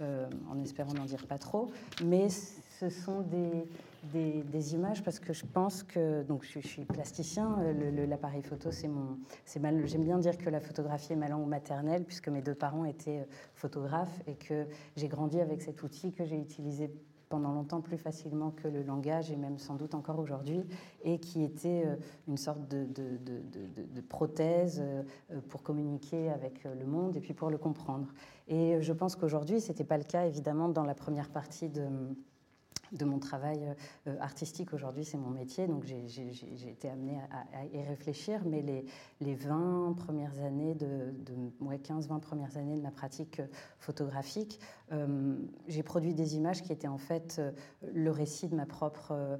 en 0.00 0.60
espérant 0.60 0.92
n'en 0.92 1.04
dire 1.04 1.26
pas 1.26 1.38
trop, 1.38 1.70
mais 2.04 2.28
ce 2.28 2.88
sont 2.88 3.20
des 3.22 3.66
des, 4.04 4.74
images 4.74 5.02
parce 5.02 5.18
que 5.18 5.32
je 5.32 5.44
pense 5.44 5.82
que 5.82 6.22
donc 6.22 6.44
je, 6.44 6.60
suis 6.60 6.84
plasticien, 6.84 7.58
euh, 7.60 8.06
l'appareil 8.06 8.42
photo 8.42 8.70
c'est 8.70 8.88
mon 8.88 9.18
j'aime 9.46 10.04
bien 10.04 10.18
dire 10.18 10.38
que 10.38 10.48
la 10.48 10.60
photographie 10.60 11.12
est 11.12 11.16
ma 11.16 11.28
langue 11.28 11.46
maternelle 11.46 12.04
puisque 12.04 12.28
mes 12.28 12.42
deux 12.42 12.54
parents 12.54 12.84
étaient 12.84 13.20
euh, 13.20 13.24
photographes 13.54 14.22
et 14.26 14.34
que 14.34 14.66
j'ai 14.96 15.08
grandi 15.08 15.40
avec 15.40 15.62
cet 15.62 15.82
outil 15.82 16.12
que 16.12 16.24
j'ai 16.24 16.36
utilisé 16.36 16.90
pendant 17.30 17.52
longtemps 17.52 17.80
plus 17.80 17.96
facilement 17.96 18.50
que 18.50 18.68
le 18.68 18.82
langage 18.82 19.30
et 19.30 19.36
même 19.36 19.58
sans 19.58 19.76
doute 19.76 19.94
encore 19.94 20.18
aujourd'hui, 20.18 20.62
et 21.04 21.18
qui 21.18 21.42
était 21.42 21.84
euh, 21.86 21.96
une 22.28 22.36
sorte 22.36 22.68
de, 22.68 22.84
de, 22.84 23.16
de, 23.16 23.84
de, 23.94 24.00
prothèse 24.02 24.82
pour 25.48 25.62
communiquer 25.62 26.28
avec 26.30 26.64
le 26.64 26.84
monde 26.84 27.16
et 27.16 27.20
puis 27.20 27.32
pour 27.32 27.48
le 27.48 27.56
comprendre. 27.58 28.08
Et 28.48 28.82
je 28.82 28.92
pense 28.92 29.14
qu'aujourd'hui, 29.14 29.60
ce 29.60 29.68
n'était 29.68 29.84
pas 29.84 29.96
le 29.96 30.04
cas 30.04 30.26
évidemment 30.26 30.68
dans 30.68 30.84
la 30.84 30.94
première 30.94 31.30
partie 31.30 31.68
de 31.68 31.86
de 32.92 33.04
mon 33.04 33.18
travail 33.18 33.74
euh, 34.06 34.16
artistique. 34.20 34.72
Aujourd'hui, 34.72 35.04
c'est 35.04 35.16
mon 35.16 35.30
métier, 35.30 35.66
donc 35.66 35.84
j'ai 35.84 36.68
été 36.68 36.88
amenée 36.88 37.18
à, 37.30 37.64
y 37.66 37.82
réfléchir. 37.82 38.42
Mais 38.44 38.62
les, 38.62 38.84
les 39.20 39.34
20 39.34 39.94
premières 39.96 40.38
années, 40.40 40.74
de, 40.74 41.12
de 41.24 41.76
15-20 41.76 42.20
premières 42.20 42.56
années 42.56 42.76
de 42.76 42.82
ma 42.82 42.90
pratique 42.90 43.40
euh, 43.40 43.46
photographique, 43.78 44.60
euh, 44.60 44.79
j'ai 45.68 45.82
produit 45.82 46.14
des 46.14 46.36
images 46.36 46.62
qui 46.62 46.72
étaient 46.72 46.88
en 46.88 46.98
fait 46.98 47.40
le 47.92 48.10
récit 48.10 48.48
de 48.48 48.56
ma 48.56 48.66
propre 48.66 49.38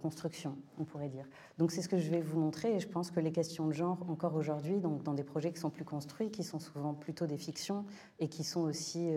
construction, 0.00 0.56
on 0.78 0.84
pourrait 0.84 1.10
dire. 1.10 1.26
Donc 1.58 1.70
c'est 1.70 1.82
ce 1.82 1.88
que 1.88 1.98
je 1.98 2.10
vais 2.10 2.22
vous 2.22 2.40
montrer, 2.40 2.76
et 2.76 2.80
je 2.80 2.88
pense 2.88 3.10
que 3.10 3.20
les 3.20 3.30
questions 3.30 3.66
de 3.66 3.72
genre, 3.72 3.98
encore 4.08 4.34
aujourd'hui, 4.34 4.80
donc 4.80 5.02
dans 5.02 5.12
des 5.12 5.22
projets 5.22 5.52
qui 5.52 5.60
sont 5.60 5.68
plus 5.68 5.84
construits, 5.84 6.30
qui 6.30 6.42
sont 6.42 6.58
souvent 6.58 6.94
plutôt 6.94 7.26
des 7.26 7.36
fictions, 7.36 7.84
et 8.18 8.28
qui 8.28 8.42
sont 8.42 8.62
aussi 8.62 9.10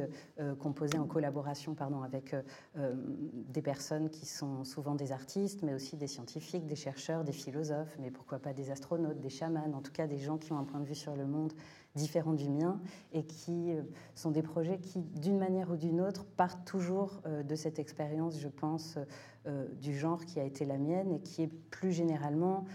composés 0.59 0.97
en 0.97 1.07
collaboration 1.07 1.75
pardon, 1.75 2.01
avec 2.01 2.35
des 2.75 3.61
personnes 3.61 4.09
qui 4.09 4.25
sont 4.25 4.65
souvent 4.65 4.95
des 4.95 5.13
artistes, 5.13 5.63
mais 5.63 5.73
aussi 5.73 5.95
des 5.95 6.07
scientifiques, 6.07 6.67
des 6.67 6.75
chercheurs, 6.75 7.23
des 7.23 7.31
philosophes, 7.31 7.97
mais 8.01 8.11
pourquoi 8.11 8.39
pas 8.39 8.51
des 8.51 8.69
astronautes, 8.69 9.21
des 9.21 9.29
chamans, 9.29 9.71
en 9.73 9.81
tout 9.81 9.93
cas 9.93 10.07
des 10.07 10.17
gens 10.17 10.37
qui 10.37 10.51
ont 10.51 10.57
un 10.57 10.65
point 10.65 10.81
de 10.81 10.85
vue 10.85 10.95
sur 10.95 11.15
le 11.15 11.25
monde 11.25 11.53
différent 11.95 12.33
du 12.33 12.49
mien 12.49 12.79
et 13.11 13.23
qui 13.23 13.71
euh, 13.71 13.81
sont 14.15 14.31
des 14.31 14.41
projets 14.41 14.79
qui, 14.79 14.99
d'une 14.99 15.37
manière 15.37 15.71
ou 15.71 15.75
d'une 15.75 16.01
autre, 16.01 16.25
partent 16.25 16.65
toujours 16.65 17.21
euh, 17.25 17.43
de 17.43 17.55
cette 17.55 17.79
expérience, 17.79 18.39
je 18.39 18.47
pense, 18.47 18.97
euh, 19.45 19.67
du 19.81 19.95
genre 19.97 20.25
qui 20.25 20.39
a 20.39 20.43
été 20.43 20.65
la 20.65 20.77
mienne 20.77 21.11
et 21.11 21.19
qui 21.19 21.43
est 21.43 21.51
plus 21.69 21.91
généralement 21.91 22.65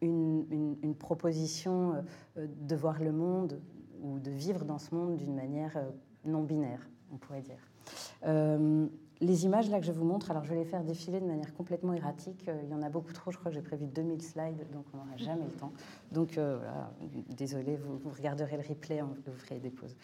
une, 0.00 0.76
une 0.82 0.94
proposition 0.94 2.04
de 2.36 2.76
voir 2.76 3.00
le 3.00 3.12
monde 3.12 3.60
ou 4.00 4.18
de 4.18 4.30
vivre 4.30 4.64
dans 4.64 4.78
ce 4.78 4.94
monde 4.94 5.16
d'une 5.16 5.34
manière 5.34 5.78
non 6.24 6.42
binaire, 6.42 6.88
on 7.12 7.18
pourrait 7.18 7.42
dire 7.42 7.70
les 9.22 9.44
images 9.44 9.70
là 9.70 9.78
que 9.78 9.86
je 9.86 9.92
vous 9.92 10.04
montre, 10.04 10.30
alors 10.30 10.44
je 10.44 10.50
vais 10.50 10.56
les 10.56 10.64
faire 10.64 10.82
défiler 10.82 11.20
de 11.20 11.26
manière 11.26 11.54
complètement 11.54 11.94
erratique. 11.94 12.48
Euh, 12.48 12.60
il 12.64 12.70
y 12.70 12.74
en 12.74 12.82
a 12.82 12.90
beaucoup 12.90 13.12
trop, 13.12 13.30
je 13.30 13.38
crois 13.38 13.50
que 13.50 13.54
j'ai 13.54 13.62
prévu 13.62 13.86
2000 13.86 14.20
slides, 14.20 14.66
donc 14.72 14.84
on 14.92 14.98
n'aura 14.98 15.16
jamais 15.16 15.44
le 15.44 15.52
temps. 15.52 15.72
Donc 16.10 16.36
euh, 16.36 16.58
désolé, 17.30 17.76
vous, 17.76 18.10
regarderez 18.10 18.56
le 18.56 18.68
replay, 18.68 19.00
vous 19.00 19.38
ferez 19.38 19.60
des 19.60 19.70
pauses. 19.70 19.96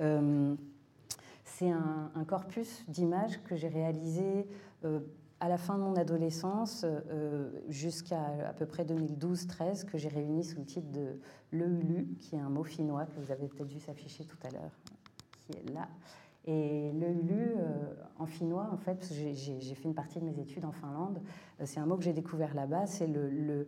Euh, 0.00 0.54
c'est 1.44 1.70
un, 1.70 2.24
corpus 2.26 2.84
d'images 2.86 3.42
que 3.44 3.56
j'ai 3.56 3.68
réalisé 3.68 4.46
à 5.40 5.48
la 5.48 5.56
fin 5.56 5.78
de 5.78 5.82
mon 5.84 5.96
adolescence, 5.96 6.84
jusqu'à 7.68 8.20
à 8.46 8.52
peu 8.52 8.66
près 8.66 8.84
2012-13, 8.84 9.86
que 9.86 9.96
j'ai 9.96 10.08
réuni 10.08 10.44
sous 10.44 10.58
le 10.58 10.66
titre 10.66 10.90
de 10.92 11.18
Le 11.50 12.04
qui 12.20 12.36
est 12.36 12.40
un 12.40 12.50
mot 12.50 12.64
finnois 12.64 13.06
que 13.06 13.18
vous 13.18 13.32
avez 13.32 13.48
peut-être 13.48 13.70
vu 13.70 13.80
s'afficher 13.80 14.26
tout 14.26 14.36
à 14.44 14.50
l'heure, 14.50 14.72
qui 15.46 15.56
est 15.56 15.72
là. 15.72 15.88
Et 16.48 16.92
le 16.92 17.08
Ulu, 17.08 17.54
euh, 17.56 17.92
en 18.18 18.26
finnois, 18.26 18.68
en 18.72 18.76
fait, 18.76 19.12
j'ai 19.12 19.74
fait 19.74 19.84
une 19.84 19.94
partie 19.94 20.20
de 20.20 20.24
mes 20.24 20.38
études 20.38 20.64
en 20.64 20.70
Finlande, 20.70 21.20
euh, 21.60 21.64
c'est 21.66 21.80
un 21.80 21.86
mot 21.86 21.96
que 21.96 22.04
j'ai 22.04 22.12
découvert 22.12 22.54
là-bas, 22.54 22.86
c'est 22.86 23.08
le, 23.08 23.66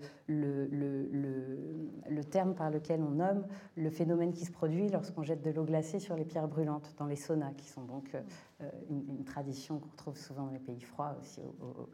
terme 2.31 2.55
par 2.55 2.71
lequel 2.71 3.03
on 3.03 3.11
nomme 3.11 3.47
le 3.77 3.91
phénomène 3.91 4.33
qui 4.33 4.45
se 4.45 4.53
produit 4.53 4.89
lorsqu'on 4.91 5.25
jette 5.25 5.43
de 5.43 5.51
l'eau 5.51 5.65
glacée 5.65 5.99
sur 5.99 6.15
les 6.15 6.25
pierres 6.25 6.47
brûlantes, 6.47 6.95
dans 6.99 7.07
les 7.07 7.17
saunas, 7.17 7.53
qui 7.57 7.67
sont 7.67 7.83
donc 7.83 8.15
euh, 8.15 8.71
une, 8.91 9.25
tradition 9.25 9.81
qu'on 9.81 9.91
retrouve 9.91 10.17
souvent 10.17 10.45
dans 10.47 10.53
les 10.53 10.61
pays 10.61 10.81
froids 10.81 11.17
aussi 11.21 11.41
au, 11.41 11.65
au, 11.65 11.89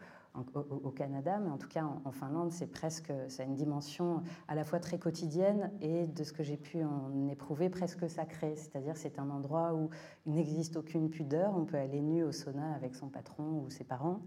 Canada, 0.95 1.39
mais 1.39 1.51
en 1.51 1.59
tout 1.59 1.69
cas 1.69 1.85
en, 2.05 2.11
Finlande, 2.11 2.53
c'est 2.53 2.67
presque, 2.67 3.13
ça 3.29 3.43
a 3.43 3.47
une 3.47 3.55
dimension 3.55 4.23
à 4.49 4.55
la 4.55 4.65
fois 4.65 4.81
très 4.81 4.99
quotidienne 4.99 5.71
et 5.81 6.07
de 6.07 6.25
ce 6.25 6.33
que 6.33 6.43
j'ai 6.43 6.57
pu 6.57 6.83
en 6.85 7.29
éprouver 7.29 7.69
presque 7.69 8.09
sacré. 8.09 8.57
C'est-à-dire 8.57 8.97
c'est 8.97 9.19
un 9.19 9.31
endroit 9.31 9.75
où 9.75 9.91
il 10.27 10.35
n'existe 10.35 10.77
aucune 10.77 11.11
pudeur, 11.11 11.55
on 11.57 11.65
peut 11.65 11.77
aller 11.77 12.01
nu 12.01 12.23
au 12.23 12.33
sauna 12.33 12.73
avec 12.75 12.95
son 12.95 13.09
patron 13.09 13.63
ou 13.65 13.71
ses 13.71 13.85
parents. 13.85 14.21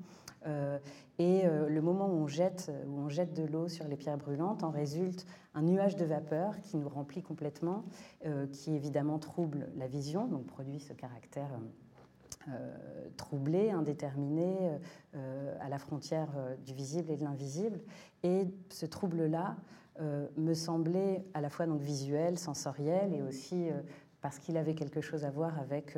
Euh, 0.46 0.78
et 1.20 1.46
euh, 1.46 1.68
le 1.68 1.82
moment 1.82 2.08
où 2.08 2.24
on, 2.24 2.28
jette, 2.28 2.72
où 2.88 3.00
on 3.00 3.10
jette 3.10 3.34
de 3.34 3.44
l'eau 3.44 3.68
sur 3.68 3.88
les 3.88 3.98
pierres 3.98 4.18
brûlantes, 4.18 4.64
en 4.64 4.70
résulte 4.70 5.26
un 5.56 5.64
nuage 5.64 5.96
de 5.96 6.06
vapeur 6.06 6.60
qui 6.62 6.78
nous 6.78 6.90
remplit 6.90 7.24
complètement, 7.24 7.86
euh, 8.26 8.48
qui 8.48 8.74
évidemment 8.74 9.20
trouble 9.20 9.70
la 9.76 9.88
vision, 9.88 10.28
donc 10.28 10.46
produit 10.46 10.80
ce 10.80 10.94
caractère 10.94 11.50
euh, 12.50 13.10
troublé, 13.18 13.72
indéterminé, 13.72 14.80
euh, 15.16 15.58
à 15.60 15.68
la 15.68 15.78
frontière 15.80 16.30
euh, 16.38 16.56
du 16.66 16.74
visible 16.74 17.12
et 17.12 17.18
de 17.18 17.24
l'invisible. 17.24 17.82
Et 18.24 18.46
ce 18.70 18.86
trouble-là 18.86 19.56
me 20.38 20.54
semblait 20.54 21.26
à 21.34 21.42
la 21.42 21.50
fois 21.50 21.66
donc 21.66 21.82
visuel, 21.82 22.38
sensoriel, 22.38 23.16
et 23.16 23.24
aussi 23.24 23.70
parce 24.22 24.38
qu'il 24.38 24.56
avait 24.56 24.76
quelque 24.76 25.02
chose 25.02 25.26
à 25.26 25.32
voir 25.32 25.58
avec 25.60 25.98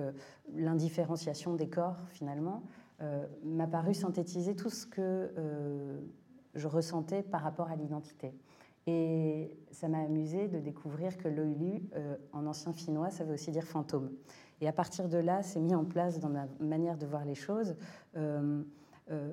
l'indifférenciation 0.56 1.56
des 1.56 1.68
corps 1.68 1.98
finalement, 2.08 2.64
m'a 3.44 3.68
paru 3.68 3.94
synthétiser 3.94 4.56
tout 4.56 4.70
ce 4.70 4.88
que 4.88 5.34
je 6.56 6.68
ressentais 6.70 7.24
par 7.24 7.42
rapport 7.42 7.68
à 7.68 7.76
l'identité. 7.76 8.34
Et 8.88 9.52
ça 9.72 9.90
m'a 9.90 10.00
amusé 10.00 10.48
de 10.48 10.60
découvrir 10.60 11.18
que 11.18 11.28
l'oilu, 11.28 11.84
en 12.32 12.46
ancien 12.46 12.72
finnois, 12.72 13.10
ça 13.10 13.26
veut 13.26 13.34
aussi 13.34 13.52
dire 13.52 13.66
fantôme. 13.66 14.12
Et 14.62 14.68
à 14.68 14.74
partir 14.74 15.08
de 15.08 15.18
là, 15.18 15.42
c'est 15.44 15.60
mis 15.60 15.76
en 15.76 15.86
place 15.86 16.20
dans 16.20 16.30
ma 16.30 16.48
manière 16.60 16.98
de 16.98 17.06
voir 17.06 17.26
les 17.26 17.36
choses. 17.36 17.76
Euh, 18.18 18.62
euh, 19.10 19.32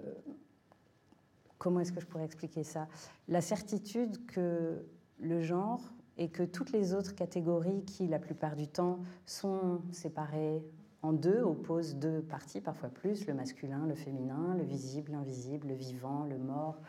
comment 1.59 1.81
est-ce 1.81 1.93
que 1.93 2.01
je 2.01 2.07
pourrais 2.07 2.25
expliquer 2.25 2.63
ça? 2.63 2.89
La 3.29 3.41
certitude 3.41 4.25
que 4.27 4.85
le 5.19 5.43
genre 5.43 5.83
et 6.17 6.29
que 6.29 6.43
toutes 6.43 6.73
les 6.73 6.95
autres 6.95 7.15
catégories 7.15 7.85
qui, 7.85 8.07
la 8.07 8.19
plupart 8.19 8.57
du 8.57 8.69
temps, 8.69 9.01
sont 9.27 9.83
séparées 9.93 10.63
en 11.03 11.13
deux, 11.13 11.43
opposent 11.43 11.97
deux 11.97 12.23
parties, 12.23 12.61
parfois 12.61 12.89
plus, 12.89 13.27
le 13.27 13.35
masculin, 13.35 13.87
le 13.87 13.95
féminin, 13.95 14.55
le 14.57 14.65
visible, 14.65 15.13
l'invisible, 15.13 15.69
le 15.69 15.75
vivant, 15.75 16.25
le 16.25 16.39
mort, 16.39 16.81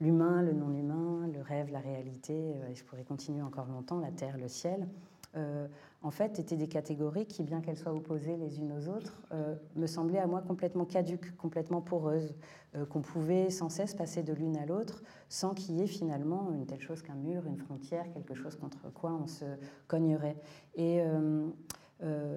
l'humain, 0.00 0.42
le 0.42 0.52
non-humain, 0.52 1.28
le 1.32 1.40
rêve, 1.40 1.70
la 1.70 1.80
réalité, 1.80 2.56
euh, 2.56 2.68
et 2.68 2.74
je 2.74 2.84
pourrais 2.84 3.04
continuer 3.04 3.42
encore 3.42 3.66
longtemps, 3.66 3.98
la 3.98 4.10
terre, 4.10 4.36
le 4.36 4.48
ciel. 4.48 4.88
En 6.02 6.10
fait, 6.10 6.38
étaient 6.38 6.56
des 6.56 6.68
catégories 6.68 7.26
qui, 7.26 7.42
bien 7.42 7.60
qu'elles 7.60 7.76
soient 7.76 7.92
opposées 7.92 8.36
les 8.36 8.58
unes 8.58 8.72
aux 8.72 8.88
autres, 8.88 9.22
euh, 9.32 9.56
me 9.74 9.86
semblaient 9.86 10.18
à 10.18 10.26
moi 10.26 10.42
complètement 10.42 10.84
caduques, 10.84 11.36
complètement 11.36 11.80
poreuses, 11.80 12.34
euh, 12.74 12.86
qu'on 12.86 13.00
pouvait 13.00 13.50
sans 13.50 13.68
cesse 13.68 13.94
passer 13.94 14.22
de 14.22 14.32
l'une 14.32 14.56
à 14.56 14.66
l'autre 14.66 15.02
sans 15.28 15.54
qu'il 15.54 15.76
y 15.76 15.82
ait 15.82 15.86
finalement 15.86 16.52
une 16.52 16.66
telle 16.66 16.80
chose 16.80 17.02
qu'un 17.02 17.14
mur, 17.14 17.46
une 17.46 17.58
frontière, 17.58 18.08
quelque 18.12 18.34
chose 18.34 18.56
contre 18.56 18.92
quoi 18.92 19.12
on 19.12 19.26
se 19.26 19.44
cognerait. 19.88 20.36
Et 20.76 21.02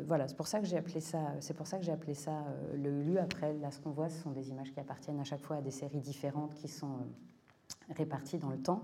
voilà, 0.08 0.28
c'est 0.28 0.38
pour 0.38 0.48
ça 0.48 0.60
que 0.60 0.66
j'ai 0.66 0.78
appelé 0.78 1.02
ça, 1.02 1.20
c'est 1.42 1.54
pour 1.54 1.68
ça 1.68 1.78
que 1.78 1.84
j'ai 1.84 1.92
appelé 1.92 2.14
ça 2.14 2.46
le 2.74 3.04
lu. 3.04 3.18
Après, 3.18 3.54
là, 3.54 3.70
ce 3.70 3.80
qu'on 3.80 3.92
voit, 3.92 4.10
ce 4.10 4.24
sont 4.24 4.32
des 4.32 4.50
images 4.50 4.72
qui 4.72 4.80
appartiennent 4.80 5.20
à 5.20 5.24
chaque 5.24 5.42
fois 5.42 5.58
à 5.58 5.62
des 5.62 5.72
séries 5.72 6.00
différentes 6.00 6.54
qui 6.56 6.68
sont 6.68 6.98
réparties 7.96 8.38
dans 8.38 8.50
le 8.50 8.62
temps. 8.62 8.84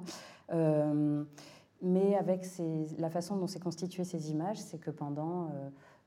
Mais 1.81 2.15
avec 2.15 2.45
la 2.97 3.09
façon 3.09 3.35
dont 3.37 3.47
s'est 3.47 3.59
constituée 3.59 4.03
ces 4.03 4.31
images, 4.31 4.57
c'est 4.57 4.77
que 4.77 4.91
pendant 4.91 5.49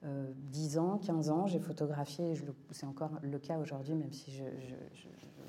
euh, 0.05 0.32
10 0.36 0.77
euh, 0.77 0.81
ans, 0.81 0.99
15 0.99 1.31
ans, 1.31 1.47
j'ai 1.47 1.59
photographié, 1.59 2.35
c'est 2.70 2.86
encore 2.86 3.12
le 3.23 3.39
cas 3.39 3.59
aujourd'hui, 3.59 3.95
même 3.95 4.12
si 4.12 4.31
je, 4.31 4.45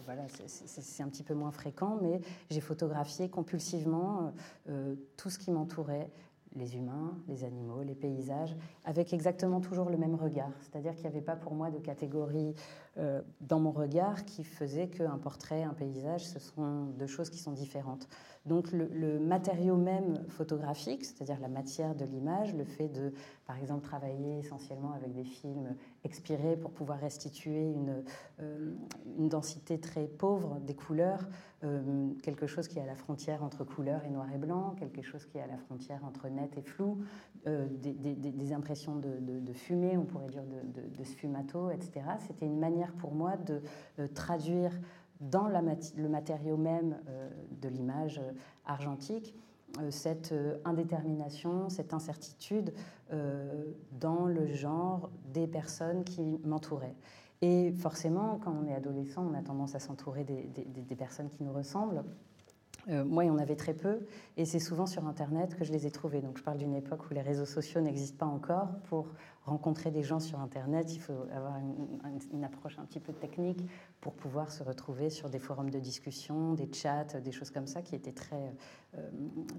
voilà, 0.06 0.24
c'est 0.48 1.04
un 1.04 1.08
petit 1.08 1.24
peu 1.24 1.36
moins 1.36 1.52
fréquent, 1.52 2.00
mais 2.02 2.20
j'ai 2.50 2.62
photographié 2.62 3.30
compulsivement 3.30 4.34
euh, 4.68 4.96
tout 5.18 5.30
ce 5.30 5.38
qui 5.38 5.52
m'entourait, 5.52 6.10
les 6.56 6.76
humains, 6.76 7.18
les 7.28 7.44
animaux, 7.44 7.84
les 7.84 7.96
paysages, 7.96 8.56
avec 8.86 9.14
exactement 9.14 9.62
toujours 9.62 9.90
le 9.90 9.98
même 9.98 10.16
regard. 10.16 10.52
C'est-à-dire 10.62 10.94
qu'il 10.94 11.04
n'y 11.04 11.10
avait 11.10 11.22
pas 11.22 11.36
pour 11.36 11.54
moi 11.54 11.70
de 11.70 11.78
catégorie 11.78 12.56
euh, 12.98 13.22
dans 13.42 13.60
mon 13.60 13.72
regard 13.72 14.26
qui 14.26 14.44
faisait 14.44 14.88
qu'un 14.88 15.18
portrait, 15.18 15.64
un 15.64 15.74
paysage, 15.74 16.26
ce 16.26 16.40
sont 16.40 16.86
deux 16.98 17.08
choses 17.08 17.30
qui 17.30 17.38
sont 17.38 17.52
différentes. 17.52 18.08
Donc 18.46 18.72
le, 18.72 19.20
matériau 19.20 19.76
même 19.76 20.26
photographique, 20.28 21.06
c'est-à-dire 21.06 21.40
la 21.40 21.50
matière 21.50 21.94
de 21.94 22.06
l'image, 22.06 22.56
le 22.56 22.64
fait 22.64 22.88
de, 22.88 23.14
par 23.46 23.58
exemple, 23.58 23.84
travailler 23.84 24.40
essentiellement 24.40 24.94
avec 24.94 25.14
des 25.14 25.26
films 25.26 25.76
expirer 26.04 26.56
pour 26.56 26.72
pouvoir 26.72 27.00
restituer 27.00 27.72
une, 27.72 28.04
une 29.18 29.30
densité 29.30 29.80
très 29.80 30.08
pauvre 30.08 30.60
des 30.62 30.76
couleurs, 30.76 31.28
quelque 32.24 32.48
chose 32.48 32.68
qui 32.68 32.80
est 32.80 32.82
à 32.82 32.86
la 32.86 32.96
frontière 32.96 33.44
entre 33.44 33.64
couleur 33.64 34.06
et 34.06 34.10
noir 34.10 34.28
et 34.34 34.38
blanc, 34.38 34.76
quelque 34.80 35.02
chose 35.02 35.26
qui 35.26 35.38
est 35.38 35.42
à 35.42 35.48
la 35.48 35.58
frontière 35.58 36.06
entre 36.06 36.30
net 36.30 36.58
et 36.58 36.62
flou, 36.62 37.04
des, 37.46 37.94
des, 37.94 38.16
des, 38.16 38.54
impressions 38.54 38.96
de, 38.96 39.20
de, 39.20 39.54
fumée, 39.54 39.98
on 39.98 40.06
pourrait 40.06 40.30
dire 40.30 40.46
de, 40.46 40.88
de 40.88 41.04
sfumato, 41.04 41.70
etc. 41.70 42.02
C'était 42.26 42.46
une 42.46 42.60
manière 42.60 42.94
pour 42.94 43.14
moi 43.14 43.36
de 43.36 43.62
traduire 44.08 44.72
dans 45.20 45.48
le 45.48 46.10
matériau 46.10 46.58
même 46.58 46.98
euh, 47.10 47.30
de 47.62 47.70
l'image 47.70 48.20
euh, 48.20 48.32
argentique 48.66 49.36
euh, 49.36 49.49
cette 49.90 50.34
indétermination, 50.66 51.70
cette 51.70 51.94
incertitude 51.94 52.74
dans 54.00 54.26
le 54.26 54.48
genre 54.48 55.10
des 55.34 55.48
personnes 55.48 56.04
qui 56.04 56.40
m'entouraient. 56.44 56.96
Et 57.42 57.72
forcément, 57.72 58.40
quand 58.44 58.54
on 58.54 58.68
est 58.68 58.74
adolescent, 58.74 59.26
on 59.26 59.34
a 59.34 59.42
tendance 59.42 59.76
à 59.76 59.80
s'entourer 59.80 60.24
des, 60.26 60.96
personnes 60.96 61.30
qui 61.30 61.44
nous 61.44 61.54
ressemblent. 61.54 62.04
moi, 62.88 63.24
il 63.24 63.28
y 63.28 63.30
en 63.30 63.38
avait 63.38 63.56
très 63.56 63.74
peu, 63.74 64.00
et 64.36 64.46
c'est 64.46 64.60
souvent 64.60 64.86
sur 64.86 65.08
Internet 65.08 65.56
que 65.56 65.64
je 65.64 65.72
les 65.72 65.88
ai 65.88 65.92
trouvées. 65.92 66.22
Donc, 66.22 66.38
je 66.38 66.44
parle 66.44 66.58
d'une 66.58 66.76
époque 66.76 67.10
où 67.10 67.14
les 67.14 67.22
réseaux 67.22 67.46
sociaux 67.46 67.80
n'existent 67.80 68.26
pas 68.26 68.32
encore 68.32 68.68
pour 68.90 69.08
rencontrer 69.46 69.92
des 69.92 70.04
gens 70.04 70.20
sur 70.20 70.40
Internet, 70.40 70.94
il 70.94 71.00
faut 71.00 71.26
avoir 71.34 71.58
une, 71.58 72.44
approche 72.44 72.78
un 72.80 72.86
petit 72.86 73.00
peu 73.00 73.14
technique 73.14 73.60
pour 74.02 74.14
pouvoir 74.14 74.52
se 74.52 74.64
retrouver 74.64 75.10
sur 75.10 75.30
des 75.30 75.40
forums 75.40 75.70
de 75.70 75.80
discussion, 75.80 76.54
des 76.54 76.70
chats, 76.72 77.20
des 77.20 77.32
choses 77.32 77.50
comme 77.50 77.68
ça 77.68 77.82
qui 77.82 77.96
étaient 77.96 78.12
très, 78.12 78.54
euh, 78.98 79.10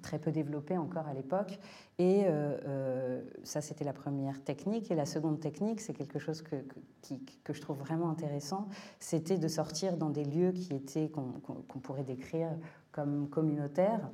très 0.03 0.19
peu 0.19 0.31
développées 0.31 0.79
encore 0.79 1.07
à 1.07 1.15
l'époque. 1.15 1.59
Et 1.99 2.25
euh, 2.25 2.59
euh, 2.67 3.23
ça, 3.43 3.61
c'était 3.61 3.85
la 3.85 3.93
première 3.93 4.43
technique. 4.43 4.91
Et 4.91 4.95
la 4.95 5.07
seconde 5.07 5.41
technique, 5.41 5.81
c'est 5.81 5.93
quelque 5.93 6.19
chose 6.19 6.43
que, 6.43 6.57
que, 6.57 7.15
que, 7.45 7.53
je 7.53 7.61
trouve 7.61 7.79
vraiment 7.79 8.11
intéressant, 8.11 8.69
c'était 8.99 9.39
de 9.39 9.49
sortir 9.49 9.97
dans 9.97 10.11
des 10.11 10.25
lieux 10.25 10.53
qui 10.53 10.75
étaient, 10.75 11.11
qu'on 11.11 11.79
pourrait 11.81 12.05
décrire 12.05 12.51
comme 12.93 13.29
communautaires. 13.29 14.11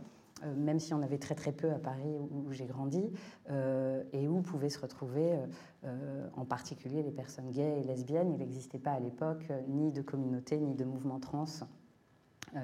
Euh, 0.47 0.55
même 0.55 0.79
si 0.79 0.95
on 0.95 1.03
avait 1.03 1.19
très 1.19 1.35
très 1.35 1.53
peu 1.53 1.71
à 1.71 1.79
Paris 1.79 2.17
où, 2.19 2.53
j'ai 2.53 2.67
grandi, 2.67 3.11
euh, 3.51 4.03
et 4.13 4.29
où 4.29 4.41
pouvaient 4.41 4.71
se 4.71 4.79
retrouver 4.79 5.39
euh, 5.85 6.29
en 6.37 6.45
particulier 6.45 7.03
les 7.03 7.11
personnes 7.11 7.51
gays 7.51 7.81
et 7.81 7.85
lesbiennes. 7.85 8.33
Il 8.33 8.39
n'existait 8.39 8.79
pas 8.79 8.93
à 8.93 9.01
l'époque 9.01 9.51
ni 9.69 9.93
de 9.93 10.03
communauté, 10.03 10.59
ni 10.59 10.75
de 10.75 10.85
mouvement 10.85 11.19
trans. 11.21 11.47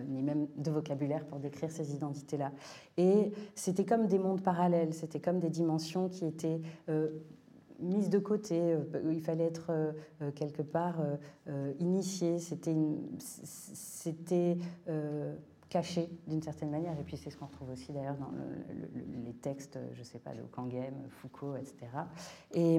ni 0.09 0.23
même 0.23 0.47
de 0.57 0.71
vocabulaire 0.71 1.27
pour 1.27 1.39
décrire 1.39 1.71
ces 1.71 1.95
identités-là. 1.95 2.53
Et 2.97 3.33
c'était 3.55 3.85
comme 3.85 4.07
des 4.07 4.19
mondes 4.19 4.43
parallèles, 4.43 4.95
c'était 4.95 5.21
comme 5.21 5.39
des 5.39 5.51
dimensions 5.51 6.09
qui 6.09 6.25
étaient 6.25 6.63
mises 7.81 8.09
de 8.09 8.19
côté, 8.19 8.77
il 9.11 9.21
fallait 9.21 9.47
être 9.47 9.73
quelque 10.35 10.63
part 10.63 11.03
initié, 11.81 12.39
c'était 12.39 12.77
caché 15.73 16.11
d'une 16.27 16.43
certaine 16.43 16.71
manière. 16.71 16.99
Et 17.01 17.03
puis 17.03 17.17
c'est 17.17 17.31
ce 17.31 17.37
qu'on 17.39 17.47
retrouve 17.47 17.71
aussi 17.71 17.93
d'ailleurs 17.93 18.17
dans 18.17 18.31
les 19.25 19.33
textes, 19.33 19.79
je 19.95 20.01
ne 20.01 20.05
sais 20.05 20.19
pas, 20.19 20.35
de 20.35 20.43
Kangem, 20.43 20.95
Foucault, 21.09 21.57
etc. 21.57 21.87
Et 22.53 22.79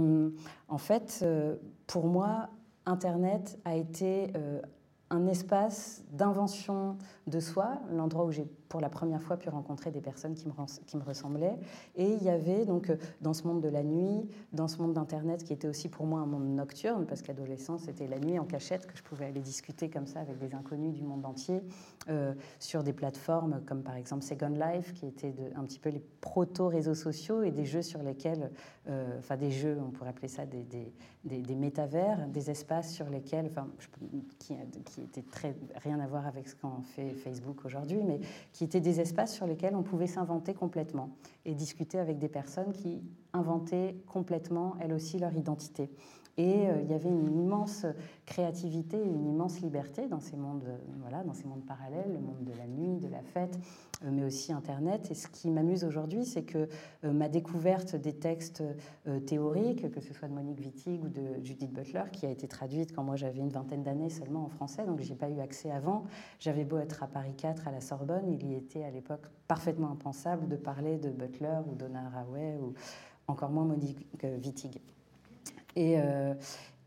en 0.68 0.78
fait, 0.78 1.22
euh, 1.24 1.56
pour 1.88 2.06
moi, 2.06 2.50
Internet 2.86 3.60
a 3.66 3.76
été 3.76 4.32
euh, 4.36 4.62
un 5.10 5.26
espace 5.26 6.04
d'invention 6.12 6.98
de 7.26 7.40
soi, 7.40 7.80
l'endroit 7.90 8.26
où 8.26 8.32
j'ai 8.32 8.48
pour 8.74 8.82
la 8.82 8.90
première 8.90 9.22
fois 9.22 9.38
pu 9.38 9.50
rencontrer 9.50 9.92
des 9.92 10.02
personnes 10.02 10.34
qui 10.34 10.48
me, 10.48 11.04
ressemblaient. 11.04 11.60
Et 11.96 12.12
il 12.12 12.24
y 12.24 12.30
avait 12.30 12.66
donc 12.66 12.90
euh, 12.90 12.96
dans 13.22 13.36
ce 13.36 13.46
monde 13.46 13.62
de 13.62 13.70
la 13.70 13.84
nuit, 13.84 14.28
dans 14.52 14.68
ce 14.68 14.80
monde 14.80 14.94
d'Internet 14.94 15.44
qui 15.44 15.54
était 15.54 15.68
aussi 15.68 15.90
pour 15.90 16.08
moi 16.08 16.22
un 16.22 16.26
monde 16.26 16.56
nocturne, 16.56 17.06
parce 17.06 17.22
qu'adolescent 17.22 17.78
c'était 17.78 18.08
la 18.08 18.18
nuit 18.18 18.40
en 18.40 18.46
cachette 18.46 18.88
que 18.88 18.98
je 18.98 19.04
pouvais 19.04 19.26
aller 19.26 19.42
discuter 19.42 19.92
comme 19.92 20.08
ça 20.08 20.22
avec 20.22 20.40
des 20.40 20.56
inconnus 20.56 20.92
du 20.92 21.04
monde 21.04 21.24
entier, 21.24 21.62
euh, 22.10 22.34
sur 22.58 22.82
des 22.82 22.94
plateformes 22.94 23.62
comme 23.68 23.84
par 23.84 23.96
exemple 23.96 24.24
Second 24.24 24.56
Life, 24.56 24.92
qui 24.96 25.06
était 25.06 25.34
de, 25.34 25.56
un 25.56 25.66
petit 25.66 25.78
peu 25.78 25.90
les 25.90 26.04
proto-réseaux 26.22 26.96
sociaux 26.96 27.44
et 27.44 27.52
des 27.52 27.66
jeux 27.66 27.84
sur 27.84 28.02
lesquels, 28.02 28.50
euh, 28.90 29.20
enfin 29.20 29.38
des 29.38 29.52
jeux, 29.52 29.78
on 29.86 29.92
pourrait 29.92 30.10
appeler 30.10 30.30
ça 30.30 30.48
des, 30.48 31.56
métavers, 31.56 32.28
des 32.28 32.50
espaces 32.50 32.92
sur 32.92 33.08
lesquels, 33.08 33.46
enfin, 33.46 33.68
qui, 34.40 34.56
qui 34.86 35.02
étaient 35.02 35.22
très 35.22 35.56
rien 35.76 36.00
à 36.00 36.08
voir 36.08 36.26
avec 36.26 36.48
ce 36.48 36.56
qu'en 36.56 36.82
fait 36.82 37.12
Facebook 37.12 37.64
aujourd'hui, 37.66 38.02
mais 38.04 38.20
qui 38.52 38.63
étaient 38.64 38.82
des 38.82 39.00
espaces 39.00 39.34
sur 39.34 39.46
lesquels 39.46 39.76
on 39.76 39.84
pouvait 39.84 40.08
s'inventer 40.08 40.54
complètement 40.54 41.10
et 41.46 41.54
discuter 41.54 42.00
avec 42.00 42.18
des 42.18 42.30
personnes 42.30 42.74
qui 42.74 43.04
inventaient 43.34 43.98
complètement, 44.08 44.76
elles 44.80 44.94
aussi, 44.94 45.20
leur 45.20 45.36
identité. 45.36 45.90
Et 46.38 46.68
euh, 46.68 46.82
il 46.82 46.90
y 46.90 46.94
avait 46.94 47.10
une 47.10 47.40
immense 47.40 47.86
créativité, 48.26 48.98
une 48.98 49.28
immense 49.28 49.62
liberté 49.62 50.08
dans 50.08 50.20
ces 50.20 50.36
mondes, 50.36 50.66
euh, 50.66 50.78
voilà, 51.02 51.24
dans 51.24 51.34
ces 51.34 51.48
mondes 51.48 51.66
parallèles, 51.66 52.12
le 52.12 52.20
monde 52.20 52.44
de 52.44 52.54
la 52.58 52.66
nuit, 52.66 52.98
de 52.98 53.08
la 53.08 53.22
fête, 53.22 53.60
euh, 54.04 54.10
mais 54.12 54.24
aussi 54.24 54.52
Internet. 54.52 55.12
Et 55.12 55.14
ce 55.14 55.28
qui 55.28 55.52
m'amuse 55.52 55.84
aujourd'hui, 55.84 56.26
c'est 56.26 56.44
que 56.44 56.68
ma 57.04 57.30
découverte 57.30 57.96
des 57.96 58.14
textes 58.14 58.64
théoriques, 59.26 59.92
que 59.92 60.00
ce 60.00 60.14
soit 60.14 60.28
de 60.28 60.34
Monique 60.34 60.60
Wittig 60.60 61.04
ou 61.04 61.10
de 61.10 61.44
Judith 61.44 61.72
Butler, 61.72 62.04
qui 62.12 62.26
a 62.26 62.30
été 62.30 62.48
traduite 62.48 62.94
quand 62.94 63.04
moi 63.04 63.16
j'avais 63.16 63.40
une 63.40 63.50
vingtaine 63.50 63.84
d'années 63.84 64.10
seulement 64.10 64.46
en 64.46 64.50
français, 64.50 64.86
donc 64.86 65.02
j'ai 65.02 65.16
pas 65.16 65.30
eu 65.30 65.40
accès 65.40 65.70
avant. 65.70 66.04
J'avais 66.40 66.64
beau 66.64 66.78
être 66.78 67.04
à 67.04 67.08
Paris 67.08 67.34
4 67.36 67.68
à 67.68 67.72
la 67.72 67.82
Sorbonne, 67.82 68.30
il 68.30 68.46
y 68.46 68.56
était 68.56 68.84
à 68.84 68.92
l'époque 68.92 69.26
parfaitement 69.48 69.92
impensable 69.92 70.48
de 70.48 70.56
parler 70.56 70.98
de 70.98 71.10
Butler 71.10 71.60
ou 71.70 71.76
Donna 71.76 72.06
Haraway 72.08 72.58
ou 72.62 72.74
encore 73.28 73.50
moins 73.50 73.66
Monique 73.66 74.08
Wittig. 74.44 74.82
Et, 75.76 75.98
euh, 75.98 76.34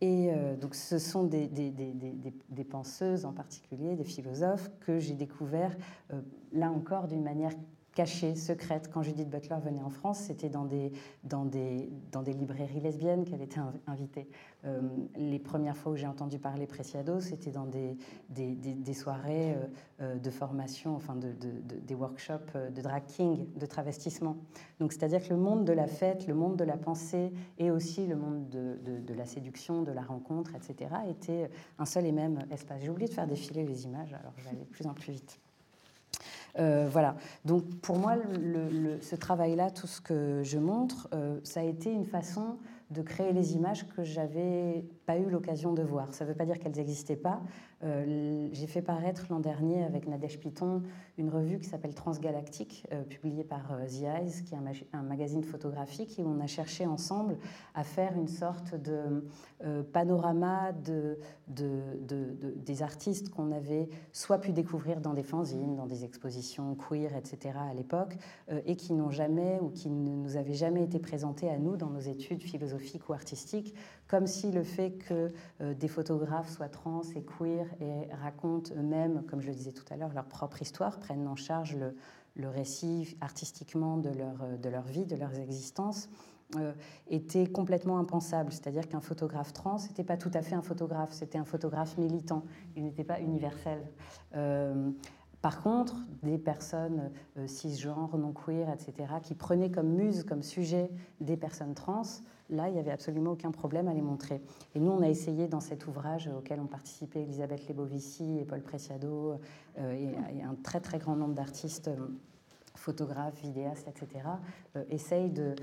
euh, 0.02 0.56
donc 0.56 0.74
ce 0.74 0.98
sont 0.98 1.24
des, 1.24 1.48
des, 1.48 2.64
penseuses 2.64 3.24
en 3.24 3.32
particulier, 3.32 3.96
des 3.96 4.04
philosophes 4.04 4.70
que 4.80 4.98
j'ai 4.98 5.14
découverts 5.14 5.76
euh, 6.12 6.20
là 6.52 6.70
encore 6.70 7.08
d'une 7.08 7.22
manière 7.22 7.52
cachée, 7.96 8.34
secrète. 8.36 8.90
Quand 8.92 9.02
Judith 9.02 9.28
Butler 9.28 9.56
venait 9.64 9.82
en 9.82 9.88
France, 9.88 10.18
c'était 10.18 10.50
dans 10.50 10.66
des, 10.66 10.92
dans, 11.24 11.46
des, 11.46 11.90
dans 12.12 12.22
des 12.22 12.34
librairies 12.34 12.80
lesbiennes 12.80 13.24
qu'elle 13.24 13.40
était 13.40 13.60
invitée. 13.86 14.28
Euh, 14.66 14.82
les 15.16 15.38
premières 15.38 15.76
fois 15.76 15.92
où 15.92 15.96
j'ai 15.96 16.06
entendu 16.06 16.38
parler 16.38 16.66
Preciado, 16.66 17.20
c'était 17.20 17.50
dans 17.50 17.64
des, 17.64 17.96
des, 18.28 18.54
des, 18.54 18.94
soirées 18.94 19.54
euh, 19.54 19.66
euh, 20.02 20.18
de 20.18 20.30
formation, 20.30 20.94
enfin 20.94 21.16
de, 21.16 21.32
des 21.32 21.94
workshops 21.94 22.52
de 22.54 22.82
drag 22.82 23.06
king, 23.06 23.46
de 23.56 23.64
travestissement. 23.64 24.36
Donc 24.78 24.92
c'est-à-dire 24.92 25.22
que 25.26 25.30
le 25.30 25.40
monde 25.40 25.64
de 25.64 25.72
la 25.72 25.86
fête, 25.86 26.26
le 26.26 26.34
monde 26.34 26.56
de 26.56 26.64
la 26.64 26.76
pensée 26.76 27.32
et 27.58 27.70
aussi 27.70 28.06
le 28.06 28.16
monde 28.16 28.50
de, 28.50 29.14
la 29.14 29.24
séduction, 29.24 29.82
de 29.82 29.92
la 29.92 30.02
rencontre, 30.02 30.54
etc., 30.54 30.90
était 31.08 31.50
un 31.78 31.86
seul 31.86 32.04
et 32.04 32.12
même 32.12 32.40
espace. 32.50 32.82
J'ai 32.82 32.90
oublié 32.90 33.08
de 33.08 33.14
faire 33.14 33.26
défiler 33.26 33.64
les 33.64 33.84
images, 33.84 34.12
alors 34.12 34.34
je 34.36 34.44
vais 34.44 34.50
aller 34.50 34.64
de 34.64 34.64
plus 34.64 34.86
en 34.86 34.92
plus 34.92 35.12
vite. 35.12 35.40
Euh, 36.58 36.88
voilà. 36.90 37.16
Donc 37.44 37.64
pour 37.80 37.98
moi, 37.98 38.16
ce 39.00 39.16
travail-là, 39.16 39.70
tout 39.70 39.86
ce 39.86 40.00
que 40.00 40.42
je 40.42 40.58
montre, 40.58 41.08
euh, 41.12 41.38
ça 41.44 41.60
a 41.60 41.64
été 41.64 41.92
une 41.92 42.06
façon 42.06 42.58
de 42.90 43.02
créer 43.02 43.32
les 43.32 43.54
images 43.54 43.86
que 43.88 44.04
j'avais 44.04 44.84
pas 45.06 45.16
eu 45.16 45.30
l'occasion 45.30 45.72
de 45.72 45.82
voir. 45.82 46.12
Ça 46.12 46.24
ne 46.24 46.30
veut 46.30 46.36
pas 46.36 46.44
dire 46.44 46.58
qu'elles 46.58 46.76
n'existaient 46.76 47.16
pas. 47.16 47.40
Euh, 47.84 48.48
j'ai 48.52 48.66
fait 48.66 48.82
paraître 48.82 49.26
l'an 49.30 49.38
dernier 49.38 49.84
avec 49.84 50.08
Nadège 50.08 50.40
Piton 50.40 50.82
une 51.18 51.28
revue 51.30 51.58
qui 51.58 51.66
s'appelle 51.66 51.94
Transgalactique, 51.94 52.86
euh, 52.92 53.02
publiée 53.02 53.44
par 53.44 53.72
euh, 53.72 53.86
The 53.86 54.02
Eyes, 54.02 54.42
qui 54.44 54.54
est 54.54 54.58
un, 54.92 55.02
magazine 55.02 55.44
photographique, 55.44 56.18
et 56.18 56.22
on 56.24 56.40
a 56.40 56.46
cherché 56.46 56.86
ensemble 56.86 57.38
à 57.74 57.84
faire 57.84 58.14
une 58.16 58.28
sorte 58.28 58.74
de 58.74 59.24
panorama 59.92 60.72
de, 60.72 61.18
des 61.48 62.82
artistes 62.82 63.30
qu'on 63.30 63.52
avait 63.52 63.88
soit 64.12 64.38
pu 64.38 64.52
découvrir 64.52 65.00
dans 65.00 65.14
des 65.14 65.22
fanzines, 65.22 65.76
dans 65.76 65.86
des 65.86 66.04
expositions 66.04 66.74
queer, 66.74 67.14
etc. 67.16 67.56
à 67.70 67.72
l'époque, 67.72 68.16
et 68.66 68.76
qui 68.76 68.92
n'ont 68.92 69.10
jamais 69.10 69.58
ou 69.60 69.70
qui 69.70 69.88
ne 69.88 70.10
nous 70.10 70.36
avaient 70.36 70.54
jamais 70.54 70.82
été 70.82 70.98
présentés 70.98 71.48
à 71.48 71.58
nous 71.58 71.76
dans 71.76 71.90
nos 71.90 72.00
études 72.00 72.42
philosophiques 72.42 73.08
ou 73.08 73.12
artistiques 73.12 73.74
comme 74.08 74.26
si 74.26 74.52
le 74.52 74.62
fait 74.62 74.92
que 74.92 75.32
euh, 75.60 75.74
des 75.74 75.88
photographes 75.88 76.50
soient 76.50 76.68
trans 76.68 77.02
et 77.14 77.22
queer 77.22 77.66
et 77.80 78.12
racontent 78.14 78.72
eux-mêmes, 78.76 79.22
comme 79.26 79.40
je 79.40 79.48
le 79.48 79.54
disais 79.54 79.72
tout 79.72 79.84
à 79.90 79.96
l'heure, 79.96 80.12
leur 80.14 80.26
propre 80.26 80.62
histoire, 80.62 80.98
prennent 81.00 81.26
en 81.26 81.36
charge 81.36 81.76
le, 81.76 82.48
récit 82.48 83.16
artistiquement 83.20 83.96
de 83.96 84.10
leur, 84.10 84.42
euh, 84.42 84.56
de 84.56 84.68
leur 84.68 84.84
vie, 84.84 85.06
de 85.06 85.16
leurs 85.16 85.38
existences, 85.38 86.08
euh, 86.56 86.72
était 87.08 87.48
complètement 87.48 87.98
impensable. 87.98 88.52
C'est-à-dire 88.52 88.88
qu'un 88.88 89.00
photographe 89.00 89.52
trans 89.52 89.78
n'était 89.88 90.04
pas 90.04 90.16
tout 90.16 90.30
à 90.34 90.42
fait 90.42 90.54
un 90.54 90.62
photographe, 90.62 91.12
c'était 91.12 91.38
un 91.38 91.44
photographe 91.44 91.98
militant, 91.98 92.44
il 92.76 92.84
n'était 92.84 93.04
pas 93.04 93.20
universel. 93.20 93.80
Par 95.42 95.62
contre, 95.62 95.96
des 96.22 96.38
personnes 96.38 97.10
cisgenres, 97.46 98.16
non 98.16 98.32
queer, 98.32 98.68
etc., 98.70 99.14
qui 99.22 99.34
prenaient 99.34 99.70
comme 99.70 99.88
muse, 99.88 100.24
comme 100.24 100.42
sujet 100.42 100.90
des 101.20 101.36
personnes 101.36 101.74
trans, 101.74 102.02
Là, 102.50 102.68
il 102.68 102.74
n'y 102.74 102.78
avait 102.78 102.92
absolument 102.92 103.32
aucun 103.32 103.50
problème 103.50 103.88
à 103.88 103.94
les 103.94 104.02
montrer. 104.02 104.40
Et 104.74 104.80
nous, 104.80 104.92
on 104.92 105.02
a 105.02 105.08
essayé 105.08 105.48
dans 105.48 105.60
cet 105.60 105.86
ouvrage 105.86 106.28
auquel 106.28 106.60
ont 106.60 106.66
participé 106.66 107.22
Elisabeth 107.22 107.68
Lebovici 107.68 108.38
et 108.38 108.44
Paul 108.44 108.62
Preciado 108.62 109.38
euh, 109.78 109.92
et, 109.92 110.42
un 110.42 110.54
très 110.62 110.80
très 110.80 110.98
grand 110.98 111.16
nombre 111.16 111.34
d'artistes 111.34 111.88
euh, 111.88 112.06
photographes, 112.76 113.40
vidéastes, 113.40 113.88
etc., 113.88 114.28
essayent 114.90 115.30
de, 115.30 115.54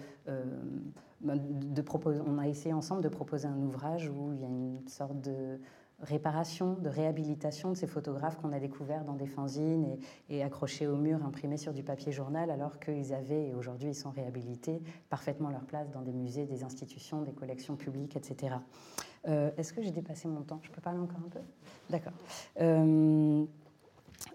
de 1.22 1.82
proposer. 1.84 2.20
On 2.26 2.40
a 2.40 2.48
essayé 2.48 2.74
ensemble 2.74 3.04
de 3.04 3.08
proposer 3.08 3.48
un 3.48 3.62
ouvrage 3.62 4.10
où 4.10 4.34
il 4.34 4.42
y 4.42 4.46
a 4.46 4.48
une 4.48 4.88
sorte 4.88 5.22
de 5.22 5.60
réparation, 6.04 6.74
de 6.74 6.90
réhabilitation 6.90 7.72
de 7.72 7.76
ces 7.76 7.88
photographes 7.88 8.38
qu'on 8.38 8.52
a 8.52 8.60
découverts 8.60 9.04
dans 9.06 9.16
des 9.16 9.28
fanzines 9.28 9.98
et, 10.30 10.44
accrochés 10.44 10.88
au 10.88 10.96
mur, 10.96 11.24
imprimés 11.26 11.58
sur 11.58 11.74
du 11.74 11.84
papier 11.84 12.12
journal, 12.12 12.52
alors 12.52 12.80
qu'ils 12.80 13.14
avaient, 13.14 13.48
et 13.48 13.54
aujourd'hui 13.54 13.90
ils 13.90 13.96
sont 13.96 14.12
réhabilités, 14.12 14.82
parfaitement 15.10 15.50
leur 15.50 15.64
place 15.64 15.90
dans 15.92 16.02
des 16.02 16.14
musées, 16.14 16.46
des 16.46 16.64
institutions, 16.64 17.22
des 17.22 17.34
collections 17.34 17.76
publiques, 17.76 18.16
etc. 18.16 18.56
Euh, 19.28 19.52
est-ce 19.58 19.74
que 19.74 19.82
j'ai 19.82 19.92
dépassé 19.92 20.28
mon 20.28 20.42
temps? 20.42 20.60
Je 20.64 20.70
peux 20.70 20.82
parler 20.82 21.00
encore 21.00 21.20
un 21.26 21.30
peu? 21.30 21.40
D'accord. 21.90 22.14
Euh, 22.60 23.46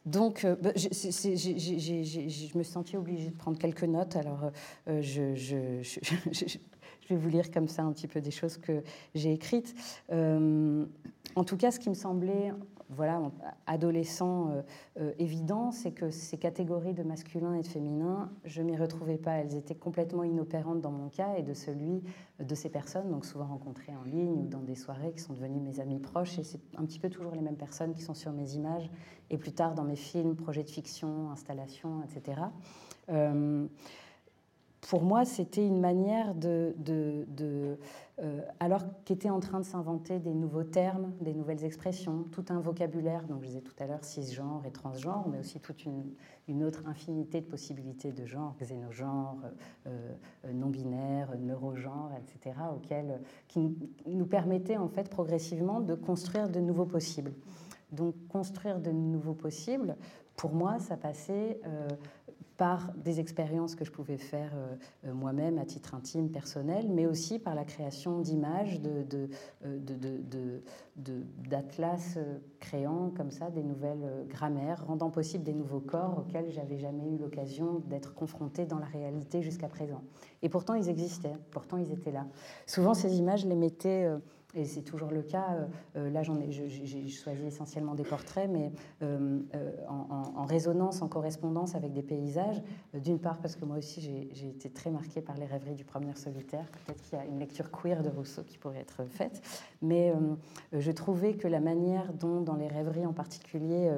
donc, 0.04 0.44
euh, 0.44 0.56
je, 0.76 2.58
me 2.58 2.62
suis 2.62 2.72
sentie 2.72 2.96
obligée 2.96 3.30
de 3.30 3.36
prendre 3.36 3.58
quelques 3.58 3.84
notes. 3.84 4.16
Alors, 4.16 4.50
je, 4.86 5.34
je, 5.34 6.58
vais 7.10 7.16
vous 7.16 7.28
lire 7.28 7.50
comme 7.50 7.68
ça 7.68 7.82
un 7.82 7.92
petit 7.92 8.06
peu 8.06 8.20
des 8.20 8.30
choses 8.30 8.56
que 8.56 8.82
j'ai 9.14 9.32
écrites. 9.32 9.74
En 11.38 11.44
tout 11.44 11.56
cas, 11.56 11.70
ce 11.70 11.78
qui 11.78 11.88
me 11.88 11.94
semblait 11.94 12.52
voilà, 12.90 13.22
adolescent 13.66 14.50
euh, 14.50 14.62
euh, 14.98 15.12
évident, 15.20 15.70
c'est 15.70 15.92
que 15.92 16.10
ces 16.10 16.36
catégories 16.36 16.94
de 16.94 17.04
masculin 17.04 17.54
et 17.54 17.62
de 17.62 17.66
féminin, 17.68 18.32
je 18.44 18.60
m'y 18.60 18.76
retrouvais 18.76 19.18
pas. 19.18 19.34
Elles 19.34 19.54
étaient 19.54 19.76
complètement 19.76 20.24
inopérantes 20.24 20.80
dans 20.80 20.90
mon 20.90 21.08
cas 21.08 21.36
et 21.36 21.42
de 21.42 21.54
celui 21.54 22.02
de 22.40 22.54
ces 22.56 22.70
personnes, 22.70 23.08
donc 23.08 23.24
souvent 23.24 23.46
rencontrées 23.46 23.94
en 23.94 24.02
ligne 24.02 24.32
ou 24.32 24.48
dans 24.48 24.62
des 24.62 24.74
soirées 24.74 25.12
qui 25.12 25.20
sont 25.20 25.32
devenues 25.32 25.60
mes 25.60 25.78
amis 25.78 26.00
proches. 26.00 26.40
Et 26.40 26.42
c'est 26.42 26.60
un 26.76 26.84
petit 26.84 26.98
peu 26.98 27.08
toujours 27.08 27.36
les 27.36 27.40
mêmes 27.40 27.56
personnes 27.56 27.94
qui 27.94 28.02
sont 28.02 28.14
sur 28.14 28.32
mes 28.32 28.54
images 28.54 28.90
et 29.30 29.38
plus 29.38 29.52
tard 29.52 29.76
dans 29.76 29.84
mes 29.84 29.94
films, 29.94 30.34
projets 30.34 30.64
de 30.64 30.70
fiction, 30.70 31.30
installations, 31.30 32.02
etc 32.02 32.40
pour 34.80 35.02
moi, 35.02 35.24
c'était 35.24 35.66
une 35.66 35.80
manière 35.80 36.34
de, 36.34 36.74
euh, 38.20 38.40
alors 38.60 38.82
qu'étaient 39.04 39.30
en 39.30 39.40
train 39.40 39.58
de 39.58 39.64
s'inventer 39.64 40.18
des 40.18 40.34
nouveaux 40.34 40.62
termes, 40.62 41.12
des 41.20 41.34
nouvelles 41.34 41.64
expressions, 41.64 42.24
tout 42.30 42.44
un 42.50 42.60
vocabulaire, 42.60 43.24
donc 43.26 43.42
je 43.42 43.48
disais 43.48 43.60
tout 43.60 43.74
à 43.80 43.86
l'heure 43.86 44.04
cisgenre 44.04 44.62
et 44.66 44.70
transgenre, 44.70 45.26
mais 45.28 45.40
aussi 45.40 45.60
toute 45.60 45.84
une, 45.84 46.64
autre 46.64 46.84
infinité 46.86 47.40
de 47.40 47.46
possibilités 47.46 48.12
de 48.12 48.24
genre, 48.24 48.54
xénogenre, 48.60 49.36
euh, 49.86 50.12
euh, 50.46 50.52
non-binaire, 50.52 51.36
neurogenre, 51.38 52.12
etc., 52.16 52.56
auxquels, 52.74 53.20
qui 53.48 53.76
nous 54.06 54.26
permettaient 54.26 54.78
en 54.78 54.88
fait 54.88 55.10
progressivement 55.10 55.80
de 55.80 55.94
construire 55.94 56.48
de 56.48 56.60
nouveaux 56.60 56.86
possibles. 56.86 57.32
Donc 57.92 58.14
construire 58.28 58.80
de 58.80 58.90
nouveaux 58.90 59.34
possibles, 59.34 59.96
pour 60.36 60.52
moi, 60.52 60.78
ça 60.78 60.96
passait 60.96 61.60
par 62.58 62.92
des 62.96 63.20
expériences 63.20 63.76
que 63.76 63.84
je 63.84 63.92
pouvais 63.92 64.18
faire 64.18 64.50
euh, 64.54 64.74
euh, 65.06 65.14
moi-même 65.14 65.58
à 65.58 65.64
titre 65.64 65.94
intime, 65.94 66.28
personnel, 66.28 66.88
mais 66.90 67.06
aussi 67.06 67.38
par 67.38 67.54
la 67.54 67.64
création 67.64 68.18
d'images, 68.18 68.80
d'atlas 71.48 72.14
euh, 72.16 72.38
créant 72.58 73.10
comme 73.16 73.30
ça 73.30 73.50
des 73.50 73.62
nouvelles 73.62 74.26
grammaires, 74.28 74.84
rendant 74.86 75.08
possible 75.08 75.44
des 75.44 75.54
nouveaux 75.54 75.80
corps 75.80 76.18
auxquels 76.18 76.50
j'avais 76.50 76.78
jamais 76.78 77.08
eu 77.08 77.16
l'occasion 77.16 77.80
d'être 77.86 78.12
confrontée 78.12 78.66
dans 78.66 78.80
la 78.80 78.86
réalité 78.86 79.40
jusqu'à 79.40 79.68
présent. 79.68 80.02
Et 80.42 80.48
pourtant, 80.48 80.74
ils 80.74 80.88
existaient, 80.88 81.36
pourtant, 81.52 81.76
ils 81.76 81.92
étaient 81.92 82.10
là. 82.10 82.26
Souvent, 82.66 82.92
ces 82.92 83.18
images, 83.18 83.46
les 83.46 83.54
mettais 83.54 84.10
et 84.54 84.64
c'est 84.64 84.82
toujours 84.82 85.10
le 85.10 85.22
cas. 85.22 85.46
Euh, 85.50 85.66
euh, 85.96 86.10
là, 86.10 86.22
j'ai 86.22 87.08
choisi 87.08 87.46
essentiellement 87.46 87.94
des 87.94 88.04
portraits, 88.04 88.48
mais 88.50 88.72
euh, 89.02 89.40
en, 89.88 90.44
résonance, 90.46 91.02
en 91.02 91.08
correspondance 91.08 91.74
avec 91.74 91.92
des 91.92 92.02
paysages. 92.02 92.62
D'une 92.94 93.18
part, 93.18 93.38
parce 93.38 93.56
que 93.56 93.64
moi 93.64 93.76
aussi, 93.76 94.00
j'ai 94.00 94.48
été 94.48 94.70
très 94.70 94.90
marquée 94.90 95.20
par 95.20 95.36
les 95.36 95.44
rêveries 95.44 95.74
du 95.74 95.84
promeneur 95.84 96.16
solitaire. 96.16 96.64
Peut-être 96.86 97.02
qu'il 97.02 97.18
y 97.18 97.20
a 97.20 97.24
une 97.26 97.38
lecture 97.38 97.70
queer 97.70 98.02
de 98.02 98.08
Rousseau 98.08 98.42
qui 98.42 98.56
pourrait 98.56 98.80
être 98.80 99.04
faite. 99.04 99.42
Mais 99.82 100.12
je 100.72 100.90
trouvais 100.92 101.34
que 101.34 101.46
la 101.46 101.60
manière 101.60 102.12
dont, 102.14 102.40
dans 102.40 102.56
les 102.56 102.68
rêveries 102.68 103.06
en 103.06 103.12
particulier, 103.12 103.92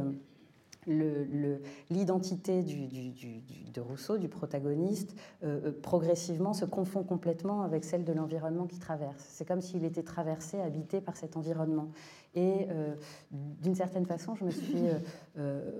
l'identité 0.86 2.62
de 2.62 3.80
Rousseau, 3.80 4.18
du 4.18 4.28
protagoniste, 4.28 5.14
euh, 5.42 5.60
euh, 5.66 5.72
progressivement 5.82 6.52
se 6.52 6.64
confond 6.64 7.02
complètement 7.02 7.62
avec 7.62 7.84
celle 7.84 8.04
de 8.04 8.12
l'environnement 8.12 8.66
qui 8.66 8.78
traverse. 8.78 9.24
C'est 9.28 9.44
comme 9.44 9.60
s'il 9.60 9.84
était 9.84 10.02
traversé, 10.02 10.60
habité 10.60 11.00
par 11.00 11.16
cet 11.16 11.36
environnement. 11.36 11.90
Et 12.34 12.66
euh, 12.70 12.94
d'une 13.30 13.74
certaine 13.74 14.06
façon, 14.06 14.34
je 14.34 14.44
me 14.44 14.50
suis 14.50 14.84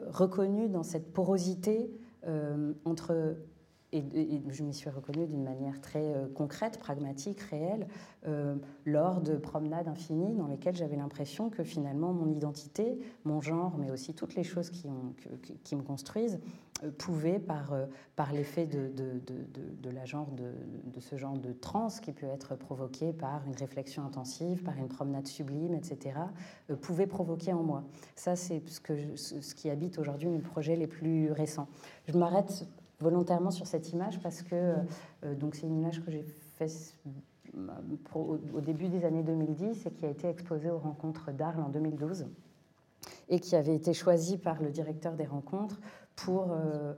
reconnue 0.09 0.69
dans 0.69 0.83
cette 0.83 1.13
porosité 1.13 1.91
entre 2.85 3.37
et, 3.93 4.43
je 4.49 4.63
m'y 4.63 4.75
suis 4.75 4.91
reconnue 4.91 5.27
d'une 5.27 5.43
manière 5.43 5.81
très 5.81 6.15
euh, 6.15 6.27
concrète, 6.33 6.79
pragmatique, 6.79 7.41
réelle, 7.41 7.87
euh, 8.27 8.57
lors 8.85 9.21
de 9.21 9.37
promenades 9.37 9.89
infinies 9.89 10.35
dans 10.35 10.47
lesquelles 10.47 10.77
j'avais 10.77 10.97
l'impression 10.97 11.51
que 11.51 11.65
finalement 11.65 12.13
mon 12.13 12.29
identité, 12.29 12.99
mon 13.25 13.41
genre, 13.41 13.77
mais 13.79 13.91
aussi 13.91 14.15
toutes 14.15 14.35
les 14.35 14.45
choses 14.45 14.71
qui, 14.71 14.87
me 14.89 15.83
construisent, 15.83 16.41
euh, 16.85 16.91
pouvaient, 16.91 17.41
par, 17.41 17.73
l'effet 18.33 18.67
de, 18.67 18.93
la 19.91 20.05
genre 20.05 20.31
de, 20.31 21.01
ce 21.01 21.17
genre 21.17 21.39
de 21.39 21.53
transe 21.53 22.01
qui 22.01 22.13
peut 22.13 22.27
être 22.27 22.55
provoqué 22.55 23.13
par 23.13 23.45
une 23.47 23.57
réflexion 23.57 24.05
intensive, 24.05 24.63
par 24.63 24.77
une 24.77 24.89
promenade 24.89 25.27
sublime, 25.27 25.75
etc., 25.75 26.21
pouvaient 26.81 27.07
provoquer 27.07 27.53
en 27.53 27.63
moi. 27.63 27.85
Ça, 28.15 28.37
c'est 28.37 28.63
ce, 28.69 29.41
ce 29.41 29.55
qui 29.55 29.69
habite 29.69 29.99
aujourd'hui 29.99 30.29
mes 30.29 30.41
projets 30.41 30.77
les 30.77 30.87
plus 30.87 31.33
récents. 31.33 31.69
Je 32.07 32.17
m'arrête 32.17 32.67
volontairement 33.01 33.51
sur 33.51 33.67
cette 33.67 33.93
image 33.93 34.21
parce 34.21 34.43
que 34.43 34.55
euh, 35.25 35.35
donc 35.35 35.55
c'est 35.55 35.67
une 35.67 35.77
image 35.77 36.05
que 36.05 36.11
j'ai 36.11 36.25
faite 36.57 36.95
au, 38.15 38.61
début 38.61 38.89
des 38.89 39.05
années 39.05 39.23
2010 39.23 39.87
et 39.87 39.91
qui 39.91 40.07
a 40.07 40.09
été 40.09 40.29
exposée 40.29 40.71
aux 40.71 40.79
rencontres 40.79 41.33
d'Arles 41.33 41.63
en 41.63 41.69
2012 41.69 42.27
et 43.29 43.41
qui 43.41 43.57
avait 43.57 43.75
été 43.75 43.93
choisie 43.93 44.37
par 44.37 44.63
le 44.63 44.71
directeur 44.71 45.15
des 45.15 45.25
rencontres 45.25 45.81
pour 46.17 46.53
euh, 46.53 46.95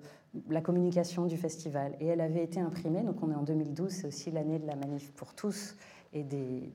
la 0.49 0.61
communication 0.61 1.27
du 1.27 1.37
festival. 1.37 1.95
Et 2.01 2.07
elle 2.07 2.21
avait 2.21 2.43
été 2.43 2.61
imprimée, 2.61 3.03
donc 3.03 3.23
on 3.23 3.31
est 3.31 3.35
en 3.35 3.43
2012, 3.43 3.91
c'est 3.91 4.07
aussi 4.07 4.31
l'année 4.31 4.59
de 4.59 4.67
la 4.67 4.77
manif 4.77 5.13
pour 5.13 5.35
tous 5.35 5.77
et 6.13 6.25
des, 6.25 6.73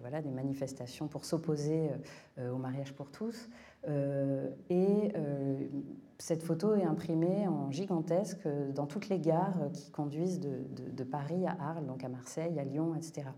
voilà, 0.00 0.22
des 0.22 0.30
manifestations 0.30 1.08
pour 1.08 1.24
s'opposer 1.24 1.90
euh, 2.38 2.52
au 2.52 2.58
mariage 2.58 2.92
pour 2.92 3.10
tous. 3.10 3.48
Euh, 3.88 4.50
et 4.68 5.12
euh, 5.16 5.56
cette 6.18 6.42
photo 6.42 6.74
est 6.74 6.84
imprimée 6.84 7.46
en 7.48 7.70
gigantesque 7.70 8.46
dans 8.74 8.86
toutes 8.86 9.08
les 9.08 9.18
gares 9.18 9.70
qui 9.72 9.90
conduisent 9.90 10.40
de, 10.40 11.04
Paris 11.04 11.46
à 11.46 11.56
Arles, 11.60 11.86
donc 11.86 12.04
à 12.04 12.08
Marseille, 12.08 12.58
à 12.58 12.64
Lyon, 12.64 12.94
etc. 12.94 13.28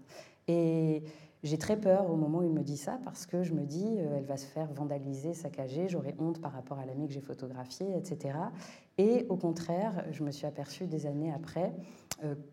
Et 0.47 1.03
j'ai 1.45 1.59
très 1.59 1.77
peur 1.77 2.11
au 2.11 2.17
moment 2.17 2.39
où 2.39 2.43
il 2.43 2.53
me 2.53 2.63
dit 2.63 2.77
ça 2.77 2.99
parce 3.05 3.25
que 3.25 3.43
je 3.45 3.55
me 3.55 3.65
dis, 3.65 3.99
euh, 3.99 4.17
elle 4.17 4.25
va 4.25 4.37
se 4.37 4.47
faire 4.47 4.73
vandaliser, 4.73 5.35
saccager, 5.35 5.89
j'aurai 5.89 6.15
honte 6.19 6.41
par 6.41 6.53
rapport 6.53 6.79
à 6.79 6.87
l'ami 6.87 7.07
que 7.07 7.15
j'ai 7.15 7.21
photographié, 7.21 7.87
etc. 7.97 8.39
Et 8.97 9.25
au 9.29 9.37
contraire, 9.37 10.05
je 10.11 10.25
me 10.25 10.33
suis 10.33 10.47
aperçue 10.47 10.87
des 10.87 11.07
années 11.07 11.33
après 11.33 11.73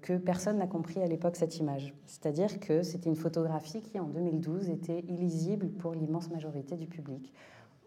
que 0.01 0.17
personne 0.17 0.59
n'a 0.59 0.67
compris 0.67 1.01
à 1.01 1.07
l'époque 1.07 1.35
cette 1.35 1.57
image. 1.57 1.95
C'est-à-dire 2.05 2.59
que 2.59 2.83
c'était 2.83 3.09
une 3.09 3.15
photographie 3.15 3.81
qui, 3.81 3.99
en 3.99 4.07
2012, 4.07 4.69
était 4.69 4.99
illisible 5.07 5.69
pour 5.69 5.93
l'immense 5.93 6.29
majorité 6.29 6.77
du 6.77 6.85
public. 6.85 7.33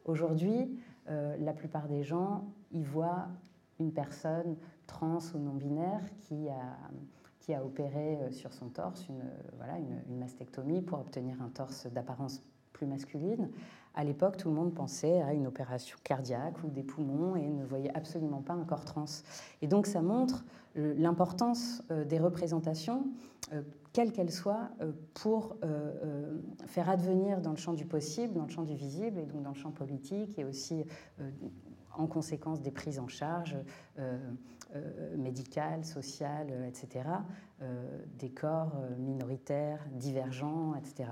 Aujourd'hui, 0.04 0.78
euh, 1.10 1.36
la 1.38 1.52
plupart 1.52 1.88
des 1.88 2.02
gens 2.02 2.44
y 2.72 2.82
voient 2.82 3.28
une 3.78 3.92
personne 3.92 4.56
trans 4.86 5.18
ou 5.34 5.38
non-binaire 5.38 6.02
qui 6.18 6.48
a, 6.48 6.76
qui 7.40 7.54
a 7.54 7.64
opéré 7.64 8.16
euh, 8.16 8.30
sur 8.30 8.52
son 8.52 8.68
torse 8.68 9.06
une, 9.08 9.22
voilà, 9.56 9.78
une, 9.78 10.18
mastectomie 10.18 10.82
pour 10.82 10.98
obtenir 10.98 11.40
un 11.42 11.48
torse 11.48 11.86
d'apparence 11.86 12.42
plus 12.72 12.86
masculine. 12.86 13.50
À 13.98 14.04
l'époque, 14.04 14.38
tout 14.38 14.48
le 14.48 14.54
monde 14.54 14.72
pensait 14.72 15.20
à 15.20 15.34
une 15.34 15.46
opération 15.46 15.98
cardiaque 16.04 16.62
ou 16.64 16.70
des 16.70 16.82
poumons 16.82 17.36
et 17.36 17.46
ne 17.46 17.64
voyait 17.64 17.94
absolument 17.94 18.40
pas 18.40 18.54
un 18.54 18.64
corps 18.64 18.84
trans. 18.84 19.04
Et 19.60 19.66
donc 19.66 19.86
ça 19.86 20.00
montre 20.00 20.44
l'importance 20.74 21.82
euh, 21.90 22.04
des 22.04 22.18
représentations 22.18 23.04
quelle 23.98 24.12
qu'elle 24.12 24.30
soit, 24.30 24.70
euh, 24.80 24.92
pour 25.14 25.56
euh, 25.64 25.92
euh, 26.04 26.38
faire 26.66 26.88
advenir 26.88 27.40
dans 27.40 27.50
le 27.50 27.56
champ 27.56 27.72
du 27.72 27.84
possible, 27.84 28.34
dans 28.34 28.44
le 28.44 28.50
champ 28.50 28.62
du 28.62 28.76
visible, 28.76 29.18
et 29.18 29.24
donc 29.24 29.42
dans 29.42 29.50
le 29.50 29.56
champ 29.56 29.72
politique, 29.72 30.38
et 30.38 30.44
aussi 30.44 30.84
en 31.96 32.06
conséquence 32.06 32.60
des 32.60 32.70
prises 32.70 33.00
en 33.00 33.08
charge 33.08 33.56
médicales, 35.16 35.84
sociales, 35.84 36.52
etc., 36.68 37.08
des 38.18 38.30
corps 38.30 38.76
minoritaires, 38.98 39.84
divergents, 39.90 40.74
etc. 40.76 41.10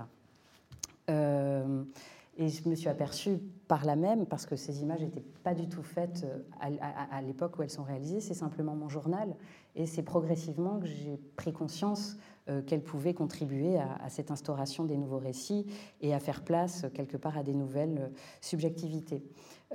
Et 2.39 2.49
je 2.49 2.69
me 2.69 2.75
suis 2.75 2.87
aperçue 2.87 3.39
par 3.67 3.83
là 3.83 3.95
même, 3.95 4.27
parce 4.27 4.45
que 4.45 4.55
ces 4.55 4.81
images 4.83 5.01
n'étaient 5.01 5.25
pas 5.43 5.55
du 5.55 5.67
tout 5.67 5.81
faites 5.81 6.25
à, 6.59 7.21
l'époque 7.23 7.57
où 7.57 7.63
elles 7.63 7.71
sont 7.71 7.83
réalisées, 7.83 8.21
c'est 8.21 8.35
simplement 8.35 8.75
mon 8.75 8.89
journal. 8.89 9.35
Et 9.75 9.87
c'est 9.87 10.03
progressivement 10.03 10.79
que 10.79 10.85
j'ai 10.85 11.17
pris 11.35 11.51
conscience 11.51 12.15
euh, 12.49 12.61
qu'elle 12.61 12.83
pouvait 12.83 13.15
contribuer 13.15 13.77
à, 13.79 14.09
cette 14.09 14.29
instauration 14.29 14.85
des 14.85 14.97
nouveaux 14.97 15.17
récits 15.17 15.65
et 16.01 16.13
à 16.13 16.19
faire 16.19 16.43
place 16.43 16.85
quelque 16.93 17.17
part 17.17 17.37
à 17.37 17.43
des 17.43 17.55
nouvelles 17.55 18.11
subjectivités. 18.39 19.23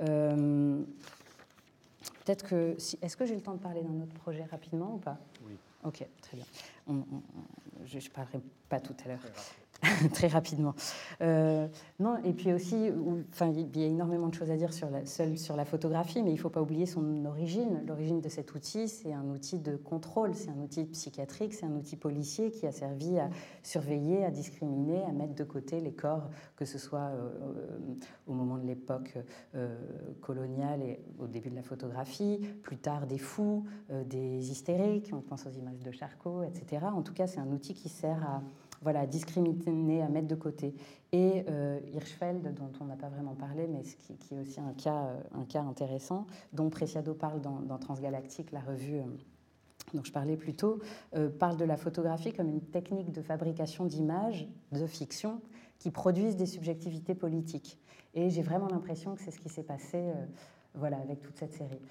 Euh, 0.01 0.81
peut-être 2.25 2.47
que... 2.47 2.75
Si, 2.77 2.97
Est-ce 3.01 3.17
que 3.17 3.25
j'ai 3.25 3.35
le 3.35 3.41
temps 3.41 3.53
de 3.55 3.59
parler 3.61 3.83
d'un 3.83 4.01
autre 4.01 4.13
projet 4.13 4.43
rapidement 4.45 4.95
ou 4.95 4.99
pas? 4.99 5.19
Oui. 5.45 5.57
Ok, 5.83 6.05
très 6.21 6.37
bien. 6.37 6.45
On- 6.87 6.93
on- 6.93 7.01
on- 7.01 7.85
je 7.85 7.97
ne 7.97 8.13
parlerai 8.13 8.39
pas 8.69 8.79
tout 8.79 8.95
à 9.03 9.09
l'heure. 9.09 9.19
Très 10.13 10.27
rapidement. 10.27 10.75
Euh, 11.21 11.67
non, 11.99 12.17
et 12.23 12.33
puis 12.33 12.53
aussi, 12.53 12.89
enfin, 13.31 13.51
il 13.51 13.77
y 13.77 13.83
a 13.83 13.87
énormément 13.87 14.27
de 14.27 14.33
choses 14.33 14.51
à 14.51 14.57
dire 14.57 14.73
sur 14.73 14.89
la, 14.89 15.05
seule 15.05 15.37
sur 15.37 15.55
la 15.55 15.65
photographie, 15.65 16.23
mais 16.23 16.31
il 16.31 16.35
ne 16.35 16.39
faut 16.39 16.49
pas 16.49 16.61
oublier 16.61 16.85
son 16.85 17.25
origine. 17.25 17.83
L'origine 17.87 18.21
de 18.21 18.29
cet 18.29 18.53
outil, 18.55 18.87
c'est 18.87 19.13
un 19.13 19.25
outil 19.29 19.59
de 19.59 19.75
contrôle, 19.75 20.35
c'est 20.35 20.49
un 20.49 20.59
outil 20.61 20.85
psychiatrique, 20.85 21.53
c'est 21.53 21.65
un 21.65 21.75
outil 21.75 21.95
policier 21.95 22.51
qui 22.51 22.65
a 22.65 22.71
servi 22.71 23.19
à 23.19 23.29
surveiller, 23.61 24.23
à 24.23 24.31
discriminer, 24.31 25.03
à 25.03 25.11
mettre 25.11 25.35
de 25.35 25.43
côté 25.43 25.81
les 25.81 25.93
corps, 25.93 26.29
que 26.55 26.65
ce 26.65 26.77
soit 26.77 27.11
euh, 27.11 27.29
au 28.27 28.33
moment 28.33 28.57
de 28.57 28.65
l'époque 28.65 29.17
euh, 29.55 29.75
coloniale 30.21 30.81
et 30.81 30.99
au 31.19 31.27
début 31.27 31.49
de 31.49 31.55
la 31.55 31.63
photographie, 31.63 32.39
plus 32.61 32.77
tard 32.77 33.05
des 33.07 33.17
fous, 33.17 33.65
des 34.05 34.51
hystériques, 34.51 35.11
on 35.13 35.21
pense 35.21 35.45
aux 35.45 35.51
images 35.51 35.79
de 35.79 35.91
Charcot, 35.91 36.43
etc. 36.43 36.85
En 36.93 37.01
tout 37.01 37.13
cas, 37.13 37.27
c'est 37.27 37.39
un 37.39 37.51
outil 37.51 37.73
qui 37.73 37.89
sert 37.89 38.23
à 38.23 38.41
voilà, 38.83 39.07
discriminer, 39.07 40.01
à 40.01 40.09
mettre 40.09 40.27
de 40.27 40.35
côté. 40.35 40.75
Et 41.11 41.45
euh, 41.49 41.79
Hirschfeld, 41.93 42.53
dont 42.53 42.71
on 42.81 42.85
n'a 42.85 42.95
pas 42.95 43.09
vraiment 43.09 43.35
parlé, 43.35 43.67
mais 43.67 43.81
qui, 43.81 44.15
qui 44.17 44.35
est 44.35 44.39
aussi 44.39 44.59
un 44.59 44.73
cas, 44.73 45.05
euh, 45.05 45.21
un 45.33 45.45
cas 45.45 45.61
intéressant, 45.61 46.27
dont 46.51 46.69
Preciado 46.69 47.13
parle 47.13 47.41
dans, 47.41 47.77
Transgalactique, 47.77 48.51
la 48.51 48.59
revue 48.59 48.97
euh, 48.97 49.03
dont 49.93 50.03
je 50.03 50.11
parlais 50.11 50.37
plus 50.37 50.53
tôt, 50.53 50.79
parle 51.37 51.57
de 51.57 51.65
la 51.65 51.77
photographie 51.77 52.33
comme 52.33 52.49
une 52.49 52.61
technique 52.61 53.11
de 53.11 53.21
fabrication 53.21 53.85
d'images 53.85 54.47
de 54.71 54.87
fiction 54.87 55.39
qui 55.77 55.91
produisent 55.91 56.35
des 56.35 56.47
subjectivités 56.47 57.13
politiques. 57.13 57.77
Et 58.15 58.31
j'ai 58.31 58.41
vraiment 58.41 58.67
l'impression 58.69 59.13
que 59.13 59.21
c'est 59.21 59.29
ce 59.29 59.39
qui 59.39 59.49
s'est 59.49 59.63
passé 59.63 60.11
voilà, 60.73 60.97
avec 60.97 61.21
toute 61.21 61.37
cette 61.37 61.53
série. 61.53 61.81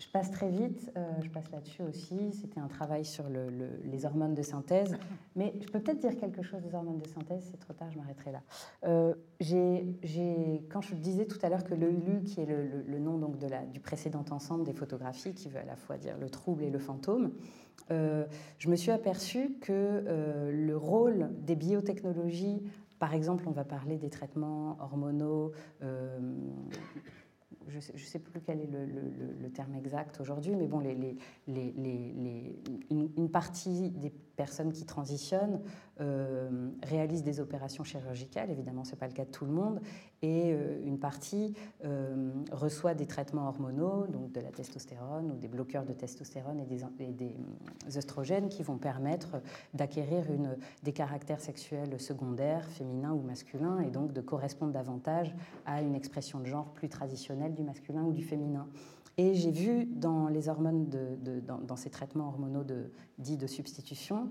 Je 0.00 0.08
passe 0.08 0.30
très 0.32 0.50
vite, 0.50 0.90
euh, 0.96 1.12
je 1.22 1.30
passe 1.30 1.48
là-dessus 1.52 1.82
aussi. 1.82 2.32
C'était 2.32 2.58
un 2.58 2.66
travail 2.66 3.04
sur 3.04 3.28
le- 3.28 3.48
le- 3.48 3.78
les 3.84 4.04
hormones 4.04 4.34
de 4.34 4.42
synthèse. 4.42 4.96
Mais 5.36 5.54
je 5.60 5.68
peux 5.68 5.78
peut-être 5.80 6.00
dire 6.00 6.16
quelque 6.16 6.42
chose 6.42 6.60
des 6.62 6.74
hormones 6.74 6.98
de 6.98 7.06
synthèse, 7.06 7.46
c'est 7.50 7.58
trop 7.60 7.72
tard, 7.74 7.90
je 7.92 7.98
m'arrêterai 7.98 8.32
là. 8.32 8.42
Euh, 8.84 9.14
quand 10.68 10.80
je 10.80 10.94
disais 10.96 11.26
tout 11.26 11.38
à 11.42 11.48
l'heure 11.48 11.62
que 11.62 11.74
le 11.74 11.90
HULU, 11.92 12.24
qui 12.24 12.40
est 12.40 12.46
le, 12.46 12.98
nom 12.98 13.18
donc 13.18 13.38
de 13.38 13.46
la, 13.46 13.64
du 13.66 13.78
précédent 13.78 14.24
ensemble 14.30 14.64
des 14.64 14.72
photographies, 14.72 15.32
qui 15.32 15.48
veut 15.48 15.60
à 15.60 15.64
la 15.64 15.76
fois 15.76 15.96
dire 15.96 16.18
le 16.18 16.28
trouble 16.28 16.64
et 16.64 16.70
le 16.70 16.78
fantôme, 16.80 17.30
euh, 17.90 18.24
je 18.58 18.68
me 18.70 18.76
suis 18.76 18.90
aperçue 18.90 19.58
que 19.60 20.50
le 20.52 20.76
rôle 20.76 21.30
des 21.42 21.54
biotechnologies, 21.54 22.62
par 22.98 23.14
exemple, 23.14 23.44
on 23.46 23.52
va 23.52 23.64
parler 23.64 23.98
des 23.98 24.10
traitements 24.10 24.76
hormonaux, 24.80 25.52
je 27.68 27.76
ne 27.76 27.98
sais, 27.98 28.18
plus 28.18 28.40
quel 28.40 28.60
est 28.60 28.68
le, 28.70 29.50
terme 29.50 29.74
exact 29.74 30.20
aujourd'hui, 30.20 30.56
mais 30.56 30.66
bon, 30.66 30.82
une, 32.90 33.28
partie 33.30 33.90
des 33.90 34.10
personnes 34.36 34.72
qui 34.72 34.84
transitionnent 34.84 35.60
euh, 36.00 36.70
réalisent 36.82 37.22
des 37.22 37.40
opérations 37.40 37.84
chirurgicales, 37.84 38.50
évidemment, 38.50 38.84
ce 38.84 38.92
n'est 38.92 38.98
pas 38.98 39.06
le 39.06 39.12
cas 39.12 39.24
de 39.24 39.30
tout 39.30 39.44
le 39.44 39.52
monde, 39.52 39.80
et 40.22 40.52
euh, 40.52 40.80
une 40.84 40.98
partie 40.98 41.54
euh, 41.84 42.32
reçoit 42.50 42.94
des 42.94 43.06
traitements 43.06 43.46
hormonaux, 43.46 44.06
donc 44.08 44.32
de 44.32 44.40
la 44.40 44.50
testostérone 44.50 45.30
ou 45.30 45.36
des 45.36 45.48
bloqueurs 45.48 45.84
de 45.84 45.92
testostérone 45.92 46.58
et 46.58 46.66
des, 46.66 46.82
et 46.98 47.12
des 47.12 47.36
œstrogènes 47.96 48.48
qui 48.48 48.62
vont 48.62 48.78
permettre 48.78 49.36
d'acquérir 49.72 50.24
des 50.82 50.92
caractères 50.92 51.40
sexuels 51.40 52.00
secondaires, 52.00 52.68
féminins 52.70 53.12
ou 53.12 53.22
masculins, 53.22 53.80
et 53.80 53.90
donc 53.90 54.12
de 54.12 54.20
correspondre 54.20 54.72
davantage 54.72 55.34
à 55.66 55.82
une 55.82 55.94
expression 55.94 56.40
de 56.40 56.46
genre 56.46 56.72
plus 56.72 56.88
traditionnelle 56.88 57.53
du 57.54 57.62
masculin 57.62 58.02
ou 58.02 58.12
du 58.12 58.22
féminin. 58.22 58.68
Et 59.16 59.34
j'ai 59.34 59.50
vu 59.50 59.86
dans 59.86 60.28
les 60.28 60.48
hormones, 60.48 60.88
de, 60.88 61.40
dans, 61.40 61.76
ces 61.76 61.90
traitements 61.90 62.28
hormonaux 62.28 62.64
de, 62.64 62.90
dits 63.18 63.36
de 63.36 63.46
substitution, 63.46 64.28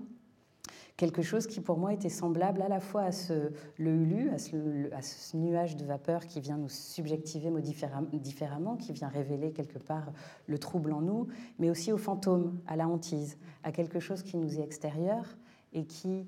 quelque 0.96 1.22
chose 1.22 1.46
qui 1.46 1.60
pour 1.60 1.78
moi 1.78 1.94
était 1.94 2.10
semblable 2.10 2.60
à 2.60 2.68
la 2.68 2.80
fois 2.80 3.02
à 3.02 3.12
ce, 3.12 3.50
le 3.78 3.94
hulu, 3.94 4.30
à 4.30 4.38
ce, 4.38 4.92
à 4.92 5.00
ce 5.00 5.36
nuage 5.38 5.76
de 5.76 5.86
vapeur 5.86 6.26
qui 6.26 6.40
vient 6.40 6.58
nous 6.58 6.68
subjectiver 6.68 7.50
différemment, 7.60 8.76
qui 8.76 8.92
vient 8.92 9.08
révéler 9.08 9.52
quelque 9.52 9.78
part 9.78 10.12
le 10.46 10.58
trouble 10.58 10.92
en 10.92 11.00
nous, 11.00 11.28
mais 11.58 11.70
aussi 11.70 11.90
au 11.90 11.98
fantôme, 11.98 12.58
à 12.66 12.76
la 12.76 12.86
hantise, 12.86 13.38
à 13.62 13.72
quelque 13.72 14.00
chose 14.00 14.22
qui 14.22 14.36
nous 14.36 14.58
est 14.58 14.62
extérieur 14.62 15.36
et 15.72 15.86
qui, 15.86 16.26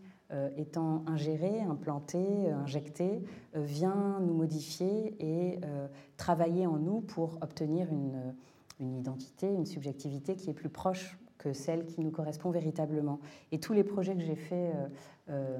étant 0.56 1.04
ingéré, 1.06 1.60
implanté, 1.60 2.18
euh, 2.18 2.56
injecté, 2.56 3.22
euh, 3.54 3.62
vient 3.62 4.18
nous 4.20 4.34
modifier 4.34 5.14
et 5.20 5.60
euh, 5.64 5.86
travailler 6.16 6.66
en 6.66 6.78
nous 6.78 7.00
pour 7.00 7.38
obtenir 7.42 7.88
une, 7.90 8.34
identité, 8.80 9.46
une 9.48 9.66
subjectivité 9.66 10.36
qui 10.36 10.50
est 10.50 10.54
plus 10.54 10.68
proche 10.68 11.18
que 11.38 11.52
celle 11.52 11.86
qui 11.86 12.00
nous 12.00 12.10
correspond 12.10 12.50
véritablement. 12.50 13.20
Et 13.52 13.60
tous 13.60 13.72
les 13.72 13.84
projets 13.84 14.14
que 14.14 14.22
j'ai 14.22 14.36
faits 14.36 14.74
euh, 14.74 14.88
euh, 15.30 15.58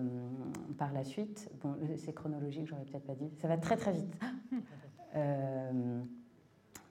par 0.77 0.93
la 0.93 1.05
suite, 1.05 1.51
bon, 1.63 1.77
c'est 1.97 2.13
chronologique, 2.13 2.67
j'aurais 2.67 2.85
peut-être 2.85 3.07
pas 3.07 3.15
dit, 3.15 3.31
ça 3.39 3.49
va 3.49 3.57
très 3.57 3.77
très 3.77 3.93
vite. 3.93 4.15
Euh, 5.15 6.03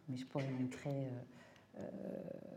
mais 0.10 0.18
je 0.18 0.26
pourrais 0.26 0.50
montrer 0.60 0.90
euh, 0.90 1.78
euh, 1.78 2.55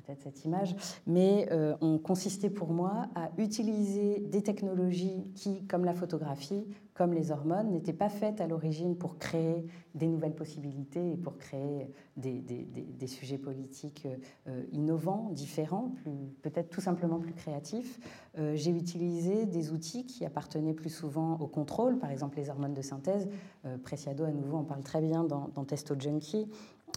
peut-être 0.00 0.22
cette 0.22 0.44
image, 0.44 0.74
mais 1.06 1.48
euh, 1.50 1.76
ont 1.80 1.98
consisté 1.98 2.50
pour 2.50 2.70
moi 2.70 3.06
à 3.14 3.30
utiliser 3.38 4.20
des 4.20 4.42
technologies 4.42 5.30
qui, 5.34 5.64
comme 5.66 5.84
la 5.84 5.94
photographie, 5.94 6.66
comme 6.94 7.14
les 7.14 7.30
hormones, 7.30 7.70
n'étaient 7.70 7.94
pas 7.94 8.10
faites 8.10 8.40
à 8.40 8.46
l'origine 8.46 8.96
pour 8.96 9.16
créer 9.16 9.64
des 9.94 10.06
nouvelles 10.06 10.34
possibilités 10.34 11.12
et 11.12 11.16
pour 11.16 11.38
créer 11.38 11.90
des, 12.16 13.06
sujets 13.06 13.38
politiques 13.38 14.06
euh, 14.46 14.64
innovants, 14.72 15.30
différents, 15.32 15.94
peut-être 16.42 16.68
tout 16.68 16.82
simplement 16.82 17.18
plus 17.18 17.32
créatifs. 17.32 17.98
Euh, 18.38 18.54
J'ai 18.54 18.70
utilisé 18.70 19.46
des 19.46 19.72
outils 19.72 20.04
qui 20.04 20.24
appartenaient 20.26 20.74
plus 20.74 20.90
souvent 20.90 21.38
au 21.38 21.46
contrôle, 21.46 21.98
par 21.98 22.10
exemple 22.10 22.36
les 22.36 22.50
hormones 22.50 22.74
de 22.74 22.82
synthèse. 22.82 23.28
Preciado, 23.82 24.24
à 24.24 24.30
nouveau, 24.30 24.58
en 24.58 24.64
parle 24.64 24.82
très 24.82 25.00
bien 25.00 25.24
dans, 25.24 25.48
dans 25.54 25.64
Testo 25.64 25.94
Junkie. 25.98 26.48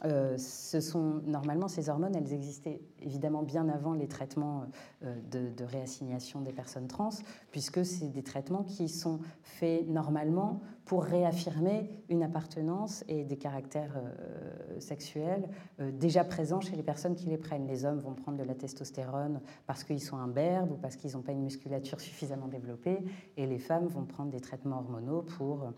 Ce 0.04 0.80
sont 0.82 1.22
normalement 1.26 1.68
ces 1.68 1.90
hormones, 1.90 2.16
elles 2.16 2.34
existaient 2.34 2.82
évidemment 3.04 3.44
bien 3.44 3.70
avant 3.70 3.94
les 3.94 4.08
traitements 4.08 4.66
euh, 5.04 5.16
de, 5.32 5.64
réassignation 5.64 6.42
des 6.42 6.52
personnes 6.52 6.88
trans, 6.88 7.10
puisque 7.52 7.86
c'est 7.86 8.10
des 8.10 8.24
traitements 8.24 8.64
qui 8.64 8.90
sont 8.90 9.20
faits 9.42 9.88
normalement 9.88 10.62
pour 10.86 11.04
réaffirmer 11.04 11.90
une 12.10 12.24
appartenance 12.24 13.06
et 13.08 13.24
des 13.24 13.38
caractères 13.38 13.96
euh, 13.96 14.80
sexuels 14.80 15.48
euh, 15.80 15.92
déjà 15.92 16.24
présents 16.24 16.60
chez 16.60 16.76
les 16.76 16.84
personnes 16.84 17.16
qui 17.16 17.28
les 17.28 17.38
prennent. 17.38 17.66
Les 17.66 17.86
hommes 17.86 18.00
vont 18.00 18.14
prendre 18.14 18.38
de 18.38 18.44
la 18.44 18.56
testostérone 18.56 19.40
parce 19.66 19.84
qu'ils 19.84 20.02
sont 20.02 20.18
imberbes 20.18 20.72
ou 20.72 20.76
parce 20.76 20.98
qu'ils 20.98 21.14
n'ont 21.14 21.22
pas 21.22 21.32
une 21.32 21.44
musculature 21.44 22.02
suffisamment 22.02 22.48
développée, 22.48 23.00
et 23.38 23.48
les 23.48 23.60
femmes 23.60 23.88
vont 23.88 24.06
prendre 24.06 24.32
des 24.32 24.42
traitements 24.42 24.80
hormonaux 24.80 25.22
pour 25.22 25.72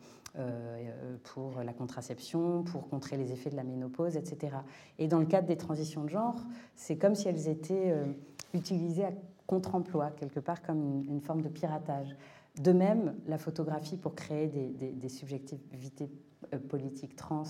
pour 1.23 1.61
la 1.63 1.71
contraception, 1.71 2.63
pour 2.63 2.89
contrer 2.89 3.15
les 3.15 3.31
effets 3.31 3.49
de 3.49 3.55
la 3.55 3.63
ménopause, 3.63 4.17
etc. 4.17 4.57
Et 4.99 5.07
dans 5.07 5.19
le 5.19 5.25
cadre 5.25 5.47
des 5.47 5.55
transitions 5.55 6.03
de 6.03 6.09
genre, 6.09 6.35
c'est 6.75 6.97
comme 6.97 7.14
si 7.15 7.27
elles 7.27 7.47
étaient 7.47 7.91
euh, 7.91 8.05
utilisées 8.53 9.05
à 9.05 9.11
contre-emploi, 9.47 10.11
quelque 10.11 10.39
part 10.39 10.61
comme 10.61 11.03
une, 11.07 11.21
forme 11.21 11.41
de 11.41 11.49
piratage. 11.49 12.15
De 12.59 12.71
même, 12.71 13.15
la 13.27 13.37
photographie 13.37 13.97
pour 13.97 14.15
créer 14.15 14.47
des, 14.47 15.09
subjectivités 15.09 16.09
euh, 16.53 16.57
politiques 16.57 17.15
trans, 17.15 17.43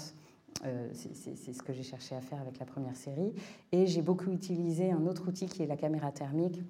euh, 0.65 0.89
c'est 0.93 1.53
ce 1.53 1.61
que 1.61 1.73
j'ai 1.73 1.83
cherché 1.83 2.15
à 2.15 2.21
faire 2.21 2.41
avec 2.41 2.59
la 2.59 2.65
première 2.65 2.95
série. 2.95 3.33
Et 3.71 3.87
j'ai 3.87 4.01
beaucoup 4.01 4.31
utilisé 4.31 4.91
un 4.91 5.05
autre 5.05 5.27
outil 5.27 5.45
qui 5.47 5.63
est 5.63 5.67
la 5.67 5.77
caméra 5.77 6.11
thermique 6.11 6.61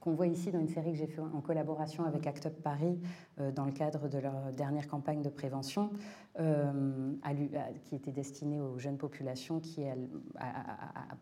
qu'on 0.00 0.12
voit 0.12 0.26
ici 0.26 0.50
dans 0.50 0.58
une 0.58 0.68
série 0.68 0.92
que 0.92 0.98
j'ai 0.98 1.06
fait 1.06 1.20
en 1.20 1.40
collaboration 1.40 2.04
avec 2.04 2.26
Act 2.26 2.46
Up 2.46 2.54
Paris 2.62 2.98
euh, 3.38 3.52
dans 3.52 3.66
le 3.66 3.72
cadre 3.72 4.08
de 4.08 4.18
leur 4.18 4.52
dernière 4.52 4.88
campagne 4.88 5.22
de 5.22 5.28
prévention, 5.28 5.90
euh, 6.38 7.12
qui 7.84 7.94
était 7.94 8.12
destinée 8.12 8.60
aux 8.60 8.78
jeunes 8.78 8.96
populations 8.96 9.60
qui, 9.60 9.84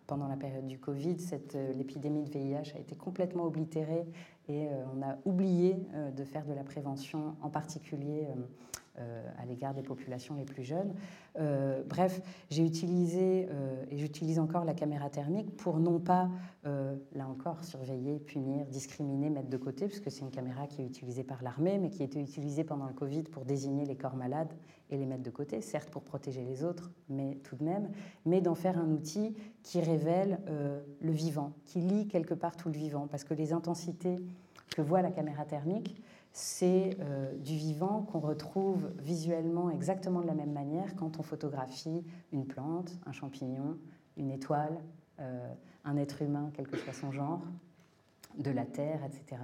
pendant 0.06 0.28
la 0.28 0.36
période 0.36 0.66
du 0.66 0.78
Covid, 0.78 1.16
euh, 1.54 1.72
l'épidémie 1.72 2.22
de 2.22 2.30
VIH 2.30 2.74
a 2.76 2.78
été 2.78 2.94
complètement 2.94 3.44
oblitérée 3.44 4.06
et 4.48 4.68
on 4.94 5.02
a 5.02 5.18
oublié 5.26 5.76
de 6.16 6.24
faire 6.24 6.46
de 6.46 6.54
la 6.54 6.64
prévention, 6.64 7.36
en 7.42 7.50
particulier 7.50 8.28
à 9.38 9.44
l'égard 9.44 9.74
des 9.74 9.82
populations 9.82 10.34
les 10.34 10.44
plus 10.44 10.64
jeunes. 10.64 10.94
Euh, 11.38 11.82
bref, 11.86 12.20
j'ai 12.50 12.64
utilisé 12.64 13.48
euh, 13.50 13.84
et 13.90 13.98
j'utilise 13.98 14.38
encore 14.38 14.64
la 14.64 14.74
caméra 14.74 15.08
thermique 15.08 15.56
pour 15.56 15.78
non 15.78 16.00
pas, 16.00 16.28
euh, 16.66 16.96
là 17.14 17.28
encore, 17.28 17.64
surveiller, 17.64 18.18
punir, 18.18 18.66
discriminer, 18.66 19.30
mettre 19.30 19.48
de 19.48 19.56
côté, 19.56 19.86
puisque 19.86 20.10
c'est 20.10 20.22
une 20.22 20.30
caméra 20.30 20.66
qui 20.66 20.82
est 20.82 20.86
utilisée 20.86 21.22
par 21.22 21.42
l'armée, 21.42 21.78
mais 21.78 21.90
qui 21.90 22.02
était 22.02 22.20
utilisée 22.20 22.64
pendant 22.64 22.86
le 22.86 22.92
Covid 22.92 23.22
pour 23.24 23.44
désigner 23.44 23.84
les 23.84 23.96
corps 23.96 24.16
malades 24.16 24.52
et 24.90 24.96
les 24.96 25.06
mettre 25.06 25.22
de 25.22 25.30
côté, 25.30 25.60
certes 25.60 25.90
pour 25.90 26.02
protéger 26.02 26.42
les 26.42 26.64
autres, 26.64 26.90
mais 27.08 27.38
tout 27.44 27.56
de 27.56 27.64
même, 27.64 27.90
mais 28.24 28.40
d'en 28.40 28.54
faire 28.54 28.78
un 28.78 28.90
outil 28.90 29.36
qui 29.62 29.80
révèle 29.80 30.40
euh, 30.48 30.80
le 31.00 31.12
vivant, 31.12 31.52
qui 31.64 31.80
lie 31.80 32.08
quelque 32.08 32.34
part 32.34 32.56
tout 32.56 32.68
le 32.68 32.74
vivant, 32.76 33.06
parce 33.06 33.24
que 33.24 33.34
les 33.34 33.52
intensités 33.52 34.16
que 34.74 34.82
voit 34.82 35.02
la 35.02 35.10
caméra 35.10 35.44
thermique, 35.44 36.02
c'est 36.32 36.96
euh, 37.00 37.34
du 37.38 37.56
vivant 37.56 38.02
qu'on 38.02 38.20
retrouve 38.20 38.90
visuellement 38.98 39.70
exactement 39.70 40.20
de 40.20 40.26
la 40.26 40.34
même 40.34 40.52
manière 40.52 40.94
quand 40.96 41.18
on 41.18 41.22
photographie 41.22 42.04
une 42.32 42.46
plante, 42.46 42.92
un 43.06 43.12
champignon, 43.12 43.76
une 44.16 44.30
étoile, 44.30 44.78
un 45.84 45.96
être 45.96 46.22
humain, 46.22 46.50
quel 46.54 46.68
que 46.68 46.76
soit 46.76 46.92
son 46.92 47.10
genre, 47.10 47.42
de 48.36 48.52
la 48.52 48.64
Terre, 48.64 49.00
etc. 49.04 49.42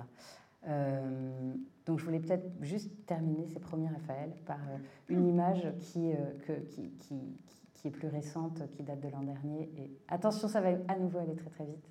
donc 1.85 1.99
je 1.99 2.05
voulais 2.05 2.21
peut-être 2.21 2.49
juste 2.61 2.93
terminer 3.07 3.49
ces 3.49 3.59
premiers 3.59 3.89
Raphaël 3.89 4.33
par 4.47 4.61
une 5.09 5.27
image 5.27 5.67
qui, 5.81 6.11
est 6.11 7.91
plus 7.91 8.07
récente, 8.07 8.63
qui 8.71 8.85
date 8.85 9.01
de 9.01 9.09
l'an 9.09 9.23
dernier. 9.23 9.69
Attention, 10.07 10.47
ça 10.47 10.61
va 10.61 10.69
à 10.87 10.97
nouveau 10.97 11.19
aller 11.19 11.35
très 11.35 11.51
très 11.51 11.65
vite. 11.65 11.89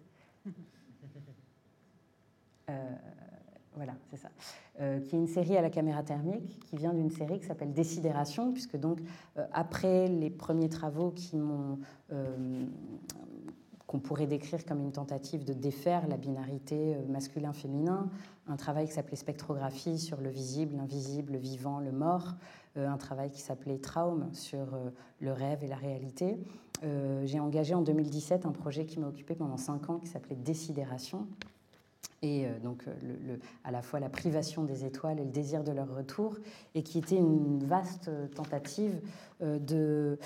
Voilà, 3.76 3.94
c'est 4.10 4.18
ça. 4.18 4.30
Euh, 4.80 5.00
qui 5.00 5.16
est 5.16 5.20
une 5.20 5.28
série 5.28 5.58
à 5.58 5.62
la 5.62 5.70
caméra 5.70 6.04
thermique, 6.04 6.60
qui 6.66 6.78
vient 6.78 6.94
d'une 6.94 7.10
série 7.10 7.40
qui 7.40 7.46
s'appelle 7.46 7.74
Décidération, 7.74 8.52
puisque 8.52 8.78
donc 8.78 9.00
euh, 9.38 9.46
après 9.52 10.08
les 10.08 10.30
premiers 10.30 10.70
travaux 10.70 11.12
qui 11.12 11.38
m'ont 11.38 11.80
euh, 12.12 12.66
qu'on 13.88 14.00
pourrait 14.00 14.26
décrire 14.26 14.66
comme 14.66 14.82
une 14.82 14.92
tentative 14.92 15.44
de 15.44 15.54
défaire 15.54 16.08
la 16.08 16.18
binarité 16.18 16.98
masculin-féminin, 17.10 18.10
un 18.48 18.56
travail 18.56 18.88
qui 18.88 18.94
s'appelait 18.94 19.16
Spectrographie 19.16 20.00
sur 20.00 20.20
le 20.20 20.30
visible, 20.30 20.76
l'invisible, 20.78 21.34
le 21.34 21.38
vivant, 21.38 21.80
le 21.80 21.92
mort, 21.92 22.34
un 22.76 22.98
travail 22.98 23.30
qui 23.30 23.42
s'appelait 23.42 23.78
Traum 23.78 24.34
sur 24.34 24.76
le 25.20 25.32
rêve 25.32 25.64
et 25.64 25.68
la 25.68 25.76
réalité. 25.76 26.40
J'ai 27.26 27.40
engagé 27.40 27.76
en 27.76 27.84
2017 27.84 28.48
un 28.48 28.52
projet 28.52 28.88
qui 28.88 29.00
m'a 29.00 29.08
occupé 29.08 29.36
pendant 29.36 29.58
cinq 29.58 29.92
ans 29.92 30.00
qui 30.00 30.08
s'appelait 30.08 30.38
Décidération, 30.38 31.28
et 32.24 32.46
euh, 32.46 32.58
donc 32.64 32.86
euh, 32.88 33.38
à 33.64 33.70
la 33.70 33.84
fois 33.84 34.00
la 34.00 34.10
privation 34.10 34.64
des 34.64 34.86
étoiles 34.86 35.20
et 35.20 35.26
le 35.26 35.32
désir 35.32 35.64
de 35.64 35.72
leur 35.72 35.94
retour, 35.94 36.38
et 36.74 36.82
qui 36.82 36.98
était 36.98 37.18
une 37.18 37.64
vaste 37.64 38.10
tentative 38.34 39.00
euh, 39.44 39.60
de 39.60 40.18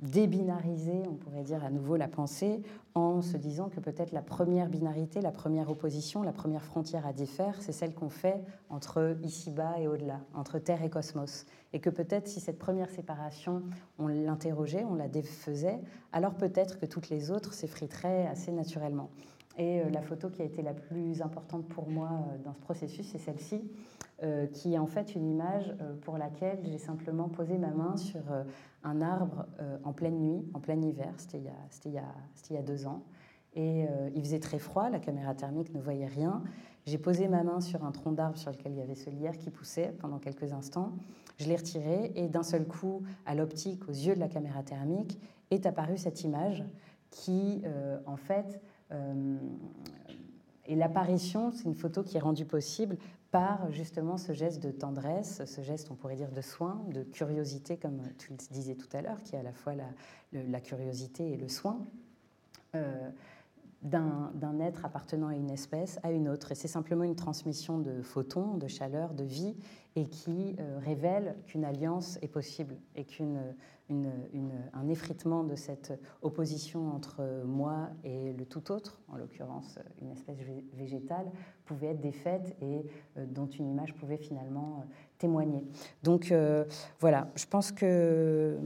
débinariser, 0.00 1.02
on 1.10 1.14
pourrait 1.14 1.42
dire 1.42 1.64
à 1.64 1.70
nouveau, 1.70 1.96
la 1.96 2.06
pensée 2.06 2.62
en 2.94 3.20
se 3.20 3.36
disant 3.36 3.68
que 3.68 3.80
peut-être 3.80 4.12
la 4.12 4.22
première 4.22 4.68
binarité, 4.68 5.20
la 5.20 5.32
première 5.32 5.68
opposition, 5.70 6.22
la 6.22 6.32
première 6.32 6.62
frontière 6.62 7.04
à 7.04 7.12
défaire, 7.12 7.56
c'est 7.60 7.72
celle 7.72 7.94
qu'on 7.94 8.10
fait 8.10 8.40
entre 8.70 9.16
ici-bas 9.24 9.80
et 9.80 9.88
au-delà, 9.88 10.20
entre 10.34 10.60
Terre 10.60 10.84
et 10.84 10.88
cosmos. 10.88 11.46
Et 11.72 11.80
que 11.80 11.90
peut-être 11.90 12.28
si 12.28 12.38
cette 12.38 12.60
première 12.60 12.90
séparation, 12.90 13.64
on 13.98 14.06
l'interrogeait, 14.06 14.84
on 14.88 14.94
la 14.94 15.08
défaisait, 15.08 15.80
alors 16.12 16.34
peut-être 16.34 16.78
que 16.78 16.86
toutes 16.86 17.08
les 17.08 17.32
autres 17.32 17.54
s'effriteraient 17.54 18.28
assez 18.28 18.52
naturellement. 18.52 19.10
Et 19.58 19.80
euh, 19.80 19.90
la 19.90 20.02
photo 20.02 20.30
qui 20.30 20.42
a 20.42 20.44
été 20.44 20.62
la 20.62 20.74
plus 20.74 21.20
importante 21.22 21.66
pour 21.68 21.88
moi 21.88 22.08
euh, 22.10 22.38
dans 22.44 22.54
ce 22.54 22.60
processus, 22.60 23.06
c'est 23.06 23.18
celle-ci, 23.18 23.62
euh, 24.22 24.46
qui 24.46 24.74
est 24.74 24.78
en 24.78 24.86
fait 24.86 25.14
une 25.14 25.28
image 25.28 25.74
pour 26.02 26.16
laquelle 26.16 26.60
j'ai 26.64 26.78
simplement 26.78 27.28
posé 27.28 27.58
ma 27.58 27.70
main 27.70 27.96
sur 27.96 28.22
un 28.84 29.00
arbre 29.00 29.46
en 29.84 29.92
pleine 29.92 30.18
nuit, 30.18 30.44
en 30.54 30.60
plein 30.60 30.80
hiver, 30.80 31.12
c'était 31.18 31.38
il, 31.38 31.92
y 32.54 32.56
a 32.56 32.62
deux 32.62 32.86
ans. 32.86 33.02
Et 33.54 33.86
il 34.14 34.22
faisait 34.22 34.38
très 34.38 34.58
froid, 34.58 34.88
la 34.90 35.00
caméra 35.00 35.34
thermique 35.34 35.74
ne 35.74 35.80
voyait 35.80 36.06
rien. 36.06 36.42
J'ai 36.86 36.98
posé 36.98 37.28
ma 37.28 37.42
main 37.42 37.60
sur 37.60 37.84
un 37.84 37.90
tronc 37.90 38.12
d'arbre 38.12 38.38
sur 38.38 38.50
lequel 38.50 38.72
il 38.72 38.78
y 38.78 38.82
avait 38.82 38.94
ce 38.94 39.10
lierre 39.10 39.36
qui 39.36 39.50
poussait 39.50 39.94
pendant 39.98 40.18
quelques 40.18 40.52
instants. 40.52 40.92
Je 41.38 41.48
l'ai 41.48 41.56
retiré 41.56 42.12
et 42.14 42.28
d'un 42.28 42.42
seul 42.42 42.66
coup, 42.66 43.02
à 43.26 43.34
l'optique, 43.34 43.88
aux 43.88 43.92
yeux 43.92 44.14
de 44.14 44.20
la 44.20 44.28
caméra 44.28 44.62
thermique, 44.62 45.20
est 45.50 45.66
apparue 45.66 45.98
cette 45.98 46.22
image 46.22 46.64
qui, 47.10 47.62
en 48.06 48.16
fait, 48.16 48.60
et 50.66 50.76
l'apparition, 50.76 51.50
c'est 51.50 51.64
une 51.64 51.74
photo 51.74 52.02
qui 52.02 52.16
est 52.16 52.20
rendue 52.20 52.44
possible 52.44 52.96
par 53.30 53.72
justement 53.72 54.18
ce 54.18 54.32
geste 54.32 54.62
de 54.62 54.70
tendresse, 54.70 55.42
ce 55.46 55.60
geste, 55.62 55.90
on 55.90 55.94
pourrait 55.94 56.16
dire, 56.16 56.30
de 56.30 56.42
soin, 56.42 56.84
de 56.90 57.02
curiosité, 57.02 57.78
comme 57.78 58.02
tu 58.18 58.30
le 58.30 58.36
disais 58.36 58.74
tout 58.74 58.88
à 58.92 59.00
l'heure, 59.00 59.22
qui 59.22 59.34
est 59.34 59.38
à 59.38 59.42
la 59.42 59.54
fois 59.54 59.74
la, 59.74 59.88
la 60.32 60.60
curiosité 60.60 61.32
et 61.32 61.36
le 61.36 61.48
soin. 61.48 61.84
Euh, 62.74 63.10
d'un 63.82 64.60
être 64.60 64.84
appartenant 64.84 65.28
à 65.28 65.34
une 65.34 65.50
espèce 65.50 65.98
à 66.02 66.12
une 66.12 66.28
autre. 66.28 66.52
Et 66.52 66.54
c'est 66.54 66.68
simplement 66.68 67.04
une 67.04 67.16
transmission 67.16 67.78
de 67.78 68.02
photons, 68.02 68.56
de 68.56 68.68
chaleur, 68.68 69.14
de 69.14 69.24
vie, 69.24 69.56
et 69.96 70.06
qui 70.06 70.56
euh, 70.58 70.78
révèle 70.78 71.36
qu'une 71.46 71.64
alliance 71.64 72.18
est 72.22 72.28
possible 72.28 72.76
et 72.96 73.04
qu'un 73.04 74.88
effritement 74.88 75.44
de 75.44 75.54
cette 75.54 75.92
opposition 76.22 76.92
entre 76.94 77.42
moi 77.44 77.90
et 78.04 78.32
le 78.32 78.46
tout 78.46 78.72
autre, 78.72 79.02
en 79.08 79.16
l'occurrence 79.16 79.78
une 80.00 80.10
espèce 80.10 80.38
végétale, 80.72 81.30
pouvait 81.66 81.88
être 81.88 82.00
défaite 82.00 82.56
et 82.62 82.86
euh, 83.18 83.26
dont 83.26 83.46
une 83.46 83.68
image 83.68 83.94
pouvait 83.94 84.16
finalement 84.16 84.78
euh, 84.80 84.94
témoigner. 85.18 85.64
Donc 86.02 86.34
voilà, 86.98 87.28
je 87.36 87.46
pense 87.46 87.70
que 87.70 88.58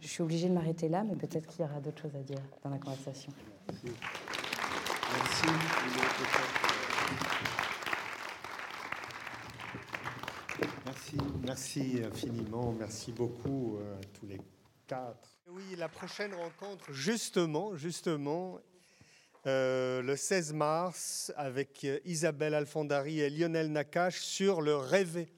je 0.00 0.06
suis 0.06 0.22
obligée 0.22 0.48
de 0.48 0.52
m'arrêter 0.52 0.90
là, 0.90 1.04
mais 1.04 1.16
peut-être 1.16 1.46
qu'il 1.46 1.64
y 1.64 1.64
aura 1.64 1.80
d'autres 1.80 2.02
choses 2.02 2.16
à 2.16 2.22
dire 2.22 2.42
dans 2.62 2.68
la 2.68 2.78
conversation. 2.78 3.32
Merci. 3.66 3.86
Merci, 10.84 11.16
merci 11.44 12.00
infiniment, 12.04 12.72
merci 12.72 13.12
beaucoup 13.12 13.78
euh, 13.78 14.00
à 14.00 14.04
tous 14.18 14.26
les 14.26 14.40
quatre. 14.86 15.38
Oui, 15.48 15.62
la 15.76 15.88
prochaine 15.88 16.34
rencontre, 16.34 16.92
justement, 16.92 17.76
justement, 17.76 18.58
euh, 19.46 20.02
le 20.02 20.16
16 20.16 20.52
mars, 20.52 21.32
avec 21.36 21.86
Isabelle 22.04 22.54
Alfondari 22.54 23.20
et 23.20 23.30
Lionel 23.30 23.70
Nakache 23.70 24.20
sur 24.20 24.60
le 24.60 24.76
rêver. 24.76 25.28